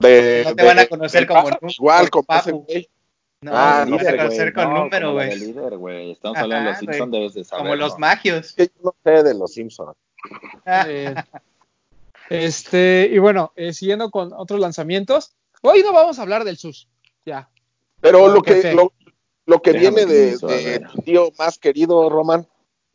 de, 0.00 0.42
No 0.44 0.54
te 0.56 0.64
van 0.64 0.78
a 0.80 0.86
conocer 0.86 1.26
como 1.26 1.48
igual 1.68 2.10
como 2.10 2.26
ese 2.30 2.50
Papu. 2.50 2.64
güey. 2.66 2.88
No, 3.42 3.52
Ah, 3.54 3.82
a 3.82 3.84
líder, 3.86 4.16
conocer 4.18 4.52
con 4.52 4.64
No, 4.64 4.84
número, 4.84 5.12
güey. 5.14 5.38
líder, 5.38 5.76
güey. 5.78 6.10
Estamos 6.12 6.36
Ajá, 6.36 6.44
hablando 6.44 6.68
de 6.68 6.72
los 6.74 6.80
güey. 6.82 6.94
Simpsons, 6.98 7.12
debes 7.12 7.34
de 7.34 7.44
saber. 7.44 7.62
Como 7.64 7.76
los 7.76 7.98
magios. 7.98 8.52
Que 8.52 8.66
yo 8.66 8.72
no 8.84 8.94
sé 9.02 9.22
de 9.22 9.34
los 9.34 9.52
Simpsons. 9.52 9.96
Eh, 10.86 11.14
este, 12.28 13.08
y 13.10 13.18
bueno, 13.18 13.52
eh, 13.56 13.72
siguiendo 13.72 14.10
con 14.10 14.32
otros 14.34 14.60
lanzamientos, 14.60 15.34
hoy 15.62 15.82
no 15.82 15.94
vamos 15.94 16.18
a 16.18 16.22
hablar 16.22 16.44
del 16.44 16.58
SUS, 16.58 16.86
ya. 17.24 17.48
Pero 18.02 18.18
¿Por 18.20 18.32
lo 18.34 18.42
que, 18.42 18.74
lo, 18.74 18.92
lo 19.46 19.62
que 19.62 19.72
Déjame 19.72 20.04
viene 20.04 20.12
de, 20.12 20.80
tu 20.80 21.02
tío 21.02 21.30
más 21.38 21.58
querido, 21.58 22.08
Roman, 22.10 22.46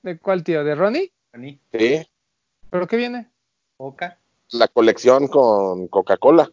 ¿De 0.03 0.19
cuál 0.19 0.43
tío? 0.43 0.63
¿De 0.63 0.75
Ronnie? 0.75 1.11
Ni 1.33 1.59
¿sí? 1.73 2.07
¿Pero 2.69 2.87
qué 2.87 2.95
viene? 2.97 3.27
Boca. 3.79 4.19
la 4.51 4.67
colección 4.67 5.27
con 5.27 5.87
Coca-Cola. 5.87 6.51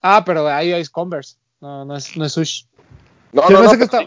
Ah, 0.00 0.22
pero 0.24 0.48
ahí 0.48 0.72
es 0.72 0.88
Converse, 0.88 1.36
no, 1.60 1.84
no 1.84 1.94
es, 1.96 2.16
no 2.16 2.24
es 2.24 2.32
Sush. 2.32 2.64
No, 3.36 3.50
Yo 3.50 3.56
no, 3.58 3.62
no, 3.64 3.70
que 3.72 3.76
te 3.76 3.84
está- 3.84 4.04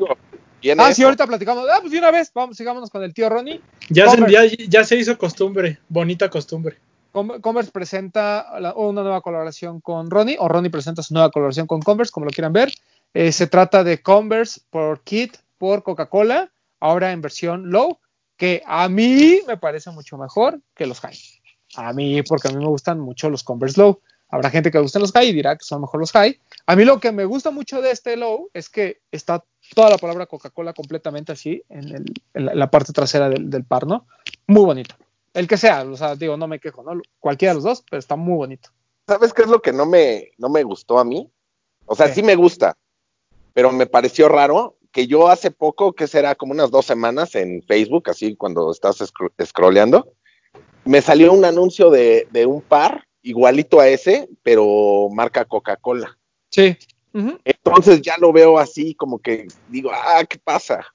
Ah, 0.78 0.94
sí, 0.94 1.04
ahorita 1.04 1.26
platicamos. 1.28 1.66
Ah, 1.72 1.78
pues 1.80 1.92
de 1.92 2.00
una 2.00 2.12
vez, 2.12 2.32
vamos, 2.34 2.58
sigámonos 2.58 2.90
con 2.90 3.04
el 3.04 3.14
tío 3.14 3.30
Ronnie. 3.30 3.62
Ya 3.90 4.10
se, 4.10 4.18
Converse. 4.18 4.58
ya, 4.58 4.66
ya 4.68 4.84
se 4.84 4.98
hizo 4.98 5.18
costumbre, 5.18 5.78
bonita 5.88 6.30
costumbre. 6.30 6.78
Converse 7.12 7.72
presenta 7.72 8.60
la- 8.60 8.74
una 8.74 9.02
nueva 9.04 9.22
colaboración 9.22 9.80
con 9.82 10.10
Ronnie, 10.12 10.36
o 10.40 10.48
Ronnie 10.48 10.70
presenta 10.72 11.02
su 11.04 11.14
nueva 11.14 11.32
colaboración 11.32 11.66
con 11.68 11.82
Converse, 11.82 12.12
como 12.12 12.26
lo 12.26 12.32
quieran 12.32 12.54
ver. 12.54 12.74
Eh, 13.14 13.32
se 13.32 13.48
trata 13.48 13.84
de 13.84 14.02
Converse 14.02 14.62
por 14.70 15.02
Kit 15.02 15.38
por 15.58 15.84
Coca-Cola, 15.84 16.52
ahora 16.80 17.12
en 17.12 17.22
versión 17.22 17.70
low, 17.72 18.00
que 18.36 18.62
a 18.66 18.90
mí 18.90 19.40
me 19.48 19.58
parece 19.58 19.92
mucho 19.92 20.18
mejor 20.18 20.60
que 20.76 20.86
los 20.88 21.00
high. 21.02 21.18
A 21.76 21.94
mí, 21.94 22.22
porque 22.24 22.48
a 22.48 22.52
mí 22.52 22.58
me 22.58 22.68
gustan 22.68 23.00
mucho 23.00 23.30
los 23.30 23.44
Converse 23.44 23.80
low. 23.80 24.02
Habrá 24.30 24.50
gente 24.52 24.70
que 24.72 24.78
le 24.78 24.84
gustan 24.84 25.02
los 25.02 25.12
high 25.12 25.30
y 25.30 25.34
dirá 25.34 25.56
que 25.58 25.66
son 25.66 25.82
mejor 25.82 26.00
los 26.00 26.12
high. 26.12 26.40
A 26.68 26.76
mí 26.76 26.86
lo 26.86 27.00
que 27.00 27.12
me 27.12 27.26
gusta 27.26 27.50
mucho 27.52 27.82
de 27.82 27.92
este 27.92 28.16
low 28.16 28.50
es 28.54 28.70
que 28.70 29.02
está 29.12 29.44
toda 29.74 29.90
la 29.90 29.98
palabra 29.98 30.28
Coca-Cola 30.28 30.74
completamente 30.74 31.32
así 31.32 31.64
en, 31.70 31.84
el- 31.90 32.14
en 32.36 32.46
la, 32.46 32.52
en 32.52 32.60
la 32.60 32.70
parte 32.70 32.94
trasera 32.94 33.28
del, 33.30 33.50
del 33.50 33.66
par, 33.66 33.88
¿no? 33.88 34.06
Muy 34.48 34.64
bonito. 34.66 34.96
El 35.34 35.48
que 35.48 35.58
sea, 35.58 35.82
o 35.84 35.98
sea, 35.98 36.16
digo, 36.16 36.38
no 36.38 36.48
me 36.48 36.60
quejo, 36.60 36.84
¿no? 36.84 37.02
Cualquiera 37.20 37.52
de 37.54 37.56
los 37.56 37.64
dos, 37.64 37.84
pero 37.90 38.00
está 38.00 38.16
muy 38.16 38.36
bonito. 38.36 38.70
¿Sabes 39.08 39.34
qué 39.34 39.42
es 39.44 39.48
lo 39.48 39.62
que 39.62 39.74
no 39.74 39.86
me, 39.88 40.32
no 40.38 40.50
me 40.50 40.62
gustó 40.64 41.00
a 41.00 41.04
mí? 41.04 41.28
O 41.86 41.96
sea, 41.96 42.08
sí 42.14 42.22
me 42.22 42.36
gusta, 42.36 42.78
pero 43.54 43.72
me 43.72 43.88
pareció 43.88 44.30
raro 44.30 44.78
que 44.92 45.08
yo 45.08 45.28
hace 45.28 45.50
poco, 45.52 45.94
que 45.94 46.08
será 46.08 46.36
como 46.36 46.54
unas 46.54 46.70
dos 46.72 46.86
semanas 46.86 47.34
en 47.36 47.64
Facebook, 47.64 48.10
así 48.10 48.36
cuando 48.36 48.72
estás 48.72 49.02
scro- 49.02 49.32
scrolleando, 49.44 50.14
me 50.86 51.02
salió 51.02 51.34
un 51.34 51.46
anuncio 51.46 51.90
de, 51.90 52.28
de 52.32 52.46
un 52.46 52.62
par 52.62 53.06
igualito 53.30 53.80
a 53.80 53.88
ese, 53.88 54.28
pero 54.44 55.08
marca 55.12 55.46
Coca-Cola. 55.46 56.18
Sí. 56.50 56.78
Entonces 57.44 58.02
ya 58.02 58.18
lo 58.18 58.32
veo 58.32 58.60
así 58.60 58.94
como 58.96 59.20
que 59.20 59.48
digo, 59.68 59.92
ah, 59.94 60.24
¿qué 60.28 60.38
pasa? 60.38 60.86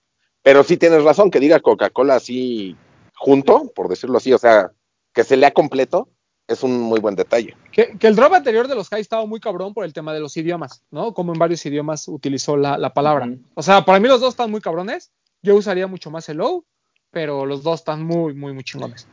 Pero 0.43 0.63
sí 0.63 0.77
tienes 0.77 1.03
razón 1.03 1.31
que 1.31 1.41
diga 1.41 1.61
Coca-Cola 1.61 2.17
así 2.17 2.77
junto, 3.15 3.73
por 3.75 3.89
decirlo 3.89 4.19
así, 4.19 4.33
o 4.33 4.39
sea, 4.39 4.73
que 5.13 5.25
se 5.25 5.37
lea 5.37 5.53
completo, 5.53 6.09
es 6.47 6.63
un 6.63 6.79
muy 6.79 7.01
buen 7.01 7.15
detalle. 7.15 7.57
Que, 7.73 7.97
que 7.99 8.07
el 8.07 8.17
drop 8.17 8.35
anterior 8.35 8.69
de 8.69 8.75
los 8.75 8.89
high 8.91 9.01
estaba 9.01 9.25
muy 9.27 9.41
cabrón 9.41 9.73
por 9.73 9.85
el 9.85 9.93
tema 9.93 10.13
de 10.13 10.21
los 10.21 10.37
idiomas, 10.37 10.85
¿no? 10.91 11.15
Como 11.15 11.33
en 11.33 11.39
varios 11.39 11.65
idiomas 11.65 12.07
utilizó 12.09 12.57
la, 12.57 12.77
la 12.77 12.93
palabra. 12.93 13.29
O 13.55 13.63
sea, 13.63 13.85
para 13.85 13.99
mí 13.99 14.09
los 14.09 14.21
dos 14.21 14.31
están 14.31 14.51
muy 14.51 14.61
cabrones. 14.61 15.11
Yo 15.43 15.57
usaría 15.57 15.87
mucho 15.87 16.11
más 16.11 16.29
el 16.29 16.39
low, 16.39 16.65
pero 17.11 17.47
los 17.47 17.63
dos 17.63 17.81
están 17.81 18.05
muy, 18.05 18.35
muy, 18.35 18.53
muy 18.53 18.65
chingones. 18.65 19.09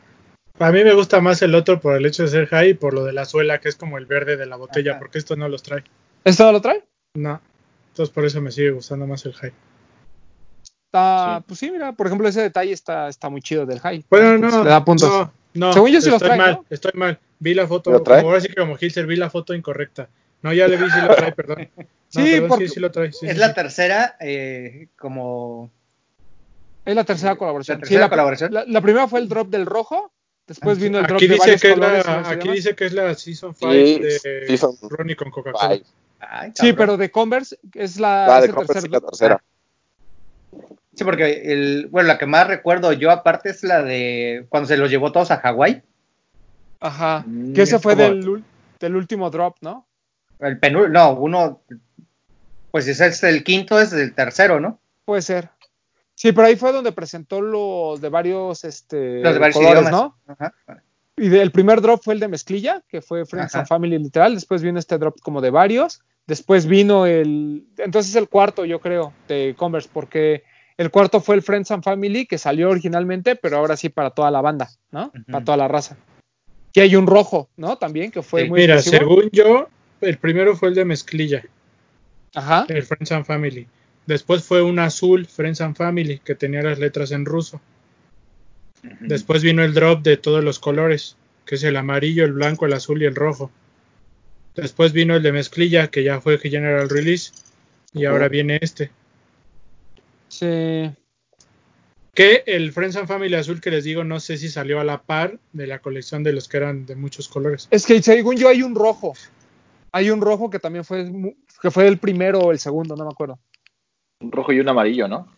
A 0.58 0.70
mí 0.70 0.84
me 0.84 0.92
gusta 0.94 1.20
más 1.20 1.42
el 1.42 1.54
otro 1.54 1.80
por 1.80 1.96
el 1.96 2.06
hecho 2.06 2.22
de 2.24 2.28
ser 2.28 2.46
high 2.46 2.70
y 2.70 2.74
por 2.74 2.94
lo 2.94 3.04
de 3.04 3.12
la 3.12 3.24
suela, 3.24 3.58
que 3.60 3.68
es 3.68 3.76
como 3.76 3.98
el 3.98 4.06
verde 4.06 4.36
de 4.36 4.46
la 4.46 4.56
botella, 4.56 4.92
Ajá. 4.92 5.00
porque 5.00 5.18
esto 5.18 5.34
no 5.36 5.48
los 5.48 5.62
trae. 5.62 5.82
¿Esto 6.24 6.44
no 6.44 6.52
lo 6.52 6.60
trae? 6.60 6.84
No. 7.14 7.40
Entonces 7.88 8.14
por 8.14 8.24
eso 8.24 8.40
me 8.40 8.52
sigue 8.52 8.70
gustando 8.70 9.06
más 9.06 9.24
el 9.26 9.32
high. 9.34 9.52
Está, 10.86 11.38
Sí. 11.38 11.44
pues 11.48 11.58
sí, 11.60 11.70
mira, 11.70 11.92
por 11.92 12.06
ejemplo, 12.06 12.28
ese 12.28 12.42
detalle 12.42 12.72
está, 12.72 13.08
está 13.08 13.28
muy 13.28 13.40
chido 13.40 13.64
del 13.66 13.80
high. 13.80 14.04
Bueno, 14.10 14.34
Entonces, 14.34 14.58
no, 14.58 14.64
Le 14.64 14.70
da 14.70 14.84
puntos. 14.84 15.08
no, 15.08 15.32
no. 15.54 15.72
Según 15.72 15.90
yo 15.90 16.00
sí 16.00 16.08
los 16.10 16.16
estoy 16.22 16.28
trae, 16.28 16.38
mal, 16.38 16.52
¿no? 16.52 16.64
estoy 16.70 16.92
mal. 16.94 17.18
Vi 17.38 17.54
la 17.54 17.66
foto, 17.66 17.90
¿Lo 17.90 18.02
trae? 18.02 18.18
como 18.20 18.28
ahora 18.30 18.40
sí 18.42 18.48
que 18.48 18.54
como 18.54 18.76
Hilser, 18.80 19.06
vi 19.06 19.16
la 19.16 19.30
foto 19.30 19.54
incorrecta. 19.54 20.08
No, 20.42 20.52
ya 20.52 20.68
le 20.68 20.76
vi, 20.76 20.84
sí 20.90 21.00
lo 21.06 21.14
trae, 21.14 21.32
perdón. 21.36 21.68
No, 21.76 21.84
Sí, 22.08 22.30
perdón, 22.32 22.48
porque- 22.48 22.68
sí, 22.68 22.74
sí 22.74 22.80
lo 22.80 22.90
trae. 22.90 23.10
sí, 23.12 23.26
es 23.26 23.32
sí, 23.32 23.38
la 23.38 23.48
sí. 23.48 23.54
tercera, 23.54 24.16
eh, 24.20 24.88
como. 24.98 25.70
Es 26.84 26.94
la 26.94 27.04
tercera 27.04 27.36
colaboración. 27.36 27.78
¿La 27.80 27.86
Sí, 27.86 27.90
tercera 27.94 28.10
colaboración? 28.10 28.52
La, 28.52 28.64
la 28.66 28.80
primera 28.80 29.08
fue 29.08 29.20
el 29.20 29.28
drop 29.28 29.48
del 29.48 29.66
rojo, 29.66 30.12
después 30.46 30.78
vino 30.78 30.98
el 30.98 31.06
drop 31.06 31.16
Aquí 31.16 31.26
de 31.28 31.34
dice, 31.34 31.56
que 31.58 31.68
es 31.68 31.74
colores. 31.74 32.06
la, 32.06 32.28
aquí 32.28 32.48
dice 32.50 32.74
que 32.74 32.86
es 32.86 32.92
la 32.92 33.14
Season 33.14 33.54
5 33.54 33.72
Sí, 33.72 33.98
de 34.00 34.44
Season 34.46 34.76
Ronnie 34.82 35.16
con 35.16 35.30
Coca-Cola. 35.30 35.80
Sí, 36.54 36.72
pero 36.72 36.96
de 36.96 37.10
Converse 37.10 37.58
es 37.74 37.98
la, 37.98 38.26
Ah, 38.26 38.38
es 38.38 38.42
de 38.42 38.48
el 38.48 38.54
Converse, 38.54 38.72
tercer 38.74 38.88
sí, 38.90 38.92
la 38.92 39.00
tercera. 39.00 39.42
Sí, 40.94 41.04
porque 41.04 41.42
el, 41.52 41.88
bueno, 41.90 42.08
la 42.08 42.18
que 42.18 42.26
más 42.26 42.46
recuerdo 42.46 42.92
yo 42.92 43.10
aparte 43.10 43.48
es 43.50 43.62
la 43.64 43.82
de 43.82 44.44
cuando 44.50 44.66
se 44.68 44.76
los 44.76 44.90
llevó 44.90 45.10
todos 45.10 45.30
a 45.30 45.38
Hawái. 45.38 45.82
Ajá. 46.80 47.24
Mm, 47.26 47.52
que 47.54 47.62
ese 47.62 47.76
es 47.76 47.82
fue 47.82 47.94
como- 47.96 48.04
del, 48.08 48.44
del 48.78 48.96
último 48.96 49.30
drop, 49.30 49.56
¿no? 49.62 49.86
El 50.38 50.58
penúltimo, 50.58 50.92
no, 50.92 51.12
uno, 51.12 51.60
pues 52.70 52.86
ese 52.88 53.06
es 53.06 53.22
el 53.22 53.42
quinto, 53.44 53.80
es 53.80 53.92
el 53.92 54.12
tercero, 54.14 54.58
¿no? 54.60 54.78
Puede 55.04 55.22
ser. 55.22 55.48
Sí, 56.22 56.30
pero 56.30 56.46
ahí 56.46 56.54
fue 56.54 56.70
donde 56.70 56.92
presentó 56.92 57.40
los 57.40 58.00
de 58.00 58.08
varios, 58.08 58.62
este, 58.62 59.20
Los 59.22 59.32
de 59.34 59.40
varios 59.40 59.56
colores, 59.56 59.82
idiomas. 59.82 59.92
¿no? 59.92 60.16
Ajá. 60.28 60.54
Y 61.16 61.34
el 61.36 61.50
primer 61.50 61.80
drop 61.80 62.00
fue 62.00 62.14
el 62.14 62.20
de 62.20 62.28
mezclilla, 62.28 62.80
que 62.88 63.02
fue 63.02 63.26
Friends 63.26 63.52
Ajá. 63.56 63.58
and 63.62 63.68
Family 63.68 63.98
literal. 63.98 64.32
Después 64.36 64.62
vino 64.62 64.78
este 64.78 64.98
drop 64.98 65.18
como 65.20 65.40
de 65.40 65.50
varios. 65.50 66.00
Después 66.28 66.66
vino 66.66 67.06
el. 67.06 67.64
Entonces 67.76 68.14
el 68.14 68.28
cuarto, 68.28 68.64
yo 68.64 68.78
creo, 68.78 69.12
de 69.26 69.56
Converse, 69.58 69.88
porque 69.92 70.44
el 70.76 70.92
cuarto 70.92 71.20
fue 71.20 71.34
el 71.34 71.42
Friends 71.42 71.72
and 71.72 71.82
Family, 71.82 72.24
que 72.26 72.38
salió 72.38 72.70
originalmente, 72.70 73.34
pero 73.34 73.56
ahora 73.56 73.76
sí 73.76 73.88
para 73.88 74.10
toda 74.10 74.30
la 74.30 74.40
banda, 74.40 74.70
¿no? 74.92 75.10
Para 75.28 75.44
toda 75.44 75.56
la 75.56 75.66
raza. 75.66 75.96
Y 76.72 76.78
hay 76.80 76.94
un 76.94 77.08
rojo, 77.08 77.48
¿no? 77.56 77.78
También, 77.78 78.12
que 78.12 78.22
fue 78.22 78.44
Sí. 78.44 78.48
muy 78.48 78.60
Mira, 78.60 78.76
exclusivo. 78.76 79.08
según 79.16 79.30
yo, 79.32 79.68
el 80.00 80.18
primero 80.18 80.54
fue 80.56 80.68
el 80.68 80.76
de 80.76 80.84
mezclilla, 80.84 81.42
Ajá. 82.32 82.64
el 82.68 82.84
Friends 82.84 83.10
and 83.10 83.24
Family. 83.26 83.66
Después 84.06 84.44
fue 84.44 84.62
un 84.62 84.78
azul, 84.78 85.26
Friends 85.26 85.60
and 85.60 85.76
Family, 85.76 86.20
que 86.24 86.34
tenía 86.34 86.62
las 86.62 86.78
letras 86.78 87.12
en 87.12 87.24
ruso. 87.24 87.60
Después 89.00 89.42
vino 89.42 89.62
el 89.62 89.74
drop 89.74 90.02
de 90.02 90.16
todos 90.16 90.42
los 90.42 90.58
colores, 90.58 91.16
que 91.46 91.54
es 91.54 91.62
el 91.62 91.76
amarillo, 91.76 92.24
el 92.24 92.32
blanco, 92.32 92.66
el 92.66 92.72
azul 92.72 93.00
y 93.02 93.06
el 93.06 93.14
rojo. 93.14 93.50
Después 94.56 94.92
vino 94.92 95.14
el 95.14 95.22
de 95.22 95.32
mezclilla, 95.32 95.88
que 95.88 96.02
ya 96.02 96.20
fue 96.20 96.38
General 96.38 96.88
Release. 96.88 97.32
Y 97.94 98.06
ahora 98.06 98.28
viene 98.28 98.58
este. 98.60 98.90
Sí. 100.28 100.90
Que 102.14 102.42
el 102.46 102.72
Friends 102.72 102.96
and 102.96 103.06
Family 103.06 103.34
azul 103.34 103.60
que 103.60 103.70
les 103.70 103.84
digo, 103.84 104.04
no 104.04 104.20
sé 104.20 104.36
si 104.36 104.48
salió 104.48 104.80
a 104.80 104.84
la 104.84 105.02
par 105.02 105.38
de 105.52 105.66
la 105.66 105.78
colección 105.78 106.22
de 106.22 106.32
los 106.32 106.48
que 106.48 106.58
eran 106.58 106.84
de 106.84 106.96
muchos 106.96 107.28
colores. 107.28 107.68
Es 107.70 107.86
que 107.86 108.02
según 108.02 108.36
yo 108.36 108.48
hay 108.48 108.62
un 108.62 108.74
rojo. 108.74 109.14
Hay 109.92 110.10
un 110.10 110.20
rojo 110.20 110.50
que 110.50 110.58
también 110.58 110.84
fue, 110.84 111.10
que 111.60 111.70
fue 111.70 111.86
el 111.86 111.98
primero 111.98 112.40
o 112.40 112.52
el 112.52 112.58
segundo, 112.58 112.96
no 112.96 113.04
me 113.04 113.10
acuerdo. 113.10 113.38
Un 114.22 114.30
rojo 114.32 114.52
y 114.52 114.60
un 114.60 114.68
amarillo, 114.68 115.08
¿no? 115.08 115.28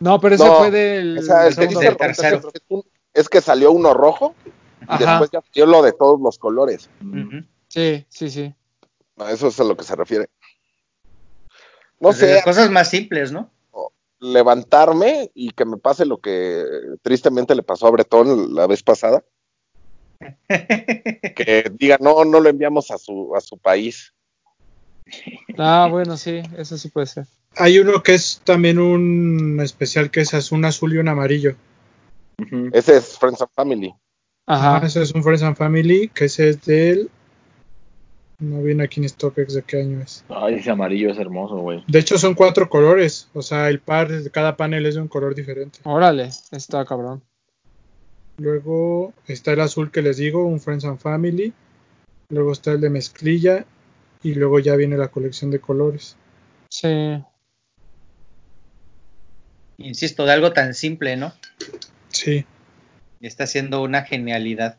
No, 0.00 0.20
pero 0.20 0.36
ese 0.36 0.44
No, 0.44 0.58
fue 0.58 0.70
del. 0.70 1.18
O 1.18 1.22
sea, 1.22 1.46
el 1.46 1.54
segundo 1.54 1.80
del 1.80 1.96
tercero. 1.96 2.38
es, 2.54 2.62
un- 2.68 2.84
es 3.12 3.28
que 3.28 3.40
salió 3.40 3.72
uno 3.72 3.92
rojo 3.94 4.34
y 4.44 4.50
Ajá. 4.86 5.06
después 5.18 5.30
ya 5.32 5.40
salió 5.42 5.66
lo 5.66 5.82
de 5.82 5.92
todos 5.92 6.20
los 6.20 6.38
colores. 6.38 6.88
Sí, 7.68 8.06
sí, 8.08 8.30
sí. 8.30 8.54
A 9.16 9.32
eso 9.32 9.48
es 9.48 9.58
a 9.58 9.64
lo 9.64 9.76
que 9.76 9.84
se 9.84 9.96
refiere. 9.96 10.28
No 12.00 12.10
Pues 12.10 12.18
sé, 12.18 12.40
cosas 12.44 12.70
más 12.70 12.88
simples, 12.90 13.32
¿no? 13.32 13.50
levantarme 14.20 15.30
y 15.32 15.50
que 15.50 15.64
me 15.64 15.76
pase 15.76 16.04
lo 16.04 16.18
que 16.20 16.64
tristemente 17.02 17.54
le 17.54 17.62
pasó 17.62 17.86
a 17.86 17.92
Bretón 17.92 18.52
la 18.52 18.66
vez 18.66 18.82
pasada. 18.82 19.22
Que 21.36 21.70
diga, 21.72 21.98
no, 22.00 22.24
no 22.24 22.40
lo 22.40 22.48
enviamos 22.48 22.90
a 22.90 22.98
su, 22.98 23.32
a 23.36 23.40
su 23.40 23.56
país. 23.58 24.12
Ah, 25.56 25.86
bueno, 25.88 26.16
sí, 26.16 26.42
eso 26.56 26.76
sí 26.76 26.88
puede 26.88 27.06
ser. 27.06 27.26
Hay 27.56 27.78
uno 27.78 28.02
que 28.02 28.14
es 28.14 28.40
también 28.44 28.78
un 28.78 29.60
especial 29.60 30.10
que 30.10 30.20
es 30.20 30.52
un 30.52 30.64
azul 30.64 30.94
y 30.94 30.98
un 30.98 31.08
amarillo. 31.08 31.56
Ese 32.72 32.96
es 32.98 33.18
Friends 33.18 33.40
and 33.40 33.50
Family. 33.54 33.94
Ajá. 34.46 34.76
Ajá. 34.76 34.86
Ese 34.86 35.02
es 35.02 35.12
un 35.12 35.22
Friends 35.22 35.42
and 35.42 35.56
Family, 35.56 36.08
que 36.08 36.26
ese 36.26 36.50
es 36.50 36.64
del... 36.64 37.10
No 38.40 38.62
viene 38.62 38.84
aquí 38.84 39.00
en 39.00 39.08
StockX 39.08 39.54
de 39.54 39.62
qué 39.62 39.80
año 39.80 40.00
es. 40.00 40.24
Ay, 40.28 40.54
ese 40.54 40.70
amarillo 40.70 41.10
es 41.10 41.18
hermoso, 41.18 41.56
güey. 41.56 41.82
De 41.88 41.98
hecho 41.98 42.18
son 42.18 42.34
cuatro 42.34 42.68
colores, 42.68 43.28
o 43.34 43.42
sea, 43.42 43.68
el 43.68 43.80
par 43.80 44.08
de 44.08 44.30
cada 44.30 44.56
panel 44.56 44.86
es 44.86 44.94
de 44.94 45.00
un 45.00 45.08
color 45.08 45.34
diferente. 45.34 45.80
Órale, 45.82 46.30
está 46.52 46.84
cabrón. 46.84 47.22
Luego 48.36 49.12
está 49.26 49.52
el 49.52 49.60
azul 49.60 49.90
que 49.90 50.02
les 50.02 50.18
digo, 50.18 50.46
un 50.46 50.60
Friends 50.60 50.84
and 50.84 51.00
Family. 51.00 51.52
Luego 52.28 52.52
está 52.52 52.70
el 52.70 52.80
de 52.80 52.90
mezclilla. 52.90 53.66
Y 54.22 54.34
luego 54.34 54.58
ya 54.58 54.74
viene 54.74 54.96
la 54.96 55.08
colección 55.08 55.50
de 55.50 55.60
colores. 55.60 56.16
Sí. 56.70 57.20
Insisto, 59.78 60.26
de 60.26 60.32
algo 60.32 60.52
tan 60.52 60.74
simple, 60.74 61.16
¿no? 61.16 61.32
Sí. 62.08 62.44
Y 63.20 63.26
está 63.26 63.44
haciendo 63.44 63.82
una 63.82 64.02
genialidad. 64.02 64.76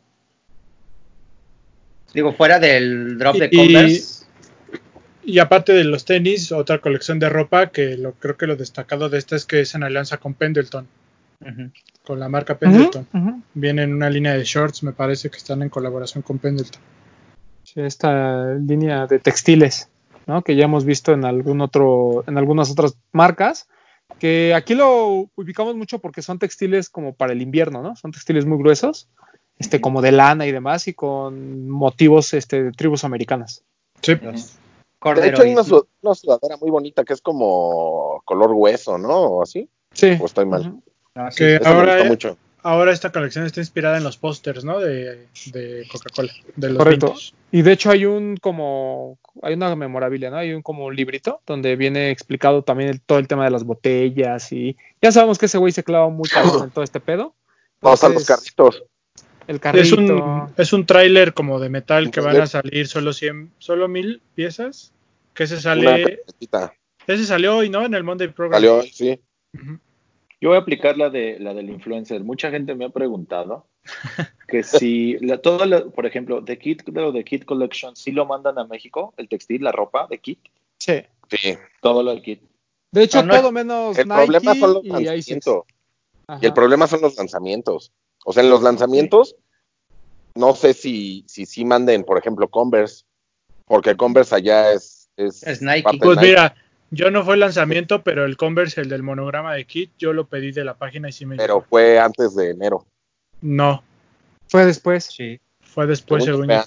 Digo, 2.14 2.34
fuera 2.34 2.60
del 2.60 3.18
drop 3.18 3.36
de 3.38 3.50
Y- 3.52 3.58
Converse. 3.58 4.20
Y 5.24 5.38
aparte 5.40 5.74
de 5.74 5.84
los 5.84 6.06
tenis, 6.06 6.52
otra 6.52 6.80
colección 6.80 7.20
de 7.20 7.30
ropa 7.30 7.70
que 7.70 7.98
lo, 7.98 8.14
creo 8.14 8.36
que 8.36 8.48
lo 8.48 8.56
destacado 8.56 9.10
de 9.10 9.20
esta 9.20 9.36
es 9.36 9.46
que 9.46 9.60
es 9.62 9.76
en 9.76 9.84
alianza 9.84 10.18
con 10.18 10.34
Pendleton, 10.34 10.88
con 12.04 12.20
la 12.20 12.30
marca 12.30 12.58
Pendleton. 12.58 13.08
Ujú, 13.14 13.30
ujú. 13.30 13.42
Viene 13.54 13.84
en 13.84 13.94
una 13.94 14.10
línea 14.10 14.34
de 14.34 14.44
shorts, 14.44 14.82
me 14.82 14.92
parece 14.92 15.30
que 15.30 15.38
están 15.38 15.62
en 15.62 15.70
colaboración 15.70 16.24
con 16.24 16.40
Pendleton. 16.40 16.82
Sí, 17.64 17.80
esta 17.82 18.56
línea 18.56 19.06
de 19.06 19.20
textiles, 19.20 19.90
¿no? 20.26 20.42
Que 20.42 20.56
ya 20.56 20.64
hemos 20.64 20.84
visto 20.84 21.14
en 21.14 21.24
algún 21.26 21.62
otro, 21.62 22.24
en 22.26 22.38
algunas 22.40 22.72
otras 22.72 22.98
marcas, 23.12 23.68
que 24.18 24.54
aquí 24.54 24.76
lo 24.76 25.30
ubicamos 25.36 25.76
mucho 25.76 26.00
porque 26.00 26.22
son 26.22 26.40
textiles 26.40 26.90
como 26.90 27.14
para 27.14 27.34
el 27.34 27.42
invierno, 27.42 27.82
¿no? 27.84 27.96
Son 27.96 28.12
textiles 28.12 28.46
muy 28.46 28.58
gruesos, 28.58 29.08
este, 29.58 29.80
como 29.82 30.02
de 30.02 30.12
lana 30.12 30.46
y 30.46 30.52
demás, 30.52 30.88
y 30.88 30.94
con 30.94 31.70
motivos 31.70 32.34
este, 32.34 32.64
de 32.64 32.72
tribus 32.72 33.04
americanas. 33.04 33.64
Sí. 34.02 34.16
De 34.16 34.28
hecho, 34.30 34.34
hay 35.44 35.54
una, 35.54 35.64
corderoys. 35.64 35.68
su- 35.68 35.88
una 36.02 36.16
sudadera 36.16 36.58
muy 36.58 36.70
bonita 36.72 37.04
que 37.06 37.14
es 37.14 37.22
como 37.22 38.22
color 38.26 38.52
hueso, 38.54 38.98
¿no? 38.98 39.10
O 39.22 39.44
así. 39.44 39.70
Sí. 39.94 40.18
O 40.20 40.26
estoy 40.26 40.46
mal. 40.46 40.82
Ah, 41.16 41.32
sí. 41.32 41.38
Que 41.38 41.56
Eso 41.56 41.64
me 41.64 41.70
ahora, 41.70 42.04
mucho. 42.04 42.38
Ahora 42.64 42.92
esta 42.92 43.12
colección 43.12 43.46
está 43.46 43.60
inspirada 43.62 43.98
en 43.98 44.04
los 44.04 44.18
pósters, 44.18 44.64
¿no? 44.64 44.80
De, 44.80 45.28
de 45.52 45.88
Coca-Cola, 45.92 46.32
de 46.56 46.70
los 46.70 46.78
Correcto. 46.78 47.08
vintage. 47.08 47.34
Y 47.52 47.62
de 47.64 47.72
hecho 47.72 47.90
hay 47.92 48.06
un 48.06 48.38
como, 48.38 49.18
hay 49.42 49.54
una 49.56 49.76
memorabilia, 49.76 50.30
¿no? 50.30 50.38
Hay 50.38 50.54
un 50.54 50.62
como 50.62 50.86
un 50.86 50.96
librito 50.96 51.42
donde 51.48 51.76
viene 51.76 52.12
explicado 52.12 52.62
también 52.64 52.90
el- 52.90 53.02
todo 53.02 53.18
el 53.20 53.28
tema 53.28 53.46
de 53.46 53.52
las 53.52 53.64
botellas 53.64 54.52
y 54.52 54.78
ya 55.02 55.12
sabemos 55.12 55.38
que 55.38 55.48
ese 55.48 55.58
güey 55.58 55.72
se 55.74 55.84
clava 55.84 56.10
muy 56.10 56.30
cabrón 56.30 56.66
en 56.66 56.70
todo 56.72 56.84
este 56.84 57.00
pedo. 57.00 57.34
Vamos 57.82 58.04
a 58.04 58.10
los 58.10 58.26
carritos. 58.26 58.84
El 59.48 59.56
Es 59.56 59.62
carrito. 59.62 59.96
un, 59.98 60.54
es 60.58 60.74
un 60.74 60.86
tráiler 60.86 61.34
como 61.34 61.60
de 61.60 61.70
metal 61.70 62.12
que 62.12 62.20
van 62.22 62.40
a 62.40 62.46
salir 62.46 62.88
solo 62.88 63.14
100, 63.14 63.52
solo 63.58 63.88
mil 63.88 64.22
piezas. 64.36 64.92
Que 65.34 65.44
ese 65.46 65.56
Una 65.56 65.62
sale, 65.64 66.22
ese 67.08 67.26
salió 67.26 67.56
hoy, 67.58 67.70
¿no? 67.70 67.84
En 67.86 67.94
el 67.96 68.04
Monday 68.04 68.28
Program. 68.28 68.58
Salió, 68.62 68.84
sí. 68.84 69.20
Ujú. 69.56 69.80
Yo 70.42 70.50
voy 70.50 70.58
a 70.58 70.62
aplicar 70.62 70.98
la 70.98 71.10
de 71.10 71.38
la 71.40 71.54
del 71.54 71.70
influencer. 71.70 72.24
Mucha 72.24 72.50
gente 72.50 72.74
me 72.76 72.86
ha 72.86 72.90
preguntado 72.90 73.68
que 74.48 74.64
si 74.64 75.18
la, 75.20 75.40
todo 75.42 75.66
lo- 75.66 75.92
por 75.92 76.06
ejemplo, 76.06 76.44
The 76.44 76.58
lo 76.94 77.12
de 77.12 77.24
Kid 77.24 77.44
Collection, 77.44 77.96
si 77.96 78.12
lo 78.12 78.26
mandan 78.26 78.58
a 78.58 78.64
México, 78.66 79.14
el 79.18 79.28
textil, 79.28 79.64
la 79.64 79.72
ropa 79.72 80.08
de 80.10 80.18
Kid, 80.20 80.38
Sí. 80.78 81.02
Sí. 81.30 81.58
todo 81.82 82.02
lo 82.04 82.16
de 82.16 82.22
Kid. 82.22 82.40
De 82.92 83.04
hecho, 83.04 83.22
No, 83.22 83.34
no, 83.34 83.40
todo 83.42 83.52
menos 83.52 83.98
El 83.98 84.08
Nike 84.08 84.16
problema 84.24 84.56
son 84.56 84.74
los 84.74 84.84
y 84.86 84.90
lanzamientos. 84.90 85.64
Y 86.42 86.46
el 86.46 86.54
problema 86.54 86.88
son 86.88 87.02
los 87.02 87.18
lanzamientos. 87.18 87.92
O 88.26 88.34
sea, 88.34 88.44
en 88.44 88.50
los 88.50 88.62
lanzamientos, 88.64 89.36
no 90.36 90.56
sé 90.56 90.74
si, 90.74 91.24
si, 91.28 91.46
si 91.46 91.66
manden, 91.66 92.04
por 92.04 92.18
ejemplo, 92.18 92.48
Converse, 92.48 93.04
porque 93.66 93.96
Converse 93.96 94.36
allá 94.36 94.72
es, 94.72 95.10
es, 95.18 95.44
Es 95.44 95.62
Nike. 95.62 95.98
Pues 96.02 96.18
Nike. 96.18 96.30
mira, 96.30 96.56
yo 96.92 97.12
no 97.12 97.24
fue 97.24 97.36
el 97.36 97.40
lanzamiento, 97.42 98.02
pero 98.04 98.26
el 98.26 98.38
Converse, 98.38 98.82
el 98.82 98.90
del 98.90 99.04
monograma 99.04 99.54
de 99.54 99.66
Kit, 99.66 99.92
yo 99.98 100.14
lo 100.14 100.28
pedí 100.28 100.52
de 100.52 100.64
la 100.64 100.74
página 100.76 101.10
y 101.10 101.12
sí 101.12 101.26
me 101.26 101.36
pero 101.38 101.56
llegó. 101.56 101.66
fue 101.70 102.00
antes 102.00 102.36
de 102.36 102.52
enero. 102.52 102.86
No, 103.42 103.84
Fue 104.48 104.66
después. 104.66 105.06
Sí. 105.06 105.40
fue 105.62 105.86
después, 105.88 106.24
Según 106.26 106.48
yo. 106.50 106.64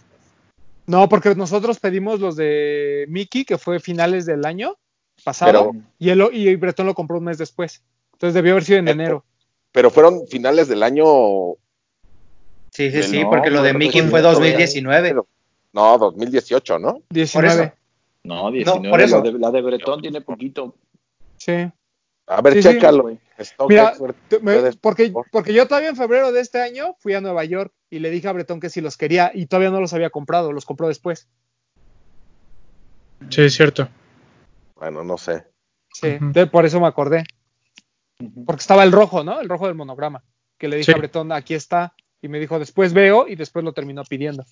No, 0.87 1.09
porque 1.09 1.35
nosotros 1.35 1.79
pedimos 1.81 2.21
los 2.21 2.37
de 2.37 3.05
Mickey, 3.09 3.45
que 3.45 3.59
fue 3.59 3.81
finales 3.81 4.25
del 4.27 4.45
año 4.45 4.77
pasado, 5.25 5.51
Pero- 5.73 5.85
y, 5.99 6.11
él, 6.11 6.19
lo- 6.19 6.31
y 6.33 6.55
Bretón 6.57 6.87
lo 6.87 6.95
compró 6.95 7.19
un 7.19 7.25
mes 7.25 7.39
después. 7.39 7.83
Entonces 8.15 8.35
debió 8.35 8.53
haber 8.53 8.65
sido 8.65 8.79
en 8.79 8.89
Eh, 8.89 8.93
enero. 8.93 9.25
Pero 9.73 9.91
fueron 9.91 10.27
finales 10.29 10.69
del 10.69 10.83
año, 10.83 11.05
Sí, 12.71 12.87
sí, 12.87 12.91
Pero 12.93 13.07
sí, 13.07 13.23
no, 13.23 13.29
porque 13.31 13.51
lo 13.51 13.63
de 13.63 13.75
Mickey 13.75 14.01
fue 14.03 14.21
todavía- 14.21 14.53
2019. 14.53 15.15
no, 15.75 15.99
2018, 15.99 16.79
¿no? 16.79 17.03
19. 17.11 17.75
No, 18.25 18.51
19. 18.51 18.91
por 18.91 19.01
eso. 19.01 19.17
La, 19.19 19.23
de, 19.31 19.39
la 19.39 19.51
de 19.51 19.63
Bretón 19.63 20.01
tiene 20.01 20.21
poquito. 20.21 20.77
Sí. 21.37 21.71
A 22.29 22.41
ver, 22.41 22.55
Sí, 22.55 22.61
chécalo. 22.63 23.19
Mira, 23.69 23.95
me- 24.43 24.73
porque, 24.81 25.13
porque 25.33 25.53
yo 25.53 25.67
todavía 25.67 25.89
en 25.89 25.97
febrero 25.97 26.31
de 26.31 26.41
este 26.41 26.61
año 26.63 26.95
fui 27.01 27.15
a 27.15 27.21
Nueva 27.21 27.45
York 27.45 27.73
y 27.91 27.99
le 27.99 28.11
dije 28.11 28.29
a 28.29 28.33
Bretón 28.33 28.61
que 28.61 28.71
si 28.71 28.81
los 28.81 28.97
quería 28.97 29.33
y 29.35 29.47
todavía 29.47 29.71
no 29.71 29.81
los 29.81 29.93
había 29.93 30.11
comprado, 30.11 30.53
los 30.53 30.65
compró 30.65 30.87
después. 30.87 31.29
Sí, 33.29 33.43
es 33.43 33.55
cierto. 33.55 33.89
Bueno, 34.77 35.03
no 35.05 35.19
sé. 35.19 35.45
Sí, 35.93 36.17
de- 36.21 36.47
por 36.47 36.65
eso 36.65 36.81
me 36.81 36.87
acordé. 36.87 37.25
Porque 38.47 38.61
estaba 38.61 38.85
el 38.85 38.93
rojo, 38.93 39.25
¿no? 39.25 39.41
El 39.41 39.49
rojo 39.49 39.67
del 39.67 39.75
monograma. 39.75 40.23
Que 40.59 40.69
le 40.69 40.77
dije 40.77 40.93
Sí. 40.93 40.97
a 40.97 40.99
Bretón, 40.99 41.33
aquí 41.33 41.55
está. 41.55 41.95
Y 42.21 42.29
me 42.29 42.39
dijo, 42.39 42.59
después 42.61 42.93
veo 42.93 43.27
y 43.27 43.35
después 43.35 43.65
lo 43.65 43.73
terminó 43.73 44.05
pidiendo. 44.05 44.45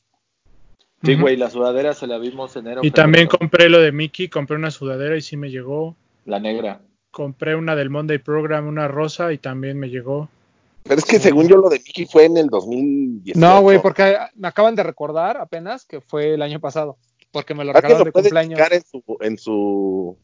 Sí, 1.03 1.15
güey, 1.15 1.37
la 1.37 1.49
sudadera 1.49 1.95
se 1.95 2.07
la 2.07 2.19
vimos 2.19 2.55
enero. 2.57 2.83
Y 2.85 2.91
también 2.91 3.27
compré 3.27 3.71
lo 3.71 3.81
de 3.81 3.91
Mickey, 3.91 4.29
compré 4.29 4.57
una 4.57 4.71
sudadera 4.71 5.17
y 5.17 5.23
sí 5.23 5.37
me 5.37 5.51
llegó. 5.51 5.97
La 6.27 6.41
negra. 6.41 6.81
Compré 7.11 7.57
una 7.57 7.75
del 7.75 7.89
Monday 7.91 8.19
Program, 8.19 8.67
una 8.67 8.87
rosa 8.87 9.33
y 9.33 9.39
también 9.39 9.79
me 9.79 9.89
llegó. 9.89 10.29
Pero 10.83 10.99
es 10.99 11.05
que 11.05 11.19
según 11.19 11.49
yo 11.49 11.57
lo 11.57 11.69
de 11.69 11.79
Mickey 11.79 12.07
fue 12.07 12.27
en 12.27 12.37
el 12.37 12.49
2018. 12.49 13.39
No, 13.39 13.63
güey, 13.63 13.81
porque 13.81 14.17
me 14.35 14.49
acaban 14.49 14.75
de 14.75 14.83
recordar 14.83 15.39
apenas 15.39 15.85
que 15.87 16.01
fue 16.01 16.35
el 16.35 16.43
año 16.43 16.61
pasado. 16.61 16.99
Porque 17.33 17.55
me 17.55 17.65
lo 17.65 17.71
¿Alguien 17.71 17.83
regalaron 17.83 17.99
lo 18.01 18.05
de 18.05 18.13
puede 18.13 18.31
cumpleaños. 18.31 18.61
en 18.73 18.83
su, 18.83 19.19
en 19.21 19.39
su... 19.39 20.19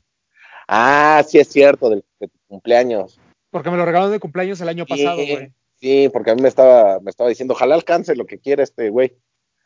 Ah, 0.69 1.25
sí 1.27 1.39
es 1.39 1.49
cierto, 1.49 1.89
del, 1.89 2.05
de 2.21 2.29
tu 2.29 2.39
cumpleaños. 2.49 3.19
Porque 3.51 3.71
me 3.71 3.77
lo 3.77 3.85
regalaron 3.85 4.13
de 4.13 4.21
cumpleaños 4.21 4.61
el 4.61 4.69
año 4.69 4.85
pasado, 4.87 5.19
Sí, 5.19 5.33
güey. 5.33 5.53
Sí, 5.81 6.09
porque 6.13 6.31
a 6.31 6.35
mí 6.35 6.43
me 6.43 6.49
estaba, 6.49 7.01
me 7.01 7.11
estaba 7.11 7.29
diciendo, 7.29 7.55
ojalá 7.55 7.75
alcance 7.75 8.17
lo 8.17 8.27
que 8.27 8.39
quiere 8.39 8.63
este 8.63 8.91
güey. 8.91 9.15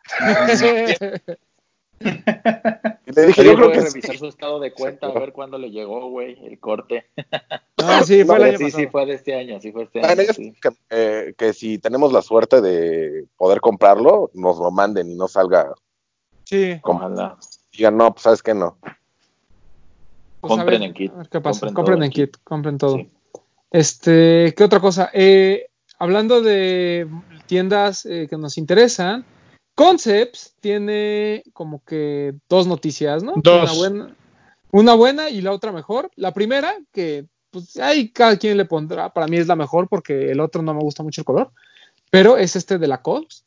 Le 2.00 3.26
dije, 3.26 3.44
yo 3.44 3.54
creo 3.56 3.72
que 3.72 3.80
revisar 3.80 4.12
sí. 4.12 4.18
su 4.18 4.26
estado 4.26 4.58
de 4.58 4.72
cuenta 4.72 5.08
a 5.08 5.12
ver 5.12 5.32
cuándo 5.32 5.58
le 5.58 5.70
llegó, 5.70 6.08
güey, 6.08 6.38
el 6.46 6.58
corte. 6.58 7.06
no, 7.76 8.02
sí, 8.04 8.24
fue 8.24 8.36
el 8.36 8.42
año 8.44 8.58
sí, 8.58 8.64
pasado. 8.64 8.82
sí, 8.82 8.88
fue 8.90 9.06
de 9.06 9.14
este 9.14 9.34
año, 9.34 9.60
sí 9.60 9.70
fue 9.72 9.82
este 9.82 10.00
año. 10.00 10.22
sí. 10.32 10.54
que, 10.62 10.68
eh, 10.88 11.34
que 11.36 11.52
si 11.52 11.78
tenemos 11.78 12.12
la 12.12 12.22
suerte 12.22 12.62
de 12.62 13.26
poder 13.36 13.60
comprarlo, 13.60 14.30
nos 14.32 14.58
lo 14.58 14.70
manden 14.70 15.10
y 15.10 15.14
no 15.16 15.28
salga, 15.28 15.74
Sí. 16.44 16.80
Ojalá. 16.82 17.36
digan, 17.72 17.96
no, 17.96 18.12
pues 18.12 18.22
sabes 18.22 18.42
que 18.42 18.54
no. 18.54 18.76
Pues 20.40 20.50
Compren 20.50 20.80
ver, 20.80 20.82
en 20.88 20.94
Kit. 20.94 21.12
¿Qué 21.30 21.40
pasa? 21.40 21.66
Compren 21.72 21.74
Compren, 21.74 21.96
todo 21.96 21.96
en 21.96 22.02
en 22.04 22.10
Kit. 22.10 22.30
kit, 22.32 22.42
compren 22.44 22.78
todo. 22.78 22.96
Sí. 22.96 23.10
Este, 23.70 24.54
¿qué 24.56 24.64
otra 24.64 24.80
cosa? 24.80 25.10
Eh, 25.12 25.68
hablando 25.98 26.40
de 26.40 27.06
tiendas 27.46 28.06
eh, 28.06 28.26
que 28.28 28.36
nos 28.36 28.58
interesan, 28.58 29.24
Concepts 29.74 30.54
tiene 30.60 31.42
como 31.52 31.82
que 31.84 32.34
dos 32.48 32.66
noticias, 32.66 33.22
¿no? 33.22 33.34
Dos. 33.36 33.70
Una 33.70 33.78
buena, 33.78 34.16
una 34.72 34.94
buena 34.94 35.30
y 35.30 35.40
la 35.40 35.52
otra 35.52 35.72
mejor. 35.72 36.10
La 36.16 36.32
primera, 36.32 36.74
que 36.92 37.26
pues 37.50 37.76
ahí 37.78 38.10
cada 38.10 38.36
quien 38.36 38.56
le 38.56 38.64
pondrá, 38.64 39.12
para 39.12 39.26
mí 39.26 39.36
es 39.36 39.46
la 39.46 39.56
mejor 39.56 39.88
porque 39.88 40.30
el 40.30 40.40
otro 40.40 40.62
no 40.62 40.74
me 40.74 40.80
gusta 40.80 41.02
mucho 41.02 41.20
el 41.22 41.24
color, 41.24 41.50
pero 42.10 42.36
es 42.36 42.56
este 42.56 42.78
de 42.78 42.86
Lacoste. 42.86 43.44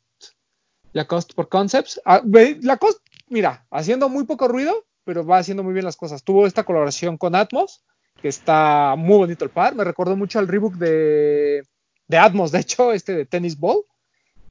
Lacoste 0.92 1.34
por 1.34 1.48
Concepts. 1.48 2.00
Ah, 2.04 2.20
ve, 2.24 2.58
Lacoste, 2.62 3.02
mira, 3.28 3.66
haciendo 3.70 4.08
muy 4.08 4.24
poco 4.24 4.48
ruido, 4.48 4.84
pero 5.04 5.24
va 5.24 5.38
haciendo 5.38 5.62
muy 5.62 5.72
bien 5.72 5.84
las 5.84 5.96
cosas. 5.96 6.22
Tuvo 6.22 6.46
esta 6.46 6.64
colaboración 6.64 7.18
con 7.18 7.34
Atmos, 7.34 7.82
que 8.20 8.28
está 8.28 8.94
muy 8.96 9.18
bonito 9.18 9.44
el 9.44 9.50
par. 9.50 9.74
Me 9.74 9.84
recordó 9.84 10.16
mucho 10.16 10.38
al 10.38 10.48
rebook 10.48 10.74
de, 10.74 11.62
de 12.06 12.16
Atmos, 12.16 12.52
de 12.52 12.60
hecho, 12.60 12.92
este 12.92 13.14
de 13.14 13.26
Tennis 13.26 13.58
Ball. 13.58 13.82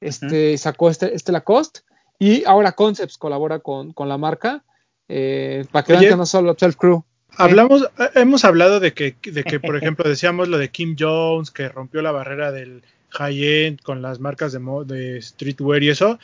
Este 0.08 0.58
sacó 0.58 0.90
este, 0.90 1.16
este 1.16 1.32
Lacoste. 1.32 1.82
Y 2.20 2.44
ahora 2.46 2.74
Concepts 2.74 3.18
colabora 3.18 3.60
con, 3.60 3.94
con 3.94 4.08
la 4.10 4.18
marca. 4.18 4.64
eh, 5.10 5.66
para 5.72 5.84
que 5.84 5.92
vean 5.94 6.02
Oye. 6.02 6.10
que 6.12 6.18
no 6.18 6.26
solo 6.26 6.56
Self 6.58 6.76
Crew. 6.78 7.04
Hablamos, 7.38 7.84
eh, 8.00 8.10
hemos 8.16 8.46
hablado 8.46 8.80
de 8.80 8.94
que, 8.94 9.16
de 9.24 9.44
que, 9.44 9.60
por 9.60 9.76
ejemplo, 9.78 10.08
decíamos 10.08 10.48
lo 10.48 10.58
de 10.58 10.70
Kim 10.70 10.96
Jones, 10.98 11.52
que 11.52 11.68
rompió 11.70 12.02
la 12.02 12.12
barrera 12.12 12.52
del 12.52 12.84
high-end 13.10 13.82
con 13.82 14.02
las 14.02 14.20
marcas 14.20 14.54
de, 14.54 14.60
de 14.86 15.22
streetwear 15.22 15.84
y 15.84 15.90
eso, 15.90 16.20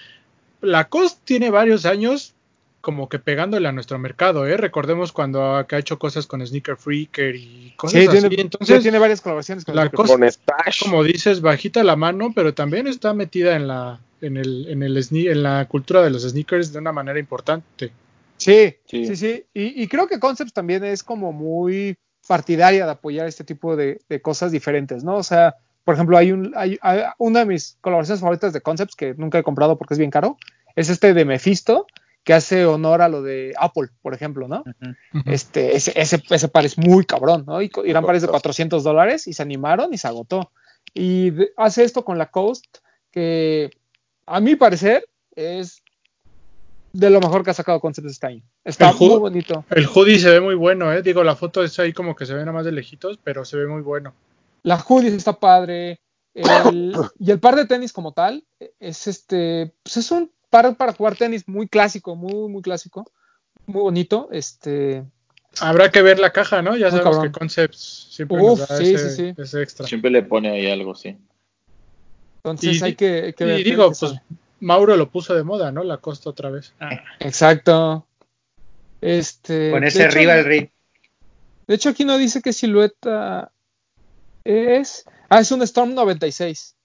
Lacoste 0.62 1.20
tiene 1.26 1.50
varios 1.52 1.86
años 1.86 2.34
como 2.82 3.10
que 3.10 3.20
pegándole 3.20 3.68
a 3.68 3.72
nuestro 3.72 4.00
mercado, 4.00 4.48
¿eh? 4.48 4.56
Recordemos 4.58 5.12
cuando 5.12 5.56
ha, 5.56 5.68
que 5.68 5.76
ha 5.76 5.80
hecho 5.80 6.00
cosas 6.00 6.28
con 6.28 6.46
Sneaker 6.46 6.78
Freaker 6.78 7.36
y 7.36 7.74
cosas 7.76 8.02
Sí, 8.02 8.08
así. 8.08 8.28
tiene, 8.30 8.42
Entonces, 8.42 8.82
tiene 8.82 9.00
varias 9.00 9.22
colaboraciones 9.22 9.66
con 9.66 9.76
la 9.76 9.90
cosa- 9.90 10.14
Con 10.18 10.30
Stash. 10.30 10.84
como 10.84 11.04
dices, 11.04 11.42
bajita 11.42 11.84
la 11.84 11.96
mano, 11.96 12.32
pero 12.34 12.54
también 12.54 12.88
está 12.88 13.14
metida 13.14 13.56
en 13.56 13.68
la 13.68 14.00
en 14.22 14.36
el, 14.36 14.68
en 14.70 14.84
el 14.84 14.98
en 15.12 15.44
la 15.44 15.66
cultura 15.70 16.02
de 16.04 16.10
los 16.10 16.24
sneakers 16.24 16.74
de 16.74 16.80
una 16.80 16.92
manera 16.92 17.20
importante. 17.20 17.92
Sí, 18.38 18.76
Sí. 18.86 19.06
sí, 19.06 19.16
sí. 19.16 19.46
Y, 19.54 19.82
y 19.84 19.88
creo 19.88 20.08
que 20.08 20.20
Concepts 20.20 20.52
también 20.54 20.84
es 20.84 21.04
como 21.04 21.32
muy 21.32 21.98
partidaria 22.28 22.86
de 22.86 22.92
apoyar 22.92 23.28
este 23.28 23.44
tipo 23.46 23.76
de, 23.78 24.00
de 24.10 24.22
cosas 24.22 24.52
diferentes, 24.52 25.04
¿no? 25.06 25.16
O 25.16 25.24
sea, 25.24 25.56
por 25.86 25.96
ejemplo, 25.96 26.18
hay, 26.18 26.32
un, 26.34 26.52
hay, 26.56 26.78
hay- 26.82 27.04
una 27.18 27.40
de 27.40 27.46
mis 27.46 27.78
colaboraciones 27.82 28.20
favoritas 28.22 28.52
de 28.54 28.62
Concepts 28.62 28.96
que 28.96 29.14
nunca 29.16 29.40
he 29.40 29.44
comprado 29.44 29.78
porque 29.78 29.94
es 29.94 29.98
bien 29.98 30.12
caro, 30.12 30.38
es 30.76 30.90
este 30.90 31.14
de 31.14 31.26
Mephisto, 31.26 31.88
que 32.24 32.34
hace 32.34 32.66
honor 32.66 33.02
a 33.02 33.10
lo 33.10 33.22
de 33.24 33.54
Apple, 33.58 33.90
por 34.02 34.14
ejemplo, 34.14 34.48
¿no? 34.48 34.64
Este, 35.26 35.76
ese, 35.76 35.94
ese, 36.00 36.22
ese 36.30 36.48
par 36.48 36.66
es 36.66 36.78
muy 36.78 37.06
cabrón, 37.06 37.44
¿no? 37.48 37.62
Y 37.62 37.72
eran 37.86 38.06
pares 38.06 38.22
de 38.22 38.28
Correcto. 38.28 38.44
400 38.50 38.84
dólares 38.84 39.28
y 39.28 39.34
se 39.34 39.42
animaron 39.42 39.94
y 39.94 39.98
se 39.98 40.08
agotó. 40.08 40.52
Y 40.94 41.32
de- 41.32 41.52
hace 41.58 41.84
esto 41.84 42.04
con 42.06 42.18
la 42.18 42.30
Coast, 42.30 42.66
que 43.12 43.70
a 44.26 44.40
mi 44.40 44.56
parecer 44.56 45.06
es 45.36 45.82
de 46.94 47.10
lo 47.10 47.20
mejor 47.20 47.44
que 47.44 47.52
ha 47.52 47.54
sacado 47.54 47.80
Concepts 47.80 48.12
este 48.12 48.28
año. 48.28 48.44
Está 48.64 48.90
El 48.90 48.96
muy 48.98 49.20
bonito. 49.20 49.66
El 49.70 49.88
hoodie 49.88 50.20
se 50.20 50.30
ve 50.30 50.42
muy 50.42 50.56
bueno, 50.56 50.92
¿eh? 50.94 51.02
Digo, 51.02 51.24
la 51.24 51.36
foto 51.36 51.64
es 51.64 51.78
ahí 51.80 51.94
como 51.94 52.16
que 52.16 52.26
se 52.26 52.34
ve 52.34 52.40
nada 52.42 52.52
más 52.52 52.66
de 52.66 52.72
lejitos, 52.72 53.20
pero 53.24 53.46
se 53.46 53.58
ve 53.58 53.68
muy 53.68 53.82
bueno. 53.82 54.14
La 54.64 54.78
hoodie 54.78 55.16
está 55.16 55.34
padre. 55.40 56.00
el- 56.36 56.96
y 57.20 57.32
el 57.32 57.40
par 57.40 57.56
de 57.56 57.66
tenis 57.66 57.92
como 57.92 58.14
tal 58.14 58.46
es 58.80 59.08
este, 59.08 59.74
pues 59.84 59.98
es 59.98 60.12
un 60.12 60.32
par 60.50 60.76
para 60.76 60.94
jugar 60.94 61.16
tenis 61.16 61.48
muy 61.48 61.68
clásico, 61.68 62.16
muy, 62.16 62.50
muy 62.50 62.62
clásico, 62.62 63.10
muy 63.66 63.82
bonito. 63.82 64.30
Este, 64.32 65.04
Habrá 65.60 65.92
que 65.92 66.02
ver 66.02 66.20
la 66.20 66.32
caja, 66.32 66.62
¿no? 66.62 66.76
Ya 66.78 66.92
sabemos 66.92 67.16
cabrón. 67.18 67.32
que 67.32 67.40
Concepts 67.40 68.08
siempre 68.12 68.38
Uf, 68.42 68.60
nos 68.60 68.68
da 68.70 68.78
sí, 68.78 68.94
ese, 68.94 69.10
sí, 69.10 69.16
sí. 69.36 69.42
ese 69.42 69.62
extra. 69.62 69.88
Siempre 69.88 70.12
le 70.12 70.24
pone 70.24 70.50
ahí 70.50 70.70
algo, 70.70 70.96
sí. 70.96 71.18
entonces 72.38 72.80
Y- 72.82 72.84
hay 72.84 72.96
que, 72.96 73.34
que 73.38 73.44
Y 73.44 73.48
ver 73.48 73.58
qué- 73.64 73.70
digo, 73.70 73.88
pues 73.88 73.98
sale. 74.00 74.22
Mauro 74.62 74.96
lo 74.98 75.10
puso 75.10 75.34
de 75.36 75.44
moda, 75.44 75.72
¿no? 75.72 75.84
La 75.84 75.98
costa 75.98 76.30
otra 76.30 76.50
vez. 76.50 76.74
Exacto. 77.20 78.06
Este, 79.02 79.72
Con 79.72 79.84
ese 79.86 80.06
hecho, 80.06 80.18
rivalry. 80.18 80.70
De 81.68 81.76
hecho, 81.76 81.90
aquí 81.90 82.04
no 82.04 82.18
dice 82.18 82.42
qué 82.42 82.52
silueta 82.52 83.52
es. 84.44 85.06
Ah, 85.30 85.40
es 85.40 85.52
un 85.52 85.62
Storm 85.62 85.94
96. 85.94 86.76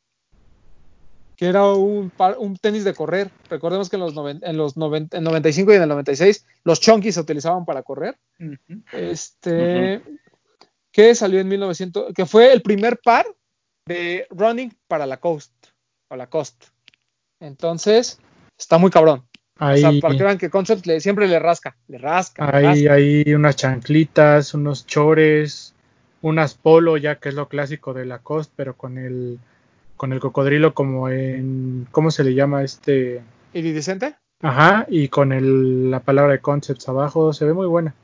Que 1.36 1.46
era 1.46 1.64
un, 1.72 2.10
par- 2.10 2.36
un 2.38 2.56
tenis 2.56 2.84
de 2.84 2.94
correr. 2.94 3.30
Recordemos 3.50 3.90
que 3.90 3.96
en 3.96 4.00
los, 4.02 4.14
noven- 4.14 4.40
en 4.42 4.56
los 4.56 4.76
noven- 4.76 5.08
en 5.12 5.24
95 5.24 5.72
y 5.72 5.76
en 5.76 5.82
el 5.82 5.88
96 5.88 6.46
los 6.64 6.80
chunkies 6.80 7.14
se 7.16 7.20
utilizaban 7.20 7.64
para 7.64 7.82
correr. 7.82 8.16
Este, 8.92 10.00
que 10.92 11.14
salió 11.14 11.40
en 11.40 11.48
1900, 11.48 12.12
que 12.14 12.26
fue 12.26 12.52
el 12.52 12.62
primer 12.62 12.98
par 12.98 13.26
de 13.86 14.26
running 14.30 14.72
para 14.86 15.06
la 15.06 15.18
Coast 15.18 15.52
o 16.08 16.16
la 16.16 16.28
Coast. 16.28 16.66
Entonces, 17.40 18.20
está 18.58 18.78
muy 18.78 18.90
cabrón. 18.90 19.24
Ahí, 19.58 19.84
O 19.84 19.90
sea, 19.90 20.00
para 20.00 20.16
que 20.16 20.22
vean 20.24 20.38
que 20.38 20.50
Concept 20.50 20.86
le- 20.86 21.00
siempre 21.00 21.28
le 21.28 21.38
rasca, 21.38 21.76
le 21.88 21.98
rasca. 21.98 22.48
ahí 22.56 22.64
rasca. 22.86 22.94
hay 22.94 23.34
unas 23.34 23.56
chanclitas, 23.56 24.54
unos 24.54 24.86
chores, 24.86 25.74
unas 26.22 26.54
polo, 26.54 26.96
ya 26.96 27.16
que 27.16 27.28
es 27.28 27.34
lo 27.34 27.48
clásico 27.48 27.92
de 27.94 28.04
la 28.06 28.20
costa, 28.20 28.52
pero 28.56 28.76
con 28.76 28.98
el 28.98 29.38
con 30.04 30.12
el 30.12 30.20
cocodrilo 30.20 30.74
como 30.74 31.08
en 31.08 31.88
¿cómo 31.90 32.10
se 32.10 32.24
le 32.24 32.34
llama 32.34 32.62
este? 32.62 33.22
Iridescente. 33.54 34.14
Ajá, 34.42 34.84
y 34.90 35.08
con 35.08 35.32
el, 35.32 35.90
la 35.90 36.00
palabra 36.00 36.32
de 36.32 36.40
concepts 36.42 36.86
abajo, 36.90 37.32
se 37.32 37.46
ve 37.46 37.54
muy 37.54 37.66
buena. 37.66 37.94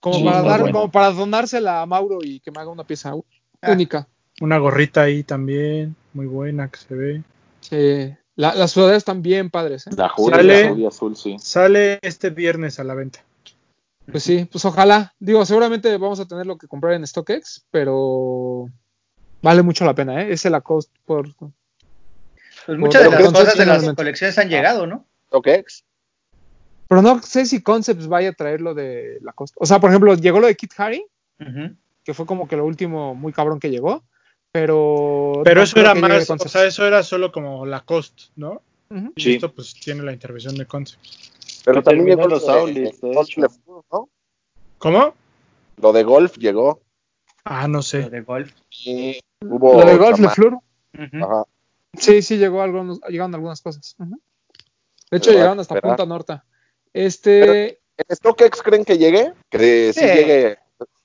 Como, 0.00 0.16
Sí, 0.16 0.24
para 0.24 0.40
dar, 0.40 0.60
como 0.62 0.90
para 0.90 1.10
donársela 1.10 1.82
a 1.82 1.86
Mauro 1.86 2.20
y 2.22 2.40
que 2.40 2.50
me 2.50 2.60
haga 2.62 2.70
una 2.70 2.84
pieza 2.84 3.12
Ah. 3.60 3.72
única. 3.72 4.08
Una 4.40 4.56
gorrita 4.56 5.02
ahí 5.02 5.22
también, 5.22 5.94
muy 6.14 6.24
buena 6.24 6.68
que 6.68 6.78
se 6.78 6.94
ve. 6.94 7.22
Sí. 7.60 8.16
La- 8.36 8.54
las 8.54 8.70
sudaderas 8.70 8.96
están 9.02 9.20
bien 9.20 9.50
padres, 9.50 9.86
¿eh? 9.86 9.90
La 9.94 10.10
Sale- 10.16 10.64
la 10.64 10.72
hoodie 10.72 10.86
azul, 10.86 11.14
sí. 11.14 11.36
Sale 11.40 11.98
este 12.00 12.30
viernes 12.30 12.80
a 12.80 12.84
la 12.84 12.94
venta. 12.94 13.18
Pues 14.10 14.22
sí, 14.22 14.48
pues 14.50 14.64
ojalá. 14.64 15.12
Digo, 15.18 15.44
seguramente 15.44 15.94
vamos 15.98 16.20
a 16.20 16.24
tener 16.26 16.46
lo 16.46 16.56
que 16.56 16.68
comprar 16.68 16.94
en 16.94 17.06
StockX, 17.06 17.66
pero 17.70 18.70
vale 19.42 19.62
mucho 19.62 19.84
la 19.84 19.94
pena, 19.94 20.22
¿eh? 20.22 20.32
Es 20.32 20.44
el 20.44 20.52
Lacoste 20.52 20.92
por... 21.04 21.28
Pues 22.66 22.78
muchas 22.78 23.02
de 23.04 23.10
las 23.10 23.32
cosas 23.32 23.56
de 23.56 23.66
las 23.66 23.94
colecciones 23.94 24.38
han 24.38 24.48
llegado, 24.48 24.86
¿no? 24.86 25.04
StockX. 25.28 25.84
Pero 26.88 27.02
no 27.02 27.22
sé 27.22 27.46
si 27.46 27.62
Concepts 27.62 28.06
vaya 28.08 28.30
a 28.30 28.32
traer 28.34 28.60
lo 28.60 28.74
de 28.74 29.18
Lacoste. 29.22 29.56
O 29.60 29.66
sea, 29.66 29.78
por 29.80 29.90
ejemplo, 29.90 30.14
llegó 30.14 30.40
lo 30.40 30.46
de 30.46 30.56
Kit 30.56 30.72
Haring, 30.76 31.04
Ujú. 31.40 31.76
que 32.04 32.14
fue 32.14 32.26
como 32.26 32.48
que 32.48 32.56
lo 32.56 32.64
último 32.66 33.14
muy 33.14 33.32
cabrón 33.32 33.60
que 33.60 33.70
llegó, 33.70 34.02
pero... 34.52 35.40
Pero 35.44 35.60
no 35.60 35.64
eso 35.64 35.78
era 35.80 35.94
más, 35.94 36.28
o 36.28 36.38
sea, 36.48 36.64
eso 36.64 36.86
era 36.86 37.02
solo 37.02 37.30
como 37.32 37.64
la 37.64 37.80
cost, 37.80 38.30
¿no? 38.36 38.62
Y 39.14 39.22
Sí. 39.22 39.34
esto 39.34 39.52
pues 39.52 39.74
tiene 39.74 40.02
la 40.02 40.12
intervención 40.12 40.56
de 40.56 40.66
concepts. 40.66 41.30
Pero 41.64 41.80
Que 41.80 41.84
también 41.90 42.06
llegó 42.18 42.26
los 42.28 42.44
lo 42.46 42.66
de- 42.66 42.88
hecho. 42.88 43.48
Fur, 43.64 43.84
¿no? 43.92 44.08
¿Cómo? 44.78 45.14
Lo 45.80 45.92
de 45.92 46.02
golf 46.02 46.36
llegó. 46.38 46.80
Ah, 47.44 47.68
no 47.68 47.78
Lo 47.78 47.82
sé. 47.82 48.10
de 48.10 48.20
golf. 48.22 48.52
Y 48.84 49.20
hubo. 49.42 49.80
Lo 49.80 49.86
de 49.86 49.96
Golf 49.96 50.16
chama- 50.16 50.30
Fleur. 50.30 50.58
Ajá. 51.22 51.44
Sí, 51.98 52.22
sí, 52.22 52.36
llegó 52.38 52.62
algunos, 52.62 53.00
llegaron 53.08 53.34
algunas 53.34 53.60
cosas. 53.62 53.96
De 55.10 55.16
hecho, 55.18 55.32
llegaron 55.32 55.58
hasta 55.58 55.74
esperar. 55.74 55.96
Punta 55.96 56.08
Norte. 56.08 56.40
Este, 56.92 57.80
¿En 57.96 58.16
StockX 58.16 58.62
creen 58.62 58.84
que 58.84 58.96
llegue? 58.98 59.32
Que 59.48 59.92
sí, 59.92 60.00
Sí. 60.00 60.06
llegue. 60.06 60.58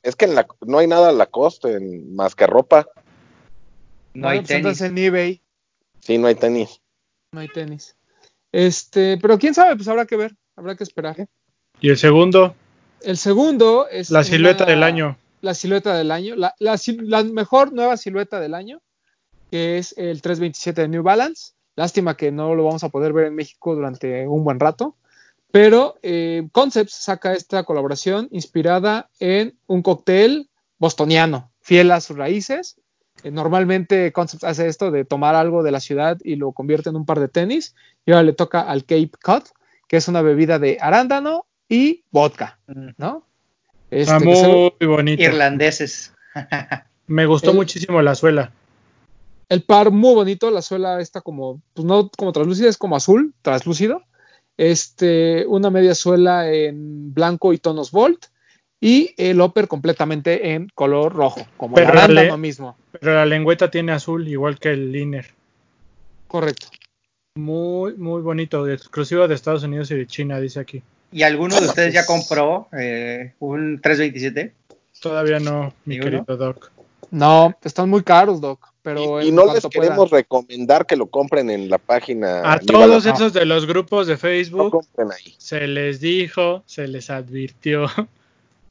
Es 0.04 0.16
que 0.16 0.26
en 0.26 0.36
la, 0.36 0.48
no 0.66 0.78
hay 0.78 0.88
nada 0.88 1.10
a 1.10 1.14
la 1.14 1.26
costa 1.26 1.70
en- 1.72 2.16
más 2.16 2.36
que 2.36 2.46
ropa. 2.48 2.88
No 4.14 4.30
hay 4.30 4.40
pues 4.40 4.48
tenis. 4.50 4.82
en 4.82 4.98
eBay, 4.98 5.42
Sí, 6.00 6.18
no 6.18 6.28
hay 6.28 6.36
tenis. 6.36 6.80
no 7.32 7.42
hay 7.42 7.48
tenis. 7.50 7.96
Este, 8.52 9.18
pero 9.22 9.38
quién 9.38 9.54
sabe, 9.54 9.76
pues 9.76 9.88
habrá 9.88 10.06
que 10.06 10.16
ver, 10.16 10.36
habrá 10.56 10.76
que 10.76 10.84
esperar. 10.86 11.28
Y 11.82 11.90
el 11.90 11.98
segundo, 11.98 12.56
El 13.02 13.18
segundo 13.18 13.88
es 13.90 14.10
la 14.12 14.24
silueta 14.24 14.64
una- 14.64 14.72
del 14.72 14.84
año. 14.84 15.18
La 15.46 15.54
silueta 15.54 15.96
del 15.96 16.10
año, 16.10 16.36
la, 16.36 16.56
la 16.60 16.74
sil- 16.82 17.06
la 17.08 17.24
mejor 17.24 17.72
nueva 17.72 17.98
silueta 17.98 18.40
del 18.40 18.56
año, 18.56 18.82
que 19.52 19.78
es 19.78 19.94
el 19.96 20.22
327 20.24 20.82
de 20.82 20.88
New 20.88 21.04
Balance. 21.04 21.54
Lástima 21.76 22.18
que 22.18 22.32
no 22.32 22.56
lo 22.56 22.64
vamos 22.66 22.84
a 22.84 22.90
poder 22.90 23.14
ver 23.14 23.28
en 23.28 23.36
México 23.36 23.76
durante 23.76 24.28
un 24.28 24.44
buen 24.44 24.60
rato. 24.60 24.96
Pero 25.52 25.96
eh, 26.02 26.48
Concepts 26.52 26.94
saca 26.96 27.34
esta 27.34 27.64
colaboración 27.64 28.28
inspirada 28.32 29.10
en 29.20 29.56
un 29.68 29.84
cóctel 29.84 30.50
bostoniano, 30.80 31.52
fiel 31.62 31.92
a 31.92 32.02
sus 32.02 32.18
raíces. 32.18 32.82
Eh, 33.24 33.30
normalmente 33.30 34.12
Concepts 34.12 34.44
hace 34.46 34.68
esto 34.68 34.90
de 34.90 35.06
tomar 35.06 35.36
algo 35.36 35.62
de 35.62 35.72
la 35.72 35.80
ciudad 35.80 36.18
y 36.24 36.38
lo 36.38 36.54
convierte 36.54 36.90
en 36.90 36.96
un 36.96 37.06
par 37.06 37.20
de 37.20 37.28
tenis. 37.28 37.76
Y 38.06 38.12
ahora 38.12 38.24
le 38.24 38.34
toca 38.34 38.62
al 38.62 38.82
Cape 38.84 39.12
Cod, 39.24 39.44
que 39.88 39.98
es 39.98 40.08
una 40.08 40.22
bebida 40.24 40.58
de 40.58 40.80
arándano 40.82 41.46
y 41.70 42.04
vodka, 42.12 42.60
Ujú. 42.68 42.94
¿no? 42.98 43.28
Está 43.96 44.18
Este, 44.18 44.36
se- 44.36 44.48
muy 44.80 44.88
bonito. 44.88 45.24
Irlandeses. 45.24 46.14
Me 47.08 47.26
gustó 47.26 47.52
El- 47.52 47.56
muchísimo 47.58 48.02
la 48.02 48.16
suela. 48.16 48.52
El 49.48 49.62
par 49.62 49.92
muy 49.92 50.16
bonito, 50.16 50.50
la 50.50 50.62
suela 50.62 51.00
está 51.00 51.22
como, 51.22 51.62
pues 51.74 51.86
no 51.86 52.10
como 52.18 52.32
translúcida, 52.34 52.68
es 52.68 52.78
como 52.78 52.96
azul, 52.96 53.34
translúcido. 53.42 54.02
Este, 54.58 55.46
una 55.48 55.70
media 55.70 55.94
suela 55.96 56.52
en 56.52 57.14
blanco 57.14 57.54
y 57.54 57.58
tonos 57.60 57.92
Volt. 57.92 58.26
Y 58.82 59.14
el 59.18 59.40
upper 59.42 59.68
completamente 59.68 60.52
en 60.54 60.68
color 60.76 61.14
rojo, 61.14 61.46
como 61.58 61.76
Pero 61.76 61.94
dale. 61.94 62.36
mismo. 62.38 62.76
Pero 63.00 63.14
la 63.16 63.26
lengüeta 63.26 63.72
tiene 63.72 63.94
azul, 63.94 64.28
igual 64.28 64.60
que 64.60 64.70
el 64.72 64.92
liner. 64.92 65.28
Correcto. 66.28 66.68
Muy, 67.38 67.94
muy 67.96 68.22
bonito. 68.22 68.68
Exclusivo 68.68 69.28
de 69.28 69.36
Estados 69.36 69.64
Unidos 69.64 69.90
y 69.92 69.96
de 69.96 70.08
China, 70.08 70.40
dice 70.40 70.60
aquí. 70.60 70.84
¿Y 71.16 71.24
alguno 71.24 71.58
de 71.62 71.68
ustedes 71.68 71.94
ya 71.94 72.06
compró 72.06 72.68
eh, 72.78 73.36
un 73.40 73.80
327? 73.82 74.54
Todavía 75.00 75.40
no, 75.40 75.74
mi 75.86 75.98
querido 75.98 76.26
Doc. 76.36 76.72
No, 77.10 77.56
están 77.64 77.90
muy 77.90 78.04
caros, 78.04 78.42
Doc. 78.42 78.74
Pero 78.82 79.22
y, 79.22 79.32
no 79.32 79.46
les 79.54 79.62
pueda. 79.64 79.70
queremos 79.70 80.10
recomendar 80.12 80.86
que 80.86 80.98
lo 80.98 81.08
compren 81.08 81.50
en 81.50 81.70
la 81.70 81.78
página. 81.78 82.52
A 82.52 82.60
todos 82.60 83.06
esos 83.06 83.32
de 83.32 83.46
los 83.46 83.66
grupos 83.66 84.08
de 84.08 84.14
No 84.16 84.20
Facebook 84.20 84.72
compren 84.72 85.14
ahí. 85.14 85.34
se 85.38 85.66
les 85.68 86.02
dijo, 86.02 86.64
se 86.66 86.86
les 86.90 87.10
advirtió. 87.10 87.88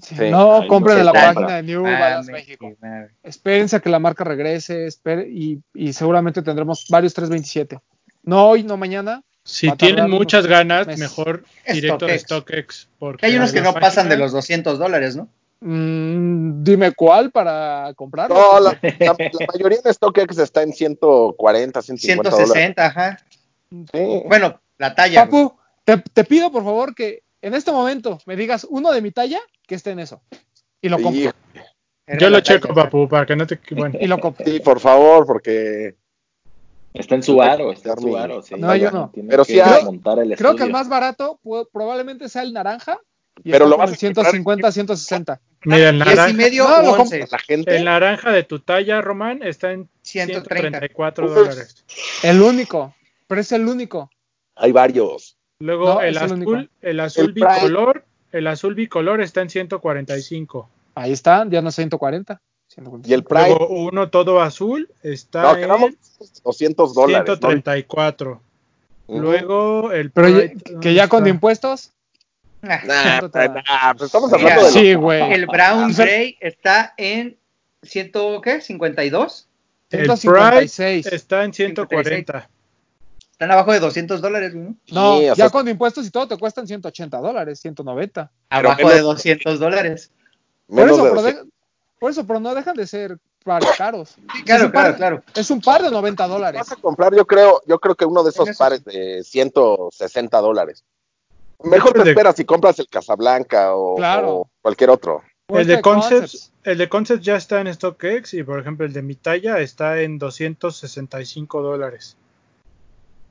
Sí, 0.01 0.15
Sí. 0.15 0.29
no, 0.31 0.67
compren 0.69 0.97
no 0.97 1.01
en 1.01 1.07
la 1.07 1.13
compra. 1.13 1.33
página 1.33 1.57
de 1.57 1.63
New 1.63 1.83
Balance 1.83 2.31
México. 2.31 2.75
Espérense 3.23 3.77
a 3.77 3.81
que 3.81 3.89
la 3.89 3.99
marca 3.99 4.23
regrese 4.23 4.89
y, 5.31 5.61
y 5.73 5.93
seguramente 5.95 6.43
tendremos 6.43 6.85
varios 6.91 7.15
327. 7.15 7.79
No 8.25 8.51
hoy, 8.51 8.65
no 8.65 8.77
mañana. 8.77 9.23
Si 9.45 9.71
tienen 9.73 10.11
muchas 10.11 10.47
ganas, 10.47 10.87
mejor 10.99 11.45
directo 11.73 12.07
de 12.07 12.19
StockX. 12.19 12.55
StockX. 12.55 12.89
Porque 12.99 13.27
Hay 13.27 13.37
unos 13.37 13.53
que 13.53 13.61
no 13.61 13.75
pasan 13.75 14.09
de 14.09 14.17
los 14.17 14.33
200 14.33 14.79
dólares, 14.79 15.17
¿no? 15.17 15.29
Mm, 15.61 16.63
dime 16.63 16.93
cuál 16.93 17.31
para 17.31 17.93
comprarlo. 17.95 18.35
No, 18.35 18.61
la, 18.61 18.79
la- 18.83 19.17
la 19.19 19.47
mayoría 19.53 19.81
de 19.83 19.93
StockX 19.93 20.39
está 20.39 20.63
en 20.63 20.73
140, 20.73 21.83
150 21.83 22.31
dólares. 22.31 22.47
160, 22.53 22.87
ajá. 22.87 23.19
Sí. 23.71 24.23
Bueno, 24.27 24.61
la 24.79 24.95
talla. 24.95 25.25
Papu, 25.25 25.55
te, 25.85 25.99
te 25.99 26.25
pido 26.25 26.51
por 26.53 26.65
favor 26.65 26.95
que 26.95 27.23
en 27.43 27.55
este 27.55 27.73
momento 27.73 28.19
me 28.27 28.37
digas 28.37 28.67
uno 28.69 28.93
de 28.93 29.03
mi 29.03 29.11
talla 29.11 29.41
que 29.67 29.75
esté 29.75 29.91
en 29.91 30.01
eso. 30.01 30.23
Y 30.81 30.89
lo 30.89 31.01
compro. 31.01 31.33
Sí, 31.53 32.17
Yo 32.19 32.29
lo 32.31 32.41
checo, 32.41 32.69
talla. 32.69 32.85
papu, 32.85 33.09
para 33.09 33.25
que 33.27 33.35
no 33.37 33.47
te... 33.47 33.59
Bueno, 33.71 33.99
Y 34.01 34.07
lo 34.07 34.19
compro. 34.19 34.45
sí, 34.45 34.61
por 34.61 34.81
favor, 34.81 35.27
porque 35.27 35.95
Está 36.95 37.17
en 37.17 37.25
su 37.25 37.43
aro, 37.43 37.73
está 37.73 37.93
en 37.93 37.99
su 38.01 38.17
aro. 38.17 38.41
sí. 38.43 38.55
No, 38.57 38.75
yo 38.77 38.91
no. 38.93 39.11
Tiene 39.13 39.29
Pero 39.29 39.45
sí 39.45 39.59
hay. 39.59 39.85
montar 39.85 40.21
el 40.21 40.37
Creo 40.37 40.55
que 40.55 40.63
el 40.63 40.71
más 40.71 40.89
barato 40.89 41.41
probablemente 41.73 42.29
sea 42.29 42.43
el 42.43 42.53
naranja. 42.53 42.99
Y 43.43 43.51
Pero 43.51 43.67
lo 43.67 43.77
vas 43.77 43.91
a 43.93 43.97
comprar 43.97 44.27
150, 44.33 44.71
160. 44.71 45.41
mira, 45.65 45.89
el 45.89 45.97
10 45.97 46.07
naranja, 46.07 46.31
y 46.31 46.35
medio 46.35 46.69
No, 46.69 46.77
o 46.77 46.83
lo 46.83 47.03
11. 47.03 47.27
la 47.33 47.39
gente. 47.41 47.77
el 47.77 47.85
naranja 47.85 48.31
de 48.31 48.45
tu 48.45 48.61
talla, 48.61 49.01
Román, 49.03 49.43
está 49.43 49.73
en 49.73 49.89
130. 50.03 50.79
134 50.79 51.27
Uf. 51.27 51.35
dólares. 51.35 51.85
El 52.23 52.41
único. 52.41 52.95
Pero 53.27 53.41
es 53.41 53.51
el 53.51 53.67
único. 53.67 54.09
Hay 54.55 54.71
varios. 54.71 55.37
Luego 55.59 55.95
No, 55.95 56.01
el 56.01 56.17
azul, 56.17 56.71
el 56.81 57.01
azul 57.01 57.25
El 57.27 57.33
bicolor, 57.33 58.05
el 58.31 58.47
azul 58.47 58.75
bicolor 58.77 59.21
está 59.21 59.41
en 59.43 59.51
145. 59.51 60.71
Ahí 60.95 61.11
está, 61.11 61.45
ya 61.49 61.61
no 61.61 61.71
es 61.71 61.75
140. 61.75 62.41
145. 62.75 63.09
Y 63.09 63.15
el 63.15 63.25
Pride, 63.25 63.49
Luego 63.49 63.69
uno 63.69 64.11
todo 64.11 64.41
azul 64.41 64.89
está 65.03 65.43
no, 65.43 65.55
en 65.55 65.61
quedamos 65.63 65.91
200 66.43 66.95
dólares. 66.95 67.29
¿no? 67.29 67.37
134. 67.37 68.41
Ujú. 69.07 69.21
Luego 69.21 69.93
el 69.93 70.11
Pero 70.11 70.29
ya- 70.29 70.37
Pride, 70.39 70.57
que 70.63 70.73
¿dónde 70.73 70.95
ya 70.95 71.09
con 71.09 71.19
está? 71.21 71.29
impuestos. 71.31 71.91
Ah, 72.63 72.81
Nah, 72.87 73.21
nah, 73.21 73.93
pues 73.95 74.07
estamos 74.09 74.33
Mira, 74.33 74.43
hablando 74.55 74.65
de 74.65 74.71
Sí, 74.73 74.93
los-. 74.95 75.13
El 75.31 75.47
Brown 75.47 75.93
Gray 75.93 76.37
está 76.41 76.95
en 76.97 77.37
100, 77.83 78.41
¿qué? 78.43 78.61
52. 78.63 79.49
El 79.91 79.99
156. 80.07 81.05
Pride 81.05 81.17
está 81.17 81.45
en 81.45 81.53
140. 81.53 82.49
Están 83.31 83.51
abajo 83.51 83.73
de 83.73 83.81
200 83.81 84.23
dólares, 84.23 84.55
¿no? 84.55 84.75
No, 84.93 85.19
Sí, 85.19 85.25
ya 85.27 85.35
sea- 85.35 85.51
con 85.51 85.69
impuestos 85.69 86.07
y 86.07 86.11
todo 86.11 86.27
te 86.27 86.39
cuestan 86.39 86.67
180 86.67 87.19
dólares, 87.19 87.61
190. 87.61 88.31
Pero 88.49 88.69
Abajo 88.69 88.79
menos- 88.79 88.95
de 88.95 89.01
200 89.01 89.59
dólares. 89.59 90.11
Por 90.67 90.77
menos 90.77 90.93
eso, 90.93 91.05
de 91.05 91.11
pero 91.11 91.23
200. 91.23 91.45
de- 91.47 91.54
por 92.05 92.11
eso, 92.11 92.27
pero 92.27 92.39
no 92.39 92.55
dejan 92.55 92.77
de 92.77 92.87
ser 92.87 93.17
pares 93.45 93.71
caros. 93.79 94.11
Sí, 94.11 94.21
Es 94.37 94.43
claro, 94.45 94.67
un 94.67 94.73
par- 94.73 94.97
claro, 94.97 94.97
claro. 95.23 95.23
Es 95.35 95.51
un 95.51 95.63
par 95.63 95.83
de 95.83 95.91
90 95.91 96.27
dólares. 96.27 96.59
Vas 96.61 96.73
a 96.73 96.77
comprar, 96.77 97.15
yo 97.15 97.27
creo, 97.27 97.63
yo 97.67 97.79
creo 97.79 97.95
que 97.95 98.05
uno 98.05 98.23
de 98.23 98.29
esos 98.29 98.55
pares 98.59 98.85
de 98.85 99.23
160 99.25 100.39
dólares. 100.43 100.85
Mejor 101.63 101.95
te 101.95 102.11
esperas 102.11 102.37
si 102.37 102.45
compras 102.45 102.79
el 102.79 102.89
Casablanca 102.91 103.75
o, 103.75 103.97
Claro. 103.97 104.31
o 104.41 104.51
cualquier 104.61 104.91
otro. 104.91 105.23
O 105.49 105.59
El 105.59 105.67
de 105.67 105.81
Concepts, 105.81 106.53
el 106.63 106.77
de 106.77 106.91
Concepts 106.91 107.25
ya 107.25 107.37
está 107.37 107.63
en 107.63 107.73
StockX 107.73 108.35
y 108.35 108.43
por 108.43 108.61
ejemplo 108.61 108.85
el 108.85 108.93
de 108.93 109.01
mi 109.01 109.15
talla 109.15 109.59
está 109.61 110.03
en 110.03 110.19
265 110.19 111.63
dólares. 111.63 112.19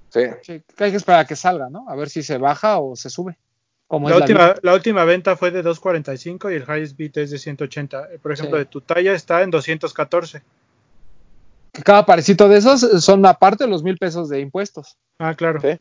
Sí. 0.10 0.22
Sí, 0.42 0.64
hay 0.80 0.90
que 0.92 0.98
esperar 0.98 1.20
a 1.22 1.26
que 1.28 1.36
salga, 1.36 1.70
¿no? 1.70 1.86
A 1.88 1.96
ver 1.96 2.10
si 2.10 2.24
se 2.24 2.40
baja 2.40 2.80
o 2.80 2.96
se 2.96 3.12
sube. 3.12 3.38
Como 3.88 4.10
La 4.10 4.18
última, 4.18 4.56
la 4.62 4.74
última 4.74 5.04
venta 5.06 5.36
fue 5.36 5.52
de 5.52 5.62
245 5.62 6.52
y 6.52 6.56
el 6.56 6.64
highest 6.64 6.98
bid 6.98 7.18
es 7.18 7.32
de 7.32 7.38
180. 7.38 8.08
Por 8.22 8.32
ejemplo, 8.32 8.58
Sí. 8.58 8.64
de 8.64 8.66
tu 8.66 8.82
talla 8.82 9.14
está 9.14 9.44
en 9.44 9.52
214. 9.52 10.42
Que 11.72 11.82
Cada 11.84 12.06
parecito 12.06 12.48
de 12.50 12.58
esos 12.58 13.04
son 13.04 13.26
aparte 13.26 13.64
de 13.66 13.70
los 13.70 13.84
mil 13.84 13.98
pesos 13.98 14.30
de 14.30 14.40
impuestos. 14.40 14.98
Ah, 15.20 15.36
claro. 15.36 15.60
Sí. 15.62 15.80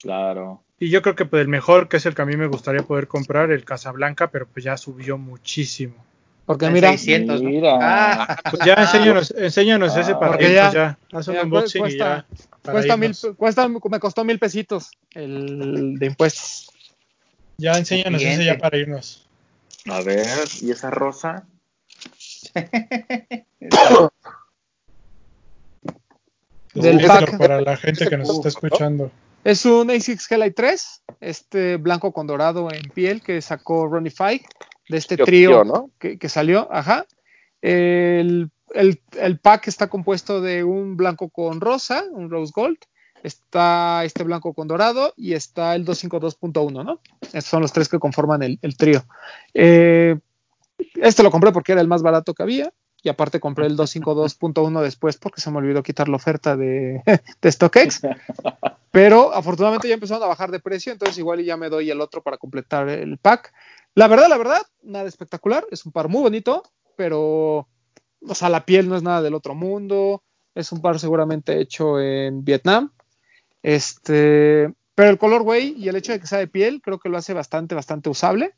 Claro. 0.00 0.62
Y 0.78 0.90
yo 0.90 1.00
creo 1.02 1.14
que 1.14 1.24
pues, 1.24 1.42
el 1.42 1.48
mejor, 1.48 1.88
que 1.88 1.96
es 1.96 2.06
el 2.06 2.14
que 2.14 2.22
a 2.22 2.26
mí 2.26 2.36
me 2.36 2.46
gustaría 2.48 2.82
poder 2.82 3.06
comprar, 3.08 3.50
el 3.52 3.64
Casablanca, 3.64 4.30
pero 4.30 4.46
pues 4.46 4.64
ya 4.64 4.76
subió 4.76 5.16
muchísimo. 5.18 5.94
Porque 6.44 6.68
mira, 6.70 6.88
600, 6.90 7.40
¿no? 7.40 7.48
Mira. 7.50 7.78
Ah, 7.80 8.36
Pues 8.50 8.64
ya 8.64 8.74
enséñanos, 8.74 9.30
enséñanos 9.36 9.96
ese 9.96 10.12
Ah, 10.12 10.18
para 10.18 10.32
porque 10.32 10.48
ir, 10.48 10.54
ya- 10.56 10.62
pues, 10.64 10.74
ya, 10.74 10.98
haz 11.18 11.28
un 11.28 11.34
ya 11.34 11.42
unboxing 11.44 11.78
y 11.78 11.82
cuesta- 11.82 12.26
ya. 12.28 12.36
para 12.62 12.72
cuesta 12.72 12.96
mil, 12.96 13.16
cuesta, 13.36 13.68
me 13.68 14.00
costó 14.00 14.24
mil 14.24 14.38
pesitos 14.40 14.90
el 15.14 15.94
de 16.00 16.06
impuestos. 16.06 16.68
Ya 17.58 17.72
enséñanos 17.78 18.22
ese 18.22 18.44
ya 18.44 18.58
para 18.58 18.76
irnos. 18.78 19.28
A 19.86 20.00
ver, 20.02 20.26
¿y 20.60 20.70
esa 20.70 20.90
rosa? 20.90 21.46
Del 26.74 27.06
pack. 27.06 27.38
para 27.38 27.60
la 27.60 27.76
gente 27.76 28.06
que 28.08 28.16
nos 28.16 28.30
está 28.30 28.48
escuchando. 28.48 29.10
Es 29.44 29.66
un 29.66 29.90
ASICS 29.90 30.30
Hellite 30.30 30.52
3, 30.52 31.02
este 31.20 31.76
blanco 31.76 32.12
con 32.12 32.26
dorado 32.26 32.68
en 32.72 32.82
piel 32.94 33.20
que 33.22 33.42
sacó 33.42 33.88
Ronnie 33.88 34.10
Fike 34.12 34.46
de 34.88 34.96
este 34.96 35.16
trío 35.16 35.64
¿no? 35.64 35.90
que, 35.98 36.18
que 36.18 36.28
salió. 36.28 36.68
Ajá. 36.72 37.06
El, 37.60 38.50
el- 38.74 39.02
el 39.20 39.38
pack 39.38 39.68
está 39.68 39.88
compuesto 39.88 40.40
de 40.40 40.64
un 40.64 40.96
blanco 40.96 41.28
con 41.28 41.60
rosa, 41.60 42.04
un 42.12 42.30
rose 42.30 42.52
gold. 42.54 42.78
Está 43.22 44.04
este 44.04 44.24
blanco 44.24 44.52
con 44.52 44.68
dorado 44.68 45.14
y 45.16 45.34
está 45.34 45.74
el 45.74 45.86
252.1, 45.86 46.84
¿no? 46.84 47.00
Estos 47.20 47.44
son 47.44 47.62
los 47.62 47.72
tres 47.72 47.88
que 47.88 47.98
conforman 47.98 48.42
el, 48.42 48.58
el 48.62 48.76
trío. 48.76 49.04
Eh, 49.54 50.18
este 50.96 51.22
lo 51.22 51.30
compré 51.30 51.52
porque 51.52 51.72
era 51.72 51.80
el 51.80 51.88
más 51.88 52.02
barato 52.02 52.34
que 52.34 52.42
había. 52.42 52.72
Y 53.04 53.08
aparte 53.08 53.40
compré 53.40 53.66
el 53.66 53.76
252.1 53.76 54.80
después 54.80 55.16
porque 55.16 55.40
se 55.40 55.50
me 55.50 55.58
olvidó 55.58 55.82
quitar 55.82 56.08
la 56.08 56.16
oferta 56.16 56.56
de, 56.56 57.02
de 57.42 57.52
StockX. 57.52 58.02
Pero 58.92 59.34
afortunadamente 59.34 59.88
ya 59.88 59.94
empezaron 59.94 60.22
a 60.22 60.26
bajar 60.28 60.50
de 60.50 60.60
precio, 60.60 60.92
entonces 60.92 61.18
igual 61.18 61.42
ya 61.42 61.56
me 61.56 61.68
doy 61.68 61.90
el 61.90 62.00
otro 62.00 62.22
para 62.22 62.38
completar 62.38 62.88
el 62.88 63.18
pack. 63.18 63.52
La 63.94 64.06
verdad, 64.06 64.28
la 64.28 64.38
verdad, 64.38 64.62
nada 64.82 65.08
espectacular. 65.08 65.66
Es 65.70 65.84
un 65.84 65.92
par 65.92 66.08
muy 66.08 66.22
bonito, 66.22 66.62
pero, 66.96 67.68
o 68.20 68.34
sea, 68.34 68.48
la 68.48 68.64
piel 68.64 68.88
no 68.88 68.96
es 68.96 69.02
nada 69.02 69.20
del 69.20 69.34
otro 69.34 69.54
mundo. 69.54 70.22
Es 70.54 70.70
un 70.70 70.80
par 70.80 70.98
seguramente 71.00 71.60
hecho 71.60 71.98
en 72.00 72.44
Vietnam. 72.44 72.92
Este, 73.62 74.72
pero 74.94 75.10
el 75.10 75.18
color, 75.18 75.42
güey, 75.42 75.74
y 75.76 75.88
el 75.88 75.96
hecho 75.96 76.12
de 76.12 76.20
que 76.20 76.26
sea 76.26 76.38
de 76.38 76.48
piel, 76.48 76.80
creo 76.82 76.98
que 76.98 77.08
lo 77.08 77.16
hace 77.18 77.32
bastante, 77.32 77.74
bastante 77.74 78.10
usable. 78.10 78.54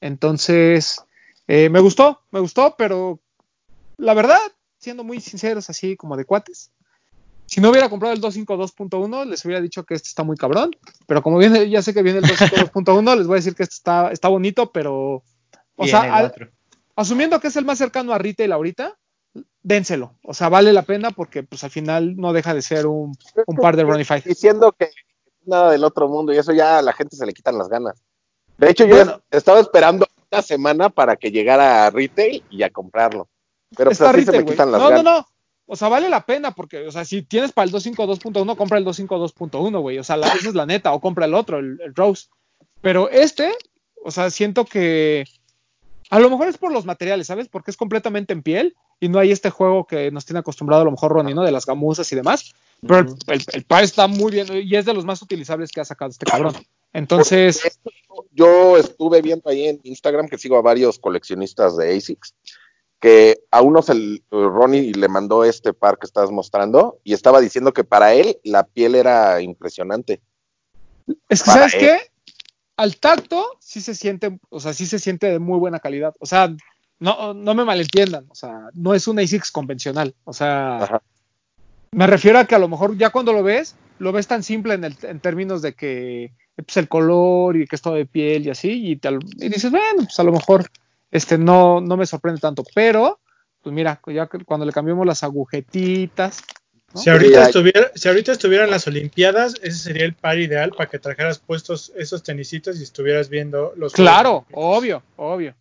Entonces, 0.00 1.02
eh, 1.46 1.68
me 1.70 1.80
gustó, 1.80 2.20
me 2.30 2.40
gustó, 2.40 2.74
pero 2.76 3.20
la 3.96 4.14
verdad, 4.14 4.38
siendo 4.78 5.04
muy 5.04 5.20
sinceros, 5.20 5.70
así 5.70 5.96
como 5.96 6.16
de 6.16 6.24
cuates, 6.24 6.70
si 7.46 7.60
no 7.62 7.70
hubiera 7.70 7.88
comprado 7.88 8.14
el 8.14 8.20
252.1, 8.20 9.24
les 9.24 9.44
hubiera 9.44 9.62
dicho 9.62 9.84
que 9.84 9.94
este 9.94 10.08
está 10.08 10.22
muy 10.22 10.36
cabrón. 10.36 10.70
Pero 11.06 11.22
como 11.22 11.38
viene, 11.38 11.68
ya 11.70 11.80
sé 11.80 11.94
que 11.94 12.02
viene 12.02 12.18
el 12.18 12.24
252.1, 12.26 13.16
les 13.16 13.26
voy 13.26 13.36
a 13.36 13.40
decir 13.40 13.54
que 13.54 13.62
este 13.62 13.74
está, 13.76 14.10
está 14.12 14.28
bonito, 14.28 14.70
pero. 14.70 15.22
O 15.76 15.86
sea, 15.86 16.00
al- 16.14 16.24
asumiendo 16.94 17.40
que 17.40 17.48
es 17.48 17.56
el 17.56 17.64
más 17.64 17.78
cercano 17.78 18.12
a 18.12 18.18
retail 18.18 18.52
ahorita, 18.52 18.98
dénselo. 19.62 20.14
O 20.22 20.34
sea, 20.34 20.48
vale 20.48 20.72
la 20.72 20.82
pena 20.82 21.10
porque 21.10 21.42
pues 21.42 21.64
al 21.64 21.70
final 21.70 22.16
no 22.16 22.32
deja 22.32 22.54
de 22.54 22.62
ser 22.62 22.86
un, 22.86 23.16
un 23.46 23.56
par 23.56 23.76
de 23.76 23.84
Ronnie 23.84 24.04
Five. 24.04 24.22
Diciendo 24.24 24.72
que 24.78 24.90
nada 25.46 25.70
del 25.72 25.84
otro 25.84 26.08
mundo 26.08 26.32
y 26.32 26.38
eso 26.38 26.52
ya 26.52 26.78
a 26.78 26.82
la 26.82 26.92
gente 26.92 27.16
se 27.16 27.26
le 27.26 27.32
quitan 27.32 27.58
las 27.58 27.68
ganas. 27.68 28.02
De 28.56 28.70
hecho, 28.70 28.84
yo 28.86 28.96
Bueno. 28.96 29.22
estaba 29.30 29.60
esperando 29.60 30.06
una 30.30 30.42
semana 30.42 30.88
para 30.90 31.16
que 31.16 31.30
llegara 31.30 31.86
a 31.86 31.90
retail 31.90 32.42
y 32.50 32.62
a 32.62 32.70
comprarlo. 32.70 33.28
Pero 33.76 33.90
pues 33.90 34.00
así 34.00 34.10
se 34.10 34.18
retail, 34.18 34.36
me 34.38 34.42
güey. 34.42 34.54
quitan 34.54 34.72
las 34.72 34.80
No, 34.80 34.90
no, 34.90 34.96
ganas. 34.96 35.04
no. 35.04 35.26
O 35.70 35.76
sea, 35.76 35.88
vale 35.88 36.08
la 36.08 36.24
pena 36.24 36.52
porque, 36.52 36.86
o 36.86 36.90
sea, 36.92 37.04
si 37.04 37.22
tienes 37.22 37.52
para 37.52 37.66
el 37.66 37.72
252.1, 37.72 38.56
compra 38.56 38.78
el 38.78 38.84
252.1, 38.86 39.80
güey. 39.80 39.98
O 39.98 40.04
sea, 40.04 40.16
la- 40.16 40.28
esa 40.46 40.48
es 40.48 40.54
la 40.54 40.66
neta. 40.66 40.92
O 40.92 41.00
compra 41.00 41.26
el 41.26 41.34
otro, 41.34 41.58
el, 41.58 41.78
el 41.82 41.94
Rose. 41.94 42.28
Pero 42.80 43.10
este, 43.10 43.52
o 44.04 44.10
sea, 44.10 44.30
siento 44.30 44.64
que 44.64 45.24
a 46.10 46.18
lo 46.18 46.30
mejor 46.30 46.48
es 46.48 46.56
por 46.58 46.72
los 46.72 46.86
materiales, 46.86 47.26
¿sabes? 47.26 47.48
Porque 47.48 47.70
es 47.70 47.76
completamente 47.76 48.32
en 48.32 48.42
piel 48.42 48.76
y 49.00 49.08
no 49.08 49.18
hay 49.18 49.30
este 49.30 49.50
juego 49.50 49.86
que 49.86 50.10
nos 50.10 50.24
tiene 50.24 50.40
acostumbrado 50.40 50.82
a 50.82 50.84
lo 50.84 50.90
mejor 50.90 51.12
Ronnie, 51.12 51.34
¿no? 51.34 51.42
De 51.42 51.52
las 51.52 51.66
gamuzas 51.66 52.10
y 52.12 52.16
demás. 52.16 52.52
Pero 52.80 52.98
el, 53.00 53.06
el, 53.28 53.44
el 53.52 53.64
par 53.64 53.84
está 53.84 54.06
muy 54.06 54.32
bien 54.32 54.46
y 54.52 54.74
es 54.74 54.84
de 54.84 54.94
los 54.94 55.04
más 55.04 55.20
utilizables 55.22 55.70
que 55.70 55.80
ha 55.80 55.84
sacado 55.84 56.10
este 56.10 56.26
cabrón. 56.26 56.54
Entonces, 56.92 57.64
Esto, 57.64 57.90
yo 58.32 58.76
estuve 58.76 59.20
viendo 59.22 59.48
ahí 59.50 59.66
en 59.66 59.80
Instagram 59.82 60.28
que 60.28 60.38
sigo 60.38 60.56
a 60.56 60.62
varios 60.62 60.98
coleccionistas 60.98 61.76
de 61.76 61.96
ASICS, 61.96 62.34
que 62.98 63.40
a 63.50 63.62
unos 63.62 63.88
el 63.88 64.22
Ronnie 64.30 64.92
le 64.92 65.08
mandó 65.08 65.44
este 65.44 65.72
par 65.72 65.98
que 65.98 66.06
estás 66.06 66.30
mostrando 66.30 66.98
y 67.04 67.12
estaba 67.12 67.40
diciendo 67.40 67.72
que 67.72 67.84
para 67.84 68.14
él 68.14 68.38
la 68.42 68.64
piel 68.64 68.94
era 68.94 69.40
impresionante. 69.40 70.20
Es 71.28 71.42
que, 71.42 71.46
Para 71.46 71.68
¿sabes 71.68 71.74
él. 71.74 71.80
qué? 71.80 71.98
Al 72.76 72.96
tacto 72.96 73.56
sí 73.60 73.80
se 73.80 73.94
siente, 73.94 74.38
o 74.50 74.60
sea, 74.60 74.72
sí 74.72 74.86
se 74.86 74.98
siente 74.98 75.28
de 75.30 75.38
muy 75.38 75.58
buena 75.58 75.80
calidad. 75.80 76.14
O 76.20 76.26
sea, 76.26 76.54
no, 77.00 77.34
no 77.34 77.54
me 77.54 77.64
malentiendan, 77.64 78.26
o 78.28 78.34
sea, 78.34 78.70
no 78.74 78.94
es 78.94 79.06
un 79.08 79.18
ASICS 79.18 79.50
convencional. 79.52 80.14
O 80.24 80.32
sea, 80.32 80.78
Ajá. 80.82 81.02
me 81.92 82.06
refiero 82.06 82.38
a 82.38 82.44
que 82.44 82.54
a 82.54 82.58
lo 82.58 82.68
mejor 82.68 82.96
ya 82.96 83.10
cuando 83.10 83.32
lo 83.32 83.42
ves, 83.42 83.76
lo 83.98 84.12
ves 84.12 84.26
tan 84.26 84.42
simple 84.42 84.74
en, 84.74 84.84
el- 84.84 84.96
en 85.02 85.20
términos 85.20 85.62
de 85.62 85.74
que 85.74 86.32
pues, 86.56 86.76
el 86.76 86.88
color 86.88 87.56
y 87.56 87.66
que 87.66 87.76
es 87.76 87.82
todo 87.82 87.94
de 87.94 88.06
piel 88.06 88.46
y 88.46 88.50
así, 88.50 88.70
y, 88.90 89.48
dices, 89.48 89.70
bueno, 89.70 90.02
pues 90.04 90.18
a 90.18 90.24
lo 90.24 90.32
mejor 90.32 90.68
este 91.10 91.38
no, 91.38 91.80
no 91.80 91.96
me 91.96 92.06
sorprende 92.06 92.40
tanto. 92.40 92.64
Pero, 92.74 93.20
pues 93.62 93.72
mira, 93.74 94.00
ya 94.06 94.26
que 94.26 94.44
cuando 94.44 94.66
le 94.66 94.72
cambiamos 94.72 95.06
las 95.06 95.22
agujetitas, 95.22 96.42
¿no? 96.94 97.00
Si 97.00 97.10
ahorita, 97.10 97.42
estuviera, 97.46 97.92
si 97.94 98.08
ahorita 98.08 98.32
estuvieran 98.32 98.70
las 98.70 98.86
Olimpiadas, 98.86 99.54
ese 99.62 99.78
sería 99.78 100.04
el 100.04 100.14
par 100.14 100.38
ideal 100.38 100.70
para 100.70 100.88
que 100.88 100.98
trajeras 100.98 101.38
puestos 101.38 101.92
esos 101.96 102.22
tenisitos 102.22 102.80
y 102.80 102.82
estuvieras 102.82 103.28
viendo 103.28 103.72
los. 103.76 103.92
Claro, 103.92 104.46
obvio, 104.52 105.02
obvio. 105.16 105.54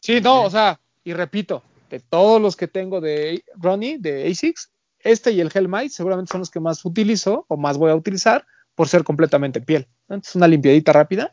Sí, 0.00 0.20
no, 0.20 0.42
o 0.42 0.50
sea, 0.50 0.78
y 1.04 1.12
repito, 1.12 1.62
de 1.90 2.00
todos 2.00 2.40
los 2.40 2.56
que 2.56 2.66
tengo 2.66 3.00
de 3.00 3.44
Ronnie, 3.56 3.98
de 3.98 4.28
ASICS, 4.28 4.70
este 5.00 5.32
y 5.32 5.40
el 5.40 5.50
Hellmite 5.54 5.90
seguramente 5.90 6.32
son 6.32 6.40
los 6.40 6.50
que 6.50 6.60
más 6.60 6.84
utilizo 6.84 7.44
o 7.48 7.56
más 7.56 7.76
voy 7.76 7.90
a 7.90 7.94
utilizar 7.94 8.46
por 8.74 8.88
ser 8.88 9.04
completamente 9.04 9.58
en 9.58 9.64
piel. 9.64 9.88
Entonces, 10.08 10.34
una 10.34 10.48
limpiadita 10.48 10.92
rápida, 10.92 11.32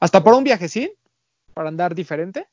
hasta 0.00 0.22
por 0.22 0.34
un 0.34 0.44
viajecín, 0.44 0.90
para 1.52 1.68
andar 1.68 1.94
diferente. 1.94 2.46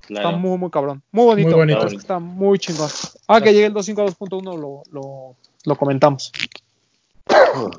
Claro. 0.00 0.28
Está 0.28 0.38
muy, 0.38 0.58
muy 0.58 0.70
cabrón. 0.70 1.02
Muy 1.12 1.24
bonito. 1.24 1.50
Muy 1.50 1.58
bonito. 1.58 1.78
la 1.78 1.84
verdad 1.84 1.92
es 1.94 1.98
que 1.98 2.02
Está 2.02 2.18
muy 2.18 2.58
chingón. 2.58 2.90
Ah, 3.28 3.40
que 3.40 3.52
llegue 3.52 3.66
el 3.66 3.74
252.1 3.74 4.42
lo, 4.58 4.82
lo, 4.90 5.36
lo 5.64 5.76
comentamos. 5.76 6.32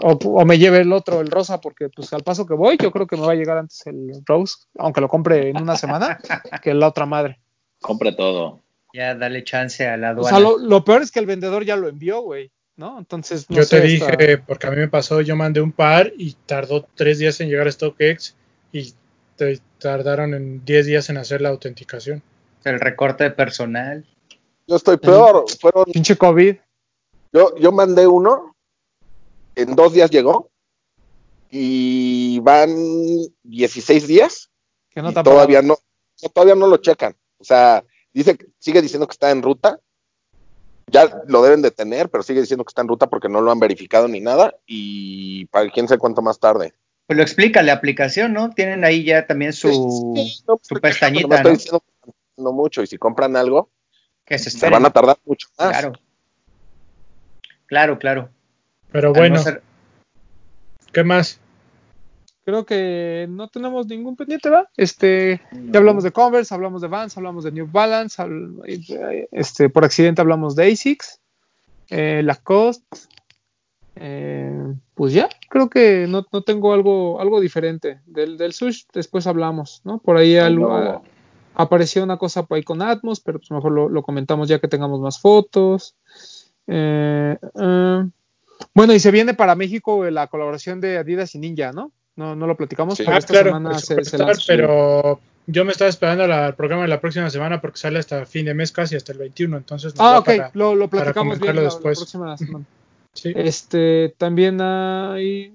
O, 0.01 0.11
o 0.11 0.45
me 0.45 0.57
lleve 0.57 0.79
el 0.79 0.93
otro, 0.93 1.19
el 1.19 1.29
rosa, 1.29 1.59
porque 1.59 1.89
pues 1.89 2.13
al 2.13 2.23
paso 2.23 2.45
que 2.45 2.53
voy, 2.53 2.77
yo 2.81 2.91
creo 2.91 3.07
que 3.07 3.17
me 3.17 3.25
va 3.25 3.33
a 3.33 3.35
llegar 3.35 3.57
antes 3.57 3.85
el 3.87 4.23
Rose, 4.25 4.55
aunque 4.77 5.01
lo 5.01 5.09
compre 5.09 5.49
en 5.49 5.61
una 5.61 5.75
semana, 5.75 6.19
que 6.61 6.73
la 6.73 6.87
otra 6.87 7.05
madre. 7.05 7.39
Compra 7.83 8.15
todo. 8.15 8.61
Ya 8.93 9.13
dale 9.15 9.43
chance 9.43 9.87
a 9.87 9.97
la 9.97 10.09
O 10.09 10.11
aduana. 10.11 10.29
sea, 10.29 10.39
lo, 10.39 10.57
lo 10.57 10.83
peor 10.83 11.01
es 11.01 11.11
que 11.11 11.19
el 11.19 11.25
vendedor 11.25 11.63
ya 11.65 11.75
lo 11.75 11.87
envió, 11.87 12.21
güey, 12.21 12.51
¿no? 12.75 12.97
Entonces, 12.99 13.49
no 13.49 13.57
yo 13.57 13.63
sé, 13.63 13.81
te 13.81 13.93
está- 13.93 14.07
dije, 14.15 14.37
porque 14.39 14.67
a 14.67 14.71
mí 14.71 14.77
me 14.77 14.87
pasó, 14.87 15.21
yo 15.21 15.35
mandé 15.35 15.61
un 15.61 15.71
par 15.71 16.11
y 16.17 16.33
tardó 16.45 16.85
tres 16.95 17.19
días 17.19 17.39
en 17.41 17.49
llegar 17.49 17.67
a 17.67 17.71
StockX 17.71 18.35
y 18.71 18.93
te 19.35 19.59
tardaron 19.79 20.33
en 20.33 20.63
10 20.63 20.85
días 20.85 21.09
en 21.09 21.17
hacer 21.17 21.41
la 21.41 21.49
autenticación. 21.49 22.21
El 22.63 22.79
recorte 22.79 23.23
de 23.25 23.31
personal. 23.31 24.05
Yo 24.67 24.75
estoy 24.77 24.97
peor. 24.97 25.45
Fueron, 25.59 25.85
pinche 25.85 26.15
COVID. 26.15 26.55
yo, 27.33 27.55
yo 27.57 27.71
mandé 27.71 28.05
uno, 28.07 28.55
en 29.55 29.75
dos 29.75 29.91
días 29.93 30.09
llegó, 30.11 30.49
y 31.49 32.39
van 32.39 32.69
16 33.43 34.07
días, 34.07 34.49
Que 34.89 35.01
no 35.01 35.11
y 35.11 35.13
todavía 35.13 35.61
no, 35.61 35.77
todavía 36.33 36.55
no 36.55 36.67
lo 36.67 36.77
checan. 36.77 37.15
O 37.43 37.45
sea, 37.45 37.83
dice, 38.13 38.37
sigue 38.57 38.81
diciendo 38.81 39.05
que 39.05 39.11
está 39.11 39.29
en 39.31 39.41
ruta. 39.43 39.79
Ya 40.87 41.23
lo 41.27 41.41
deben 41.43 41.61
de 41.61 41.71
tener, 41.71 42.09
pero 42.09 42.23
sigue 42.23 42.39
diciendo 42.39 42.63
que 42.63 42.69
está 42.69 42.81
en 42.81 42.87
ruta 42.87 43.07
porque 43.07 43.27
no 43.27 43.41
lo 43.41 43.51
han 43.51 43.59
verificado 43.59 44.07
ni 44.07 44.21
nada. 44.21 44.55
Y 44.65 45.45
para 45.47 45.69
quién 45.69 45.89
sabe 45.89 45.99
cuánto 45.99 46.21
más 46.21 46.39
tarde. 46.39 46.73
Pues 47.05 47.17
lo 47.17 47.23
explica 47.23 47.61
la 47.61 47.73
aplicación, 47.73 48.31
¿no? 48.31 48.51
Tienen 48.51 48.85
ahí 48.85 49.03
ya 49.03 49.27
también 49.27 49.51
su, 49.51 49.67
Sí, 50.15 50.43
no, 50.47 50.57
su 50.61 50.75
pestañita, 50.79 51.35
estoy 51.35 51.51
¿no? 51.51 51.57
diciendo 51.57 51.83
mucho 52.53 52.81
y 52.81 52.87
si 52.87 52.97
compran 52.97 53.35
algo, 53.35 53.69
Que 54.25 54.39
se 54.39 54.69
van 54.69 54.85
a 54.85 54.89
tardar 54.89 55.17
mucho 55.25 55.49
más. 55.59 55.69
Claro. 55.71 55.93
Claro, 57.65 57.99
claro. 57.99 58.29
Pero 58.91 59.11
bueno, 59.13 59.35
no 59.35 59.43
ser- 59.43 59.63
¿qué 60.93 61.03
más? 61.03 61.39
Creo 62.45 62.65
que 62.65 63.25
no 63.29 63.47
tenemos 63.47 63.87
ningún 63.87 64.15
pendiente, 64.17 64.49
¿va? 64.49 64.69
Este, 64.75 65.41
ya 65.71 65.79
hablamos 65.79 66.03
de 66.03 66.11
Converse, 66.11 66.53
hablamos 66.53 66.81
de 66.81 66.89
Vans, 66.89 67.15
hablamos 67.15 67.45
de 67.45 67.53
New 67.53 67.69
Balance, 67.71 68.21
este, 69.31 69.69
por 69.69 69.85
accidente 69.85 70.21
hablamos 70.21 70.55
de 70.55 70.71
ASICS, 70.71 71.21
eh, 71.89 72.21
Lacoste, 72.23 72.97
eh, 73.95 74.73
pues 74.95 75.13
ya, 75.13 75.29
creo 75.49 75.69
que 75.69 76.05
no, 76.09 76.25
no 76.31 76.41
tengo 76.41 76.73
algo, 76.73 77.21
algo 77.21 77.39
diferente. 77.39 78.01
Del, 78.05 78.37
del 78.37 78.53
Sush 78.53 78.83
después 78.93 79.27
hablamos, 79.27 79.81
¿no? 79.85 79.99
Por 79.99 80.17
ahí 80.17 80.35
algo, 80.37 81.01
apareció 81.55 82.03
una 82.03 82.17
cosa 82.17 82.43
por 82.43 82.57
ahí 82.57 82.63
con 82.63 82.81
Atmos, 82.81 83.19
pero 83.19 83.39
pues 83.39 83.51
mejor 83.51 83.71
lo, 83.71 83.89
lo 83.89 84.03
comentamos 84.03 84.49
ya 84.49 84.59
que 84.59 84.67
tengamos 84.67 84.99
más 84.99 85.19
fotos. 85.19 85.95
Eh, 86.67 87.37
eh, 87.55 88.03
bueno, 88.73 88.93
y 88.93 88.99
se 88.99 89.11
viene 89.11 89.33
para 89.33 89.55
México 89.55 90.09
la 90.09 90.27
colaboración 90.27 90.81
de 90.81 90.97
Adidas 90.97 91.35
y 91.35 91.39
Ninja, 91.39 91.71
¿no? 91.71 91.91
No, 92.15 92.35
no 92.35 92.45
lo 92.47 92.55
platicamos, 92.55 92.97
Sí. 92.97 93.03
pero 93.03 93.15
Ah, 93.15 93.19
esta 93.19 93.33
claro, 93.33 93.49
semana 93.49 93.79
se, 93.79 94.03
se 94.05 94.17
lanza. 94.17 94.43
pero 94.47 95.19
yo 95.47 95.65
me 95.65 95.71
estaba 95.71 95.89
esperando 95.89 96.27
la- 96.27 96.47
el 96.47 96.53
programa 96.53 96.83
de 96.83 96.87
la 96.89 97.01
próxima 97.01 97.29
semana 97.29 97.59
porque 97.59 97.77
sale 97.77 97.99
hasta 97.99 98.25
fin 98.25 98.45
de 98.45 98.53
mes 98.53 98.71
casi, 98.71 98.95
hasta 98.95 99.11
el 99.13 99.17
21, 99.17 99.57
entonces 99.57 99.93
Ah, 99.97 100.19
ok, 100.19 100.25
para- 100.25 100.51
lo, 100.53 100.75
lo 100.75 100.87
platicamos 100.89 101.39
bien 101.39 101.55
la, 101.55 101.61
la 101.63 101.67
después. 101.69 101.97
próxima 101.97 102.37
semana. 102.37 102.65
sí. 103.13 103.33
Este, 103.35 104.13
también 104.17 104.61
hay. 104.61 105.53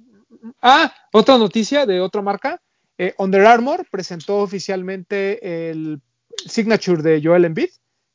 Ah, 0.62 0.92
otra 1.12 1.38
noticia 1.38 1.86
de 1.86 2.00
otra 2.00 2.22
marca. 2.22 2.60
Eh, 2.98 3.14
Under 3.18 3.46
Armour 3.46 3.86
presentó 3.90 4.38
oficialmente 4.38 5.70
el 5.70 6.00
signature 6.46 7.00
de 7.02 7.20
Joel 7.22 7.44
Embiid, 7.44 7.70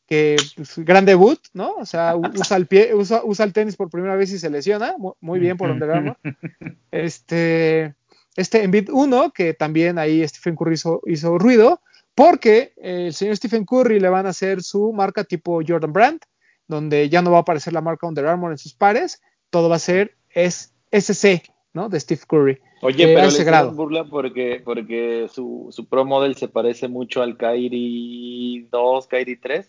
que 0.06 0.36
pues, 0.58 0.78
gran 0.80 1.06
debut, 1.06 1.40
¿no? 1.54 1.76
O 1.76 1.86
sea, 1.86 2.16
usa 2.18 2.58
el 2.58 2.68
pie, 2.68 2.94
usa, 2.94 3.22
usa 3.24 3.46
el 3.46 3.54
tenis 3.54 3.78
por 3.78 3.90
primera 3.90 4.16
vez 4.18 4.32
y 4.34 4.40
se 4.40 4.50
lesiona. 4.50 4.96
Mu- 4.98 5.14
Muy 5.22 5.40
bien 5.40 5.56
por 5.58 5.70
Under 5.72 5.90
Armour. 5.90 6.18
Este, 6.92 7.96
este 8.36 8.64
Embiid 8.64 8.90
1, 8.92 9.32
que 9.32 9.54
también 9.54 9.98
ahí 9.98 10.28
Stephen 10.28 10.56
Curry 10.56 10.74
hizo, 10.76 11.02
hizo 11.06 11.38
ruido, 11.38 11.82
porque 12.16 12.74
eh, 12.78 13.06
el 13.08 13.14
señor 13.14 13.38
Stephen 13.38 13.66
Curry 13.66 14.00
le 14.00 14.10
van 14.10 14.26
a 14.26 14.30
hacer 14.30 14.62
su 14.64 14.92
marca 14.94 15.24
tipo 15.24 15.62
Jordan 15.66 15.94
Brand, 15.94 16.20
donde 16.68 17.10
ya 17.10 17.22
no 17.22 17.32
va 17.32 17.38
a 17.38 17.42
aparecer 17.42 17.74
la 17.74 17.82
marca 17.82 18.08
Under 18.08 18.26
Armour 18.26 18.52
en 18.52 18.58
sus 18.58 18.74
pares, 18.74 19.22
todo 19.50 19.70
va 19.70 19.76
a 19.76 19.80
ser 19.80 20.16
es 20.30 20.74
SC, 20.92 21.44
¿no? 21.74 21.90
De 21.90 22.00
Steve 22.00 22.22
Curry. 22.28 22.60
Oye, 22.82 23.12
Eh, 23.12 23.16
pero 23.16 23.30
le 23.30 23.44
grado. 23.44 23.72
burla 23.72 24.04
porque, 24.06 24.62
porque 24.64 25.28
su, 25.32 25.68
su 25.72 25.88
Pro 25.88 26.06
Model 26.06 26.36
se 26.36 26.48
parece 26.48 26.88
mucho 26.88 27.22
al 27.22 27.38
Kairi 27.38 28.68
2, 28.72 29.08
Kairi 29.08 29.38
3. 29.38 29.68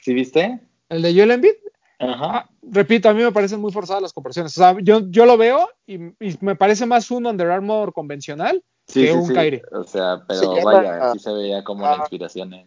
¿Sí 0.00 0.14
viste? 0.14 0.60
El 0.88 1.02
de 1.02 1.14
Joel 1.14 1.32
Embiid, 1.32 1.54
Ajá. 2.00 2.38
ah, 2.38 2.48
repito, 2.62 3.08
a 3.08 3.14
mí 3.14 3.22
me 3.22 3.30
parecen 3.32 3.60
muy 3.60 3.70
forzadas 3.72 4.02
las 4.02 4.12
comparaciones. 4.12 4.56
O 4.56 4.60
sea, 4.60 4.76
yo, 4.82 5.00
yo 5.10 5.26
lo 5.26 5.36
veo 5.36 5.68
y, 5.86 5.96
y 5.96 6.36
me 6.40 6.56
parece 6.56 6.86
más 6.86 7.10
un 7.10 7.26
Under 7.26 7.50
Armour 7.50 7.92
convencional 7.92 8.62
Sí, 8.88 9.02
que 9.02 9.12
sí, 9.12 9.18
un 9.18 9.26
sí. 9.26 9.34
Kyrie. 9.34 9.62
O 9.72 9.84
sea, 9.84 10.16
Se 10.18 10.24
pero 10.28 10.56
llama- 10.56 10.72
vaya, 10.72 11.12
sí 11.12 11.18
se 11.20 11.32
veía 11.32 11.62
como 11.62 11.82
la 11.84 11.92
Ah. 11.92 11.96
inspiración. 12.00 12.54
eh. 12.54 12.66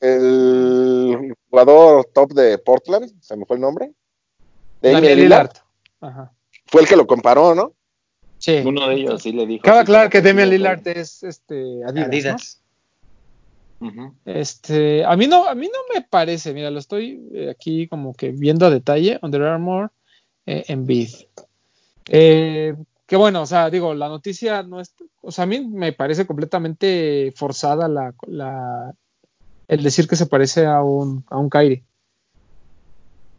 El 0.00 1.34
jugador 1.50 2.06
top 2.14 2.32
de 2.32 2.58
Portland, 2.58 3.12
se 3.20 3.36
me 3.36 3.44
fue 3.44 3.56
el 3.56 3.62
nombre. 3.62 3.92
Damian 4.80 5.02
Damian 5.02 5.18
Lillard, 5.18 5.50
Ajá. 6.00 6.32
fue 6.66 6.80
el 6.82 6.88
que 6.88 6.96
lo 6.96 7.06
comparó, 7.06 7.54
¿no? 7.54 7.74
Sí. 8.38 8.62
Uno 8.64 8.88
de 8.88 8.94
ellos 8.94 9.22
sí 9.22 9.32
le 9.32 9.46
dijo. 9.46 9.62
Cabe 9.62 9.80
aclarar 9.80 10.08
que 10.08 10.22
lo 10.22 10.52
Lillard 10.52 10.88
es 10.88 11.22
este 11.22 11.84
Adidas, 11.84 12.00
¿no? 12.08 12.59
Este, 14.24 15.04
a 15.04 15.16
mí 15.16 15.26
no, 15.26 15.46
a 15.46 15.54
mí 15.54 15.66
no 15.66 15.94
me 15.94 16.02
parece, 16.02 16.52
mira, 16.52 16.70
lo 16.70 16.78
estoy 16.78 17.26
eh, 17.32 17.50
aquí 17.50 17.88
como 17.88 18.14
que 18.14 18.30
viendo 18.30 18.66
a 18.66 18.70
detalle, 18.70 19.18
Under 19.22 19.42
Armour 19.42 19.90
eh, 20.46 20.64
en 20.68 20.86
Bid. 20.86 21.08
Eh, 22.08 22.74
que 23.06 23.16
bueno, 23.16 23.42
o 23.42 23.46
sea, 23.46 23.70
digo, 23.70 23.94
la 23.94 24.08
noticia 24.08 24.62
no 24.62 24.80
es, 24.80 24.94
o 25.22 25.32
sea, 25.32 25.44
a 25.44 25.46
mí 25.46 25.60
me 25.66 25.92
parece 25.92 26.26
completamente 26.26 27.32
forzada 27.34 27.88
la, 27.88 28.14
la 28.26 28.94
el 29.66 29.82
decir 29.82 30.08
que 30.08 30.16
se 30.16 30.26
parece 30.26 30.66
a 30.66 30.82
un, 30.82 31.24
a 31.28 31.38
un 31.38 31.48
Kyrie. 31.48 31.84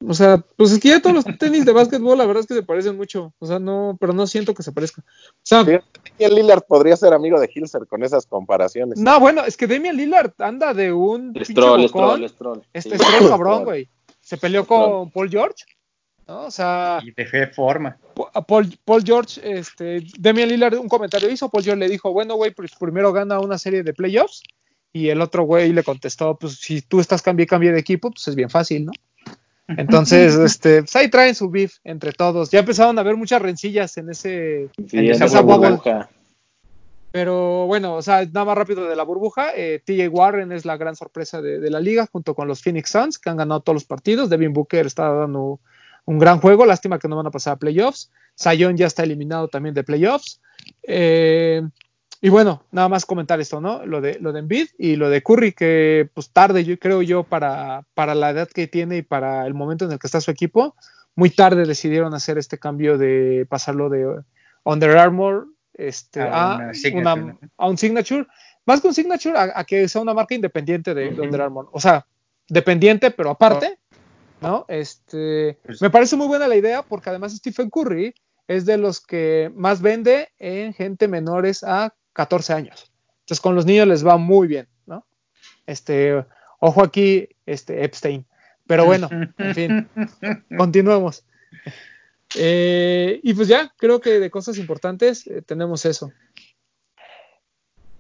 O 0.08 0.14
sea, 0.14 0.44
pues 0.56 0.72
es 0.72 0.80
que 0.80 0.90
ya 0.90 1.02
todos 1.02 1.16
los 1.16 1.38
tenis 1.38 1.66
de 1.66 1.74
básquetbol, 1.74 2.18
la 2.18 2.26
verdad 2.26 2.42
es 2.42 2.48
que 2.48 2.56
se 2.56 2.64
parecen 2.64 2.98
mucho. 2.98 3.34
O 3.40 3.46
sea, 3.46 3.60
no, 3.60 3.98
pero 4.00 4.14
no 4.14 4.26
siento 4.28 4.54
que 4.54 4.64
se 4.64 4.72
parezcan. 4.72 5.06
O 5.06 5.40
sea, 5.44 5.64
Sí. 5.64 5.72
Damian 6.20 6.36
Lillard 6.36 6.64
podría 6.68 6.96
ser 6.98 7.14
amigo 7.14 7.40
de 7.40 7.50
Hilser 7.54 7.86
con 7.88 8.04
esas 8.04 8.26
comparaciones. 8.26 8.98
no, 9.00 9.20
bueno, 9.20 9.44
es 9.46 9.58
que 9.58 9.68
Damian 9.68 9.96
Lillard 9.96 10.34
anda 10.40 10.74
de 10.74 10.92
un 10.92 11.34
pinche 11.34 11.52
Stroll, 11.54 11.82
bocón. 11.84 12.04
Stroll, 12.14 12.30
Stroll. 12.30 12.64
Este 12.74 12.98
Sí, 12.98 13.04
es 13.04 13.16
Stroll 13.16 13.30
cabrón, 13.30 13.64
güey. 13.64 13.88
Se 14.22 14.38
peleó 14.38 14.66
con 14.66 15.12
Paul 15.12 15.30
George. 15.30 15.66
¿no? 16.28 16.46
O 16.46 16.52
sea, 16.52 17.00
Y 17.04 17.12
de 17.12 17.48
forma. 17.48 17.98
a 18.34 18.42
Paul, 18.42 18.78
Paul 18.86 19.04
George, 19.04 19.42
este, 19.44 20.04
Damian 20.18 20.50
Lillard 20.50 20.78
un 20.78 20.88
comentario 20.90 21.30
hizo, 21.30 21.50
Paul 21.50 21.64
George 21.64 21.80
le 21.80 21.90
dijo, 21.90 22.12
bueno, 22.12 22.36
güey, 22.36 22.52
pues 22.52 22.72
primero 22.80 23.12
gana 23.12 23.40
una 23.40 23.58
serie 23.58 23.84
de 23.84 23.94
playoffs. 23.94 24.42
Y 24.94 25.08
el 25.10 25.22
otro 25.22 25.44
güey 25.44 25.72
le 25.72 25.84
contestó, 25.84 26.38
pues 26.38 26.56
si 26.56 26.82
tú 26.82 27.00
estás 27.00 27.22
cambie, 27.22 27.48
cambie 27.48 27.72
de 27.72 27.80
equipo, 27.80 28.12
pues 28.12 28.28
es 28.28 28.36
bien 28.36 28.50
fácil, 28.50 28.86
¿no? 28.86 28.92
Entonces, 29.78 30.36
este, 30.36 30.82
pues 30.84 30.96
ahí 30.96 31.10
traen 31.10 31.36
su 31.36 31.50
beef 31.50 31.76
entre 31.84 32.12
todos. 32.12 32.50
Ya 32.52 32.60
empezaron 32.60 32.98
a 32.98 33.02
haber 33.02 33.16
muchas 33.18 33.42
rencillas 33.42 33.98
en 33.98 34.10
ese, 34.10 34.70
Sí, 34.88 34.98
En 34.98 35.06
en 35.06 35.12
esa 35.12 35.26
esa 35.26 35.42
burbuja. 35.42 35.70
burbuja. 35.70 36.10
Pero 37.12 37.66
bueno, 37.68 37.96
o 37.96 38.02
sea, 38.02 38.24
nada 38.26 38.46
más 38.46 38.58
rápido 38.58 38.88
de 38.88 38.96
la 38.96 39.04
burbuja. 39.04 39.50
eh, 39.56 39.82
TJ 39.86 40.08
Warren 40.08 40.52
es 40.54 40.64
la 40.66 40.78
gran 40.78 40.96
sorpresa 40.96 41.42
de, 41.42 41.60
de 41.60 41.70
la 41.70 41.80
liga, 41.82 42.08
junto 42.12 42.34
con 42.36 42.48
los 42.48 42.62
Phoenix 42.62 42.90
Suns, 42.90 43.20
que 43.20 43.30
han 43.30 43.38
ganado 43.38 43.60
todos 43.62 43.76
los 43.76 43.86
partidos. 43.86 44.30
Devin 44.30 44.54
Booker 44.54 44.86
está 44.86 45.10
dando 45.12 45.60
un 46.06 46.20
gran 46.20 46.40
juego. 46.40 46.66
Lástima 46.66 47.00
que 47.00 47.10
no 47.10 47.18
van 47.18 47.28
a 47.28 47.32
pasar 47.32 47.54
a 47.54 47.58
playoffs. 47.58 48.12
Zion 48.42 48.78
ya 48.78 48.88
está 48.88 49.04
eliminado 49.04 49.50
también 49.50 49.76
de 49.76 49.84
playoffs. 49.84 50.40
Eh, 50.84 51.62
y 52.22 52.30
bueno, 52.30 52.64
nada 52.72 52.88
más 52.88 53.06
comentar 53.06 53.40
esto, 53.42 53.60
¿no? 53.62 53.86
Lo 53.86 54.00
de, 54.02 54.20
lo 54.20 54.32
de 54.32 54.40
Embiid 54.40 54.68
y 54.78 54.96
lo 54.96 55.10
de 55.10 55.24
Curry, 55.24 55.54
que 55.54 56.10
pues 56.14 56.30
tarde, 56.30 56.64
yo 56.64 56.78
creo 56.78 57.02
yo, 57.02 57.24
para, 57.24 57.84
para 57.96 58.14
la 58.16 58.30
edad 58.30 58.48
que 58.48 58.68
tiene 58.68 58.98
y 58.98 59.02
para 59.02 59.46
el 59.48 59.54
momento 59.54 59.86
en 59.86 59.92
el 59.92 60.00
que 60.00 60.08
está 60.08 60.22
su 60.22 60.30
equipo, 60.32 60.76
muy 61.16 61.30
tarde 61.32 61.66
decidieron 61.66 62.14
hacer 62.14 62.38
este 62.38 62.58
cambio 62.60 62.98
de 62.98 63.46
pasarlo 63.50 63.90
de 63.90 64.22
Under 64.64 64.98
Armour 64.98 65.48
este, 65.74 66.22
A 66.22 66.54
a, 66.54 66.56
una 66.58 66.74
signature, 66.74 67.22
una- 67.24 67.34
¿no? 67.34 67.40
a 67.58 67.68
un 67.68 67.78
signature, 67.78 68.28
más 68.66 68.82
que 68.82 68.88
un 68.88 68.94
signature, 68.94 69.38
a, 69.38 69.52
a 69.56 69.64
que 69.64 69.88
sea 69.90 70.02
una 70.02 70.14
marca 70.14 70.36
independiente 70.36 70.94
de, 70.94 71.10
de. 71.12 71.22
Under 71.22 71.42
Armour. 71.42 71.70
O 71.72 71.80
sea, 71.80 72.06
dependiente, 72.48 73.10
pero 73.12 73.32
aparte, 73.32 73.80
¿no? 74.42 74.66
Este, 74.68 75.58
Pues- 75.66 75.82
me 75.82 75.90
parece 75.90 76.16
muy 76.16 76.28
buena 76.28 76.48
la 76.48 76.56
idea 76.56 76.84
porque 76.84 77.10
además 77.10 77.34
Stephen 77.36 77.70
Curry 77.70 78.14
es 78.48 78.66
de 78.66 78.78
los 78.78 79.00
que 79.02 79.52
más 79.56 79.82
vende 79.82 80.30
en 80.38 80.74
gente 80.74 81.08
menores 81.08 81.64
a 81.64 81.94
14 82.14 82.54
años. 82.54 82.92
Entonces 83.22 83.42
con 83.42 83.56
los 83.56 83.66
niños 83.66 83.88
les 83.88 84.06
va 84.06 84.18
muy 84.18 84.48
bien, 84.48 84.68
¿no? 84.86 85.06
Este, 85.66 86.26
Ojo 86.60 86.84
aquí, 86.84 87.28
este 87.46 87.84
Epstein. 87.84 88.26
Pero 88.68 88.86
bueno, 88.86 89.10
en 89.38 89.56
fin, 89.56 89.90
continuemos. 90.58 91.26
Eh, 92.36 93.20
y 93.24 93.34
pues 93.34 93.48
ya, 93.48 93.74
creo 93.78 94.00
que 94.00 94.20
de 94.20 94.30
cosas 94.30 94.58
importantes 94.58 95.26
eh, 95.28 95.42
tenemos 95.42 95.86
eso. 95.86 96.12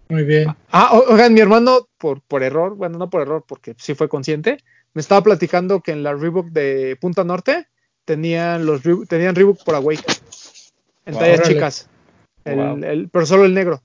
Muy 0.09 0.23
bien. 0.23 0.47
Ah, 0.71 0.91
oigan, 1.09 1.33
mi 1.33 1.39
hermano, 1.39 1.87
por, 1.97 2.21
por 2.21 2.43
error, 2.43 2.75
bueno, 2.75 2.97
no 2.97 3.09
por 3.09 3.21
error, 3.21 3.45
porque 3.47 3.75
sí 3.77 3.95
fue 3.95 4.09
consciente, 4.09 4.57
me 4.93 4.99
estaba 5.01 5.23
platicando 5.23 5.81
que 5.81 5.91
en 5.91 6.03
la 6.03 6.13
Reebok 6.13 6.47
de 6.49 6.97
Punta 6.99 7.23
Norte 7.23 7.67
tenían 8.05 8.65
los 8.65 8.83
Reebok- 8.83 9.07
tenían 9.07 9.35
Reebok 9.35 9.63
por 9.63 9.75
Awake 9.75 10.03
en 11.05 11.13
Wow. 11.13 11.21
tallas 11.21 11.39
Órale. 11.39 11.53
chicas, 11.55 11.89
el- 12.43 12.55
Wow. 12.57 12.83
el- 12.83 13.09
pero 13.09 13.25
solo 13.25 13.45
el 13.45 13.53
negro. 13.53 13.81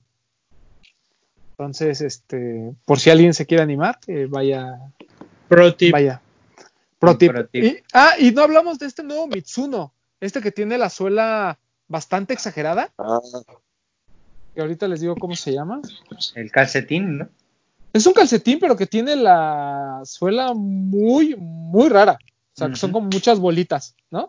Entonces, 1.59 2.01
este, 2.01 2.71
por 2.85 2.99
si 2.99 3.09
alguien 3.09 3.33
se 3.33 3.47
quiere 3.47 3.63
animar, 3.63 3.97
eh, 4.05 4.27
vaya, 4.29 4.77
Pro 5.47 5.73
tip. 5.75 5.91
vaya. 5.91 6.21
Pro 6.99 7.17
tip. 7.17 7.31
pro 7.31 7.47
tip. 7.47 7.63
Y- 7.63 7.77
ah, 7.93 8.13
y 8.19 8.29
no 8.31 8.43
hablamos 8.43 8.77
de 8.77 8.85
este 8.85 9.01
nuevo 9.01 9.25
Mitsuno, 9.25 9.91
este 10.21 10.39
que 10.39 10.51
tiene 10.51 10.77
la 10.77 10.91
suela 10.91 11.57
bastante 11.87 12.33
exagerada, 12.35 12.93
Ah, 12.99 13.19
que 14.53 14.61
ahorita 14.61 14.87
les 14.87 15.01
digo 15.01 15.15
cómo 15.15 15.35
se 15.35 15.51
llama. 15.51 15.81
El 16.35 16.51
calcetín, 16.51 17.17
¿no? 17.17 17.29
Es 17.91 18.05
un 18.05 18.13
calcetín, 18.13 18.59
pero 18.59 18.75
que 18.77 18.85
tiene 18.85 19.15
la 19.15 20.01
suela 20.05 20.53
muy, 20.53 21.35
muy 21.37 21.89
rara. 21.89 22.19
O 22.21 22.59
sea, 22.59 22.69
que 22.69 22.75
son 22.75 22.91
como 22.91 23.07
muchas 23.11 23.39
bolitas, 23.39 23.95
¿no? 24.11 24.27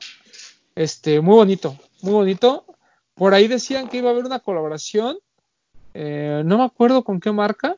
Este, 0.74 1.20
muy 1.20 1.34
bonito, 1.34 1.76
muy 2.00 2.12
bonito. 2.12 2.64
Por 3.14 3.34
ahí 3.34 3.48
decían 3.48 3.86
que 3.88 3.98
iba 3.98 4.08
a 4.08 4.12
haber 4.12 4.24
una 4.24 4.38
colaboración. 4.38 5.18
Eh, 6.00 6.42
no 6.44 6.58
me 6.58 6.64
acuerdo 6.64 7.02
con 7.02 7.18
qué 7.18 7.32
marca. 7.32 7.76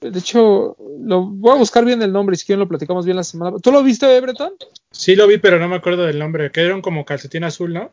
De 0.00 0.16
hecho, 0.16 0.76
lo 1.00 1.22
voy 1.22 1.50
a 1.50 1.58
buscar 1.58 1.84
bien 1.84 2.00
el 2.00 2.12
nombre 2.12 2.34
y 2.34 2.38
si 2.38 2.46
quieren 2.46 2.60
lo 2.60 2.68
platicamos 2.68 3.04
bien 3.04 3.16
la 3.16 3.24
semana. 3.24 3.58
¿Tú 3.60 3.72
lo 3.72 3.82
viste, 3.82 4.16
eh, 4.16 4.20
Breton? 4.20 4.52
Sí 4.92 5.16
lo 5.16 5.26
vi, 5.26 5.38
pero 5.38 5.58
no 5.58 5.66
me 5.66 5.74
acuerdo 5.74 6.04
del 6.04 6.20
nombre. 6.20 6.52
Que 6.52 6.60
eran 6.60 6.80
como 6.80 7.04
calcetín 7.04 7.42
azul, 7.42 7.74
¿no? 7.74 7.90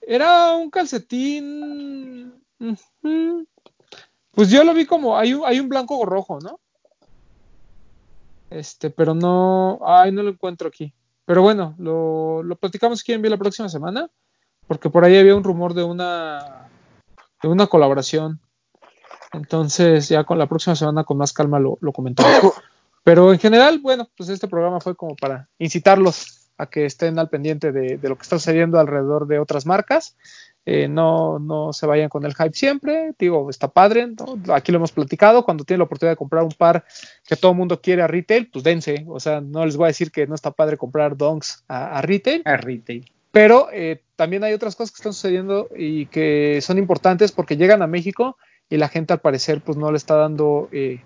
Era 0.00 0.52
un 0.52 0.70
calcetín. 0.70 2.32
Pues 4.30 4.50
yo 4.50 4.62
lo 4.62 4.72
vi 4.72 4.86
como. 4.86 5.18
Hay 5.18 5.34
un, 5.34 5.44
hay 5.44 5.58
un 5.58 5.68
blanco 5.68 5.98
o 5.98 6.06
rojo, 6.06 6.38
¿no? 6.40 6.60
Este, 8.50 8.90
pero 8.90 9.14
no. 9.14 9.80
Ay, 9.84 10.12
no 10.12 10.22
lo 10.22 10.30
encuentro 10.30 10.68
aquí. 10.68 10.94
Pero 11.24 11.42
bueno, 11.42 11.74
lo, 11.76 12.44
lo 12.44 12.54
platicamos 12.54 13.02
quieren 13.02 13.22
bien 13.22 13.32
la 13.32 13.38
próxima 13.38 13.68
semana. 13.68 14.08
Porque 14.68 14.90
por 14.90 15.04
ahí 15.04 15.16
había 15.18 15.34
un 15.34 15.42
rumor 15.42 15.74
de 15.74 15.82
una. 15.82 16.68
De 17.42 17.48
una 17.48 17.66
colaboración. 17.66 18.40
Entonces, 19.32 20.08
ya 20.08 20.24
con 20.24 20.38
la 20.38 20.46
próxima 20.46 20.76
semana 20.76 21.04
con 21.04 21.18
más 21.18 21.32
calma 21.32 21.58
lo, 21.58 21.78
lo 21.80 21.92
comentamos. 21.92 22.30
Pero 23.04 23.32
en 23.32 23.38
general, 23.40 23.80
bueno, 23.80 24.08
pues 24.16 24.28
este 24.28 24.46
programa 24.46 24.80
fue 24.80 24.94
como 24.94 25.16
para 25.16 25.48
incitarlos 25.58 26.50
a 26.56 26.66
que 26.66 26.84
estén 26.84 27.18
al 27.18 27.28
pendiente 27.28 27.72
de, 27.72 27.96
de 27.96 28.08
lo 28.08 28.16
que 28.16 28.22
está 28.22 28.38
sucediendo 28.38 28.78
alrededor 28.78 29.26
de 29.26 29.40
otras 29.40 29.66
marcas. 29.66 30.16
Eh, 30.64 30.86
no, 30.86 31.40
no 31.40 31.72
se 31.72 31.86
vayan 31.86 32.08
con 32.08 32.24
el 32.24 32.34
hype 32.34 32.52
siempre. 32.54 33.14
Digo, 33.18 33.50
está 33.50 33.68
padre. 33.68 34.06
¿no? 34.06 34.54
Aquí 34.54 34.70
lo 34.70 34.78
hemos 34.78 34.92
platicado. 34.92 35.44
Cuando 35.44 35.64
tienen 35.64 35.80
la 35.80 35.84
oportunidad 35.84 36.12
de 36.12 36.16
comprar 36.16 36.44
un 36.44 36.52
par 36.52 36.84
que 37.26 37.36
todo 37.36 37.52
el 37.52 37.58
mundo 37.58 37.80
quiere 37.80 38.02
a 38.02 38.06
retail, 38.06 38.48
pues 38.52 38.62
dense. 38.62 39.04
O 39.08 39.18
sea, 39.18 39.40
no 39.40 39.66
les 39.66 39.76
voy 39.76 39.86
a 39.86 39.88
decir 39.88 40.12
que 40.12 40.26
no 40.26 40.34
está 40.34 40.52
padre 40.52 40.76
comprar 40.76 41.16
donks 41.16 41.64
a, 41.66 41.98
a 41.98 42.02
retail. 42.02 42.42
A 42.44 42.56
retail. 42.56 43.10
Pero 43.32 43.68
eh, 43.72 44.02
también 44.16 44.44
hay 44.44 44.52
otras 44.52 44.76
cosas 44.76 44.92
que 44.92 45.00
están 45.00 45.14
sucediendo 45.14 45.68
y 45.76 46.06
que 46.06 46.60
son 46.62 46.78
importantes 46.78 47.32
porque 47.32 47.56
llegan 47.56 47.82
a 47.82 47.86
México 47.86 48.36
y 48.68 48.76
la 48.76 48.88
gente 48.88 49.12
al 49.14 49.20
parecer 49.20 49.60
pues 49.62 49.76
no 49.76 49.90
le 49.90 49.96
está 49.96 50.14
dando 50.16 50.68
eh, 50.70 51.02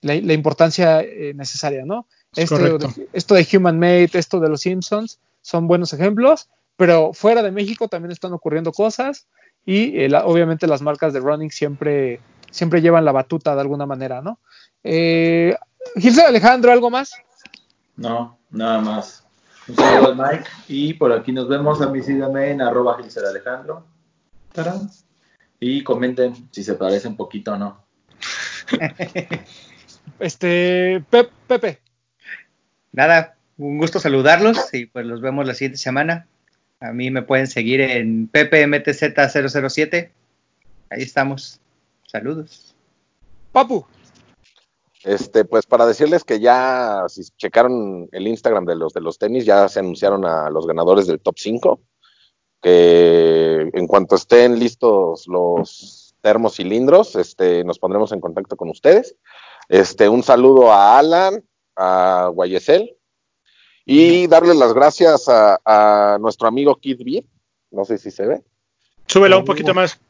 la, 0.00 0.14
la 0.14 0.32
importancia 0.32 1.00
eh, 1.02 1.32
necesaria, 1.34 1.84
¿no? 1.84 2.06
Es 2.36 2.44
Esto 2.44 2.56
correcto. 2.56 2.88
de, 2.96 3.08
esto 3.12 3.34
de 3.34 3.46
Human 3.52 3.78
Made, 3.78 4.10
esto 4.14 4.38
de 4.40 4.48
los 4.48 4.60
Simpsons, 4.60 5.18
son 5.42 5.66
buenos 5.66 5.92
ejemplos, 5.92 6.48
pero 6.76 7.12
fuera 7.12 7.42
de 7.42 7.50
México 7.50 7.88
también 7.88 8.12
están 8.12 8.32
ocurriendo 8.32 8.70
cosas 8.72 9.26
y 9.66 9.98
eh, 10.00 10.08
la- 10.08 10.26
obviamente 10.26 10.66
las 10.68 10.80
marcas 10.82 11.12
de 11.12 11.20
running 11.20 11.50
siempre, 11.50 12.20
siempre 12.52 12.80
llevan 12.80 13.04
la 13.04 13.12
batuta 13.12 13.54
de 13.56 13.60
alguna 13.60 13.84
manera, 13.86 14.22
¿no? 14.22 14.38
Eh, 14.84 15.56
Gilson 15.96 16.26
Alejandro, 16.26 16.70
¿algo 16.70 16.88
más? 16.90 17.10
No, 17.96 18.38
nada 18.50 18.80
más. 18.80 19.24
Un 19.68 19.76
saludo 19.76 20.08
al 20.08 20.16
Mike. 20.16 20.48
Y 20.68 20.94
por 20.94 21.12
aquí 21.12 21.32
nos 21.32 21.48
vemos. 21.48 21.80
A 21.82 21.88
mí 21.88 22.02
síganme 22.02 22.50
en 22.50 22.60
arroba 22.62 22.96
Gilser 23.00 23.24
Alejandro. 23.26 23.84
Tarán. 24.52 24.90
Y 25.60 25.82
comenten 25.84 26.48
si 26.52 26.62
se 26.62 26.74
parecen 26.74 27.16
poquito 27.16 27.52
o 27.52 27.58
no. 27.58 27.84
Este, 30.18 31.00
Pep- 31.10 31.30
Pepe. 31.46 31.78
Nada, 32.92 33.36
un 33.56 33.78
gusto 33.78 34.00
saludarlos 34.00 34.72
y 34.74 34.86
pues 34.86 35.06
los 35.06 35.20
vemos 35.20 35.46
la 35.46 35.54
siguiente 35.54 35.78
semana. 35.78 36.26
A 36.80 36.92
mí 36.92 37.10
me 37.10 37.22
pueden 37.22 37.46
seguir 37.46 37.80
en 37.80 38.28
ppmtz007. 38.30 40.10
Ahí 40.90 41.02
estamos. 41.02 41.60
Saludos. 42.06 42.74
Papu. 43.52 43.86
Este, 45.04 45.44
pues 45.44 45.66
para 45.66 45.86
decirles 45.86 46.24
que 46.24 46.40
ya, 46.40 47.04
si 47.08 47.22
checaron 47.36 48.08
el 48.12 48.26
Instagram 48.26 48.64
de 48.64 48.74
los 48.74 48.92
de 48.92 49.00
los 49.00 49.18
tenis, 49.18 49.44
ya 49.44 49.68
se 49.68 49.78
anunciaron 49.80 50.24
a 50.24 50.50
los 50.50 50.66
ganadores 50.66 51.06
del 51.06 51.20
top 51.20 51.36
5. 51.38 51.80
Que 52.60 53.70
en 53.72 53.86
cuanto 53.86 54.16
estén 54.16 54.58
listos 54.58 55.28
los 55.28 56.16
termocilindros, 56.20 57.14
este, 57.14 57.62
nos 57.62 57.78
pondremos 57.78 58.10
en 58.12 58.20
contacto 58.20 58.56
con 58.56 58.68
ustedes. 58.68 59.14
Este, 59.68 60.08
un 60.08 60.22
saludo 60.24 60.72
a 60.72 60.98
Alan, 60.98 61.44
a 61.76 62.30
Guayesel, 62.34 62.96
y 63.84 64.26
darle 64.26 64.54
las 64.54 64.74
gracias 64.74 65.28
a, 65.28 65.60
a 65.64 66.18
nuestro 66.18 66.48
amigo 66.48 66.76
Kid 66.76 67.00
Beat. 67.04 67.24
No 67.70 67.84
sé 67.84 67.98
si 67.98 68.10
se 68.10 68.26
ve. 68.26 68.42
Súbela 69.06 69.38
un 69.38 69.44
poquito 69.44 69.72
más. 69.72 70.00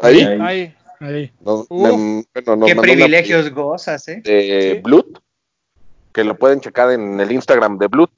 Ahí. 0.00 0.22
Ahí. 0.22 0.74
Ahí. 1.02 1.14
Ahí. 1.14 1.32
Nos, 1.40 1.66
Uh, 1.68 1.82
me- 1.82 2.24
bueno, 2.34 2.56
nos 2.56 2.66
Qué 2.66 2.72
una- 2.72 2.82
privilegios 2.82 3.50
gozas, 3.50 4.06
¿eh? 4.08 4.20
de 4.24 4.72
Sí. 4.76 4.80
Blut, 4.82 5.18
que 6.12 6.24
lo 6.24 6.36
pueden 6.38 6.60
checar 6.60 6.90
en 6.92 7.18
el 7.20 7.32
Instagram 7.32 7.78
de 7.78 7.88
Blut. 7.88 8.10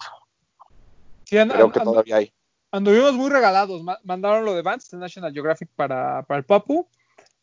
Sí, 1.25 1.39
and- 1.39 1.53
Creo 1.53 1.73
que 1.73 1.79
and- 1.81 1.89
todavía 1.89 2.17
hay. 2.17 2.33
anduvimos 2.71 3.15
muy 3.15 3.31
regalados. 3.31 3.83
Ma- 3.83 3.99
mandaron 4.05 4.45
lo 4.45 4.55
de 4.55 4.63
Vans 4.63 4.91
de 4.91 4.99
National 4.99 5.33
Geographic 5.33 5.69
para, 5.75 6.23
para 6.23 6.39
el 6.39 6.45
Papu. 6.45 6.87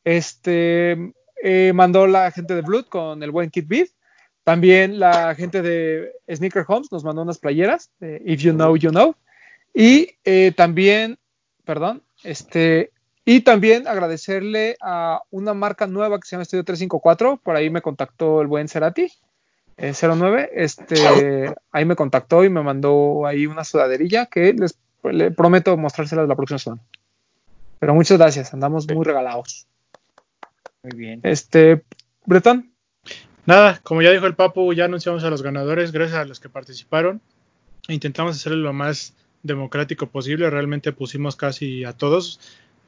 Este 0.03 1.13
eh, 1.43 1.71
mandó 1.73 2.05
la 2.05 2.29
gente 2.31 2.53
de 2.53 2.61
Blood 2.61 2.85
con 2.85 3.23
el 3.23 3.31
buen 3.31 3.49
Kid 3.49 3.65
Beat. 3.67 3.87
También 4.43 4.99
la 4.99 5.33
gente 5.35 5.61
de 5.61 6.11
Sneaker 6.31 6.65
Homes 6.67 6.91
nos 6.91 7.03
mandó 7.03 7.21
unas 7.21 7.37
playeras. 7.39 7.89
de 7.99 8.21
If 8.25 8.41
you 8.41 8.53
know, 8.53 8.75
you 8.75 8.89
know. 8.89 9.15
Y 9.73 10.09
eh, 10.25 10.51
también, 10.55 11.17
perdón, 11.63 12.03
este, 12.23 12.91
y 13.25 13.41
también 13.41 13.87
agradecerle 13.87 14.77
a 14.81 15.21
una 15.29 15.53
marca 15.53 15.87
nueva 15.87 16.19
que 16.19 16.27
se 16.27 16.31
llama 16.31 16.43
Estudio 16.43 16.63
354. 16.63 17.37
Por 17.37 17.55
ahí 17.55 17.69
me 17.69 17.81
contactó 17.81 18.41
el 18.41 18.47
buen 18.47 18.67
Cerati. 18.67 19.11
eh, 19.77 19.93
09, 19.93 20.51
este, 20.53 21.53
ahí 21.71 21.85
me 21.85 21.95
contactó 21.95 22.43
y 22.43 22.49
me 22.49 22.61
mandó 22.61 23.25
ahí 23.25 23.47
una 23.47 23.63
sudaderilla 23.63 24.25
que 24.25 24.53
les 24.53 24.77
le 25.03 25.31
prometo 25.31 25.75
mostrárselas 25.77 26.27
la 26.27 26.35
próxima 26.35 26.59
semana. 26.59 26.81
Pero 27.79 27.95
muchas 27.95 28.19
gracias, 28.19 28.53
andamos 28.53 28.87
muy 28.87 29.03
regalados. 29.03 29.65
Muy 30.83 30.95
bien. 30.95 31.19
Este, 31.23 31.83
Bretón, 32.25 32.71
Nada, 33.45 33.79
como 33.83 34.01
ya 34.01 34.11
dijo 34.11 34.27
el 34.27 34.35
Papu, 34.35 34.71
ya 34.73 34.85
anunciamos 34.85 35.23
a 35.23 35.29
los 35.29 35.41
ganadores, 35.41 35.91
gracias 35.91 36.19
a 36.19 36.25
los 36.25 36.39
que 36.39 36.49
participaron. 36.49 37.21
Intentamos 37.87 38.35
hacerlo 38.35 38.59
lo 38.59 38.73
más 38.73 39.15
democrático 39.41 40.07
posible, 40.07 40.49
realmente 40.49 40.91
pusimos 40.91 41.35
casi 41.35 41.83
a 41.83 41.93
todos. 41.93 42.39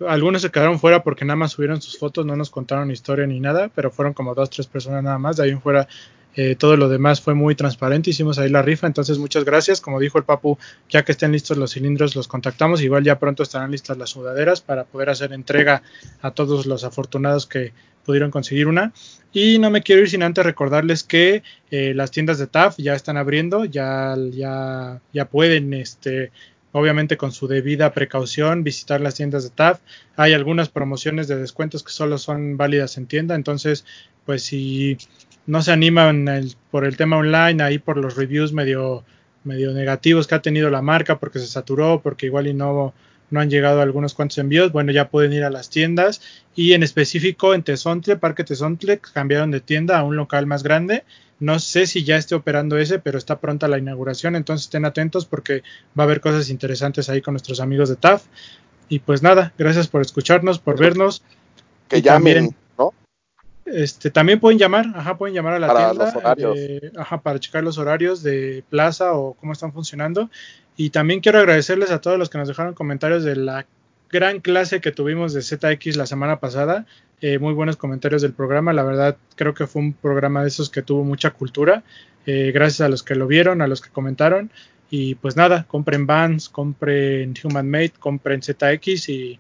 Algunos 0.08 0.42
se 0.42 0.52
quedaron 0.52 0.80
fuera 0.80 1.04
porque 1.04 1.26
nada 1.26 1.38
más 1.38 1.52
subieron 1.52 1.82
sus 1.82 1.98
fotos, 1.98 2.26
no 2.26 2.36
nos 2.36 2.50
contaron 2.50 2.92
historia 2.92 3.28
ni 3.28 3.40
nada, 3.40 3.70
pero 3.74 3.92
fueron 3.92 4.14
como 4.14 4.36
dos, 4.36 4.50
tres 4.50 4.68
personas 4.68 5.04
nada 5.04 5.18
más. 5.18 5.38
De 5.38 5.44
ahí 5.44 5.50
en 5.52 5.62
fuera, 5.62 5.88
eh, 6.36 6.56
todo 6.56 6.78
lo 6.78 6.90
demás 6.90 7.22
fue 7.22 7.34
muy 7.34 7.56
transparente. 7.56 8.10
Hicimos 8.10 8.40
ahí 8.40 8.50
la 8.50 8.62
rifa, 8.62 8.88
entonces 8.88 9.18
muchas 9.18 9.46
gracias. 9.46 9.82
Como 9.82 10.00
dijo 10.00 10.18
el 10.18 10.24
Papu, 10.24 10.58
ya 10.90 11.04
que 11.04 11.12
estén 11.12 11.32
listos 11.32 11.58
los 11.58 11.74
cilindros, 11.74 12.16
los 12.16 12.28
contactamos. 12.28 12.82
Igual 12.82 13.04
ya 13.04 13.20
pronto 13.20 13.44
estarán 13.44 13.72
listas 13.72 13.98
las 13.98 14.10
sudaderas 14.10 14.62
para 14.62 14.86
poder 14.86 15.10
hacer 15.10 15.34
entrega 15.34 15.84
a 16.22 16.32
todos 16.32 16.66
los 16.66 16.84
afortunados 16.84 17.46
que 17.46 17.74
pudieron 18.06 18.32
conseguir 18.32 18.68
una. 18.68 18.94
Y 19.32 19.60
no 19.60 19.70
me 19.70 19.82
quiero 19.82 20.02
ir 20.02 20.10
sin 20.10 20.24
antes 20.24 20.46
recordarles 20.46 21.04
que 21.04 21.44
eh, 21.72 21.94
las 21.96 22.12
tiendas 22.12 22.38
de 22.38 22.48
TAF 22.48 22.78
ya 22.78 22.94
están 22.94 23.18
abriendo, 23.18 23.66
ya, 23.66 24.16
ya, 24.32 25.02
ya 25.12 25.26
pueden, 25.26 25.74
este, 25.74 26.32
obviamente 26.74 27.16
con 27.18 27.32
su 27.32 27.48
debida 27.48 27.94
precaución, 27.94 28.64
visitar 28.64 29.00
las 29.00 29.16
tiendas 29.16 29.44
de 29.44 29.52
TAF. 29.52 29.80
Hay 30.18 30.34
algunas 30.34 30.70
promociones 30.70 31.28
de 31.30 31.38
descuentos 31.38 31.84
que 31.84 31.92
solo 31.92 32.18
son 32.18 32.58
válidas 32.58 32.98
en 32.98 33.06
tienda, 33.06 33.36
entonces, 33.36 33.86
pues 34.26 34.44
si 34.44 34.98
no 35.46 35.62
se 35.62 35.72
animan 35.72 36.28
por 36.72 36.84
el 36.86 36.98
tema 36.98 37.18
online, 37.18 37.64
ahí 37.64 37.80
por 37.80 37.98
los 37.98 38.16
reviews 38.16 38.54
medio, 38.54 39.06
medio 39.44 39.72
negativos 39.72 40.28
que 40.28 40.36
ha 40.36 40.42
tenido 40.42 40.70
la 40.70 40.82
marca, 40.82 41.20
porque 41.20 41.40
se 41.40 41.48
saturó, 41.48 42.02
porque 42.02 42.26
igual 42.26 42.48
y 42.48 42.54
no, 42.54 42.94
no 43.34 43.40
han 43.40 43.50
llegado 43.50 43.82
algunos 43.82 44.14
cuantos 44.14 44.38
envíos, 44.38 44.72
bueno, 44.72 44.92
ya 44.92 45.10
pueden 45.10 45.34
ir 45.34 45.44
a 45.44 45.50
las 45.50 45.72
tiendas 45.72 46.22
y 46.54 46.74
en 46.74 46.84
específico 46.84 47.56
en 47.56 47.64
Tezontle, 47.64 48.16
Parque 48.18 48.44
Tezontle, 48.44 49.00
cambiaron 49.00 49.50
de 49.50 49.60
tienda 49.60 49.98
a 49.98 50.04
un 50.04 50.16
local 50.16 50.46
más 50.46 50.62
grande. 50.62 51.04
No 51.40 51.58
sé 51.58 51.88
si 51.88 52.04
ya 52.04 52.16
esté 52.16 52.36
operando 52.36 52.78
ese, 52.78 53.00
pero 53.00 53.18
está 53.18 53.40
pronta 53.40 53.68
la 53.68 53.80
inauguración, 53.80 54.36
entonces 54.36 54.66
estén 54.66 54.86
atentos 54.86 55.26
porque 55.26 55.64
va 55.98 56.04
a 56.04 56.06
haber 56.06 56.22
cosas 56.22 56.52
interesantes 56.52 57.10
ahí 57.10 57.24
con 57.24 57.34
nuestros 57.34 57.60
amigos 57.60 57.90
de 57.90 57.96
TAF. 57.96 58.24
Y 58.88 59.00
pues 59.00 59.24
nada, 59.24 59.52
gracias 59.58 59.88
por 59.88 60.04
escucharnos, 60.04 60.60
por 60.60 60.78
vernos. 60.78 61.24
Que 61.90 62.04
llamen, 62.04 62.36
también-. 62.36 62.56
Este, 63.66 64.12
también 64.12 64.40
pueden 64.40 64.60
llamar, 64.60 64.88
ajá, 64.94 65.18
pueden 65.18 65.34
llamar 65.36 65.54
a 65.54 65.60
la 65.60 65.68
Para 65.68 65.90
tienda, 65.92 66.06
los 66.06 66.16
horarios. 66.16 66.58
eh, 66.58 66.92
ajá, 66.98 67.22
para 67.22 67.40
checar 67.40 67.64
los 67.64 67.78
horarios 67.78 68.22
de 68.24 68.64
plaza 68.70 69.14
o 69.14 69.34
cómo 69.34 69.54
están 69.54 69.72
funcionando. 69.72 70.30
Y 70.76 70.90
también 70.90 71.22
quiero 71.22 71.40
agradecerles 71.40 71.92
a 71.92 72.02
todos 72.02 72.18
los 72.20 72.30
que 72.30 72.38
nos 72.38 72.48
dejaron 72.48 72.74
comentarios 72.74 73.24
de 73.24 73.36
la 73.36 73.66
gran 74.12 74.40
clase 74.42 74.82
que 74.82 74.92
tuvimos 74.92 75.34
de 75.34 75.42
ZX 75.42 75.96
la 75.96 76.06
semana 76.06 76.40
pasada. 76.40 76.86
Eh, 77.22 77.40
muy 77.40 77.54
buenos 77.54 77.78
comentarios 77.78 78.22
del 78.22 78.34
programa. 78.34 78.74
La 78.74 78.84
verdad, 78.84 79.18
creo 79.36 79.54
que 79.54 79.66
fue 79.66 79.82
un 79.82 79.94
programa 79.94 80.42
de 80.42 80.50
esos 80.50 80.70
que 80.70 80.82
tuvo 80.82 81.04
mucha 81.04 81.32
cultura. 81.32 81.84
Eh, 82.26 82.52
gracias 82.54 82.82
a 82.82 82.90
los 82.90 83.02
que 83.02 83.16
lo 83.16 83.28
vieron, 83.28 83.62
a 83.62 83.68
los 83.68 83.82
que 83.82 83.90
comentaron. 83.90 84.52
Y 84.90 85.16
pues 85.16 85.36
nada, 85.36 85.64
compren 85.68 86.06
Vans, 86.06 86.50
compren 86.50 87.34
Human 87.44 87.70
Made, 87.70 87.94
compren 87.98 88.42
ZX 88.44 89.10
y 89.10 89.40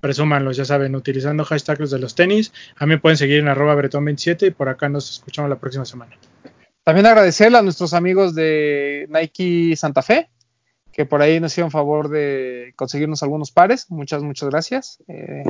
presúmanlos, 0.00 0.56
ya 0.56 0.64
saben, 0.64 0.94
utilizando 0.94 1.44
hashtags 1.44 1.90
de 1.90 1.98
los 1.98 2.14
tenis. 2.14 2.52
A 2.76 2.86
mí 2.86 2.96
pueden 2.96 3.16
seguir 3.16 3.38
en 3.38 3.48
arroba 3.48 3.74
bretón27 3.74 4.48
y 4.48 4.50
por 4.50 4.68
acá 4.68 4.88
nos 4.88 5.10
escuchamos 5.10 5.50
la 5.50 5.58
próxima 5.58 5.84
semana. 5.84 6.16
También 6.84 7.06
agradecerle 7.06 7.58
a 7.58 7.62
nuestros 7.62 7.94
amigos 7.94 8.34
de 8.34 9.06
Nike 9.08 9.74
Santa 9.76 10.02
Fe, 10.02 10.28
que 10.92 11.04
por 11.04 11.20
ahí 11.20 11.40
nos 11.40 11.52
hicieron 11.52 11.70
favor 11.70 12.08
de 12.08 12.72
conseguirnos 12.76 13.22
algunos 13.22 13.50
pares. 13.50 13.90
Muchas, 13.90 14.22
muchas 14.22 14.48
gracias. 14.50 15.02
Eh, 15.08 15.44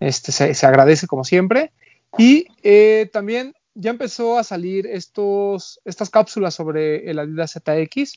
este 0.00 0.32
se, 0.32 0.54
se 0.54 0.66
agradece 0.66 1.06
como 1.06 1.24
siempre. 1.24 1.72
Y 2.18 2.46
eh, 2.62 3.08
también 3.12 3.54
ya 3.74 3.90
empezó 3.90 4.38
a 4.38 4.44
salir 4.44 4.86
estos, 4.86 5.80
estas 5.84 6.10
cápsulas 6.10 6.54
sobre 6.54 7.10
el 7.10 7.18
Adidas 7.18 7.52
ZX. 7.52 8.14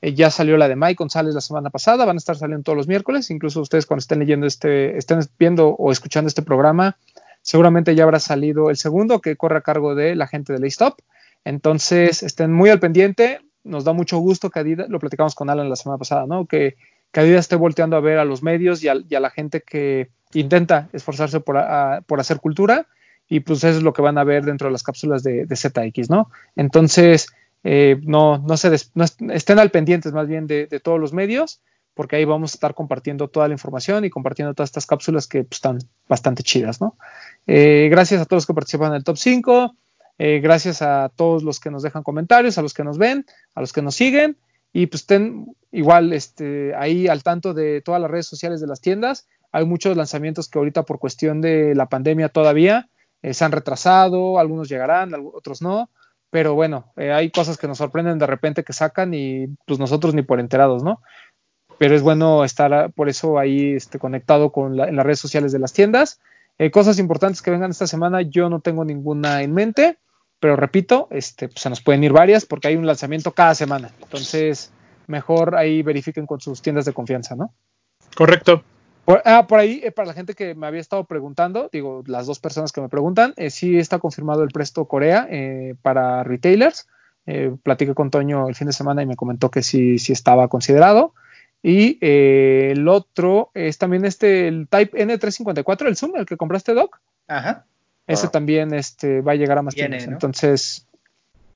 Eh, 0.00 0.14
ya 0.14 0.30
salió 0.30 0.56
la 0.56 0.68
de 0.68 0.76
Mike 0.76 0.94
González 0.94 1.34
la 1.34 1.40
semana 1.40 1.70
pasada, 1.70 2.04
van 2.04 2.16
a 2.16 2.18
estar 2.18 2.36
saliendo 2.36 2.64
todos 2.64 2.76
los 2.76 2.88
miércoles. 2.88 3.30
Incluso 3.30 3.60
ustedes 3.60 3.86
cuando 3.86 4.00
estén 4.00 4.18
leyendo 4.18 4.46
este, 4.46 4.96
estén 4.96 5.20
viendo 5.38 5.68
o 5.68 5.92
escuchando 5.92 6.28
este 6.28 6.42
programa, 6.42 6.96
seguramente 7.42 7.94
ya 7.94 8.04
habrá 8.04 8.20
salido 8.20 8.70
el 8.70 8.76
segundo 8.76 9.20
que 9.20 9.36
corre 9.36 9.58
a 9.58 9.62
cargo 9.62 9.94
de 9.94 10.14
la 10.14 10.26
gente 10.26 10.52
de 10.52 10.68
Stop. 10.68 10.96
Entonces, 11.44 12.22
estén 12.22 12.52
muy 12.52 12.70
al 12.70 12.80
pendiente. 12.80 13.40
Nos 13.64 13.84
da 13.84 13.92
mucho 13.92 14.18
gusto 14.18 14.50
que 14.50 14.60
Adidas, 14.60 14.88
lo 14.88 14.98
platicamos 14.98 15.34
con 15.34 15.50
Alan 15.50 15.68
la 15.68 15.76
semana 15.76 15.98
pasada, 15.98 16.26
¿no? 16.26 16.46
Que, 16.46 16.76
que 17.10 17.20
Adidas 17.20 17.40
esté 17.40 17.56
volteando 17.56 17.96
a 17.96 18.00
ver 18.00 18.18
a 18.18 18.24
los 18.24 18.42
medios 18.42 18.82
y 18.82 18.88
a, 18.88 18.94
la 18.94 19.30
gente 19.30 19.60
que 19.60 20.10
intenta 20.34 20.88
esforzarse 20.92 21.40
por, 21.40 21.56
por, 22.06 22.20
hacer 22.20 22.40
cultura. 22.40 22.86
Y 23.28 23.40
pues 23.40 23.64
eso 23.64 23.78
es 23.78 23.82
lo 23.82 23.92
que 23.92 24.02
van 24.02 24.18
a 24.18 24.24
ver 24.24 24.44
dentro 24.44 24.68
de 24.68 24.72
las 24.72 24.82
cápsulas 24.82 25.22
de, 25.22 25.46
de 25.46 25.56
ZX, 25.56 26.10
¿no? 26.10 26.30
Entonces, 26.56 27.28
eh, 27.64 28.00
no, 28.02 28.38
no 28.38 28.56
se 28.56 28.70
des, 28.70 28.90
no 28.94 29.04
estén 29.04 29.58
al 29.58 29.70
pendientes 29.70 30.12
más 30.12 30.26
bien 30.26 30.46
de, 30.46 30.66
todos 30.82 30.98
los 30.98 31.12
medios, 31.12 31.60
porque 31.94 32.16
ahí 32.16 32.24
vamos 32.24 32.52
a 32.52 32.56
estar 32.56 32.74
compartiendo 32.74 33.28
toda 33.28 33.48
la 33.48 33.54
información 33.54 34.04
y 34.04 34.10
compartiendo 34.10 34.54
todas 34.54 34.70
estas 34.70 34.86
cápsulas 34.86 35.26
que 35.26 35.44
pues, 35.44 35.58
están 35.58 35.78
bastante 36.08 36.42
chidas, 36.42 36.80
¿no? 36.80 36.96
Eh, 37.46 37.88
gracias 37.90 38.20
a 38.20 38.24
todos 38.24 38.42
los 38.42 38.46
que 38.46 38.54
participan 38.54 38.88
en 38.90 38.96
el 38.96 39.04
top 39.04 39.16
5. 39.16 39.76
Eh, 40.18 40.40
gracias 40.40 40.82
a 40.82 41.10
todos 41.14 41.42
los 41.42 41.58
que 41.58 41.70
nos 41.70 41.82
dejan 41.82 42.02
comentarios, 42.02 42.58
a 42.58 42.62
los 42.62 42.74
que 42.74 42.84
nos 42.84 42.98
ven, 42.98 43.26
a 43.54 43.60
los 43.60 43.72
que 43.72 43.82
nos 43.82 43.94
siguen 43.94 44.36
y 44.72 44.86
pues 44.86 45.02
estén 45.02 45.54
igual 45.70 46.12
este, 46.12 46.74
ahí 46.74 47.08
al 47.08 47.22
tanto 47.22 47.54
de 47.54 47.80
todas 47.82 48.00
las 48.00 48.10
redes 48.10 48.26
sociales 48.26 48.60
de 48.60 48.66
las 48.66 48.80
tiendas. 48.80 49.28
Hay 49.50 49.66
muchos 49.66 49.96
lanzamientos 49.96 50.48
que 50.48 50.58
ahorita 50.58 50.84
por 50.84 50.98
cuestión 50.98 51.40
de 51.40 51.74
la 51.74 51.88
pandemia 51.88 52.28
todavía 52.28 52.88
eh, 53.22 53.34
se 53.34 53.44
han 53.44 53.52
retrasado, 53.52 54.38
algunos 54.38 54.68
llegarán, 54.68 55.12
otros 55.34 55.60
no, 55.60 55.90
pero 56.32 56.54
bueno, 56.54 56.90
eh, 56.96 57.12
hay 57.12 57.30
cosas 57.30 57.58
que 57.58 57.68
nos 57.68 57.76
sorprenden 57.76 58.18
de 58.18 58.26
repente 58.26 58.64
que 58.64 58.72
sacan 58.72 59.12
y 59.12 59.48
pues 59.66 59.78
nosotros 59.78 60.14
ni 60.14 60.22
por 60.22 60.40
enterados, 60.40 60.82
¿no? 60.82 61.02
Pero 61.76 61.94
es 61.94 62.00
bueno 62.00 62.42
estar 62.42 62.90
por 62.92 63.10
eso 63.10 63.38
ahí 63.38 63.74
este, 63.74 63.98
conectado 63.98 64.50
con 64.50 64.78
la, 64.78 64.88
en 64.88 64.96
las 64.96 65.04
redes 65.04 65.20
sociales 65.20 65.52
de 65.52 65.58
las 65.58 65.74
tiendas. 65.74 66.20
Eh, 66.56 66.70
cosas 66.70 66.98
importantes 66.98 67.42
que 67.42 67.50
vengan 67.50 67.70
esta 67.70 67.86
semana, 67.86 68.22
yo 68.22 68.48
no 68.48 68.60
tengo 68.60 68.82
ninguna 68.82 69.42
en 69.42 69.52
mente, 69.52 69.98
pero 70.40 70.56
repito, 70.56 71.06
este, 71.10 71.48
pues 71.48 71.60
se 71.60 71.68
nos 71.68 71.82
pueden 71.82 72.02
ir 72.02 72.12
varias 72.12 72.46
porque 72.46 72.68
hay 72.68 72.76
un 72.76 72.86
lanzamiento 72.86 73.32
cada 73.32 73.54
semana. 73.54 73.90
Entonces, 74.00 74.72
mejor 75.08 75.54
ahí 75.54 75.82
verifiquen 75.82 76.24
con 76.24 76.40
sus 76.40 76.62
tiendas 76.62 76.86
de 76.86 76.94
confianza, 76.94 77.36
¿no? 77.36 77.52
Correcto. 78.16 78.64
Por, 79.04 79.22
ah, 79.24 79.46
por 79.48 79.58
ahí, 79.58 79.80
eh, 79.82 79.90
para 79.90 80.08
la 80.08 80.14
gente 80.14 80.34
que 80.34 80.54
me 80.54 80.66
había 80.66 80.80
estado 80.80 81.04
preguntando, 81.04 81.68
digo, 81.72 82.04
las 82.06 82.26
dos 82.26 82.38
personas 82.38 82.72
que 82.72 82.80
me 82.80 82.88
preguntan, 82.88 83.34
eh, 83.36 83.50
sí 83.50 83.78
está 83.78 83.98
confirmado 83.98 84.42
el 84.42 84.50
Presto 84.50 84.86
Corea 84.86 85.26
eh, 85.30 85.74
para 85.82 86.22
retailers. 86.22 86.86
Eh, 87.26 87.54
platiqué 87.62 87.94
con 87.94 88.10
Toño 88.10 88.48
el 88.48 88.54
fin 88.54 88.66
de 88.66 88.72
semana 88.72 89.02
y 89.02 89.06
me 89.06 89.16
comentó 89.16 89.50
que 89.50 89.62
sí, 89.62 89.98
sí 89.98 90.12
estaba 90.12 90.48
considerado. 90.48 91.14
Y 91.62 91.98
eh, 92.00 92.70
el 92.72 92.88
otro 92.88 93.50
es 93.54 93.78
también 93.78 94.04
este, 94.04 94.48
el 94.48 94.66
Type 94.68 94.98
N354, 94.98 95.86
el 95.86 95.96
Zoom, 95.96 96.16
el 96.16 96.26
que 96.26 96.36
compraste, 96.36 96.74
Doc. 96.74 97.00
Ajá. 97.28 97.66
Ese 98.08 98.28
también 98.28 98.74
este, 98.74 99.20
va 99.20 99.32
a 99.32 99.36
llegar 99.36 99.58
a 99.58 99.62
más 99.62 99.74
Viene, 99.74 99.98
tiendas. 99.98 100.08
¿no? 100.08 100.14
Entonces, 100.16 100.88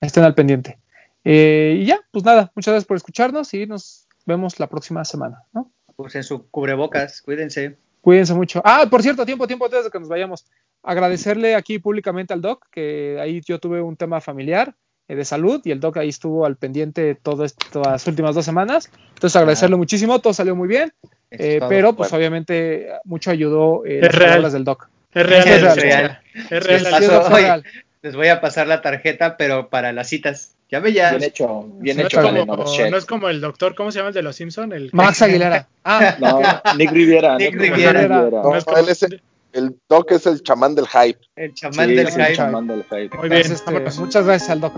estén 0.01 0.23
al 0.23 0.37
pendiente. 0.37 0.79
Eh, 1.25 1.79
y 1.81 1.87
ya, 1.87 1.99
pues 2.13 2.25
nada, 2.25 2.53
muchas 2.55 2.73
gracias 2.73 2.87
por 2.87 2.97
escucharnos 2.97 3.53
y 3.53 3.67
nos 3.67 4.07
vemos 4.27 4.61
la 4.61 4.69
próxima 4.69 5.05
semana, 5.05 5.43
¿no? 5.53 5.73
Usen 5.99 6.23
su 6.25 6.47
cubrebocas, 6.51 7.23
cuídense. 7.23 7.77
Cuídense 8.03 8.35
mucho. 8.35 8.61
Ah, 8.65 8.87
por 8.91 9.03
cierto, 9.03 9.25
tiempo, 9.25 9.47
tiempo 9.47 9.65
antes 9.65 9.85
de 9.85 9.91
que 9.91 9.99
nos 9.99 10.09
vayamos. 10.09 10.45
Agradecerle 10.83 11.55
aquí 11.55 11.79
públicamente 11.79 12.35
al 12.35 12.43
Doc, 12.43 12.67
que 12.71 13.19
ahí 13.21 13.41
yo 13.45 13.59
tuve 13.59 13.81
un 13.81 13.97
tema 13.97 14.21
familiar 14.21 14.75
eh, 15.09 15.17
de 15.17 15.25
salud 15.25 15.61
y 15.65 15.71
el 15.71 15.81
Doc 15.81 15.97
ahí 15.97 16.11
estuvo 16.11 16.45
al 16.45 16.57
pendiente 16.57 17.15
todas 17.15 17.57
las 17.75 18.07
últimas 18.07 18.35
dos 18.35 18.45
semanas. 18.45 18.91
Entonces 19.15 19.35
agradecerle 19.37 19.75
Ah. 19.75 19.79
muchísimo, 19.79 20.21
todo 20.21 20.35
salió 20.35 20.55
muy 20.55 20.69
bien, 20.69 20.93
eh, 21.31 21.61
pero 21.69 21.95
pues 21.97 22.11
Bueno. 22.11 22.19
obviamente 22.21 22.89
mucho 23.05 23.31
ayudó 23.31 23.85
eh, 23.87 24.01
las 24.03 24.15
real. 24.15 24.29
palabras 24.31 24.53
del 24.53 24.65
Doc. 24.65 24.89
Es 25.15 25.27
real. 25.27 25.49
Es 25.49 25.55
Es 25.55 25.63
real. 25.63 25.77
real. 25.81 26.21
Es 26.35 26.51
real. 26.51 26.83
Les 26.83 26.83
Sí, 26.85 26.91
paso- 26.91 27.05
es 27.05 27.11
Doc, 27.11 27.33
oye, 27.33 27.43
real. 27.43 27.65
Les 28.03 28.15
voy 28.15 28.29
a 28.29 28.41
pasar 28.43 28.67
la 28.67 28.83
tarjeta, 28.83 29.37
pero 29.39 29.71
para 29.71 29.93
las 29.95 30.09
citas. 30.09 30.56
Ya 30.71 30.81
ve 30.81 30.93
ya. 30.93 31.11
Bien 31.13 31.23
hecho, 31.23 31.65
bien 31.79 31.97
No 31.97 32.03
hecho, 32.07 32.21
como, 32.21 32.45
no 32.91 32.97
es 32.97 33.07
como 33.07 33.29
el 33.29 33.41
doctor, 33.41 33.75
¿cómo 33.77 33.93
se 33.93 33.99
llama 33.99 34.09
el 34.09 34.15
de 34.15 34.23
los 34.23 34.35
Simpson? 34.35 34.73
El 34.73 34.91
Max 34.93 35.23
Aguilera. 35.23 35.69
Ah, 35.85 36.17
No, 36.19 36.41
Nick 36.77 36.91
Riviera. 36.91 37.37
Nick 37.39 37.55
no 37.55 37.63
Riviera. 37.63 37.93
Riviera. 38.03 38.43
No, 38.43 38.51
No 38.51 38.57
es 38.57 38.65
como- 38.65 38.77
él 38.79 38.89
es 38.89 39.03
el, 39.05 39.23
el 39.53 39.77
Doc 39.89 40.11
es 40.11 40.27
el 40.27 40.43
chamán 40.43 40.75
del 40.75 40.89
hype. 40.89 41.21
El 41.37 41.55
chamán 41.55 41.89
Sí, 41.89 41.95
del 41.95 42.07
el 42.09 42.13
hype. 42.13 42.33
chamán 42.35 42.67
del 42.67 42.83
hype. 42.83 43.17
Muy 43.17 43.29
bien. 43.29 43.43
Entonces, 43.43 43.63
este, 43.87 44.01
muchas 44.01 44.27
gracias 44.27 44.51
al 44.51 44.61
Doc. 44.61 44.73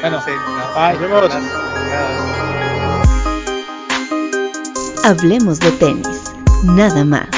Bueno, 0.00 0.22
Sí, 0.24 0.30
no. 0.30 0.74
bye. 0.74 0.92
Nos 0.92 1.00
vemos. 1.02 1.20
Gracias. 1.28 1.52
Hablemos 5.04 5.60
de 5.60 5.70
tenis, 5.72 6.32
nada 6.64 7.04
más. 7.04 7.28